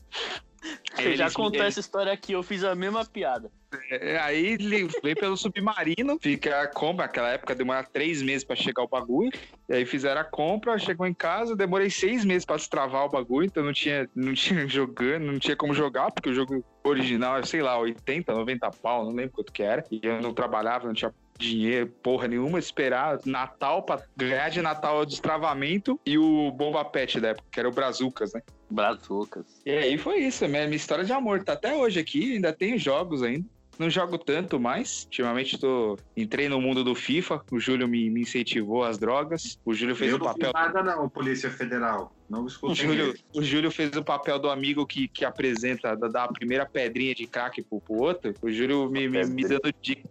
Você 0.94 1.16
já 1.16 1.30
contou 1.30 1.62
essa 1.62 1.80
história 1.80 2.12
aqui, 2.12 2.32
eu 2.32 2.42
fiz 2.42 2.62
a 2.64 2.74
mesma 2.74 3.04
piada. 3.04 3.50
É, 3.90 4.18
aí 4.18 4.46
ele 4.46 4.88
veio 5.02 5.16
pelo 5.16 5.36
submarino, 5.36 6.18
fica 6.20 6.62
a 6.62 6.66
compra, 6.66 7.06
naquela 7.06 7.30
época 7.30 7.54
demora 7.54 7.84
três 7.84 8.20
meses 8.20 8.44
pra 8.44 8.56
chegar 8.56 8.82
o 8.82 8.88
bagulho. 8.88 9.30
E 9.68 9.74
aí 9.74 9.86
fizeram 9.86 10.20
a 10.20 10.24
compra, 10.24 10.78
chegou 10.78 11.06
em 11.06 11.14
casa, 11.14 11.56
demorei 11.56 11.88
seis 11.88 12.24
meses 12.24 12.44
pra 12.44 12.56
destravar 12.56 13.04
o 13.04 13.08
bagulho, 13.08 13.46
então 13.46 13.64
não 13.64 13.72
tinha, 13.72 14.08
não 14.14 14.34
tinha 14.34 14.66
jogando, 14.68 15.24
não 15.24 15.38
tinha 15.38 15.56
como 15.56 15.72
jogar, 15.72 16.10
porque 16.10 16.28
o 16.28 16.34
jogo 16.34 16.64
original 16.84 17.38
é, 17.38 17.42
sei 17.42 17.62
lá, 17.62 17.78
80, 17.78 18.32
90 18.32 18.70
pau, 18.82 19.04
não 19.04 19.12
lembro 19.12 19.32
quanto 19.32 19.52
que 19.52 19.62
era. 19.62 19.84
E 19.90 20.00
eu 20.02 20.20
não 20.20 20.34
trabalhava, 20.34 20.86
não 20.86 20.94
tinha 20.94 21.14
dinheiro, 21.40 21.86
porra 22.02 22.28
nenhuma, 22.28 22.58
esperar 22.58 23.18
Natal 23.24 23.82
pra 23.82 24.02
ganhar 24.16 24.48
de 24.50 24.62
Natal 24.62 25.00
o 25.00 25.06
destravamento 25.06 25.98
e 26.04 26.18
o 26.18 26.50
Bomba 26.52 26.84
Pet 26.84 27.20
da 27.20 27.28
época, 27.28 27.48
que 27.50 27.58
era 27.58 27.68
o 27.68 27.72
Brazucas, 27.72 28.32
né? 28.32 28.42
Brazucas. 28.70 29.44
E 29.64 29.70
aí 29.70 29.98
foi 29.98 30.18
isso, 30.18 30.46
minha, 30.46 30.64
minha 30.64 30.76
história 30.76 31.04
de 31.04 31.12
amor. 31.12 31.42
Tá 31.42 31.54
até 31.54 31.74
hoje 31.74 31.98
aqui, 31.98 32.34
ainda 32.34 32.52
tenho 32.52 32.78
jogos 32.78 33.22
ainda. 33.22 33.46
Não 33.80 33.88
jogo 33.88 34.18
tanto 34.18 34.60
mais. 34.60 35.04
Ultimamente 35.04 35.58
tô, 35.58 35.98
entrei 36.14 36.50
no 36.50 36.60
mundo 36.60 36.84
do 36.84 36.94
FIFA. 36.94 37.40
O 37.50 37.58
Júlio 37.58 37.88
me, 37.88 38.10
me 38.10 38.20
incentivou 38.20 38.84
às 38.84 38.98
drogas. 38.98 39.58
O 39.64 39.72
Júlio 39.72 39.96
fez 39.96 40.10
eu 40.10 40.16
o 40.16 40.18
não 40.18 40.26
papel. 40.26 40.52
fiz 40.52 40.52
nada 40.52 40.82
não, 40.82 41.08
Polícia 41.08 41.50
Federal. 41.50 42.14
Não 42.28 42.44
O 42.44 42.74
Júlio, 42.74 43.14
o 43.34 43.42
Júlio 43.42 43.70
fez 43.70 43.96
o 43.96 44.04
papel 44.04 44.38
do 44.38 44.50
amigo 44.50 44.86
que, 44.86 45.08
que 45.08 45.24
apresenta, 45.24 45.96
da, 45.96 46.08
da 46.08 46.28
primeira 46.28 46.66
pedrinha 46.66 47.14
de 47.14 47.26
crack 47.26 47.62
pro, 47.62 47.80
pro 47.80 47.94
outro. 47.94 48.34
O 48.42 48.50
Júlio 48.50 48.90
me, 48.90 49.08
me, 49.08 49.24
me 49.24 49.48
dando 49.48 49.72
dicas. 49.80 50.04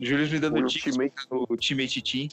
O 0.00 0.04
Júlio 0.04 0.30
me 0.30 0.38
dando 0.38 0.62
dicas 0.66 0.96
Ultimate 0.96 1.14
no 1.30 1.46
Ultimate 1.48 2.02
Team. 2.02 2.28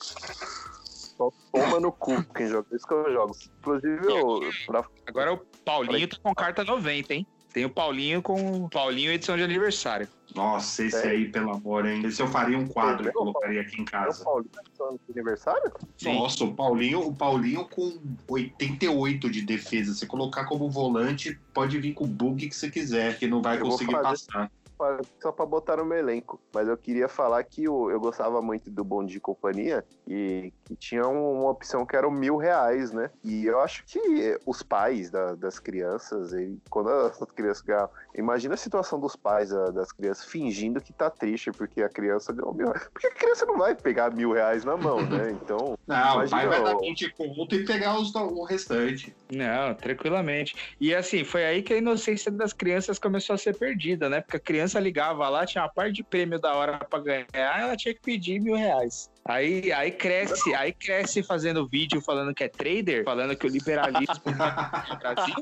só 0.00 1.30
toma 1.52 1.80
no 1.80 1.92
cu 1.92 2.22
quem 2.34 2.48
joga. 2.48 2.66
Isso 2.72 2.86
que 2.86 2.92
eu 2.94 3.12
jogo. 3.12 3.36
Inclusive, 3.60 4.06
eu, 4.06 4.40
pra 4.66 4.84
Agora 5.06 5.32
o 5.34 5.38
Paulinho 5.64 6.08
tá 6.08 6.16
com 6.22 6.34
carta 6.34 6.64
90, 6.64 7.14
hein? 7.14 7.26
Tem 7.52 7.64
o 7.64 7.70
Paulinho 7.70 8.22
com 8.22 8.68
Paulinho 8.68 9.10
edição 9.12 9.36
de 9.36 9.42
aniversário. 9.42 10.06
Nossa, 10.36 10.84
esse 10.84 11.04
É. 11.04 11.10
aí, 11.10 11.28
pelo 11.28 11.50
amor, 11.50 11.84
hein? 11.84 12.00
Esse 12.06 12.22
eu 12.22 12.28
faria 12.28 12.56
um 12.56 12.68
quadro 12.68 13.08
e 13.08 13.12
colocaria 13.12 13.60
aqui 13.60 13.74
em 13.76 13.80
É 13.80 13.82
o 13.82 13.86
casa. 13.86 14.24
Paulinho 14.24 14.50
tá 14.52 14.84
no 14.84 15.00
aniversário? 15.12 15.72
Sim. 15.98 16.14
Nossa, 16.14 16.44
o 16.44 16.54
Paulinho, 16.54 17.00
o 17.00 17.12
Paulinho 17.12 17.64
com 17.64 18.00
88 18.28 19.28
de 19.28 19.42
defesa. 19.42 19.92
Se 19.94 20.06
colocar 20.06 20.44
como 20.44 20.70
volante, 20.70 21.36
pode 21.52 21.76
vir 21.80 21.92
com 21.92 22.04
o 22.04 22.06
bug 22.06 22.48
que 22.48 22.54
você 22.54 22.70
quiser, 22.70 23.18
que 23.18 23.26
não 23.26 23.42
vai 23.42 23.58
Eu 23.58 23.62
conseguir 23.62 23.92
passar. 24.00 24.50
Pra- 24.80 25.00
Só 25.20 25.30
pra 25.30 25.44
botar 25.44 25.76
no 25.76 25.84
meu 25.84 25.98
elenco. 25.98 26.40
Mas 26.54 26.66
eu 26.66 26.76
queria 26.76 27.06
falar 27.08 27.44
que 27.44 27.64
eu, 27.64 27.90
eu 27.90 28.00
gostava 28.00 28.40
muito 28.40 28.70
do 28.70 28.82
Bom 28.82 29.04
Dia 29.04 29.18
e 29.18 29.20
Companhia 29.20 29.84
e 30.08 30.52
que 30.64 30.74
tinha 30.74 31.06
um- 31.06 31.40
uma 31.40 31.50
opção 31.50 31.84
que 31.84 31.94
era 31.94 32.08
o 32.08 32.10
mil 32.10 32.36
reais, 32.38 32.90
né? 32.92 33.10
E 33.22 33.44
eu 33.44 33.60
acho 33.60 33.84
que 33.84 34.38
os 34.46 34.62
pais 34.62 35.10
da- 35.10 35.34
das 35.34 35.58
crianças, 35.58 36.32
e 36.32 36.58
quando 36.70 36.88
as 36.88 37.18
crianças 37.32 37.62
ganham. 37.62 37.88
Imagina 38.14 38.54
a 38.54 38.56
situação 38.56 38.98
dos 38.98 39.14
pais 39.14 39.50
da- 39.50 39.70
das 39.70 39.92
crianças 39.92 40.24
fingindo 40.24 40.80
que 40.80 40.92
tá 40.92 41.10
triste 41.10 41.52
porque 41.52 41.82
a 41.82 41.88
criança 41.88 42.32
ganhou 42.32 42.54
mil 42.54 42.66
reais. 42.68 42.88
Porque 42.92 43.06
a 43.06 43.14
criança 43.14 43.44
não 43.46 43.58
vai 43.58 43.74
pegar 43.74 44.10
mil 44.14 44.32
reais 44.32 44.64
na 44.64 44.76
mão, 44.76 45.00
né? 45.02 45.30
Então. 45.42 45.76
Não, 45.86 45.96
o 45.96 46.24
Imagina, 46.24 46.30
pai 46.38 46.46
vai 46.48 46.62
dar 46.64 46.76
ó. 46.76 46.80
20 46.80 47.12
conto 47.14 47.54
e 47.54 47.64
pegar 47.64 47.98
os, 47.98 48.14
o 48.14 48.44
restante. 48.44 49.14
Não, 49.30 49.74
tranquilamente. 49.74 50.54
E 50.80 50.94
assim, 50.94 51.24
foi 51.24 51.44
aí 51.44 51.62
que 51.62 51.74
a 51.74 51.76
inocência 51.76 52.30
das 52.30 52.52
crianças 52.52 52.96
começou 52.98 53.34
a 53.34 53.38
ser 53.38 53.56
perdida, 53.58 54.08
né? 54.08 54.20
Porque 54.20 54.36
a 54.36 54.40
criança 54.40 54.69
ligava 54.78 55.28
lá, 55.28 55.44
tinha 55.46 55.62
uma 55.62 55.68
parte 55.68 55.94
de 55.94 56.04
prêmio 56.04 56.38
da 56.38 56.54
hora 56.54 56.78
pra 56.78 57.00
ganhar, 57.00 57.26
ela 57.34 57.76
tinha 57.76 57.94
que 57.94 58.00
pedir 58.00 58.40
mil 58.40 58.54
reais. 58.54 59.10
Aí, 59.24 59.70
aí 59.72 59.90
cresce, 59.90 60.54
aí 60.54 60.72
cresce 60.72 61.22
fazendo 61.22 61.66
vídeo 61.66 62.00
falando 62.00 62.34
que 62.34 62.44
é 62.44 62.48
trader, 62.48 63.04
falando 63.04 63.36
que 63.36 63.46
o 63.46 63.50
liberalismo 63.50 64.14
no 64.90 64.98
Brasil 64.98 65.34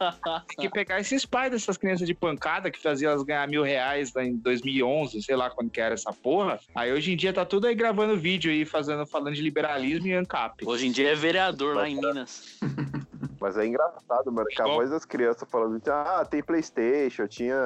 tem 0.48 0.56
que 0.58 0.70
pegar 0.70 1.00
esses 1.00 1.24
pais 1.24 1.52
dessas 1.52 1.76
crianças 1.76 2.06
de 2.06 2.14
pancada 2.14 2.70
que 2.70 2.80
faziam 2.80 3.12
elas 3.12 3.22
ganhar 3.22 3.46
mil 3.48 3.62
reais 3.62 4.12
lá 4.14 4.24
em 4.24 4.36
2011, 4.36 5.22
sei 5.22 5.36
lá 5.36 5.48
quando 5.50 5.70
que 5.70 5.80
era 5.80 5.94
essa 5.94 6.12
porra. 6.12 6.58
Aí 6.74 6.92
hoje 6.92 7.12
em 7.12 7.16
dia 7.16 7.32
tá 7.32 7.44
tudo 7.44 7.66
aí 7.66 7.74
gravando 7.74 8.16
vídeo 8.16 8.50
aí, 8.50 8.64
fazendo, 8.64 9.06
falando 9.06 9.34
de 9.34 9.42
liberalismo 9.42 10.06
e 10.06 10.12
ANCAP. 10.12 10.66
Hoje 10.66 10.86
em 10.86 10.92
dia 10.92 11.12
é 11.12 11.14
vereador 11.14 11.76
lá 11.76 11.88
em 11.88 11.96
Minas. 11.96 12.58
Mas 13.40 13.56
é 13.56 13.66
engraçado, 13.66 14.32
mano, 14.32 14.46
que 14.48 14.60
a 14.60 14.66
voz 14.66 14.90
das 14.90 15.04
crianças 15.04 15.48
falando, 15.48 15.80
ah, 15.88 16.24
tem 16.24 16.42
Playstation, 16.42 17.26
tinha 17.26 17.56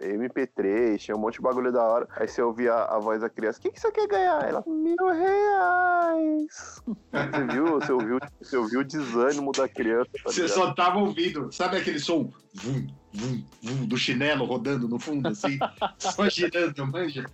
MP3, 0.00 0.98
tinha 0.98 1.16
um 1.16 1.20
monte 1.20 1.34
de 1.34 1.42
bagulho 1.42 1.72
da 1.72 1.82
hora. 1.82 2.08
Aí 2.16 2.26
você 2.26 2.40
ouvia 2.42 2.74
a, 2.74 2.98
voz 2.98 3.20
da 3.20 3.28
criança, 3.28 3.58
o 3.58 3.62
que, 3.62 3.70
que 3.70 3.80
você 3.80 3.90
quer 3.92 4.06
ganhar? 4.06 4.48
Ela, 4.48 4.64
mil 4.66 4.96
reais. 4.96 6.82
Você 7.12 7.46
viu, 7.52 7.66
você 7.66 7.92
ouviu, 7.92 8.18
você 8.40 8.56
ouviu 8.56 8.80
o 8.80 8.84
desânimo 8.84 9.52
da 9.52 9.68
criança, 9.68 10.10
tá 10.12 10.30
Você 10.30 10.48
só 10.48 10.72
tava 10.74 10.98
ouvindo, 10.98 11.52
sabe 11.52 11.76
aquele 11.76 11.98
som 11.98 12.30
vum, 12.54 12.86
vum, 13.12 13.44
vum, 13.62 13.86
do 13.86 13.96
chinelo 13.96 14.44
rodando 14.44 14.88
no 14.88 14.98
fundo, 14.98 15.28
assim? 15.28 15.58
só 15.98 16.28
girando, 16.28 16.86
manja? 16.86 17.24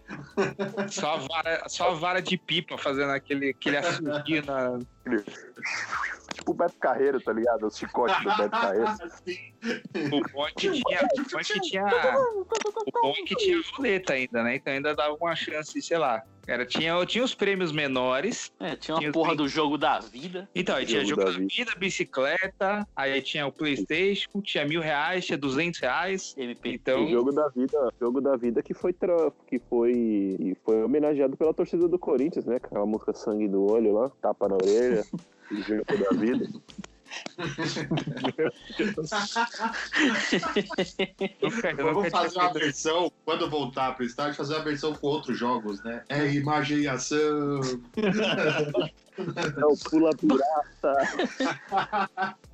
Só 0.91 1.15
a 1.15 1.17
vara, 1.17 1.69
só 1.69 1.91
a 1.91 1.95
vara 1.95 2.23
de 2.23 2.37
pipa 2.37 2.77
fazendo 2.79 3.11
aquele, 3.11 3.51
aquele 3.51 3.77
assobio 3.79 4.45
na. 4.45 4.79
Tipo 6.45 6.51
o 6.51 6.55
Beto 6.55 6.79
Carreiro, 6.79 7.21
tá 7.23 7.33
ligado? 7.33 7.67
Os 7.67 7.79
chicotes 7.79 8.23
do 8.23 8.37
Beto 8.37 8.51
Carreiro. 8.51 8.85
O 10.13 10.33
bom 10.33 10.47
é 10.47 10.51
que 10.53 10.71
tinha. 10.71 11.01
O 11.01 11.31
bom 11.31 11.41
é 11.41 11.45
que 11.45 11.61
tinha. 11.61 11.85
O 11.87 13.03
bom 13.03 13.13
é 13.13 13.23
que 13.25 13.35
tinha 13.37 13.63
roleta 13.73 14.13
ainda, 14.13 14.43
né? 14.43 14.57
Então 14.57 14.73
ainda 14.73 14.95
dava 14.95 15.15
uma 15.15 15.35
chance, 15.35 15.81
sei 15.81 15.97
lá. 15.97 16.23
Era, 16.47 16.67
tinha, 16.67 17.05
tinha 17.07 17.25
os 17.25 17.35
prêmios 17.35 17.73
menores. 17.73 18.53
É, 18.61 18.77
tinha 18.77 18.95
uma 18.95 19.01
Tinha 19.01 19.13
porra 19.13 19.31
os- 19.33 19.37
do 19.39 19.49
jogo 19.49 19.79
da 19.79 19.99
vida. 19.99 20.49
Então, 20.55 20.77
aí 20.77 20.85
tinha 20.85 21.01
Jogo 21.05 21.23
jogo 21.23 21.25
da 21.33 21.39
da 21.39 21.47
vida, 21.47 21.73
bicicleta, 21.79 22.87
aí 22.95 23.23
tinha 23.23 23.47
o 23.47 23.53
Playstation, 23.53 24.41
tinha 24.43 24.65
mil 24.67 24.81
reais, 24.81 25.25
tinha 25.25 25.39
duzentos 25.39 25.81
reais. 25.81 26.35
MP. 26.37 26.71
Então, 26.75 27.05
O 27.05 27.11
jogo 27.11 27.33
da 27.33 27.49
vida, 27.49 27.93
jogo 28.01 28.21
da 28.21 28.37
vida 28.37 28.63
que 28.63 28.75
foi 28.75 28.93
tra- 28.93 29.33
que 29.47 29.59
foi 29.59 29.93
e 30.39 30.57
foi 30.65 30.83
homenageado 30.83 31.37
pela 31.37 31.55
torcida 31.55 31.89
do 31.89 31.99
Corinthians, 31.99 32.45
né? 32.45 32.57
Aquela 32.57 32.85
música 32.87 33.13
Sangue 33.15 33.49
do 33.49 33.65
Olho 33.65 33.93
lá, 33.95 34.11
tapa 34.21 34.49
na 34.49 34.57
orelha, 34.57 35.05
o 35.51 35.57
jogo 35.63 35.85
da 35.99 36.19
vida. 36.19 36.47
Nunca, 41.41 41.71
eu 41.79 41.95
Vamos 41.95 42.11
fazer 42.11 42.39
uma 42.39 42.53
versão, 42.53 43.13
quando 43.25 43.49
voltar 43.49 43.95
pro 43.97 44.05
estádio, 44.05 44.35
fazer 44.35 44.55
uma 44.55 44.65
versão 44.65 44.95
com 44.95 45.07
outros 45.07 45.39
jogos, 45.39 45.83
né? 45.83 46.03
É 46.09 46.33
imagem 46.33 46.79
e 46.81 46.89
ação. 46.89 47.61
É 49.57 49.65
o 49.65 49.77
pula 49.77 50.11
pirata. 50.17 50.95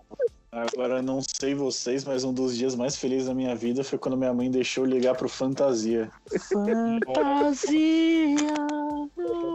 Agora, 0.53 1.01
não 1.01 1.21
sei 1.23 1.55
vocês, 1.55 2.05
mas 2.05 2.25
um 2.25 2.33
dos 2.33 2.57
dias 2.57 2.75
mais 2.75 2.97
felizes 2.97 3.29
da 3.29 3.35
minha 3.35 3.55
vida 3.55 3.85
foi 3.85 3.99
quando 3.99 4.17
minha 4.17 4.35
mãe 4.35 4.51
deixou 4.51 4.85
eu 4.85 4.91
ligar 4.91 5.15
pro 5.15 5.29
Fantasia. 5.29 6.11
Fantasia. 7.07 8.35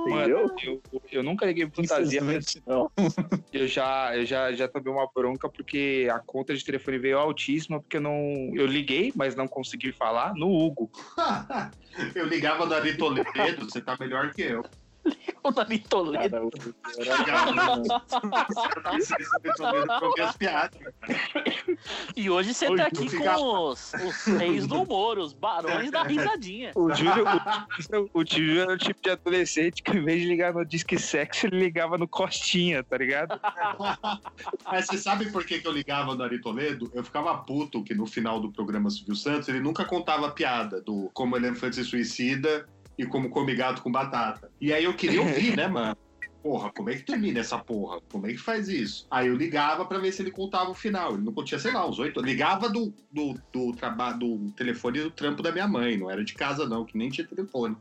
Mano, 0.10 0.56
eu, 0.62 0.82
eu 1.12 1.24
nunca 1.24 1.46
liguei 1.46 1.68
pro 1.68 1.86
fantasia, 1.86 2.22
mas 2.22 2.46
não. 2.66 2.90
eu 3.52 3.68
já, 3.68 4.16
eu 4.16 4.26
já, 4.26 4.54
já 4.54 4.68
tomei 4.68 4.94
uma 4.94 5.10
bronca 5.14 5.50
porque 5.50 6.08
a 6.12 6.20
conta 6.20 6.56
de 6.56 6.64
telefone 6.64 6.98
veio 6.98 7.18
altíssima, 7.18 7.82
porque 7.82 7.98
eu 7.98 8.02
não. 8.02 8.52
Eu 8.54 8.66
liguei, 8.66 9.12
mas 9.16 9.36
não 9.36 9.48
consegui 9.48 9.92
falar 9.92 10.34
no 10.36 10.48
Hugo. 10.50 10.90
eu 12.16 12.26
ligava 12.26 12.66
no 12.66 12.74
Ari 12.74 12.98
Toledo, 12.98 13.66
você 13.70 13.82
tá 13.82 13.98
melhor 14.00 14.32
que 14.32 14.44
eu. 14.44 14.64
O 15.44 15.52
Davi 15.52 15.78
Toledo. 15.80 16.50
Piadas. 20.40 20.80
E 22.16 22.30
hoje 22.30 22.54
você 22.54 22.68
Hoje 22.68 22.78
tá 22.78 22.88
aqui 22.88 23.10
fica- 23.10 23.36
com 23.36 23.70
os, 23.70 23.94
os 23.94 24.26
reis 24.38 24.66
do 24.66 24.82
humor, 24.82 25.20
os 25.20 25.34
barões 25.34 25.92
da 25.92 26.04
risadinha. 26.04 26.72
O 26.76 26.92
Júlio, 26.94 27.26
o, 28.14 28.20
o 28.20 28.24
tio 28.24 28.44
Júlio 28.46 28.62
era 28.62 28.74
o 28.74 28.78
tipo 28.78 29.00
de 29.02 29.10
adolescente 29.12 29.84
que, 29.84 29.92
em 29.96 30.04
vez 30.04 30.22
de 30.22 30.28
ligar 30.28 30.54
no 30.54 30.66
Disque 30.66 30.98
Sexo, 30.98 31.46
ele 31.48 31.60
ligava 31.60 31.98
no 31.98 32.08
Costinha, 32.08 32.84
tá 32.84 32.98
ligado? 32.98 33.40
Mas 34.66 34.88
você 34.88 34.98
sabe 34.98 35.32
por 35.32 35.46
que, 35.46 35.60
que 35.60 35.68
eu 35.68 35.72
ligava 35.72 36.16
no 36.16 36.24
Ari 36.24 36.42
Toledo? 36.42 36.90
Eu 36.94 37.04
ficava 37.04 37.38
puto 37.38 37.84
que 37.84 37.94
no 37.94 38.06
final 38.08 38.40
do 38.40 38.52
programa 38.52 38.90
Silvio 38.90 39.16
Santos 39.16 39.48
ele 39.48 39.60
nunca 39.60 39.86
contava 39.86 40.28
a 40.28 40.32
piada 40.32 40.82
do 40.82 41.10
como 41.14 41.36
elefante 41.38 41.76
se 41.76 41.84
suicida 41.84 42.68
e 42.98 43.06
como 43.06 43.30
come 43.30 43.56
gato 43.56 43.82
com 43.82 43.92
batata. 43.92 44.52
E 44.60 44.74
aí 44.74 44.84
eu 44.84 44.94
queria 44.94 45.22
ouvir, 45.22 45.56
né, 45.56 45.68
mano? 45.68 45.98
Porra, 46.46 46.72
como 46.72 46.92
é 46.92 46.96
que 46.96 47.02
termina 47.02 47.40
essa 47.40 47.58
porra? 47.58 48.00
Como 48.12 48.28
é 48.28 48.30
que 48.30 48.38
faz 48.38 48.70
isso? 48.70 49.08
Aí 49.10 49.30
eu 49.30 49.36
ligava 49.36 49.84
pra 49.84 49.98
ver 49.98 50.12
se 50.12 50.22
ele 50.22 50.30
contava 50.30 50.70
o 50.70 50.76
final. 50.76 51.16
Ele 51.16 51.24
não 51.24 51.34
contia, 51.34 51.58
sei 51.58 51.74
lá, 51.74 51.90
uns 51.90 51.98
oito. 51.98 52.22
Ligava 52.22 52.70
do, 52.70 52.94
do, 53.12 53.34
do 53.52 53.72
trabalho 53.74 54.20
do 54.20 54.52
telefone 54.52 55.02
do 55.02 55.10
trampo 55.10 55.42
da 55.42 55.52
minha 55.52 55.68
mãe, 55.68 55.98
não 55.98 56.12
era 56.12 56.24
de 56.24 56.36
casa, 56.36 56.70
não, 56.70 56.86
que 56.86 56.96
nem 56.96 57.10
tinha 57.10 57.26
telefone. 57.26 57.76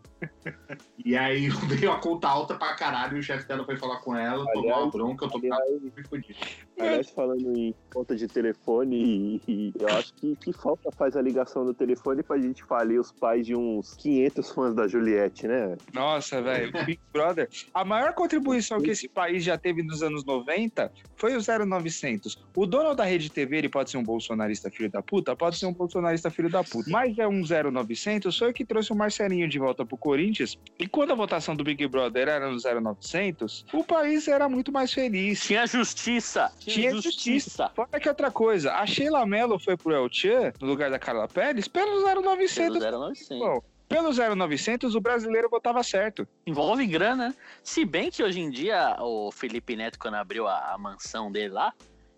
E 1.05 1.15
aí 1.15 1.51
veio 1.69 1.93
a 1.93 1.99
conta 1.99 2.27
alta 2.27 2.55
pra 2.55 2.75
caralho, 2.75 3.19
e 3.19 3.21
o 3.21 3.23
chefe 3.23 3.47
dela 3.47 3.67
foi 3.67 3.77
falar 3.77 3.99
com 3.99 4.17
ela, 4.17 4.47
tomou 4.47 4.65
uma 4.65 4.77
Aliás, 4.77 4.91
bronca, 4.91 5.27
eu 5.27 5.29
tô 5.29 5.37
aliás, 5.37 5.83
me 5.83 6.03
fudido. 6.09 6.39
Aliás, 6.79 7.11
falando 7.11 7.57
em 7.57 7.75
conta 7.93 8.17
de 8.17 8.27
telefone, 8.27 8.97
e, 8.97 9.43
e 9.47 9.73
eu 9.79 9.89
acho 9.89 10.13
que, 10.15 10.37
que 10.37 10.53
falta 10.53 10.91
faz 10.93 11.17
a 11.17 11.23
ligação 11.23 11.65
do 11.65 11.73
telefone 11.73 12.23
pra 12.23 12.39
gente 12.39 12.65
falir 12.65 13.01
os 13.01 13.13
pais 13.13 13.47
de 13.47 13.55
uns 13.55 13.95
500 13.95 14.51
fãs 14.51 14.75
da 14.75 14.89
Juliette, 14.89 15.47
né? 15.47 15.77
Nossa, 15.93 16.43
velho, 16.43 16.71
o 16.71 16.85
Big 16.85 17.01
Brother. 17.13 17.49
A 17.73 17.85
maior 17.85 18.13
contribuição 18.15 18.81
que 18.81 18.91
esse 18.91 19.09
país 19.09 19.45
já 19.45 19.57
teve 19.57 19.83
nos 19.83 20.03
anos 20.03 20.25
90 20.25 20.93
foi 21.17 21.37
o 21.37 21.41
0900. 21.41 22.45
O 22.57 22.67
dono 22.67 22.95
da 22.95 23.05
Rede 23.05 23.31
TV, 23.31 23.59
ele 23.59 23.69
pode 23.69 23.91
ser 23.91 23.97
um 23.97 24.03
bolsonarista 24.03 24.71
filho 24.71 24.91
da 24.91 25.03
puta? 25.03 25.35
Pode 25.37 25.57
ser 25.57 25.67
um 25.67 25.73
bolsonarista 25.73 26.31
filho 26.31 26.51
da 26.51 26.65
puta. 26.65 26.91
Mas 26.91 27.19
é 27.19 27.27
um 27.27 27.43
0900, 27.43 28.37
foi 28.37 28.51
o 28.51 28.53
que 28.53 28.65
trouxe 28.65 28.93
o 28.93 28.97
Marcelinho 28.97 29.49
de 29.49 29.59
volta 29.59 29.85
pro 29.85 29.97
Corinthians. 29.97 30.59
E 30.79 30.87
quando 30.87 31.13
a 31.13 31.15
votação 31.15 31.55
do 31.55 31.65
Big 31.65 31.87
Brother 31.87 32.29
era 32.29 32.51
no 32.51 32.59
0900, 32.59 33.67
o 33.73 33.85
país 33.85 34.29
era 34.29 34.49
muito 34.49 34.73
mais 34.73 34.93
feliz. 34.93 35.41
Tinha 35.41 35.67
justiça. 35.67 36.51
Tinha 36.65 36.91
justiça. 37.01 37.71
Fora 37.75 38.01
que 38.01 38.09
outra 38.09 38.31
coisa, 38.31 38.73
a 38.75 38.87
Sheila 38.87 39.25
Mello 39.27 39.59
foi 39.59 39.77
pro 39.77 39.93
El 39.95 40.09
Chan, 40.11 40.53
no 40.61 40.67
lugar 40.67 40.91
da 40.91 40.99
Carla 40.99 41.29
Pérez, 41.29 41.69
pelo 41.69 42.03
0900. 42.05 42.79
Pelo 42.79 43.01
0900. 43.09 43.39
Bom, 43.39 43.63
pelo 43.89 44.11
0900, 44.13 44.95
o 44.95 45.01
brasileiro 45.01 45.49
votava 45.49 45.83
certo. 45.83 46.27
Envolve 46.47 46.87
grana. 46.87 47.35
Se 47.63 47.85
bem 47.85 48.11
que 48.11 48.23
hoje 48.23 48.41
em 48.41 48.51
dia 48.51 48.97
o 48.99 49.31
Felipe 49.31 49.77
Neto, 49.77 49.99
quando 49.99 50.15
abriu 50.15 50.47
a, 50.47 50.73
a 50.73 50.79
mansão 50.79 51.31
dele 51.31 51.51
lá, 51.51 51.73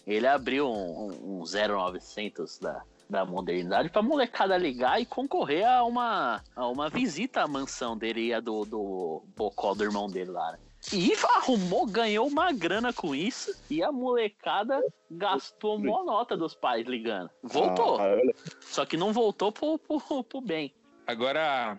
ele 0.07 0.27
abriu 0.27 0.69
um, 0.69 1.11
um, 1.11 1.41
um 1.41 1.45
0900 1.45 2.59
da, 2.59 2.83
da 3.11 3.25
modernidade 3.25 3.89
pra 3.89 4.03
molecada 4.03 4.57
ligar 4.57 5.01
e 5.01 5.07
concorrer 5.07 5.67
a 5.67 5.83
uma, 5.85 6.43
a 6.55 6.69
uma 6.69 6.89
visita 6.89 7.43
à 7.43 7.49
mansão 7.49 7.97
dele 7.97 8.27
e 8.27 8.35
a 8.35 8.41
do, 8.41 8.65
do 8.65 9.23
bocó 9.37 9.75
do 9.75 9.83
irmão 9.83 10.09
dele 10.09 10.31
lá. 10.31 10.53
né? 10.53 10.59
E 10.93 11.13
arrumou, 11.35 11.85
ganhou 11.87 12.29
uma 12.29 12.53
grana 12.53 12.93
com 12.93 13.15
isso 13.15 13.53
e 13.69 13.83
a 13.83 13.91
molecada 13.91 14.81
gastou 15.11 15.79
mó 15.79 16.05
nota 16.05 16.37
dos 16.37 16.55
pais 16.55 16.87
ligando. 16.87 17.31
Voltou. 17.43 18.01
Ah, 18.01 18.17
Só 18.61 18.87
que 18.87 18.97
não 18.97 19.13
voltou 19.13 19.51
pro, 19.51 19.79
pro, 19.79 20.23
pro 20.23 20.41
bem. 20.41 20.73
Agora, 21.07 21.79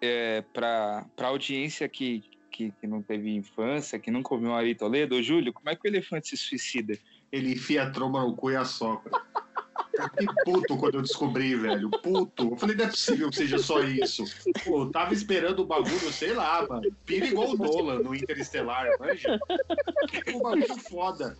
é, 0.00 0.42
pra, 0.52 1.06
pra 1.14 1.28
audiência 1.28 1.88
que, 1.88 2.24
que, 2.50 2.72
que 2.72 2.86
não 2.86 3.00
teve 3.00 3.34
infância, 3.34 3.98
que 3.98 4.10
nunca 4.10 4.34
ouviu 4.34 4.50
um 4.50 4.54
Ari 4.54 4.74
Toledo, 4.74 5.16
ô 5.16 5.22
Júlio, 5.22 5.52
como 5.52 5.70
é 5.70 5.76
que 5.76 5.86
o 5.86 5.90
elefante 5.90 6.28
se 6.28 6.36
suicida? 6.36 6.98
Ele 7.30 7.52
enfia 7.52 7.84
a 7.84 7.90
tromba 7.90 8.20
no 8.20 8.34
cu 8.34 8.50
e 8.50 8.56
assopra. 8.56 9.10
Que 10.16 10.26
puto 10.44 10.76
quando 10.76 10.94
eu 10.96 11.02
descobri, 11.02 11.54
velho. 11.56 11.90
Puto. 11.90 12.50
Eu 12.50 12.56
falei, 12.56 12.76
não 12.76 12.84
é 12.84 12.88
possível 12.88 13.30
que 13.30 13.36
seja 13.36 13.58
só 13.58 13.80
isso. 13.80 14.24
Pô, 14.64 14.82
eu 14.82 14.90
tava 14.90 15.12
esperando 15.12 15.60
o 15.60 15.66
bagulho, 15.66 16.12
sei 16.12 16.32
lá, 16.32 16.66
mano. 16.68 16.90
Pira 17.04 17.26
igual 17.26 17.50
o 17.50 17.56
Nolan 17.56 18.00
no 18.00 18.14
Interestelar, 18.14 18.88
manja. 19.00 19.38
Um 20.34 20.40
bagulho 20.40 20.78
foda. 20.78 21.36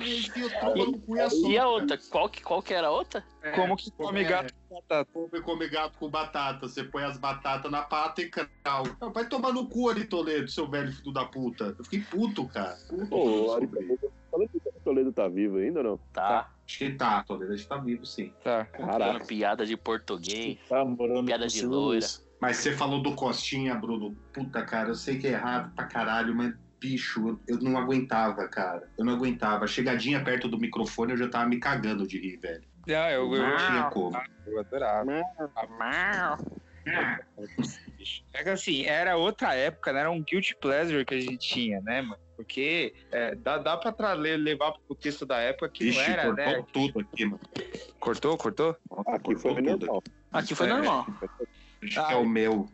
E. 0.00 1.50
E 1.50 1.58
a 1.58 1.68
outra? 1.68 1.98
Qual 2.10 2.28
que, 2.28 2.42
qual 2.42 2.62
que 2.62 2.74
era 2.74 2.88
a 2.88 2.90
outra? 2.90 3.24
É, 3.42 3.52
como 3.52 3.76
que 3.76 3.90
come 3.92 4.20
é, 4.20 4.24
gato 4.24 4.54
com 4.68 4.74
batata? 4.74 5.10
Come, 5.12 5.42
come 5.42 5.68
gato 5.68 5.98
com 5.98 6.10
batata. 6.10 6.68
Você 6.68 6.84
põe 6.84 7.04
as 7.04 7.16
batatas 7.16 7.70
na 7.70 7.82
pata 7.82 8.20
e 8.22 8.28
crau. 8.28 8.84
Não, 9.00 9.12
Vai 9.12 9.28
tomar 9.28 9.52
no 9.52 9.68
cu 9.68 9.88
ali, 9.88 10.04
Toledo, 10.04 10.50
seu 10.50 10.68
velho 10.68 10.92
filho 10.92 11.12
da 11.12 11.24
puta. 11.24 11.74
Eu 11.78 11.84
fiquei 11.84 12.00
puto, 12.00 12.46
cara. 12.48 12.76
Puto 12.88 13.06
Pô, 13.06 13.58
Toledo- 14.30 14.50
que 14.50 14.68
o 14.68 14.80
Toledo 14.84 15.12
tá 15.12 15.28
vivo 15.28 15.56
ainda 15.58 15.80
ou 15.80 15.84
não? 15.84 15.98
Tá. 16.12 16.50
Acho 16.66 16.78
que 16.78 16.90
tá, 16.92 17.22
Toledo. 17.24 17.52
A 17.52 17.56
gente 17.56 17.68
tá 17.68 17.76
vivo, 17.76 18.06
sim. 18.06 18.32
Tá. 18.44 18.64
Caraca. 18.64 19.12
Contando 19.12 19.26
piada 19.26 19.66
de 19.66 19.76
português. 19.76 20.58
Tá 20.68 20.84
morando 20.84 21.26
Piada 21.26 21.46
de 21.46 21.66
loira. 21.66 22.06
Mas 22.40 22.56
você 22.58 22.72
falou 22.72 23.02
do 23.02 23.14
Costinha, 23.14 23.74
Bruno. 23.74 24.16
Puta, 24.32 24.64
cara, 24.64 24.88
eu 24.90 24.94
sei 24.94 25.18
que 25.18 25.26
é 25.26 25.32
errado 25.32 25.74
pra 25.74 25.84
caralho, 25.84 26.34
mas, 26.34 26.54
bicho, 26.80 27.28
eu, 27.28 27.56
eu 27.56 27.58
não 27.60 27.76
aguentava, 27.76 28.48
cara. 28.48 28.88
Eu 28.96 29.04
não 29.04 29.12
aguentava. 29.14 29.66
Chegadinha 29.66 30.24
perto 30.24 30.48
do 30.48 30.58
microfone, 30.58 31.12
eu 31.12 31.18
já 31.18 31.28
tava 31.28 31.46
me 31.48 31.58
cagando 31.58 32.06
de 32.06 32.18
rir, 32.18 32.38
velho. 32.38 32.64
Ah, 32.88 33.10
eu, 33.12 33.34
eu, 33.34 33.42
Não 33.42 33.56
tinha 33.58 33.90
como. 33.90 34.16
eu 34.46 34.58
adorava. 34.58 35.10
É 38.32 38.42
que 38.42 38.48
assim, 38.48 38.84
era 38.86 39.16
outra 39.16 39.54
época, 39.54 39.92
né? 39.92 40.00
Era 40.00 40.10
um 40.10 40.22
guilty 40.22 40.56
pleasure 40.56 41.04
que 41.04 41.14
a 41.14 41.20
gente 41.20 41.38
tinha, 41.38 41.80
né, 41.82 42.00
mano? 42.02 42.20
Porque 42.44 42.94
é, 43.12 43.34
dá, 43.34 43.58
dá 43.58 43.76
pra 43.76 44.14
levar 44.14 44.72
pro 44.86 44.94
texto 44.96 45.26
da 45.26 45.38
época 45.38 45.68
que 45.68 45.84
Vixe, 45.84 45.98
não 45.98 46.04
era, 46.06 46.22
cortou 46.24 46.44
né? 46.46 46.64
tudo 46.72 47.00
aqui, 47.00 47.24
mano. 47.26 47.40
Cortou, 47.98 48.36
cortou? 48.38 48.76
Aqui 49.06 49.34
foi 49.36 49.54
Cortou 49.54 49.72
tudo. 49.72 49.86
normal. 49.86 50.02
Aqui 50.32 50.54
foi 50.54 50.66
É. 50.66 50.70
normal. 50.70 51.06
Acho 51.82 52.06
que 52.06 52.12
é 52.12 52.16
o 52.16 52.26
meu. 52.26 52.68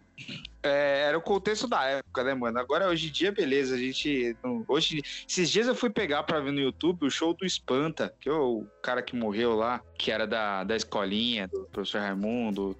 É, 0.62 1.02
era 1.08 1.18
o 1.18 1.20
contexto 1.22 1.66
da 1.68 1.84
época, 1.84 2.24
né, 2.24 2.32
mano? 2.34 2.58
Agora, 2.58 2.88
hoje 2.88 3.08
em 3.08 3.12
dia, 3.12 3.30
beleza, 3.32 3.74
a 3.74 3.78
gente. 3.78 4.36
não- 4.42 4.64
hoje, 4.68 5.00
esses 5.28 5.50
dias 5.50 5.66
eu 5.66 5.74
fui 5.74 5.90
pegar 5.90 6.22
pra 6.22 6.40
ver 6.40 6.52
no 6.52 6.60
YouTube 6.60 7.06
o 7.06 7.10
show 7.10 7.34
do 7.34 7.44
Espanta, 7.44 8.14
que 8.20 8.28
é 8.28 8.32
o 8.32 8.64
cara 8.82 9.02
que 9.02 9.14
morreu 9.16 9.54
lá, 9.56 9.80
que 9.98 10.10
era 10.10 10.26
da, 10.26 10.62
da 10.64 10.74
escolinha, 10.76 11.48
do 11.48 11.64
professor 11.72 12.00
Raimundo. 12.00 12.76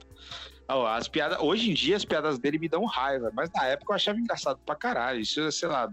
As 0.69 1.07
piadas, 1.07 1.39
hoje 1.41 1.71
em 1.71 1.75
dia 1.75 1.95
as 1.95 2.05
piadas 2.05 2.41
dele 2.41 2.59
me 2.59 2.69
dão 2.69 2.85
raiva, 2.87 3.31
mas 3.33 3.49
na 3.55 3.65
época 3.67 3.93
eu 3.93 3.95
achava 3.95 4.19
engraçado 4.19 4.59
pra 4.67 4.75
caralho. 4.75 5.21
Isso, 5.21 5.53
sei 5.53 5.69
lá, 5.69 5.87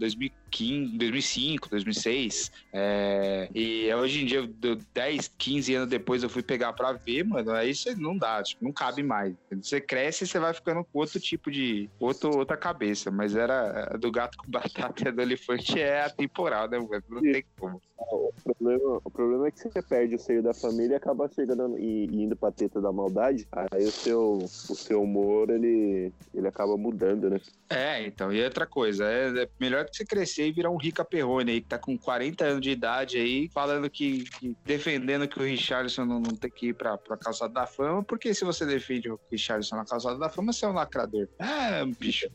2015, 0.54 0.98
2005, 0.98 1.68
2006. 1.70 2.50
É, 2.72 3.48
e 3.54 3.92
hoje 3.94 4.22
em 4.22 4.26
dia, 4.26 4.46
do- 4.46 4.76
10, 4.94 5.28
15 5.38 5.74
anos 5.74 5.88
depois, 5.88 6.22
eu 6.22 6.28
fui 6.28 6.42
pegar 6.42 6.72
pra 6.72 6.92
ver, 6.92 7.24
mano. 7.24 7.50
Aí 7.52 7.74
você 7.74 7.94
não 7.94 8.16
dá, 8.16 8.42
tipo, 8.42 8.64
não 8.64 8.72
cabe 8.72 9.02
mais. 9.02 9.34
Você 9.50 9.80
cresce 9.80 10.24
e 10.24 10.26
você 10.26 10.38
vai 10.38 10.54
ficando 10.54 10.84
com 10.84 10.98
outro 10.98 11.18
tipo 11.20 11.50
de. 11.50 11.90
Outro, 11.98 12.36
outra 12.36 12.56
cabeça. 12.56 13.10
Mas 13.10 13.34
era 13.36 13.94
a 13.94 13.96
do 13.96 14.10
gato 14.10 14.36
com 14.38 14.50
batata 14.50 15.08
e 15.08 15.12
do 15.12 15.22
elefante 15.22 15.80
é 15.80 16.02
atemporal, 16.04 16.68
né, 16.68 16.78
mano? 16.78 17.02
Não 17.08 17.20
tem 17.20 17.44
como. 17.58 17.80
O 17.96 18.32
problema, 18.44 19.00
o 19.04 19.10
problema 19.10 19.48
é 19.48 19.50
que 19.50 19.58
você 19.60 19.80
perde 19.82 20.14
o 20.16 20.18
seio 20.18 20.42
da 20.42 20.52
família 20.52 20.94
e 20.94 20.96
acaba 20.96 21.30
chegando 21.34 21.78
e, 21.78 22.06
e 22.06 22.22
indo 22.22 22.36
pra 22.36 22.52
teta 22.52 22.80
da 22.80 22.92
maldade. 22.92 23.46
Aí 23.72 23.84
o 23.84 23.90
seu, 23.90 24.44
o 24.68 24.74
seu 24.74 25.02
humor, 25.02 25.48
ele, 25.48 26.12
ele 26.34 26.46
acaba 26.48 26.76
mudando, 26.76 27.30
né? 27.30 27.40
É, 27.70 28.04
então, 28.06 28.32
e 28.32 28.42
outra 28.44 28.66
coisa, 28.66 29.04
é, 29.10 29.44
é 29.44 29.48
melhor 29.60 29.86
que 29.86 29.96
você 29.96 30.04
crescer 30.04 30.43
e 30.46 30.52
virar 30.52 30.70
um 30.70 30.76
Rica 30.76 31.04
Perrone 31.04 31.50
aí, 31.52 31.60
que 31.60 31.68
tá 31.68 31.78
com 31.78 31.96
40 31.98 32.44
anos 32.44 32.60
de 32.60 32.70
idade 32.70 33.16
aí, 33.18 33.48
falando 33.52 33.88
que, 33.90 34.24
que- 34.24 34.56
defendendo 34.64 35.26
que 35.28 35.38
o 35.38 35.42
Richardson 35.42 36.04
não, 36.04 36.20
não 36.20 36.34
tem 36.36 36.50
que 36.50 36.68
ir 36.68 36.74
pra, 36.74 36.96
pra 36.98 37.16
calçada 37.16 37.52
da 37.52 37.66
fama, 37.66 38.02
porque 38.02 38.32
se 38.34 38.44
você 38.44 38.64
defende 38.66 39.10
o 39.10 39.18
Richardson 39.30 39.76
na 39.76 39.84
calçada 39.84 40.18
da 40.18 40.28
fama, 40.28 40.52
você 40.52 40.64
é 40.64 40.68
um 40.68 40.72
lacrador. 40.72 41.28
Ah, 41.38 41.84
bicho. 41.98 42.28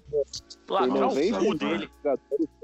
Lacrar 0.69 1.07
o 1.09 1.45
cu 1.45 1.55
dele. 1.55 1.89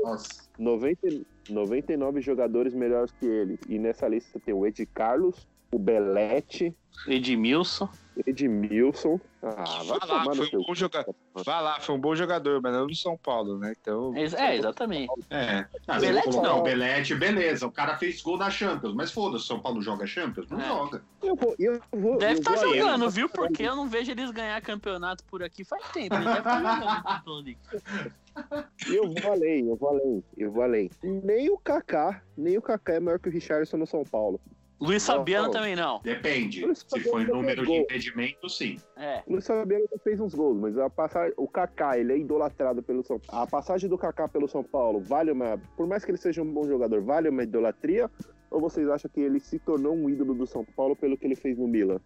Nossa. 0.04 0.46
90, 0.58 1.26
99 1.50 2.22
jogadores 2.22 2.74
melhores 2.74 3.12
que 3.20 3.26
ele. 3.26 3.60
E 3.68 3.78
nessa 3.80 4.08
lista 4.08 4.40
tem 4.40 4.54
o 4.54 4.66
Ed 4.66 4.86
Carlos, 4.88 5.48
o 5.72 5.80
Belete, 5.80 6.76
Edmilson. 7.08 7.90
Edmilson. 8.26 9.20
Ah, 9.44 9.64
vai 9.84 10.08
lá, 10.08 10.24
foi 10.36 10.60
um 10.60 10.64
bom 10.64 10.76
jogador. 10.76 11.16
Vai 11.34 11.64
lá, 11.64 11.80
foi 11.80 11.96
um 11.96 12.00
bom 12.00 12.16
jogador, 12.16 12.62
mas 12.62 12.74
não 12.74 12.88
no 12.88 12.96
São 12.96 13.18
Paulo, 13.18 13.58
né? 13.60 13.74
Então. 13.80 14.14
É, 14.16 14.24
é, 14.24 14.56
exatamente. 14.58 15.12
É. 15.30 15.66
Ah, 15.88 16.00
Belete 16.00 16.30
não. 16.38 16.60
o 16.60 16.64
Belete, 16.64 17.14
beleza. 17.16 17.68
O 17.68 17.72
cara 17.72 17.98
fez 17.98 18.22
gol 18.22 18.38
na 18.38 18.50
Champions. 18.50 18.94
Mas 18.96 19.12
foda-se, 19.12 19.46
São 19.46 19.60
Paulo 19.60 19.82
joga 19.82 20.08
Champions? 20.08 20.50
Não 20.50 20.60
É. 20.60 20.68
joga. 20.68 21.04
Eu 21.22 21.36
vou, 21.36 21.56
eu 21.60 21.80
vou, 21.92 22.18
Deve 22.18 22.40
estar 22.40 22.58
além. 22.58 22.80
jogando, 22.80 23.10
viu? 23.10 23.30
Porque 23.30 23.64
eu 23.64 23.76
não 23.76 23.88
vejo 23.88 24.12
eles 24.12 24.32
ganhar 24.32 24.60
campeonato 24.62 25.24
por 25.26 25.44
aqui 25.44 25.64
faz 25.64 25.84
tempo. 25.92 26.16
Eles 26.16 26.26
devem 26.26 26.40
estar 26.40 26.58
jogando 26.62 27.04
Champions 27.04 27.44
League. 27.46 27.60
Eu 28.90 29.10
vou 29.14 29.32
além, 29.32 29.68
eu 29.68 29.76
vou 29.76 29.90
além, 29.90 30.24
eu 30.38 30.52
vou 30.52 30.64
além. 30.64 30.90
Nem 31.02 31.50
o 31.50 31.58
Kaká, 31.58 32.22
nem 32.38 32.58
o 32.58 32.62
Kaká 32.62 32.94
é 32.96 33.00
maior 33.00 33.18
que 33.20 33.30
o 33.30 33.32
Richardson 33.32 33.78
no 33.78 33.88
São 33.88 34.04
Paulo. 34.04 34.42
Luiz 34.80 35.06
Fabiano 35.06 35.50
também 35.52 35.76
não. 35.76 36.02
Depende. 36.02 36.60
Se 36.76 36.86
for 36.90 37.22
em 37.22 37.26
Fabiano 37.26 37.34
número 37.36 37.62
de 37.62 37.68
gol. 37.68 37.78
impedimento, 37.78 38.50
sim. 38.50 38.78
É. 38.98 39.24
O 39.26 39.34
Luiz 39.34 39.48
Fabiano 39.48 39.86
já 39.92 39.98
fez 40.00 40.20
uns 40.20 40.36
gols, 40.36 40.60
mas 40.60 40.78
a 40.78 40.90
passagem, 40.90 41.34
o 41.38 41.48
Kaká, 41.48 41.98
ele 41.98 42.12
é 42.14 42.18
idolatrado 42.18 42.84
pelo 42.84 43.04
São 43.04 43.20
A 43.30 43.48
passagem 43.48 43.90
do 43.90 43.98
Kaká 43.98 44.28
pelo 44.28 44.48
São 44.48 44.64
Paulo 44.64 45.00
vale 45.00 45.32
uma. 45.32 45.58
Por 45.78 45.88
mais 45.88 46.04
que 46.04 46.12
ele 46.12 46.18
seja 46.18 46.42
um 46.42 46.52
bom 46.54 46.68
jogador, 46.68 47.02
vale 47.02 47.30
uma 47.30 47.44
idolatria? 47.44 48.12
Ou 48.52 48.60
vocês 48.62 48.88
acham 48.90 49.10
que 49.12 49.20
ele 49.22 49.40
se 49.40 49.60
tornou 49.60 49.96
um 49.96 50.10
ídolo 50.10 50.34
do 50.34 50.46
São 50.46 50.64
Paulo 50.64 50.96
pelo 50.96 51.18
que 51.18 51.26
ele 51.26 51.36
fez 51.36 51.58
no 51.58 51.68
Milan? 51.68 52.00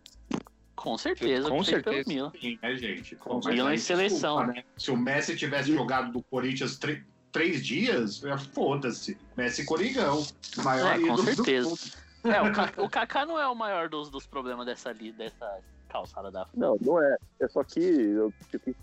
Com 0.75 0.97
certeza. 0.97 1.49
Com 1.49 1.63
fez 1.63 1.81
pelo 1.81 1.83
certeza. 1.95 2.09
Milan. 2.09 2.31
Sim, 2.39 2.59
né, 2.61 2.75
gente? 2.77 3.15
Com 3.17 3.39
Milan 3.45 3.73
em 3.73 3.77
seleção, 3.77 4.37
desculpa, 4.37 4.53
né? 4.59 4.63
Se 4.77 4.91
o 4.91 4.95
Messi 4.97 5.35
tivesse 5.35 5.73
jogado 5.73 6.11
do 6.13 6.21
Corinthians 6.23 6.77
tre- 6.77 7.03
três 7.31 7.65
dias, 7.65 8.23
é, 8.23 8.37
foda-se. 8.37 9.17
Messi 9.35 9.65
Coringão. 9.65 10.23
Maior 10.63 10.93
É, 10.95 10.99
com 10.99 11.05
ídolo 11.05 11.17
do 11.23 11.35
certeza. 11.35 11.75
É, 12.23 12.41
o 12.41 12.51
Kaká, 12.53 12.81
o 12.83 12.89
Kaká 12.89 13.25
não 13.25 13.39
é 13.39 13.47
o 13.47 13.55
maior 13.55 13.89
dos, 13.89 14.09
dos 14.09 14.25
problemas 14.25 14.65
dessa, 14.65 14.91
li- 14.91 15.11
dessa 15.11 15.59
calçada 15.87 16.29
da 16.31 16.47
Não, 16.53 16.77
não 16.81 17.01
é. 17.01 17.17
É 17.39 17.47
só 17.47 17.63
que 17.63 17.79
eu 17.79 18.33
tive 18.49 18.75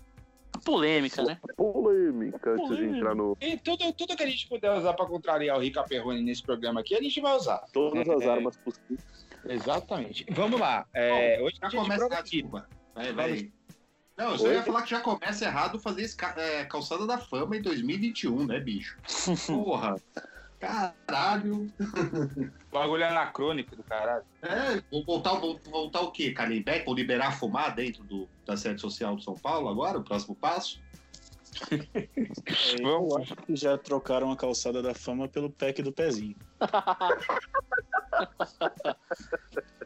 polêmica, 0.65 1.23
né? 1.23 1.39
polêmica 1.55 2.51
antes 2.51 2.77
de 2.77 2.85
entrar 2.85 3.15
no. 3.15 3.37
E 3.39 3.57
tudo, 3.57 3.93
tudo 3.93 4.15
que 4.15 4.23
a 4.23 4.27
gente 4.27 4.47
puder 4.49 4.71
usar 4.73 4.93
pra 4.93 5.05
contrariar 5.05 5.57
o 5.57 5.61
Rica 5.61 5.83
Perrone 5.83 6.21
nesse 6.23 6.43
programa 6.43 6.81
aqui, 6.81 6.95
a 6.95 7.01
gente 7.01 7.21
vai 7.21 7.35
usar. 7.35 7.63
Todas 7.71 8.07
as 8.09 8.23
armas 8.27 8.57
possíveis. 8.57 8.99
Exatamente. 9.47 10.25
Vamos 10.31 10.59
lá. 10.59 10.85
É, 10.93 11.39
hoje 11.41 11.57
Já 11.61 11.69
começa. 11.69 12.23
desculpa. 12.23 12.67
Vai, 12.93 13.13
vai. 13.13 13.51
Não, 14.17 14.31
eu 14.31 14.37
só 14.39 14.47
Oi? 14.47 14.53
ia 14.55 14.63
falar 14.63 14.81
que 14.81 14.89
já 14.89 14.99
começa 14.99 15.45
errado 15.45 15.79
fazer 15.79 16.01
esse 16.01 16.17
é, 16.37 16.65
calçada 16.65 17.05
da 17.05 17.19
fama 17.19 17.55
em 17.55 17.61
2021, 17.61 18.47
né, 18.47 18.59
bicho? 18.59 18.97
Porra. 19.45 19.95
Caralho. 20.59 21.67
O 22.67 22.79
bagulho 22.79 23.03
é 23.03 23.07
anacrônico 23.07 23.75
do 23.75 23.81
caralho. 23.81 24.23
É, 24.43 24.79
vou 24.91 25.03
voltar, 25.03 25.33
vou 25.35 25.59
voltar 25.71 26.01
o 26.01 26.11
quê? 26.11 26.31
Calimbeck? 26.31 26.85
Vou 26.85 26.93
liberar 26.93 27.31
fumar 27.31 27.73
dentro 27.73 28.03
do, 28.03 28.29
da 28.45 28.55
sede 28.55 28.79
social 28.79 29.15
de 29.15 29.23
São 29.23 29.33
Paulo 29.33 29.67
agora? 29.67 29.97
O 29.97 30.03
próximo 30.03 30.35
passo? 30.35 30.79
É, 31.71 32.07
Vamos. 32.83 33.11
Eu 33.11 33.17
acho 33.17 33.35
que 33.37 33.55
já 33.55 33.77
trocaram 33.77 34.31
a 34.31 34.35
calçada 34.35 34.81
da 34.81 34.93
fama 34.93 35.27
pelo 35.27 35.49
pack 35.49 35.81
do 35.81 35.91
pezinho. 35.91 36.35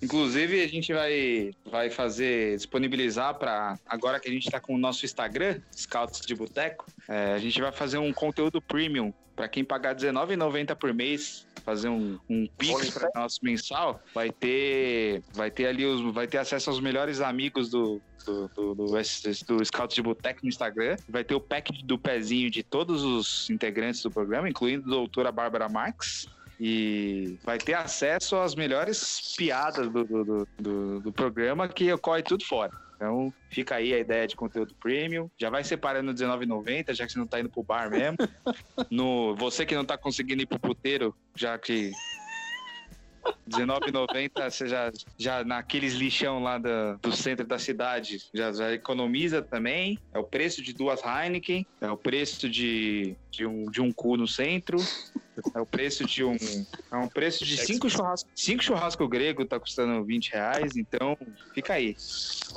Inclusive, 0.00 0.62
a 0.62 0.68
gente 0.68 0.92
vai, 0.92 1.50
vai 1.64 1.90
fazer, 1.90 2.56
disponibilizar 2.56 3.34
para 3.34 3.78
agora 3.86 4.20
que 4.20 4.28
a 4.28 4.32
gente 4.32 4.46
está 4.46 4.60
com 4.60 4.74
o 4.74 4.78
nosso 4.78 5.04
Instagram, 5.04 5.60
Scouts 5.76 6.20
de 6.20 6.34
Boteco, 6.34 6.86
é, 7.08 7.34
a 7.34 7.38
gente 7.38 7.60
vai 7.60 7.72
fazer 7.72 7.98
um 7.98 8.12
conteúdo 8.12 8.60
premium 8.62 9.12
para 9.34 9.48
quem 9.48 9.64
pagar 9.64 9.94
R$19,90 9.96 10.74
por 10.74 10.92
mês, 10.92 11.46
fazer 11.64 11.88
um, 11.88 12.18
um 12.28 12.48
Pix 12.58 12.90
para 12.90 13.08
nosso 13.14 13.38
mensal, 13.42 14.02
vai 14.12 14.32
ter, 14.32 15.22
vai 15.32 15.50
ter 15.50 15.66
ali 15.66 15.84
os, 15.84 16.12
vai 16.12 16.26
ter 16.26 16.38
acesso 16.38 16.70
aos 16.70 16.80
melhores 16.80 17.20
amigos 17.20 17.70
do 17.70 18.00
do, 18.28 18.48
do, 18.48 18.74
do, 18.74 18.84
do 18.84 19.64
Scouts 19.64 19.94
de 19.94 20.02
Boteco 20.02 20.40
no 20.42 20.48
Instagram. 20.48 20.96
Vai 21.08 21.24
ter 21.24 21.34
o 21.34 21.40
pack 21.40 21.72
do 21.84 21.98
pezinho 21.98 22.50
de 22.50 22.62
todos 22.62 23.02
os 23.02 23.48
integrantes 23.48 24.02
do 24.02 24.10
programa, 24.10 24.48
incluindo 24.48 24.84
a 24.84 24.96
doutora 24.96 25.32
Bárbara 25.32 25.68
Marx. 25.68 26.28
E 26.60 27.38
vai 27.44 27.56
ter 27.56 27.74
acesso 27.74 28.36
às 28.36 28.54
melhores 28.54 29.34
piadas 29.36 29.88
do, 29.88 30.04
do, 30.04 30.48
do, 30.58 31.00
do, 31.00 31.12
programa 31.12 31.68
que 31.68 31.92
ocorre 31.92 32.22
tudo 32.22 32.44
fora. 32.44 32.72
Então, 32.96 33.32
fica 33.48 33.76
aí 33.76 33.94
a 33.94 33.98
ideia 33.98 34.26
de 34.26 34.34
conteúdo 34.34 34.74
premium. 34.82 35.30
Já 35.40 35.50
vai 35.50 35.62
separando 35.62 36.10
R$19,90, 36.10 36.94
já 36.94 37.06
que 37.06 37.12
você 37.12 37.18
não 37.18 37.28
tá 37.28 37.38
indo 37.38 37.48
pro 37.48 37.62
bar 37.62 37.88
mesmo. 37.88 38.16
No, 38.90 39.36
você 39.36 39.66
que 39.66 39.74
não 39.74 39.84
tá 39.84 39.96
conseguindo 39.98 40.42
ir 40.42 40.46
pro 40.46 40.58
puteiro, 40.58 41.14
já 41.36 41.58
que 41.58 41.92
R$19,90 43.48 44.50
você 44.50 44.66
já, 44.66 44.90
já 45.18 45.44
naqueles 45.44 45.94
lixão 45.94 46.42
lá 46.42 46.58
da- 46.58 46.94
do 46.94 47.12
centro 47.12 47.46
da 47.46 47.58
cidade 47.58 48.18
já, 48.34 48.52
já 48.52 48.72
economiza 48.72 49.42
também. 49.42 49.98
É 50.12 50.18
o 50.18 50.24
preço 50.24 50.62
de 50.62 50.72
duas 50.72 51.00
Heineken, 51.04 51.66
é 51.80 51.90
o 51.90 51.96
preço 51.96 52.48
de, 52.48 53.16
de, 53.38 53.46
um, 53.46 53.70
de 53.70 53.80
um 53.80 53.92
cu 53.92 54.16
no 54.16 54.26
centro. 54.26 54.76
É 55.54 55.60
o 55.60 55.66
preço 55.66 56.04
de 56.04 56.24
um. 56.24 56.36
É 56.90 56.96
um 56.96 57.06
preço 57.06 57.44
de 57.44 57.56
cinco 57.56 57.88
churrascos. 57.88 58.28
Cinco 58.34 58.64
churrasco 58.64 59.06
grego 59.06 59.44
tá 59.44 59.60
custando 59.60 60.04
20 60.04 60.32
reais, 60.32 60.76
então 60.76 61.16
fica 61.54 61.74
aí. 61.74 61.96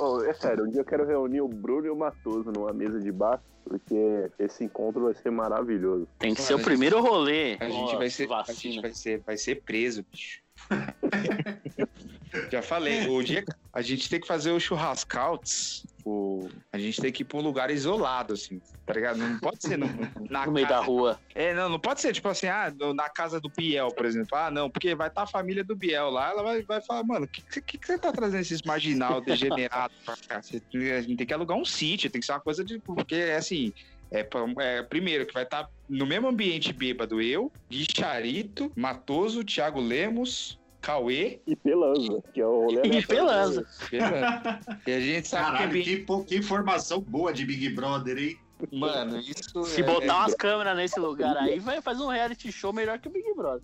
Ô, 0.00 0.22
é 0.24 0.34
sério, 0.34 0.64
um 0.64 0.70
dia 0.70 0.80
eu 0.80 0.84
quero 0.84 1.06
reunir 1.06 1.40
o 1.40 1.48
Bruno 1.48 1.86
e 1.86 1.90
o 1.90 1.96
Matoso 1.96 2.50
numa 2.50 2.72
mesa 2.72 3.00
de 3.00 3.12
bar, 3.12 3.40
porque 3.64 4.28
esse 4.36 4.64
encontro 4.64 5.04
vai 5.04 5.14
ser 5.14 5.30
maravilhoso. 5.30 6.08
Tem 6.18 6.34
que 6.34 6.42
ser 6.42 6.54
o 6.54 6.62
primeiro 6.62 7.00
rolê. 7.00 7.56
A 7.60 7.68
gente 7.68 7.94
vai 7.94 8.10
ser, 8.10 8.28
a 8.32 8.52
gente 8.52 8.80
vai 8.80 8.92
ser, 8.92 9.20
vai 9.20 9.36
ser 9.36 9.62
preso, 9.62 10.04
bicho. 10.10 10.42
Já 12.50 12.62
falei, 12.62 13.06
o 13.08 13.22
dia 13.22 13.44
a 13.74 13.82
gente 13.82 14.08
tem 14.08 14.20
que 14.20 14.26
fazer 14.26 14.50
o 14.50 14.60
churrascouts, 14.60 15.86
o 16.04 16.48
a 16.72 16.78
gente 16.78 17.00
tem 17.00 17.12
que 17.12 17.22
ir 17.22 17.24
pra 17.24 17.38
um 17.38 17.42
lugar 17.42 17.70
isolado 17.70 18.32
assim, 18.34 18.60
tá 18.86 18.92
ligado? 18.94 19.18
Não 19.18 19.38
pode 19.38 19.58
ser 19.60 19.76
no, 19.78 19.86
na 20.30 20.46
No 20.46 20.52
meio 20.52 20.66
da 20.66 20.74
casa- 20.76 20.86
rua. 20.86 21.20
É, 21.34 21.54
não, 21.54 21.68
não 21.68 21.78
pode 21.78 22.00
ser 22.00 22.12
tipo 22.12 22.28
assim, 22.28 22.46
ah, 22.46 22.72
na 22.94 23.08
casa 23.08 23.40
do 23.40 23.50
Biel, 23.56 23.88
por 23.88 24.04
exemplo. 24.06 24.36
Ah, 24.36 24.50
não, 24.50 24.70
porque 24.70 24.94
vai 24.94 25.08
estar 25.08 25.22
a 25.22 25.26
família 25.26 25.62
do 25.64 25.76
Biel 25.76 26.10
lá, 26.10 26.30
ela 26.30 26.42
vai, 26.42 26.62
vai 26.62 26.80
falar, 26.82 27.04
mano, 27.04 27.26
o 27.26 27.28
que, 27.28 27.42
que, 27.62 27.78
que 27.78 27.86
você 27.86 27.98
tá 27.98 28.12
trazendo 28.12 28.40
esses 28.40 28.62
marginal 28.62 29.20
degenerado 29.20 29.94
pra 30.04 30.14
cá? 30.28 30.42
Você, 30.42 30.62
a 30.92 31.00
gente 31.02 31.16
tem 31.16 31.26
que 31.26 31.34
alugar 31.34 31.56
um 31.56 31.64
sítio, 31.64 32.10
tem 32.10 32.20
que 32.20 32.26
ser 32.26 32.32
uma 32.32 32.40
coisa 32.40 32.64
de. 32.64 32.78
Porque 32.80 33.14
é 33.14 33.36
assim. 33.36 33.72
É, 34.14 34.28
é, 34.60 34.82
primeiro, 34.82 35.24
que 35.24 35.32
vai 35.32 35.44
estar 35.44 35.66
no 35.88 36.04
mesmo 36.04 36.28
ambiente 36.28 36.70
bêbado 36.70 37.18
eu, 37.22 37.50
Gui 37.70 37.86
Charito, 37.96 38.70
Matoso, 38.76 39.42
Thiago 39.42 39.80
Lemos, 39.80 40.58
Cauê 40.82 41.40
E 41.46 41.56
Pelanza, 41.56 42.22
que 42.34 42.40
é 42.40 42.46
o 42.46 42.64
rolê 42.66 42.82
E. 42.84 43.06
Pelanza. 43.06 43.64
E 44.86 44.92
a 44.92 45.00
gente 45.00 45.28
sabe 45.28 45.44
que 45.44 45.52
Caralho, 45.52 45.70
ambiente. 45.70 46.04
que, 46.04 46.24
que 46.24 46.36
informação 46.36 47.00
boa 47.00 47.32
de 47.32 47.46
Big 47.46 47.68
Brother, 47.70 48.18
hein? 48.18 48.36
Mano, 48.72 49.18
isso. 49.18 49.64
Se 49.64 49.80
é- 49.80 49.84
botar 49.84 50.18
umas 50.18 50.34
câmeras 50.34 50.76
nesse 50.76 50.98
lugar 51.00 51.36
aí, 51.36 51.58
vai 51.58 51.80
fazer 51.80 52.02
um 52.02 52.08
reality 52.08 52.50
show 52.52 52.72
melhor 52.72 52.98
que 52.98 53.08
o 53.08 53.10
Big 53.12 53.32
Brother. 53.34 53.62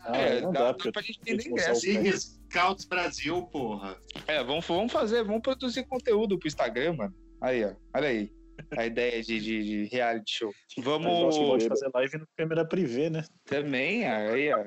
Ah, 0.00 0.16
É, 0.16 0.40
não 0.40 0.52
dá, 0.52 0.64
dá, 0.66 0.74
porque 0.74 0.92
pra 0.92 1.00
gente 1.02 1.18
entender 1.20 1.44
tem 1.44 1.54
que 1.54 1.60
ingresso. 1.60 1.70
usar 1.88 2.02
Sig 2.02 2.12
Scouts 2.52 2.84
Brasil, 2.84 3.42
porra. 3.52 3.96
É, 4.26 4.42
vamos, 4.44 4.66
vamos 4.66 4.92
fazer, 4.92 5.24
vamos 5.24 5.42
produzir 5.42 5.84
conteúdo 5.84 6.38
pro 6.38 6.48
Instagram, 6.48 6.94
mano. 6.94 7.14
Aí, 7.40 7.64
ó. 7.64 7.72
Olha 7.96 8.08
aí. 8.08 8.30
A 8.76 8.86
ideia 8.86 9.22
de, 9.22 9.40
de, 9.40 9.62
de 9.62 9.84
reality 9.90 10.30
show. 10.38 10.52
Mas 10.76 10.84
Vamos 10.84 11.58
de 11.62 11.68
fazer 11.68 11.90
live 11.94 12.18
no 12.18 12.26
câmera 12.36 12.64
privê, 12.64 13.10
né? 13.10 13.24
também, 13.44 14.06
aí, 14.06 14.52
ó. 14.52 14.64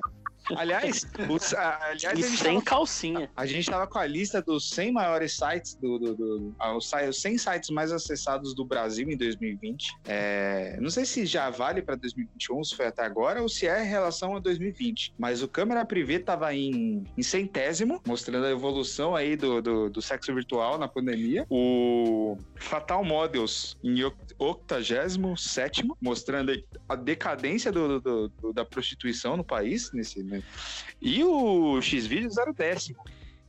Aliás, 0.56 1.06
os, 1.30 1.54
aliás 1.54 2.20
E 2.20 2.24
sem 2.38 2.54
tava, 2.56 2.66
calcinha. 2.66 3.30
a 3.36 3.46
gente 3.46 3.70
tava 3.70 3.88
com 3.88 3.98
a 4.00 4.06
lista 4.06 4.42
dos 4.42 4.70
100 4.70 4.92
maiores 4.92 5.36
sites 5.36 5.76
do, 5.76 5.98
do, 5.98 6.16
do- 6.16 6.56
ah, 6.60 6.76
os 6.76 6.88
sai- 6.88 7.10
os 7.10 7.22
100 7.22 7.38
sites 7.38 7.70
mais 7.70 7.92
acessados 7.92 8.54
do 8.54 8.66
Brasil 8.66 9.10
em 9.10 9.18
2020. 9.18 9.88
É, 10.06 10.78
não 10.80 10.90
sei 10.90 11.06
se 11.06 11.26
já 11.26 11.50
vale 11.50 11.82
para 11.82 11.96
2021, 11.96 12.64
se 12.64 12.76
foi 12.76 12.88
até 12.88 13.04
agora, 13.04 13.42
ou 13.42 13.50
se 13.50 13.68
é 13.68 13.84
em 13.84 13.88
relação 13.88 14.36
a 14.36 14.40
2020. 14.40 15.14
Mas 15.18 15.42
o 15.42 15.48
câmera 15.48 15.86
privê 15.86 16.20
tava 16.20 16.54
em, 16.54 17.04
em 17.18 17.24
centésimo, 17.24 18.02
mostrando 18.06 18.46
a 18.46 18.52
evolução 18.52 19.16
aí 19.16 19.36
do, 19.36 19.62
do, 19.62 19.90
do 19.90 20.02
sexo 20.02 20.34
virtual 20.34 20.78
na 20.78 20.88
pandemia. 20.88 21.46
O 21.50 22.38
Fatal 22.56 23.04
Models 23.04 23.76
em 23.84 24.04
oct- 24.04 24.36
87 24.40 25.84
mostrando 26.02 26.52
a 26.88 26.96
decadência 26.96 27.72
do, 27.72 28.00
do- 28.00 28.30
do- 28.30 28.54
da 28.54 28.66
prostituição 28.66 29.36
no 29.38 29.44
país. 29.44 29.92
Nesse, 29.94 30.24
né? 30.38 30.44
E 31.02 31.24
o 31.24 31.82
Xvideos 31.82 32.38
era 32.38 32.50
o 32.50 32.54
décimo. 32.54 33.00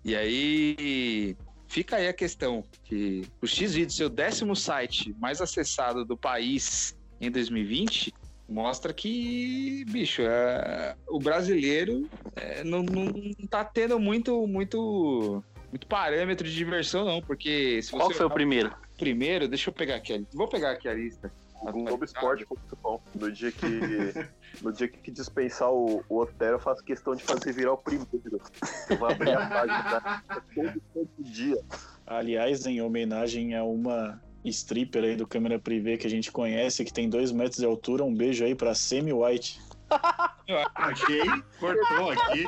E 0.05 0.15
aí 0.15 1.37
fica 1.69 1.97
aí 1.97 2.09
a 2.09 2.13
questão 2.13 2.65
que 2.85 3.23
o 3.41 3.47
Xvideos, 3.47 3.97
seu 3.97 4.09
décimo 4.09 4.55
site 4.55 5.15
mais 5.19 5.41
acessado 5.41 6.05
do 6.05 6.17
país 6.17 6.97
em 7.21 7.31
2020, 7.31 8.13
mostra 8.49 8.93
que, 8.93 9.85
bicho, 9.89 10.23
é, 10.23 10.95
o 11.09 11.19
brasileiro 11.19 12.09
é, 12.37 12.63
não, 12.63 12.83
não 12.83 13.47
tá 13.49 13.65
tendo 13.65 13.99
muito, 13.99 14.47
muito, 14.47 15.43
muito 15.71 15.87
parâmetro 15.87 16.47
de 16.47 16.55
diversão, 16.55 17.05
não, 17.05 17.21
porque 17.21 17.81
Qual 17.91 18.11
foi 18.11 18.27
o 18.27 18.31
primeiro? 18.31 18.73
primeiro, 18.97 19.47
deixa 19.47 19.69
eu 19.71 19.75
pegar 19.75 19.97
aqui, 19.97 20.25
vou 20.33 20.49
pegar 20.49 20.71
aqui 20.71 20.89
a 20.89 20.95
lista. 20.95 21.31
O 21.63 21.73
Globoesporte.com. 21.73 23.01
No 23.15 23.33
dia 23.33 23.53
que. 23.53 23.67
No 24.63 24.73
dia 24.73 24.89
que 24.89 25.11
dispensar 25.11 25.71
o, 25.71 26.03
o 26.09 26.19
Otero, 26.19 26.55
eu 26.55 26.59
faço 26.59 26.83
questão 26.83 27.15
de 27.15 27.23
fazer 27.23 27.53
virar 27.53 27.75
o 27.75 27.77
primeiro. 27.77 28.41
Eu 28.89 28.97
vou 28.97 29.11
abrir 29.11 29.33
a 29.33 29.45
página 29.51 30.25
todo, 30.55 30.83
todo 30.95 31.11
dia. 31.19 31.63
Aliás, 32.07 32.65
em 32.65 32.81
homenagem 32.81 33.55
a 33.55 33.63
uma 33.63 34.19
stripper 34.43 35.05
aí 35.05 35.15
do 35.15 35.27
câmera 35.27 35.59
privê 35.59 35.99
que 35.99 36.07
a 36.07 36.11
gente 36.11 36.33
conhece, 36.33 36.87
que 36.87 36.93
tem 36.93 37.11
dois 37.11 37.33
metros 37.33 37.59
de 37.59 37.67
altura, 37.67 38.03
um 38.03 38.15
beijo 38.15 38.45
aí 38.45 38.55
pra 38.55 38.75
Semi 38.75 39.13
White. 39.13 39.61
Ok, 39.91 41.21
cortou 41.61 42.11
aqui. 42.13 42.47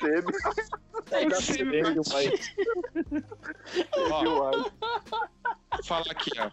Semi, 0.00 0.32
Eu 1.32 1.40
sei, 1.40 1.56
Semi 1.56 1.82
White. 1.82 2.56
viu? 3.94 4.44
Ai, 4.44 5.80
Fala 5.84 6.04
aqui, 6.10 6.30
ó. 6.38 6.50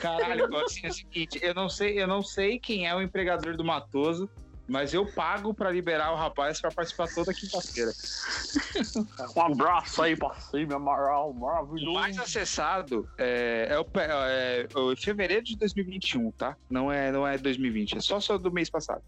Caralho, 0.00 0.56
assim, 0.64 0.86
é 0.86 0.88
o 0.88 0.92
seguinte, 0.92 1.38
eu 1.42 1.54
não 1.54 1.68
sei, 1.68 2.00
eu 2.02 2.06
não 2.06 2.22
sei 2.22 2.58
quem 2.58 2.86
é 2.86 2.94
o 2.94 3.02
empregador 3.02 3.56
do 3.56 3.64
Matoso, 3.64 4.28
mas 4.68 4.94
eu 4.94 5.04
pago 5.14 5.52
pra 5.52 5.70
liberar 5.70 6.12
o 6.12 6.16
rapaz 6.16 6.60
pra 6.60 6.70
participar 6.70 7.08
toda 7.12 7.34
quinta-feira. 7.34 7.90
Um 9.36 9.40
abraço 9.42 10.02
aí 10.02 10.16
pra 10.16 10.32
cima, 10.34 10.76
Amaral, 10.76 11.30
O 11.30 11.34
maravilhoso. 11.40 11.92
mais 11.92 12.18
acessado 12.18 13.08
é, 13.18 13.66
é 13.70 13.78
o, 13.78 13.84
pe- 13.84 14.00
é 14.00 14.66
o 14.74 14.96
fevereiro 14.96 15.44
de 15.44 15.56
2021, 15.56 16.30
tá? 16.32 16.56
Não 16.70 16.90
é, 16.90 17.10
não 17.12 17.26
é 17.26 17.36
2020, 17.36 17.96
é 17.98 18.00
só 18.00 18.18
só 18.20 18.38
do 18.38 18.50
mês 18.52 18.70
passado. 18.70 19.02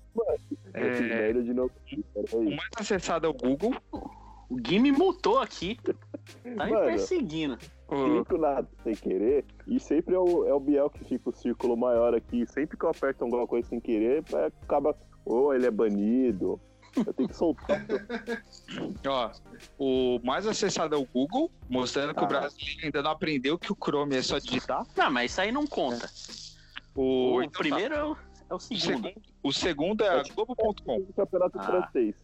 É, 0.74 1.00
merda 1.00 1.42
de 1.42 1.52
novo. 1.54 1.72
o 2.14 2.24
Peraí. 2.24 2.56
mais 2.56 2.70
acessado 2.76 3.26
é 3.26 3.30
o 3.30 3.32
Google. 3.34 3.74
O 4.48 4.56
Gui 4.56 4.78
me 4.78 4.92
multou 4.92 5.38
aqui. 5.38 5.78
Tá 5.84 5.94
me 6.44 6.54
Mano. 6.72 6.86
perseguindo. 6.86 7.58
O, 7.92 8.04
Clico 8.24 8.38
nada 8.38 8.66
sem 8.82 8.94
querer. 8.94 9.44
E 9.66 9.78
sempre 9.78 10.14
é 10.14 10.18
o, 10.18 10.46
é 10.46 10.54
o 10.54 10.60
Biel 10.60 10.88
que 10.90 11.04
fica 11.04 11.28
o 11.28 11.32
círculo 11.32 11.76
maior 11.76 12.14
aqui. 12.14 12.46
Sempre 12.46 12.76
que 12.76 12.84
eu 12.84 12.90
aperto 12.90 13.24
alguma 13.24 13.46
coisa 13.46 13.68
sem 13.68 13.80
querer, 13.80 14.24
é, 14.32 14.46
acaba. 14.46 14.96
Ou 15.24 15.54
ele 15.54 15.66
é 15.66 15.70
banido. 15.70 16.58
Eu 16.96 17.12
tenho 17.14 17.28
que 17.28 17.36
soltar. 17.36 17.84
ó, 19.06 19.30
o 19.78 20.20
mais 20.22 20.46
acessado 20.46 20.94
é 20.94 20.98
o 20.98 21.06
Google, 21.06 21.50
mostrando 21.68 22.14
que 22.14 22.20
o 22.20 22.24
Ah. 22.24 22.28
brasileiro 22.28 22.80
ainda 22.84 23.02
não 23.02 23.10
aprendeu 23.12 23.58
que 23.58 23.72
o 23.72 23.76
Chrome 23.76 24.16
é 24.16 24.22
só 24.22 24.38
digitar. 24.38 24.86
Não, 24.96 25.10
mas 25.10 25.30
isso 25.30 25.40
aí 25.40 25.50
não 25.52 25.66
conta. 25.66 26.08
O, 26.94 27.36
O 27.36 27.42
então 27.42 27.52
tá. 27.52 27.58
primeiro 27.60 27.94
é 27.94 28.04
o, 28.04 28.16
é 28.50 28.52
o 28.52 28.56
O 28.56 28.60
segundo. 28.60 28.80
segundo, 28.82 29.12
o 29.42 29.52
segundo 29.52 30.04
é 30.04 30.08
a 30.20 30.22
Globo.com. 30.34 30.96
O 30.98 31.12
campeonato 31.14 31.58
Ah. 31.58 31.62
francês. 31.62 32.14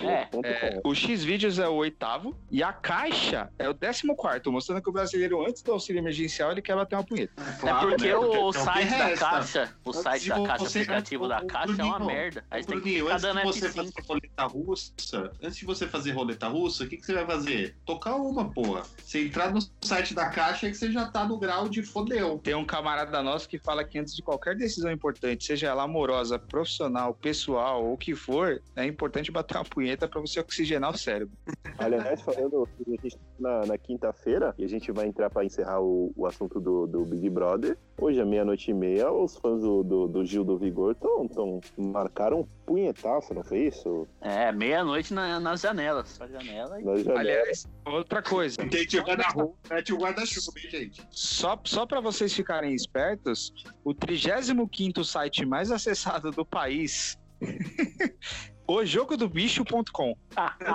É, 0.00 0.28
É, 0.44 0.80
o 0.84 0.94
X-Vídeos 0.94 1.58
é 1.58 1.68
o 1.68 1.74
oitavo 1.74 2.36
e 2.50 2.62
a 2.62 2.72
caixa 2.72 3.50
é 3.58 3.68
o 3.68 3.74
décimo 3.74 4.14
quarto, 4.16 4.50
mostrando 4.52 4.82
que 4.82 4.88
o 4.88 4.92
brasileiro, 4.92 5.44
antes 5.46 5.62
do 5.62 5.72
auxílio 5.72 6.00
emergencial, 6.00 6.52
ele 6.52 6.62
quer 6.62 6.74
bater 6.76 6.96
uma 6.96 7.04
punheta. 7.04 7.32
é 7.40 7.72
porque 7.74 8.06
né? 8.08 8.16
o, 8.16 8.34
é 8.34 8.38
o 8.38 8.52
site 8.52 8.90
da 8.90 9.04
resta. 9.06 9.26
caixa, 9.28 9.74
o 9.84 9.92
site 9.92 10.22
Se 10.22 10.28
da 10.28 10.34
caixa, 10.42 10.62
o 10.64 10.66
você- 10.68 10.78
aplicativo 10.80 11.24
o- 11.24 11.28
da 11.28 11.44
caixa 11.44 11.72
é 11.80 11.84
uma 11.84 11.98
Bruninho, 11.98 12.06
merda. 12.06 12.44
Aí 12.50 12.62
você 12.62 12.68
tem 12.68 12.76
que 12.80 12.82
Bruninho, 12.82 13.04
ficar 13.04 13.14
antes 13.14 13.22
de 13.26 13.34
dando 13.34 13.44
você 13.52 13.68
F5. 13.68 13.74
fazer 13.74 14.06
roleta 14.08 14.44
russa, 14.46 15.32
antes 15.42 15.56
de 15.56 15.64
você 15.64 15.86
fazer 15.88 16.10
roleta 16.12 16.48
russa, 16.48 16.84
o 16.84 16.88
que, 16.88 16.96
que 16.96 17.06
você 17.06 17.14
vai 17.14 17.26
fazer? 17.26 17.76
Tocar 17.84 18.16
uma, 18.16 18.50
porra. 18.50 18.82
Você 19.02 19.24
entrar 19.24 19.50
no 19.52 19.60
site 19.82 20.14
da 20.14 20.28
caixa 20.28 20.66
é 20.66 20.70
que 20.70 20.76
você 20.76 20.90
já 20.92 21.06
tá 21.10 21.24
no 21.24 21.38
grau 21.38 21.68
de 21.68 21.82
fodeu. 21.82 22.38
Tem 22.42 22.54
um 22.54 22.64
camarada 22.64 23.22
nosso 23.22 23.48
que 23.48 23.58
fala 23.58 23.84
que 23.84 23.98
antes 23.98 24.14
de 24.14 24.22
qualquer 24.22 24.56
decisão 24.56 24.90
importante, 24.90 25.44
seja 25.44 25.68
ela 25.68 25.82
amorosa, 25.84 26.38
profissional, 26.38 27.14
pessoal 27.14 27.84
ou 27.84 27.94
o 27.94 27.98
que 27.98 28.14
for, 28.14 28.60
é 28.76 28.84
importante 28.84 29.30
bater 29.30 29.56
uma 29.56 29.64
punheta 29.64 29.77
pra 30.08 30.20
você 30.20 30.40
oxigenar 30.40 30.90
o 30.90 30.98
cérebro. 30.98 31.36
Aliás, 31.78 32.20
falando, 32.22 32.68
a 32.86 32.90
gente 32.90 33.16
tá 33.16 33.22
na, 33.38 33.66
na 33.66 33.78
quinta-feira, 33.78 34.54
e 34.58 34.64
a 34.64 34.68
gente 34.68 34.90
vai 34.92 35.06
entrar 35.06 35.30
pra 35.30 35.44
encerrar 35.44 35.80
o, 35.80 36.12
o 36.16 36.26
assunto 36.26 36.60
do, 36.60 36.86
do 36.86 37.04
Big 37.04 37.30
Brother. 37.30 37.78
Hoje, 38.00 38.20
à 38.20 38.24
meia-noite 38.24 38.70
e 38.70 38.74
meia, 38.74 39.10
os 39.12 39.36
fãs 39.36 39.60
do, 39.62 39.82
do, 39.82 40.08
do 40.08 40.24
Gil 40.24 40.44
do 40.44 40.58
Vigor 40.58 40.94
tão, 40.94 41.26
tão, 41.28 41.60
marcaram 41.76 42.40
um 42.40 42.44
punhetaço, 42.66 43.34
não 43.34 43.42
foi 43.42 43.66
isso? 43.66 44.06
É, 44.20 44.52
meia-noite 44.52 45.12
na- 45.14 45.40
nas 45.40 45.60
janelas. 45.60 46.18
Na 46.18 46.26
janela 46.26 46.80
e... 46.80 46.84
Nós 46.84 47.02
já 47.02 47.18
Aliás, 47.18 47.66
outra 47.84 48.22
coisa. 48.22 48.56
Tem 48.68 48.86
que 48.86 49.00
guarda-roupa, 49.00 49.56
mete 49.70 49.92
o 49.92 49.98
guarda-chuva, 49.98 50.52
hein, 50.62 50.70
gente? 50.70 51.06
Só, 51.10 51.58
só 51.64 51.86
para 51.86 52.00
vocês 52.00 52.32
ficarem 52.32 52.74
espertos, 52.74 53.52
o 53.84 53.94
35º 53.94 55.04
site 55.04 55.44
mais 55.46 55.70
acessado 55.70 56.30
do 56.30 56.44
país, 56.44 57.18
o 58.68 58.84
jogo 58.84 59.16
do 59.16 59.28
bicho.com. 59.28 59.82
tô, 59.90 60.14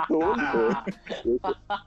tô. 0.08 0.20
Eu, 1.24 1.40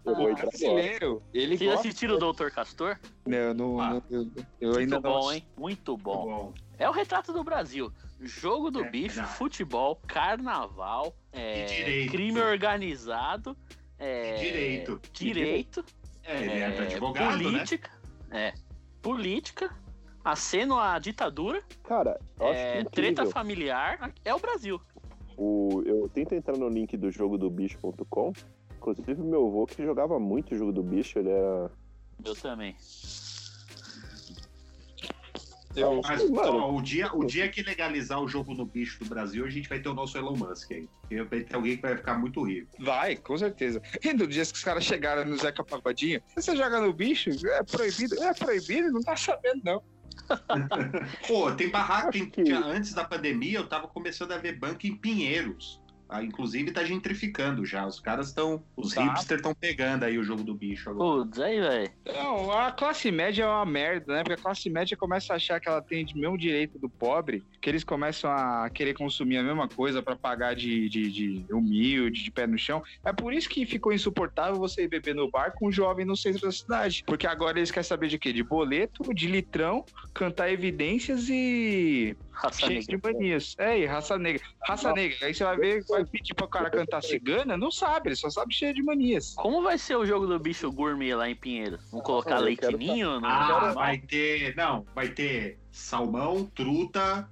eu 0.06 0.16
vou 0.16 0.32
O 0.32 0.36
brasileiro, 0.36 1.22
ele 1.34 1.58
Vocês 1.58 1.70
gosta... 1.70 1.88
assistiram 1.88 2.16
o 2.16 2.18
Doutor 2.18 2.50
Castor? 2.50 2.98
Não, 3.26 3.54
não, 3.54 3.82
Ah. 3.82 3.90
não- 3.90 4.04
eu, 4.10 4.32
eu 4.62 4.78
ainda 4.78 4.96
Muito 5.00 5.02
não... 5.02 5.20
bom, 5.20 5.32
hein? 5.34 5.48
Muito 5.58 5.98
bom. 5.98 6.26
Bom. 6.26 6.54
É 6.80 6.88
o 6.90 6.94
retrato 6.94 7.34
do 7.34 7.44
Brasil. 7.44 7.92
Jogo 8.22 8.72
do 8.72 8.84
É 8.86 8.90
bicho, 8.90 9.16
verdade. 9.16 9.38
futebol, 9.38 10.02
carnaval, 10.08 11.14
é, 11.32 11.66
direito. 11.66 12.12
crime 12.12 12.40
organizado, 12.40 13.56
é, 14.00 14.36
direito. 14.36 15.02
direito, 15.12 15.84
É, 16.24 16.42
ele 16.42 16.52
é, 16.52 16.60
é, 16.60 16.80
advogado, 16.82 17.38
né? 17.38 17.44
política, 17.44 17.92
é, 18.32 18.54
política, 19.02 19.70
aceno 20.24 20.80
à 20.80 20.98
ditadura, 21.00 21.62
Cara, 21.84 22.20
eu 22.40 22.48
acho 22.48 22.60
é, 22.60 22.84
que 22.86 22.92
treta 22.92 23.26
familiar, 23.28 24.12
é 24.26 24.34
o 24.34 24.40
Brasil. 24.40 24.82
O, 25.38 25.84
eu 25.85 26.09
tento 26.09 26.34
entrar 26.34 26.57
no 26.57 26.68
link 26.68 26.97
do 26.97 27.11
jogo 27.11 27.38
do 27.38 27.49
bicho.com. 27.49 28.34
Inclusive, 28.77 29.22
meu 29.22 29.47
avô 29.47 29.65
que 29.65 29.84
jogava 29.84 30.19
muito 30.19 30.55
o 30.55 30.57
jogo 30.57 30.72
do 30.72 30.81
bicho, 30.81 31.19
ele 31.19 31.30
era. 31.30 31.72
Eu 32.26 32.35
também. 32.35 32.76
Eu, 35.77 36.01
Mas 36.03 36.27
Mano. 36.30 36.57
ó, 36.57 36.76
o, 36.76 36.81
dia, 36.81 37.14
o 37.14 37.23
dia 37.23 37.47
que 37.49 37.61
legalizar 37.61 38.19
o 38.19 38.27
jogo 38.27 38.53
no 38.55 38.65
bicho 38.65 38.97
do 38.99 39.05
Brasil, 39.05 39.45
a 39.45 39.49
gente 39.49 39.69
vai 39.69 39.80
ter 39.80 39.88
o 39.89 39.93
nosso 39.93 40.18
Elon 40.18 40.35
Musk 40.35 40.72
aí. 40.72 40.89
Vai 41.30 41.41
ter 41.41 41.55
alguém 41.55 41.76
que 41.76 41.81
vai 41.84 41.95
ficar 41.95 42.18
muito 42.18 42.41
rico. 42.43 42.68
vai, 42.80 43.15
com 43.15 43.38
certeza. 43.38 43.80
E 44.03 44.11
no 44.11 44.26
dia 44.26 44.43
que 44.43 44.53
os 44.53 44.64
caras 44.64 44.84
chegaram 44.84 45.23
no 45.23 45.38
Zeca 45.38 45.64
Pagodinho, 45.64 46.19
você 46.35 46.55
joga 46.55 46.81
no 46.81 46.91
bicho? 46.91 47.30
É 47.47 47.64
proibido? 47.64 48.23
É 48.23 48.34
proibido? 48.34 48.91
Não 48.91 49.01
tá 49.01 49.15
sabendo, 49.15 49.61
não. 49.64 49.84
Pô, 51.27 51.52
tem 51.52 51.69
barraca. 51.69 52.11
Tem, 52.11 52.30
que- 52.30 52.52
antes 52.52 52.94
da 52.94 53.03
pandemia, 53.03 53.60
eu 53.60 53.68
tava 53.68 53.88
começando 53.88 54.31
a 54.31 54.38
ver 54.38 54.57
banco 54.57 54.85
em 54.85 54.95
Pinheiros. 54.95 55.81
Ah, 56.10 56.24
inclusive 56.24 56.72
tá 56.72 56.84
gentrificando 56.84 57.66
já. 57.66 57.86
Os 57.86 58.00
caras 58.00 58.28
estão. 58.28 58.64
Os 58.76 58.94
Tá. 58.94 59.04
hipsters 59.04 59.40
estão 59.40 59.54
pegando 59.54 60.04
aí 60.04 60.18
o 60.18 60.24
jogo 60.24 60.44
do 60.44 60.54
bicho 60.56 60.90
agora. 60.90 61.24
Putz, 61.26 61.40
aí, 61.40 61.60
velho. 61.60 61.92
Não, 62.06 62.52
a 62.52 62.72
classe 62.72 63.12
média 63.12 63.44
é 63.44 63.48
uma 63.48 63.66
merda, 63.66 64.14
né? 64.14 64.20
Porque 64.24 64.34
a 64.40 64.44
classe 64.44 64.70
média 64.70 64.96
começa 64.96 65.34
a 65.34 65.36
achar 65.36 65.60
que 65.60 65.68
ela 65.68 65.82
tem 65.82 66.06
o 66.06 66.18
mesmo 66.18 66.38
direito 66.38 66.80
do 66.80 66.90
pobre, 66.90 67.44
que 67.62 67.70
eles 67.70 67.84
começam 67.84 68.32
a 68.32 68.70
querer 68.70 68.94
consumir 68.94 69.38
a 69.38 69.44
mesma 69.44 69.68
coisa 69.68 70.02
pra 70.02 70.16
pagar 70.16 70.56
de, 70.56 70.88
de, 70.88 71.12
de 71.12 71.46
humilde, 71.54 72.24
de 72.24 72.32
pé 72.32 72.48
no 72.48 72.58
chão. 72.58 72.82
É 73.06 73.12
por 73.12 73.34
isso 73.34 73.50
que 73.50 73.66
ficou 73.66 73.92
insuportável 73.92 74.56
você 74.56 74.84
ir 74.84 74.88
beber 74.88 75.14
no 75.14 75.30
bar 75.30 75.52
com 75.56 75.68
um 75.68 75.72
jovem 75.72 76.06
no 76.06 76.16
centro 76.16 76.42
da 76.42 76.52
cidade. 76.52 77.04
Porque 77.06 77.28
agora 77.28 77.60
eles 77.60 77.70
querem 77.72 77.84
saber 77.88 78.08
de 78.08 78.18
quê? 78.18 78.32
De 78.32 78.44
boleto, 78.44 79.14
de 79.14 79.28
litrão, 79.28 79.84
cantar 80.14 80.50
evidências 80.52 81.28
e 81.30 82.16
Raça 82.38 82.59
cheio 82.59 82.80
negra. 82.80 82.97
de 82.97 83.03
manias. 83.03 83.55
É, 83.57 83.80
e 83.80 83.85
raça 83.85 84.18
negra. 84.18 84.43
Raça 84.68 84.93
negra. 84.93 85.26
Aí 85.26 85.34
você 85.34 85.43
vai 85.43 85.57
ver, 85.57 85.84
vai 85.85 86.05
pedir 86.05 86.35
pro 86.35 86.47
cara 86.47 86.69
cantar 86.69 87.01
cigana, 87.01 87.57
não 87.57 87.72
sabe, 87.72 88.09
ele 88.09 88.15
só 88.15 88.30
sabe 88.30 88.53
cheio 88.53 88.73
de 88.73 88.84
manias. 88.84 89.34
Como 89.35 89.64
vai 89.64 89.77
ser 89.77 89.95
o 89.95 90.05
jogo 90.05 90.27
do 90.27 90.39
bicho 90.39 90.72
gourmet 90.72 91.15
lá 91.15 91.27
em 91.27 91.35
Pinheiro? 91.35 91.80
Vão 91.91 92.01
colocar 92.01 92.38
leitinho? 92.38 93.19
no 93.19 93.27
Ah, 93.27 93.72
vai 93.73 93.97
ter. 93.97 94.55
Não, 94.55 94.85
vai 94.93 95.09
ter 95.09 95.57
salmão, 95.72 96.45
truta. 96.45 97.27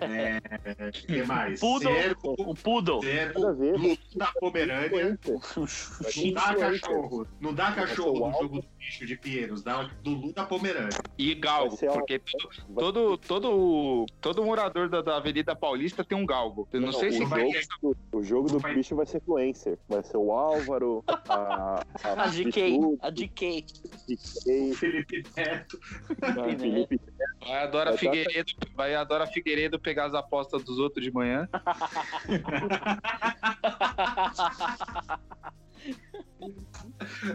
É, 0.00 0.90
que 0.92 1.22
mais? 1.24 1.60
Poodle. 1.60 1.92
Cervo, 1.92 2.34
Um 2.38 2.54
poodle. 2.54 3.00
Nada 3.02 3.50
a 3.50 3.56
cervo, 3.56 3.98
da 4.16 4.26
Pomerânia. 4.40 5.18
Não 5.26 6.32
dá 6.32 6.54
cachorro. 6.54 7.26
Não 7.40 7.54
dá 7.54 7.72
cachorro 7.72 8.18
no 8.18 8.26
o 8.28 8.32
jogo 8.42 8.60
do 8.60 8.68
bicho 8.78 9.06
de 9.06 9.16
Pinheiros. 9.16 9.62
Dá 9.62 9.88
Lulu 10.04 10.32
da 10.32 10.44
Pomerânia. 10.44 10.98
E 11.16 11.34
galgo, 11.34 11.76
porque 11.76 12.18
todo, 12.18 12.48
todo, 12.74 13.18
todo, 13.18 14.06
todo 14.20 14.44
morador 14.44 14.88
da, 14.88 15.02
da 15.02 15.16
Avenida 15.16 15.54
Paulista 15.54 16.02
tem 16.02 16.16
um 16.16 16.24
galgo. 16.26 16.66
Eu 16.72 16.80
não, 16.80 16.92
sei 16.92 17.10
o 17.10 17.12
se 17.12 17.22
o, 17.22 17.26
vai 17.26 17.50
jogo, 17.50 17.96
o 18.12 18.22
jogo 18.22 18.48
do 18.48 18.58
vai- 18.58 18.74
bicho 18.74 18.96
vai 18.96 19.06
ser 19.06 19.18
influencer. 19.18 19.78
Vai 19.88 20.02
ser 20.02 20.16
o 20.16 20.32
Álvaro, 20.32 21.04
a, 21.28 21.84
A 22.02 22.26
GK. 22.28 22.52
Pichudo, 22.78 22.98
A 23.02 23.10
GK. 23.10 23.64
GK, 24.08 24.74
Felipe 24.74 25.24
Neto. 25.36 25.78
o 26.10 26.58
Felipe 26.58 27.00
vai 27.40 27.54
a 27.62 27.66
Dora 27.66 27.84
Vai 27.90 27.92
tá- 27.92 27.98
Figueiredo, 27.98 28.52
vai 28.74 28.94
a 28.94 29.04
Dora 29.04 29.26
Figueiredo 29.58 29.78
pegar 29.78 30.06
as 30.06 30.14
apostas 30.14 30.62
dos 30.62 30.78
outros 30.78 31.04
de 31.04 31.10
manhã. 31.12 31.48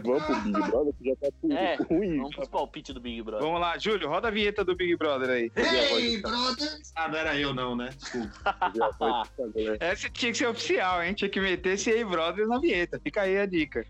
Vamos 0.02 0.22
pro 0.24 0.40
Big 0.40 0.52
Brother, 0.52 0.94
que 0.98 1.04
já 1.08 1.16
tá 1.16 1.28
tudo 1.40 1.52
É, 1.52 1.76
ruim. 1.76 2.16
Vamos 2.16 2.34
pros 2.36 2.48
palpites 2.48 2.94
do 2.94 3.00
Big 3.00 3.22
Brother. 3.22 3.44
Vamos 3.46 3.60
lá, 3.60 3.76
Júlio, 3.78 4.08
roda 4.08 4.28
a 4.28 4.30
vinheta 4.30 4.64
do 4.64 4.74
Big 4.74 4.96
Brother 4.96 5.28
aí. 5.30 5.52
Hey, 5.56 6.20
brothers! 6.20 6.92
Ah, 6.96 7.08
não 7.08 7.18
era 7.18 7.38
eu, 7.38 7.52
não, 7.52 7.76
né? 7.76 7.90
Desculpa. 7.98 8.32
Essa 9.80 10.08
tinha 10.08 10.32
que 10.32 10.38
ser 10.38 10.46
oficial, 10.46 11.02
hein? 11.02 11.12
Tinha 11.14 11.28
que 11.28 11.40
meter 11.40 11.74
esse 11.74 11.90
aí, 11.90 12.04
brother, 12.04 12.46
na 12.46 12.58
vinheta. 12.58 12.98
Fica 13.02 13.22
aí 13.22 13.36
a 13.38 13.46
dica. 13.46 13.86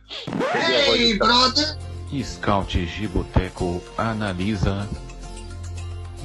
Hey, 0.55 1.17
brother! 1.19 1.77
Scout 2.23 2.87
Giboteco 2.87 3.83
analisa 3.99 4.89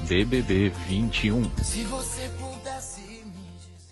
BBB 0.09 0.71
21. 0.89 1.51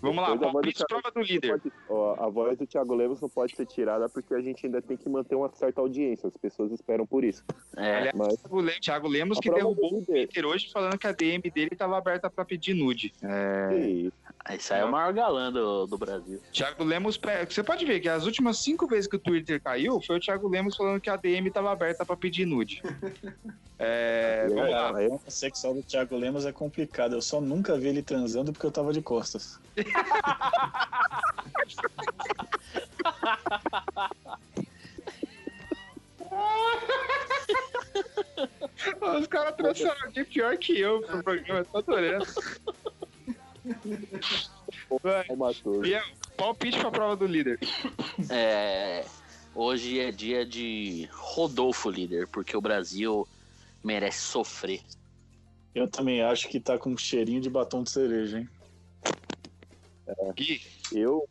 Vamos 0.01 0.21
lá, 0.21 0.35
do 0.35 0.39
palpite 0.51 0.83
prova 0.87 1.09
do 1.11 1.19
não 1.19 1.23
líder. 1.23 1.51
pode- 1.59 1.73
ó, 1.89 2.15
a 2.25 2.29
voz 2.29 2.57
do 2.57 2.67
Thiago 2.67 2.93
Lemos 2.95 3.19
não 3.21 3.29
pode 3.29 3.55
ser 3.55 3.65
tirada 3.65 4.07
porque 4.07 4.33
a 4.33 4.41
gente 4.41 4.65
ainda 4.65 4.81
tem 4.81 4.95
que 4.97 5.09
manter 5.09 5.35
uma 5.35 5.49
certa 5.53 5.81
audiência. 5.81 6.27
As 6.27 6.37
pessoas 6.37 6.71
esperam 6.71 7.05
por 7.05 7.23
isso. 7.23 7.43
É, 7.75 7.97
Aliás, 7.97 8.15
Mas 8.15 8.35
Thiago 8.37 8.57
Lemos- 8.61 8.79
Thiago 8.79 9.07
Lemos 9.07 9.37
a 9.37 9.41
que 9.41 9.49
derrubou 9.51 9.93
o 9.93 9.99
líder, 9.99 10.05
Twitter 10.27 10.45
hoje 10.45 10.71
falando 10.71 10.97
que 10.97 11.07
a 11.07 11.11
DM 11.11 11.49
dele 11.49 11.69
estava 11.71 11.97
aberta 11.97 12.29
pra 12.29 12.45
pedir 12.45 12.73
nude. 12.73 13.13
É... 13.23 13.69
que 13.69 13.77
isso? 14.55 14.73
aí 14.73 14.79
é 14.81 14.85
o 14.85 14.91
maior 14.91 15.11
galã 15.13 15.51
do, 15.51 15.85
do 15.87 15.97
Brasil. 15.97 16.39
Thiago 16.53 16.83
Lemos, 16.83 17.19
você 17.49 17.63
pode 17.63 17.83
ver 17.85 17.99
que 17.99 18.07
as 18.07 18.25
últimas 18.25 18.57
cinco 18.59 18.87
vezes 18.87 19.07
que 19.07 19.15
o 19.15 19.19
Twitter 19.19 19.61
caiu, 19.61 19.99
foi 20.01 20.17
o 20.17 20.19
Thiago 20.19 20.47
Lemos 20.47 20.75
falando 20.77 21.01
que 21.01 21.09
a 21.09 21.15
DM 21.17 21.47
estava 21.47 21.71
aberta 21.71 22.05
pra 22.05 22.15
pedir 22.15 22.45
nude. 22.45 22.81
É, 23.79 24.47
vamos 24.49 24.71
lá. 24.71 24.97
Aí, 24.97 25.07
A 25.27 25.29
sexual 25.29 25.75
do 25.75 25.83
Thiago 25.83 26.15
Lemos 26.17 26.47
é 26.47 26.51
complicado. 26.51 27.13
Eu 27.13 27.21
só 27.21 27.39
nunca 27.39 27.77
vi 27.77 27.89
ele 27.89 28.01
transando 28.01 28.51
porque 28.51 28.65
eu 28.65 28.71
tava 28.71 28.91
de 28.91 29.03
costas. 29.03 29.59
Os 39.19 39.27
caras 39.27 39.55
trouxeram 39.55 39.95
alguém 40.03 40.25
pior 40.25 40.57
que 40.57 40.79
eu 40.79 41.01
pro 41.01 41.23
programa, 41.23 41.65
tô 41.65 41.77
adorando. 41.77 42.25
Vai, 45.01 45.25
o 45.29 45.37
Matheus. 45.37 45.81
Biel, 45.81 46.03
palpite 46.37 46.79
pra 46.79 46.91
prova 46.91 47.15
do 47.15 47.25
líder. 47.25 47.59
É, 48.29 49.05
hoje 49.53 49.99
é 49.99 50.11
dia 50.11 50.45
de 50.45 51.09
Rodolfo 51.11 51.89
líder, 51.89 52.27
porque 52.27 52.55
o 52.55 52.61
Brasil 52.61 53.27
merece 53.83 54.19
sofrer. 54.19 54.81
Eu 55.73 55.87
também 55.87 56.21
acho 56.21 56.47
que 56.47 56.59
tá 56.59 56.77
com 56.77 56.91
um 56.91 56.97
cheirinho 56.97 57.41
de 57.41 57.49
batom 57.49 57.83
de 57.83 57.91
cereja, 57.91 58.39
hein? 58.39 58.49
Gui, 60.35 60.61
Eu, 60.91 61.27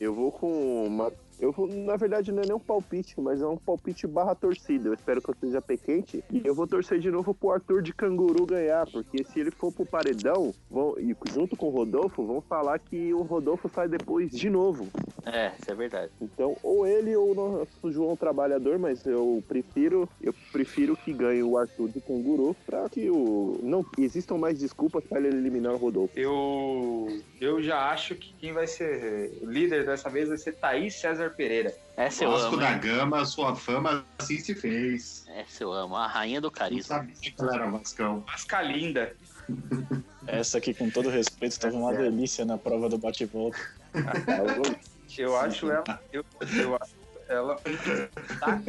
eu 0.00 0.14
vou 0.14 0.32
com 0.32 0.86
o 0.86 0.90
Ma- 0.90 1.12
Eu 1.40 1.52
vou, 1.52 1.68
na 1.68 1.96
verdade, 1.96 2.32
não 2.32 2.42
é 2.42 2.46
nem 2.46 2.54
um 2.54 2.60
palpite, 2.60 3.20
mas 3.20 3.40
é 3.40 3.46
um 3.46 3.56
palpite 3.56 4.06
barra 4.06 4.34
torcida. 4.34 4.88
Eu 4.88 4.94
espero 4.94 5.22
que 5.22 5.30
eu 5.30 5.36
seja 5.40 5.60
pé 5.60 5.76
quente. 5.76 6.24
E 6.30 6.42
eu 6.44 6.54
vou 6.54 6.66
torcer 6.66 6.98
de 6.98 7.10
novo 7.10 7.32
pro 7.34 7.52
Arthur 7.52 7.82
de 7.82 7.92
Canguru 7.92 8.46
ganhar, 8.46 8.86
porque 8.90 9.24
se 9.24 9.40
ele 9.40 9.50
for 9.50 9.72
pro 9.72 9.86
paredão, 9.86 10.52
vão, 10.70 10.94
e 10.98 11.14
junto 11.32 11.56
com 11.56 11.66
o 11.66 11.70
Rodolfo, 11.70 12.26
vão 12.26 12.40
falar 12.40 12.78
que 12.78 13.12
o 13.14 13.22
Rodolfo 13.22 13.70
sai 13.72 13.88
depois 13.88 14.30
de 14.30 14.50
novo. 14.50 14.88
É, 15.24 15.52
isso 15.60 15.70
é 15.70 15.74
verdade. 15.74 16.10
Então, 16.20 16.56
ou 16.62 16.86
ele 16.86 17.14
ou 17.14 17.32
o 17.32 17.34
nosso 17.34 17.92
João 17.92 18.16
Trabalhador, 18.16 18.78
mas 18.78 19.06
eu 19.06 19.42
prefiro, 19.46 20.08
eu 20.20 20.34
prefiro 20.52 20.96
que 20.96 21.12
ganhe 21.12 21.42
o 21.42 21.56
Arthur 21.56 21.88
de 21.88 22.00
Canguru 22.00 22.56
pra 22.66 22.88
que 22.88 23.10
o 23.10 23.58
não 23.62 23.84
existam 23.98 24.36
mais 24.36 24.58
desculpas 24.58 25.04
para 25.04 25.18
ele 25.18 25.36
eliminar 25.36 25.74
o 25.74 25.76
Rodolfo. 25.76 26.18
Eu, 26.18 27.08
eu 27.40 27.62
já 27.62 27.90
acho 27.90 28.14
que 28.14 28.32
quem 28.34 28.52
vai 28.52 28.66
ser 28.66 29.38
líder 29.42 29.84
dessa 29.84 30.08
vez 30.08 30.28
vai 30.28 30.38
ser 30.38 30.52
Thaís 30.52 30.94
César 30.94 31.27
Pereira. 31.30 31.74
Essa 31.96 32.24
eu 32.24 32.30
Vasco 32.30 32.48
amo. 32.48 32.56
da 32.58 32.72
hein? 32.72 32.80
Gama, 32.80 33.24
sua 33.24 33.54
fama 33.56 34.04
assim 34.18 34.38
se 34.38 34.54
fez. 34.54 35.24
Essa 35.28 35.64
eu 35.64 35.72
amo. 35.72 35.96
A 35.96 36.06
rainha 36.06 36.40
do 36.40 36.46
Não 36.46 36.52
carisma. 36.52 36.96
sabia 36.96 37.14
que 37.14 37.34
ela 37.38 37.54
era 37.54 37.70
Vascão. 37.70 38.24
Vasca 38.26 38.62
linda. 38.62 39.12
Essa 40.26 40.58
aqui, 40.58 40.74
com 40.74 40.90
todo 40.90 41.08
respeito, 41.08 41.52
estava 41.52 41.74
uma 41.76 41.92
delícia 41.92 42.44
na 42.44 42.58
prova 42.58 42.88
do 42.88 42.98
bate-volta. 42.98 43.58
Eu 45.16 45.36
acho 45.36 45.70
ela. 45.70 46.00
Eu, 46.12 46.24
eu 46.54 46.76
acho 46.76 46.94
ela. 47.28 47.56
Tá? 48.38 48.60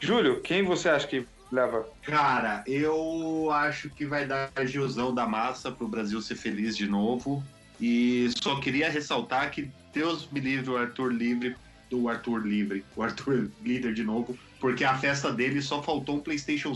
Júlio, 0.00 0.40
quem 0.40 0.62
você 0.62 0.88
acha 0.88 1.06
que 1.06 1.26
leva? 1.50 1.86
Cara, 2.02 2.62
eu 2.66 3.50
acho 3.50 3.90
que 3.90 4.06
vai 4.06 4.24
dar 4.24 4.50
Gilzão 4.64 5.12
da 5.14 5.26
massa 5.26 5.70
pro 5.70 5.86
Brasil 5.86 6.22
ser 6.22 6.36
feliz 6.36 6.76
de 6.76 6.86
novo. 6.88 7.42
E 7.80 8.30
só 8.40 8.58
queria 8.60 8.88
ressaltar 8.88 9.50
que 9.50 9.70
Deus 9.92 10.28
me 10.30 10.40
livre 10.40 10.70
o 10.70 10.76
Arthur 10.76 11.12
livre 11.12 11.56
do 11.90 12.08
Arthur 12.08 12.46
livre, 12.46 12.84
o 12.96 13.02
Arthur 13.02 13.50
líder 13.62 13.92
de 13.92 14.02
novo, 14.02 14.36
porque 14.58 14.82
a 14.84 14.96
festa 14.96 15.30
dele 15.30 15.60
só 15.60 15.82
faltou 15.82 16.16
um 16.16 16.20
PlayStation 16.20 16.72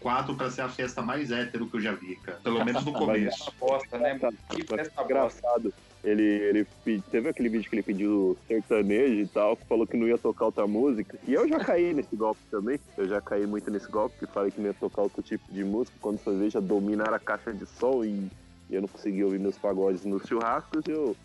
4 0.00 0.34
pra 0.34 0.50
ser 0.50 0.62
a 0.62 0.68
festa 0.68 1.00
mais 1.00 1.30
hétero 1.30 1.68
que 1.68 1.76
eu 1.76 1.80
já 1.80 1.92
vi, 1.92 2.16
cara. 2.16 2.38
Pelo 2.42 2.64
menos 2.64 2.84
no 2.84 2.92
começo. 2.94 3.52
Bosta, 3.60 3.98
né? 3.98 4.18
Que 4.50 4.64
festa 4.64 5.02
bosta. 5.02 5.02
Engraçado. 5.04 5.74
Ele, 6.04 6.22
ele 6.22 6.66
teve 7.10 7.28
aquele 7.28 7.48
vídeo 7.48 7.68
que 7.68 7.74
ele 7.74 7.82
pediu 7.82 8.38
sertanejo 8.46 9.20
e 9.20 9.26
tal, 9.26 9.56
que 9.56 9.66
falou 9.66 9.86
que 9.86 9.96
não 9.96 10.06
ia 10.06 10.16
tocar 10.16 10.46
outra 10.46 10.66
música. 10.66 11.18
E 11.26 11.34
eu 11.34 11.48
já 11.48 11.58
caí 11.58 11.92
nesse 11.92 12.14
golpe 12.14 12.40
também. 12.48 12.78
Eu 12.96 13.08
já 13.08 13.20
caí 13.20 13.44
muito 13.44 13.70
nesse 13.72 13.90
golpe, 13.90 14.16
que 14.18 14.26
falei 14.26 14.52
que 14.52 14.60
não 14.60 14.68
ia 14.68 14.74
tocar 14.74 15.02
outro 15.02 15.20
tipo 15.22 15.44
de 15.52 15.64
música. 15.64 15.96
Quando 16.00 16.18
foi 16.18 16.36
ver, 16.38 16.50
já 16.50 16.60
dominaram 16.60 17.14
a 17.14 17.18
caixa 17.18 17.52
de 17.52 17.66
som 17.66 18.04
e 18.04 18.30
eu 18.70 18.80
não 18.80 18.88
consegui 18.88 19.24
ouvir 19.24 19.40
meus 19.40 19.58
pagodes 19.58 20.04
nos 20.04 20.22
churrascos. 20.26 20.84
Eu 20.86 21.16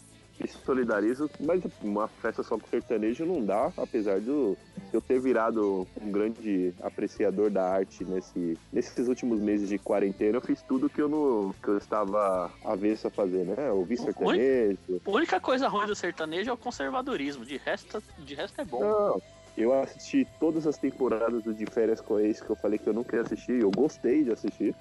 me 0.42 0.48
solidarizo, 0.48 1.30
mas 1.40 1.62
uma 1.82 2.08
festa 2.08 2.44
só 2.44 2.58
com 2.58 2.68
sertanejo 2.68 3.26
não 3.26 3.44
dá, 3.44 3.72
apesar 3.78 4.20
do 4.20 4.58
eu 4.92 5.02
ter 5.02 5.20
virado 5.20 5.88
um 6.02 6.12
grande 6.12 6.74
apreciador 6.82 7.50
da 7.50 7.64
arte 7.64 8.04
nesse, 8.04 8.58
nesses 8.72 9.08
últimos 9.08 9.40
meses 9.40 9.70
de 9.70 9.78
quarentena. 9.78 10.38
Eu 10.38 10.42
fiz 10.42 10.62
tudo 10.64 10.90
que 10.90 11.02
eu 11.02 11.08
não 11.08 11.54
que 11.62 11.70
eu 11.70 11.78
estava 11.78 12.52
avesso 12.64 13.08
a 13.08 13.12
fazer, 13.12 13.46
né? 13.46 13.72
Ouvir 13.72 13.98
sertanejo. 13.98 15.02
A 15.06 15.10
única 15.10 15.40
coisa 15.40 15.68
ruim 15.68 15.86
do 15.88 15.96
sertanejo 15.96 16.50
é 16.50 16.54
o 16.54 16.58
conservadorismo. 16.58 17.46
De 17.46 17.58
resto, 17.58 18.02
de 18.20 18.36
resto 18.36 18.60
é 18.60 18.66
bom. 18.66 18.82
Não, 18.82 19.22
eu 19.58 19.74
assisti 19.74 20.28
todas 20.40 20.66
as 20.66 20.78
temporadas 20.78 21.44
do 21.44 21.54
De 21.54 21.66
Férias 21.66 22.02
com 22.02 22.20
Ex 22.20 22.42
que 22.42 22.50
eu 22.50 22.56
falei 22.56 22.80
que 22.80 22.88
eu 22.88 22.94
não 22.94 23.04
queria 23.04 23.22
assistir. 23.22 23.62
Eu 23.62 23.72
gostei 23.72 24.24
de 24.24 24.32
assistir. 24.32 24.76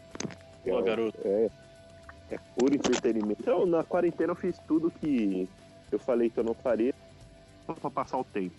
Pô, 0.64 0.78
É- 0.78 0.82
garoto. 0.82 1.18
É, 1.24 1.50
é 2.30 2.38
puro 2.56 2.74
entretenimento. 2.74 3.40
Então, 3.40 3.66
na 3.66 3.84
quarentena 3.84 4.32
eu 4.32 4.36
fiz 4.36 4.58
tudo 4.66 4.90
que 4.90 5.48
eu 5.90 5.98
falei 5.98 6.30
que 6.30 6.38
eu 6.38 6.44
não 6.44 6.54
faria 6.54 6.94
só 7.66 7.74
pra 7.74 7.90
passar 7.90 8.18
o 8.18 8.24
tempo. 8.24 8.54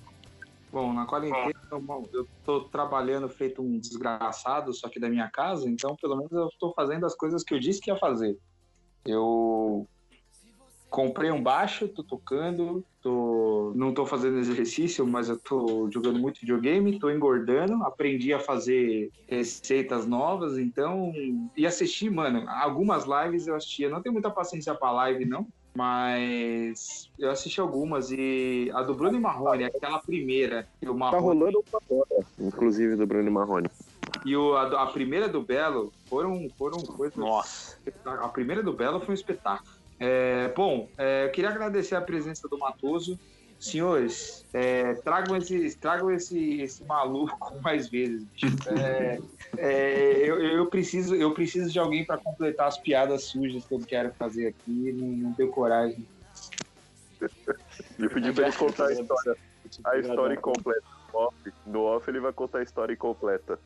Bom, 0.72 0.94
na 0.94 1.06
quarentena 1.06 1.54
bom, 1.82 2.06
eu 2.14 2.26
tô 2.46 2.62
trabalhando 2.70 3.28
feito 3.28 3.62
um 3.62 3.78
desgraçado, 3.78 4.74
só 4.74 4.88
que 4.88 5.00
da 5.00 5.10
minha 5.10 5.30
casa, 5.30 5.70
então 5.70 5.96
pelo 6.02 6.16
menos 6.16 6.32
eu 6.32 6.50
tô 6.60 6.74
fazendo 6.74 7.06
as 7.06 7.16
coisas 7.16 7.44
que 7.44 7.54
eu 7.54 7.60
disse 7.60 7.82
que 7.82 7.92
ia 7.92 7.98
fazer. 7.98 8.38
Eu 9.06 9.86
comprei 10.92 11.32
um 11.32 11.42
baixo, 11.42 11.88
tô 11.88 12.04
tocando, 12.04 12.84
tô... 13.02 13.72
não 13.74 13.94
tô 13.94 14.06
fazendo 14.06 14.38
exercício, 14.38 15.08
mas 15.08 15.30
eu 15.30 15.40
tô 15.40 15.90
jogando 15.90 16.20
muito 16.20 16.42
videogame, 16.42 17.00
tô 17.00 17.10
engordando, 17.10 17.82
aprendi 17.84 18.34
a 18.34 18.40
fazer 18.40 19.10
receitas 19.26 20.06
novas, 20.06 20.60
então. 20.60 21.14
E 21.56 21.66
assistir, 21.66 22.12
mano, 22.12 22.44
algumas 22.50 23.06
lives 23.06 23.48
eu 23.48 23.56
assisti. 23.56 23.84
Eu 23.84 23.90
não 23.90 24.02
tenho 24.02 24.12
muita 24.12 24.30
paciência 24.30 24.76
pra 24.76 24.92
live, 24.92 25.26
não. 25.26 25.48
Mas 25.74 27.10
eu 27.18 27.32
assisti 27.32 27.62
algumas 27.62 28.12
e 28.12 28.70
a 28.74 28.84
do 28.84 28.94
Bruno 28.94 29.16
e 29.16 29.22
Marrone, 29.22 29.64
aquela 29.64 30.00
primeira, 30.00 30.68
que 30.82 30.90
o 30.90 30.92
Tá 30.92 31.00
Marrone 31.00 31.24
rolando 31.24 31.64
uma 31.72 31.82
agora, 31.90 32.28
inclusive 32.38 32.98
do 32.98 33.08
Bruno 33.08 33.32
Marrone. 33.32 33.70
e 34.26 34.36
o, 34.36 34.58
a, 34.58 34.84
a 34.84 34.88
primeira 34.88 35.30
do 35.30 35.42
Belo 35.42 35.94
foram, 36.10 36.50
foram 36.58 36.78
coisas. 36.82 37.18
Nossa. 37.18 37.78
A 38.06 38.28
primeira 38.28 38.62
do 38.62 38.74
Belo 38.74 39.00
foi 39.00 39.12
um 39.12 39.14
espetáculo. 39.14 39.81
É, 40.04 40.48
bom, 40.56 40.90
é, 40.98 41.26
eu 41.26 41.30
queria 41.30 41.52
agradecer 41.52 41.94
a 41.94 42.02
presença 42.02 42.48
do 42.48 42.58
Matoso. 42.58 43.20
Senhores, 43.60 44.44
é, 44.52 44.96
tragam, 44.96 45.38
esse, 45.38 45.78
tragam 45.78 46.10
esse, 46.10 46.62
esse 46.62 46.84
maluco 46.84 47.54
mais 47.62 47.88
vezes. 47.88 48.24
bicho. 48.24 48.48
É, 48.76 49.20
é, 49.58 50.18
eu, 50.28 50.42
eu, 50.42 50.66
preciso, 50.66 51.14
eu 51.14 51.32
preciso 51.36 51.70
de 51.70 51.78
alguém 51.78 52.04
para 52.04 52.18
completar 52.18 52.68
as 52.68 52.80
piadas 52.80 53.26
sujas 53.26 53.64
que 53.64 53.76
eu 53.76 53.80
quero 53.82 54.12
fazer 54.14 54.48
aqui. 54.48 54.92
Não, 54.92 55.08
não 55.08 55.34
tenho 55.36 55.52
coragem. 55.52 56.04
Eu 58.00 58.10
pedi 58.10 58.34
pra 58.34 58.48
ele 58.48 58.58
contar 58.58 58.88
a 58.88 58.94
história, 58.94 59.38
a 59.84 59.98
história 60.00 60.34
incompleta. 60.34 60.84
No 61.14 61.20
off, 61.20 61.54
no 61.68 61.82
off 61.84 62.10
ele 62.10 62.20
vai 62.20 62.34
contar 62.34 62.58
a 62.58 62.64
história 62.64 62.94
incompleta. 62.94 63.60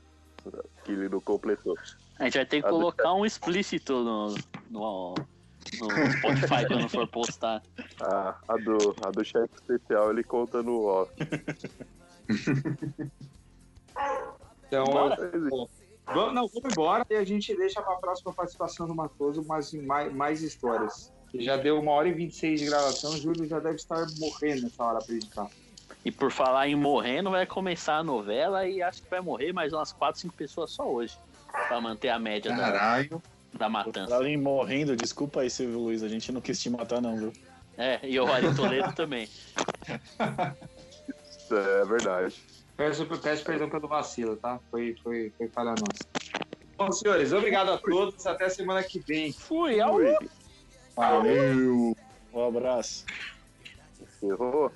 Que 0.83 0.91
ele 0.91 1.07
não 1.07 1.21
completou. 1.21 1.77
A 2.19 2.25
gente 2.25 2.37
vai 2.37 2.45
ter 2.45 2.61
que 2.61 2.67
colocar 2.67 3.13
um 3.13 3.25
explícito 3.25 4.03
no, 4.03 4.35
no, 4.69 5.15
no 5.79 6.11
Spotify 6.11 6.67
quando 6.67 6.89
for 6.89 7.07
postar. 7.07 7.61
A, 7.99 8.35
a 8.47 8.57
do, 8.57 8.95
a 9.05 9.11
do 9.11 9.23
chefe 9.23 9.53
especial 9.55 10.11
ele 10.11 10.23
conta 10.23 10.61
no 10.61 10.85
off. 10.85 11.11
Então. 14.67 14.85
Vamos, 16.07 16.33
não, 16.35 16.47
vamos 16.47 16.71
embora 16.71 17.05
e 17.09 17.15
a 17.15 17.23
gente 17.23 17.55
deixa 17.55 17.81
para 17.81 17.93
a 17.93 17.97
próxima 17.97 18.31
participação 18.31 18.87
do 18.87 18.93
Matoso 18.93 19.43
mais, 19.43 19.73
mais, 19.73 20.13
mais 20.13 20.41
histórias. 20.43 21.11
Já 21.33 21.57
deu 21.57 21.79
uma 21.79 21.91
hora 21.91 22.07
e 22.07 22.13
26 22.13 22.59
de 22.59 22.65
gravação, 22.67 23.11
o 23.11 23.17
Júlio 23.17 23.47
já 23.47 23.59
deve 23.59 23.75
estar 23.75 24.05
morrendo 24.19 24.61
nessa 24.63 24.83
hora 24.83 24.99
pra 25.03 25.15
editar. 25.15 25.49
E 26.03 26.11
por 26.11 26.31
falar 26.31 26.67
em 26.67 26.75
morrendo, 26.75 27.31
vai 27.31 27.47
começar 27.47 27.97
a 27.97 28.03
novela 28.03 28.67
e 28.67 28.81
acho 28.81 29.01
que 29.01 29.09
vai 29.09 29.21
morrer 29.21 29.51
mais 29.51 29.73
umas 29.73 29.91
4, 29.91 30.21
5 30.21 30.35
pessoas 30.35 30.71
só 30.71 30.87
hoje. 30.87 31.17
Pra 31.67 31.81
manter 31.81 32.09
a 32.09 32.19
média 32.19 32.51
da, 32.51 32.57
Caralho. 32.57 33.09
da 33.09 33.21
matança. 33.69 34.15
Além 34.15 34.37
morrendo, 34.37 34.95
desculpa 34.95 35.41
aí, 35.41 35.49
Silvio 35.49 35.79
Luiz, 35.79 36.03
a 36.03 36.07
gente 36.07 36.31
não 36.31 36.41
quis 36.41 36.61
te 36.61 36.69
matar, 36.69 37.01
não, 37.01 37.17
viu? 37.17 37.33
É, 37.77 37.99
e 38.03 38.19
o 38.19 38.31
Ari 38.31 38.53
Toledo 38.55 38.91
também. 38.95 39.27
É 40.19 41.85
verdade. 41.85 42.35
Peço, 42.77 43.05
peço 43.05 43.43
perdão 43.43 43.69
pelo 43.69 43.87
vacilo, 43.87 44.35
tá? 44.35 44.59
Foi, 44.69 44.95
foi, 45.01 45.31
foi 45.37 45.47
falha 45.49 45.71
nossa. 45.71 46.05
Bom, 46.77 46.91
senhores, 46.91 47.31
obrigado 47.31 47.71
a 47.71 47.77
todos. 47.77 48.25
Até 48.25 48.49
semana 48.49 48.83
que 48.83 48.99
vem. 48.99 49.31
Fui, 49.31 49.79
ao 49.79 49.97
Valeu. 50.95 51.95
Um 52.33 52.47
abraço. 52.47 53.05
Errou? 54.21 54.71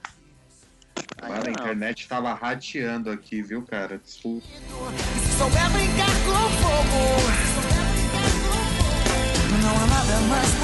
Mano, 1.21 1.47
a 1.47 1.51
internet 1.51 2.07
tava 2.07 2.33
rateando 2.33 3.09
aqui, 3.09 3.41
viu, 3.41 3.63
cara? 3.63 3.97
Desculpa. 3.97 4.47
Se 10.09 10.15
souber 10.15 10.58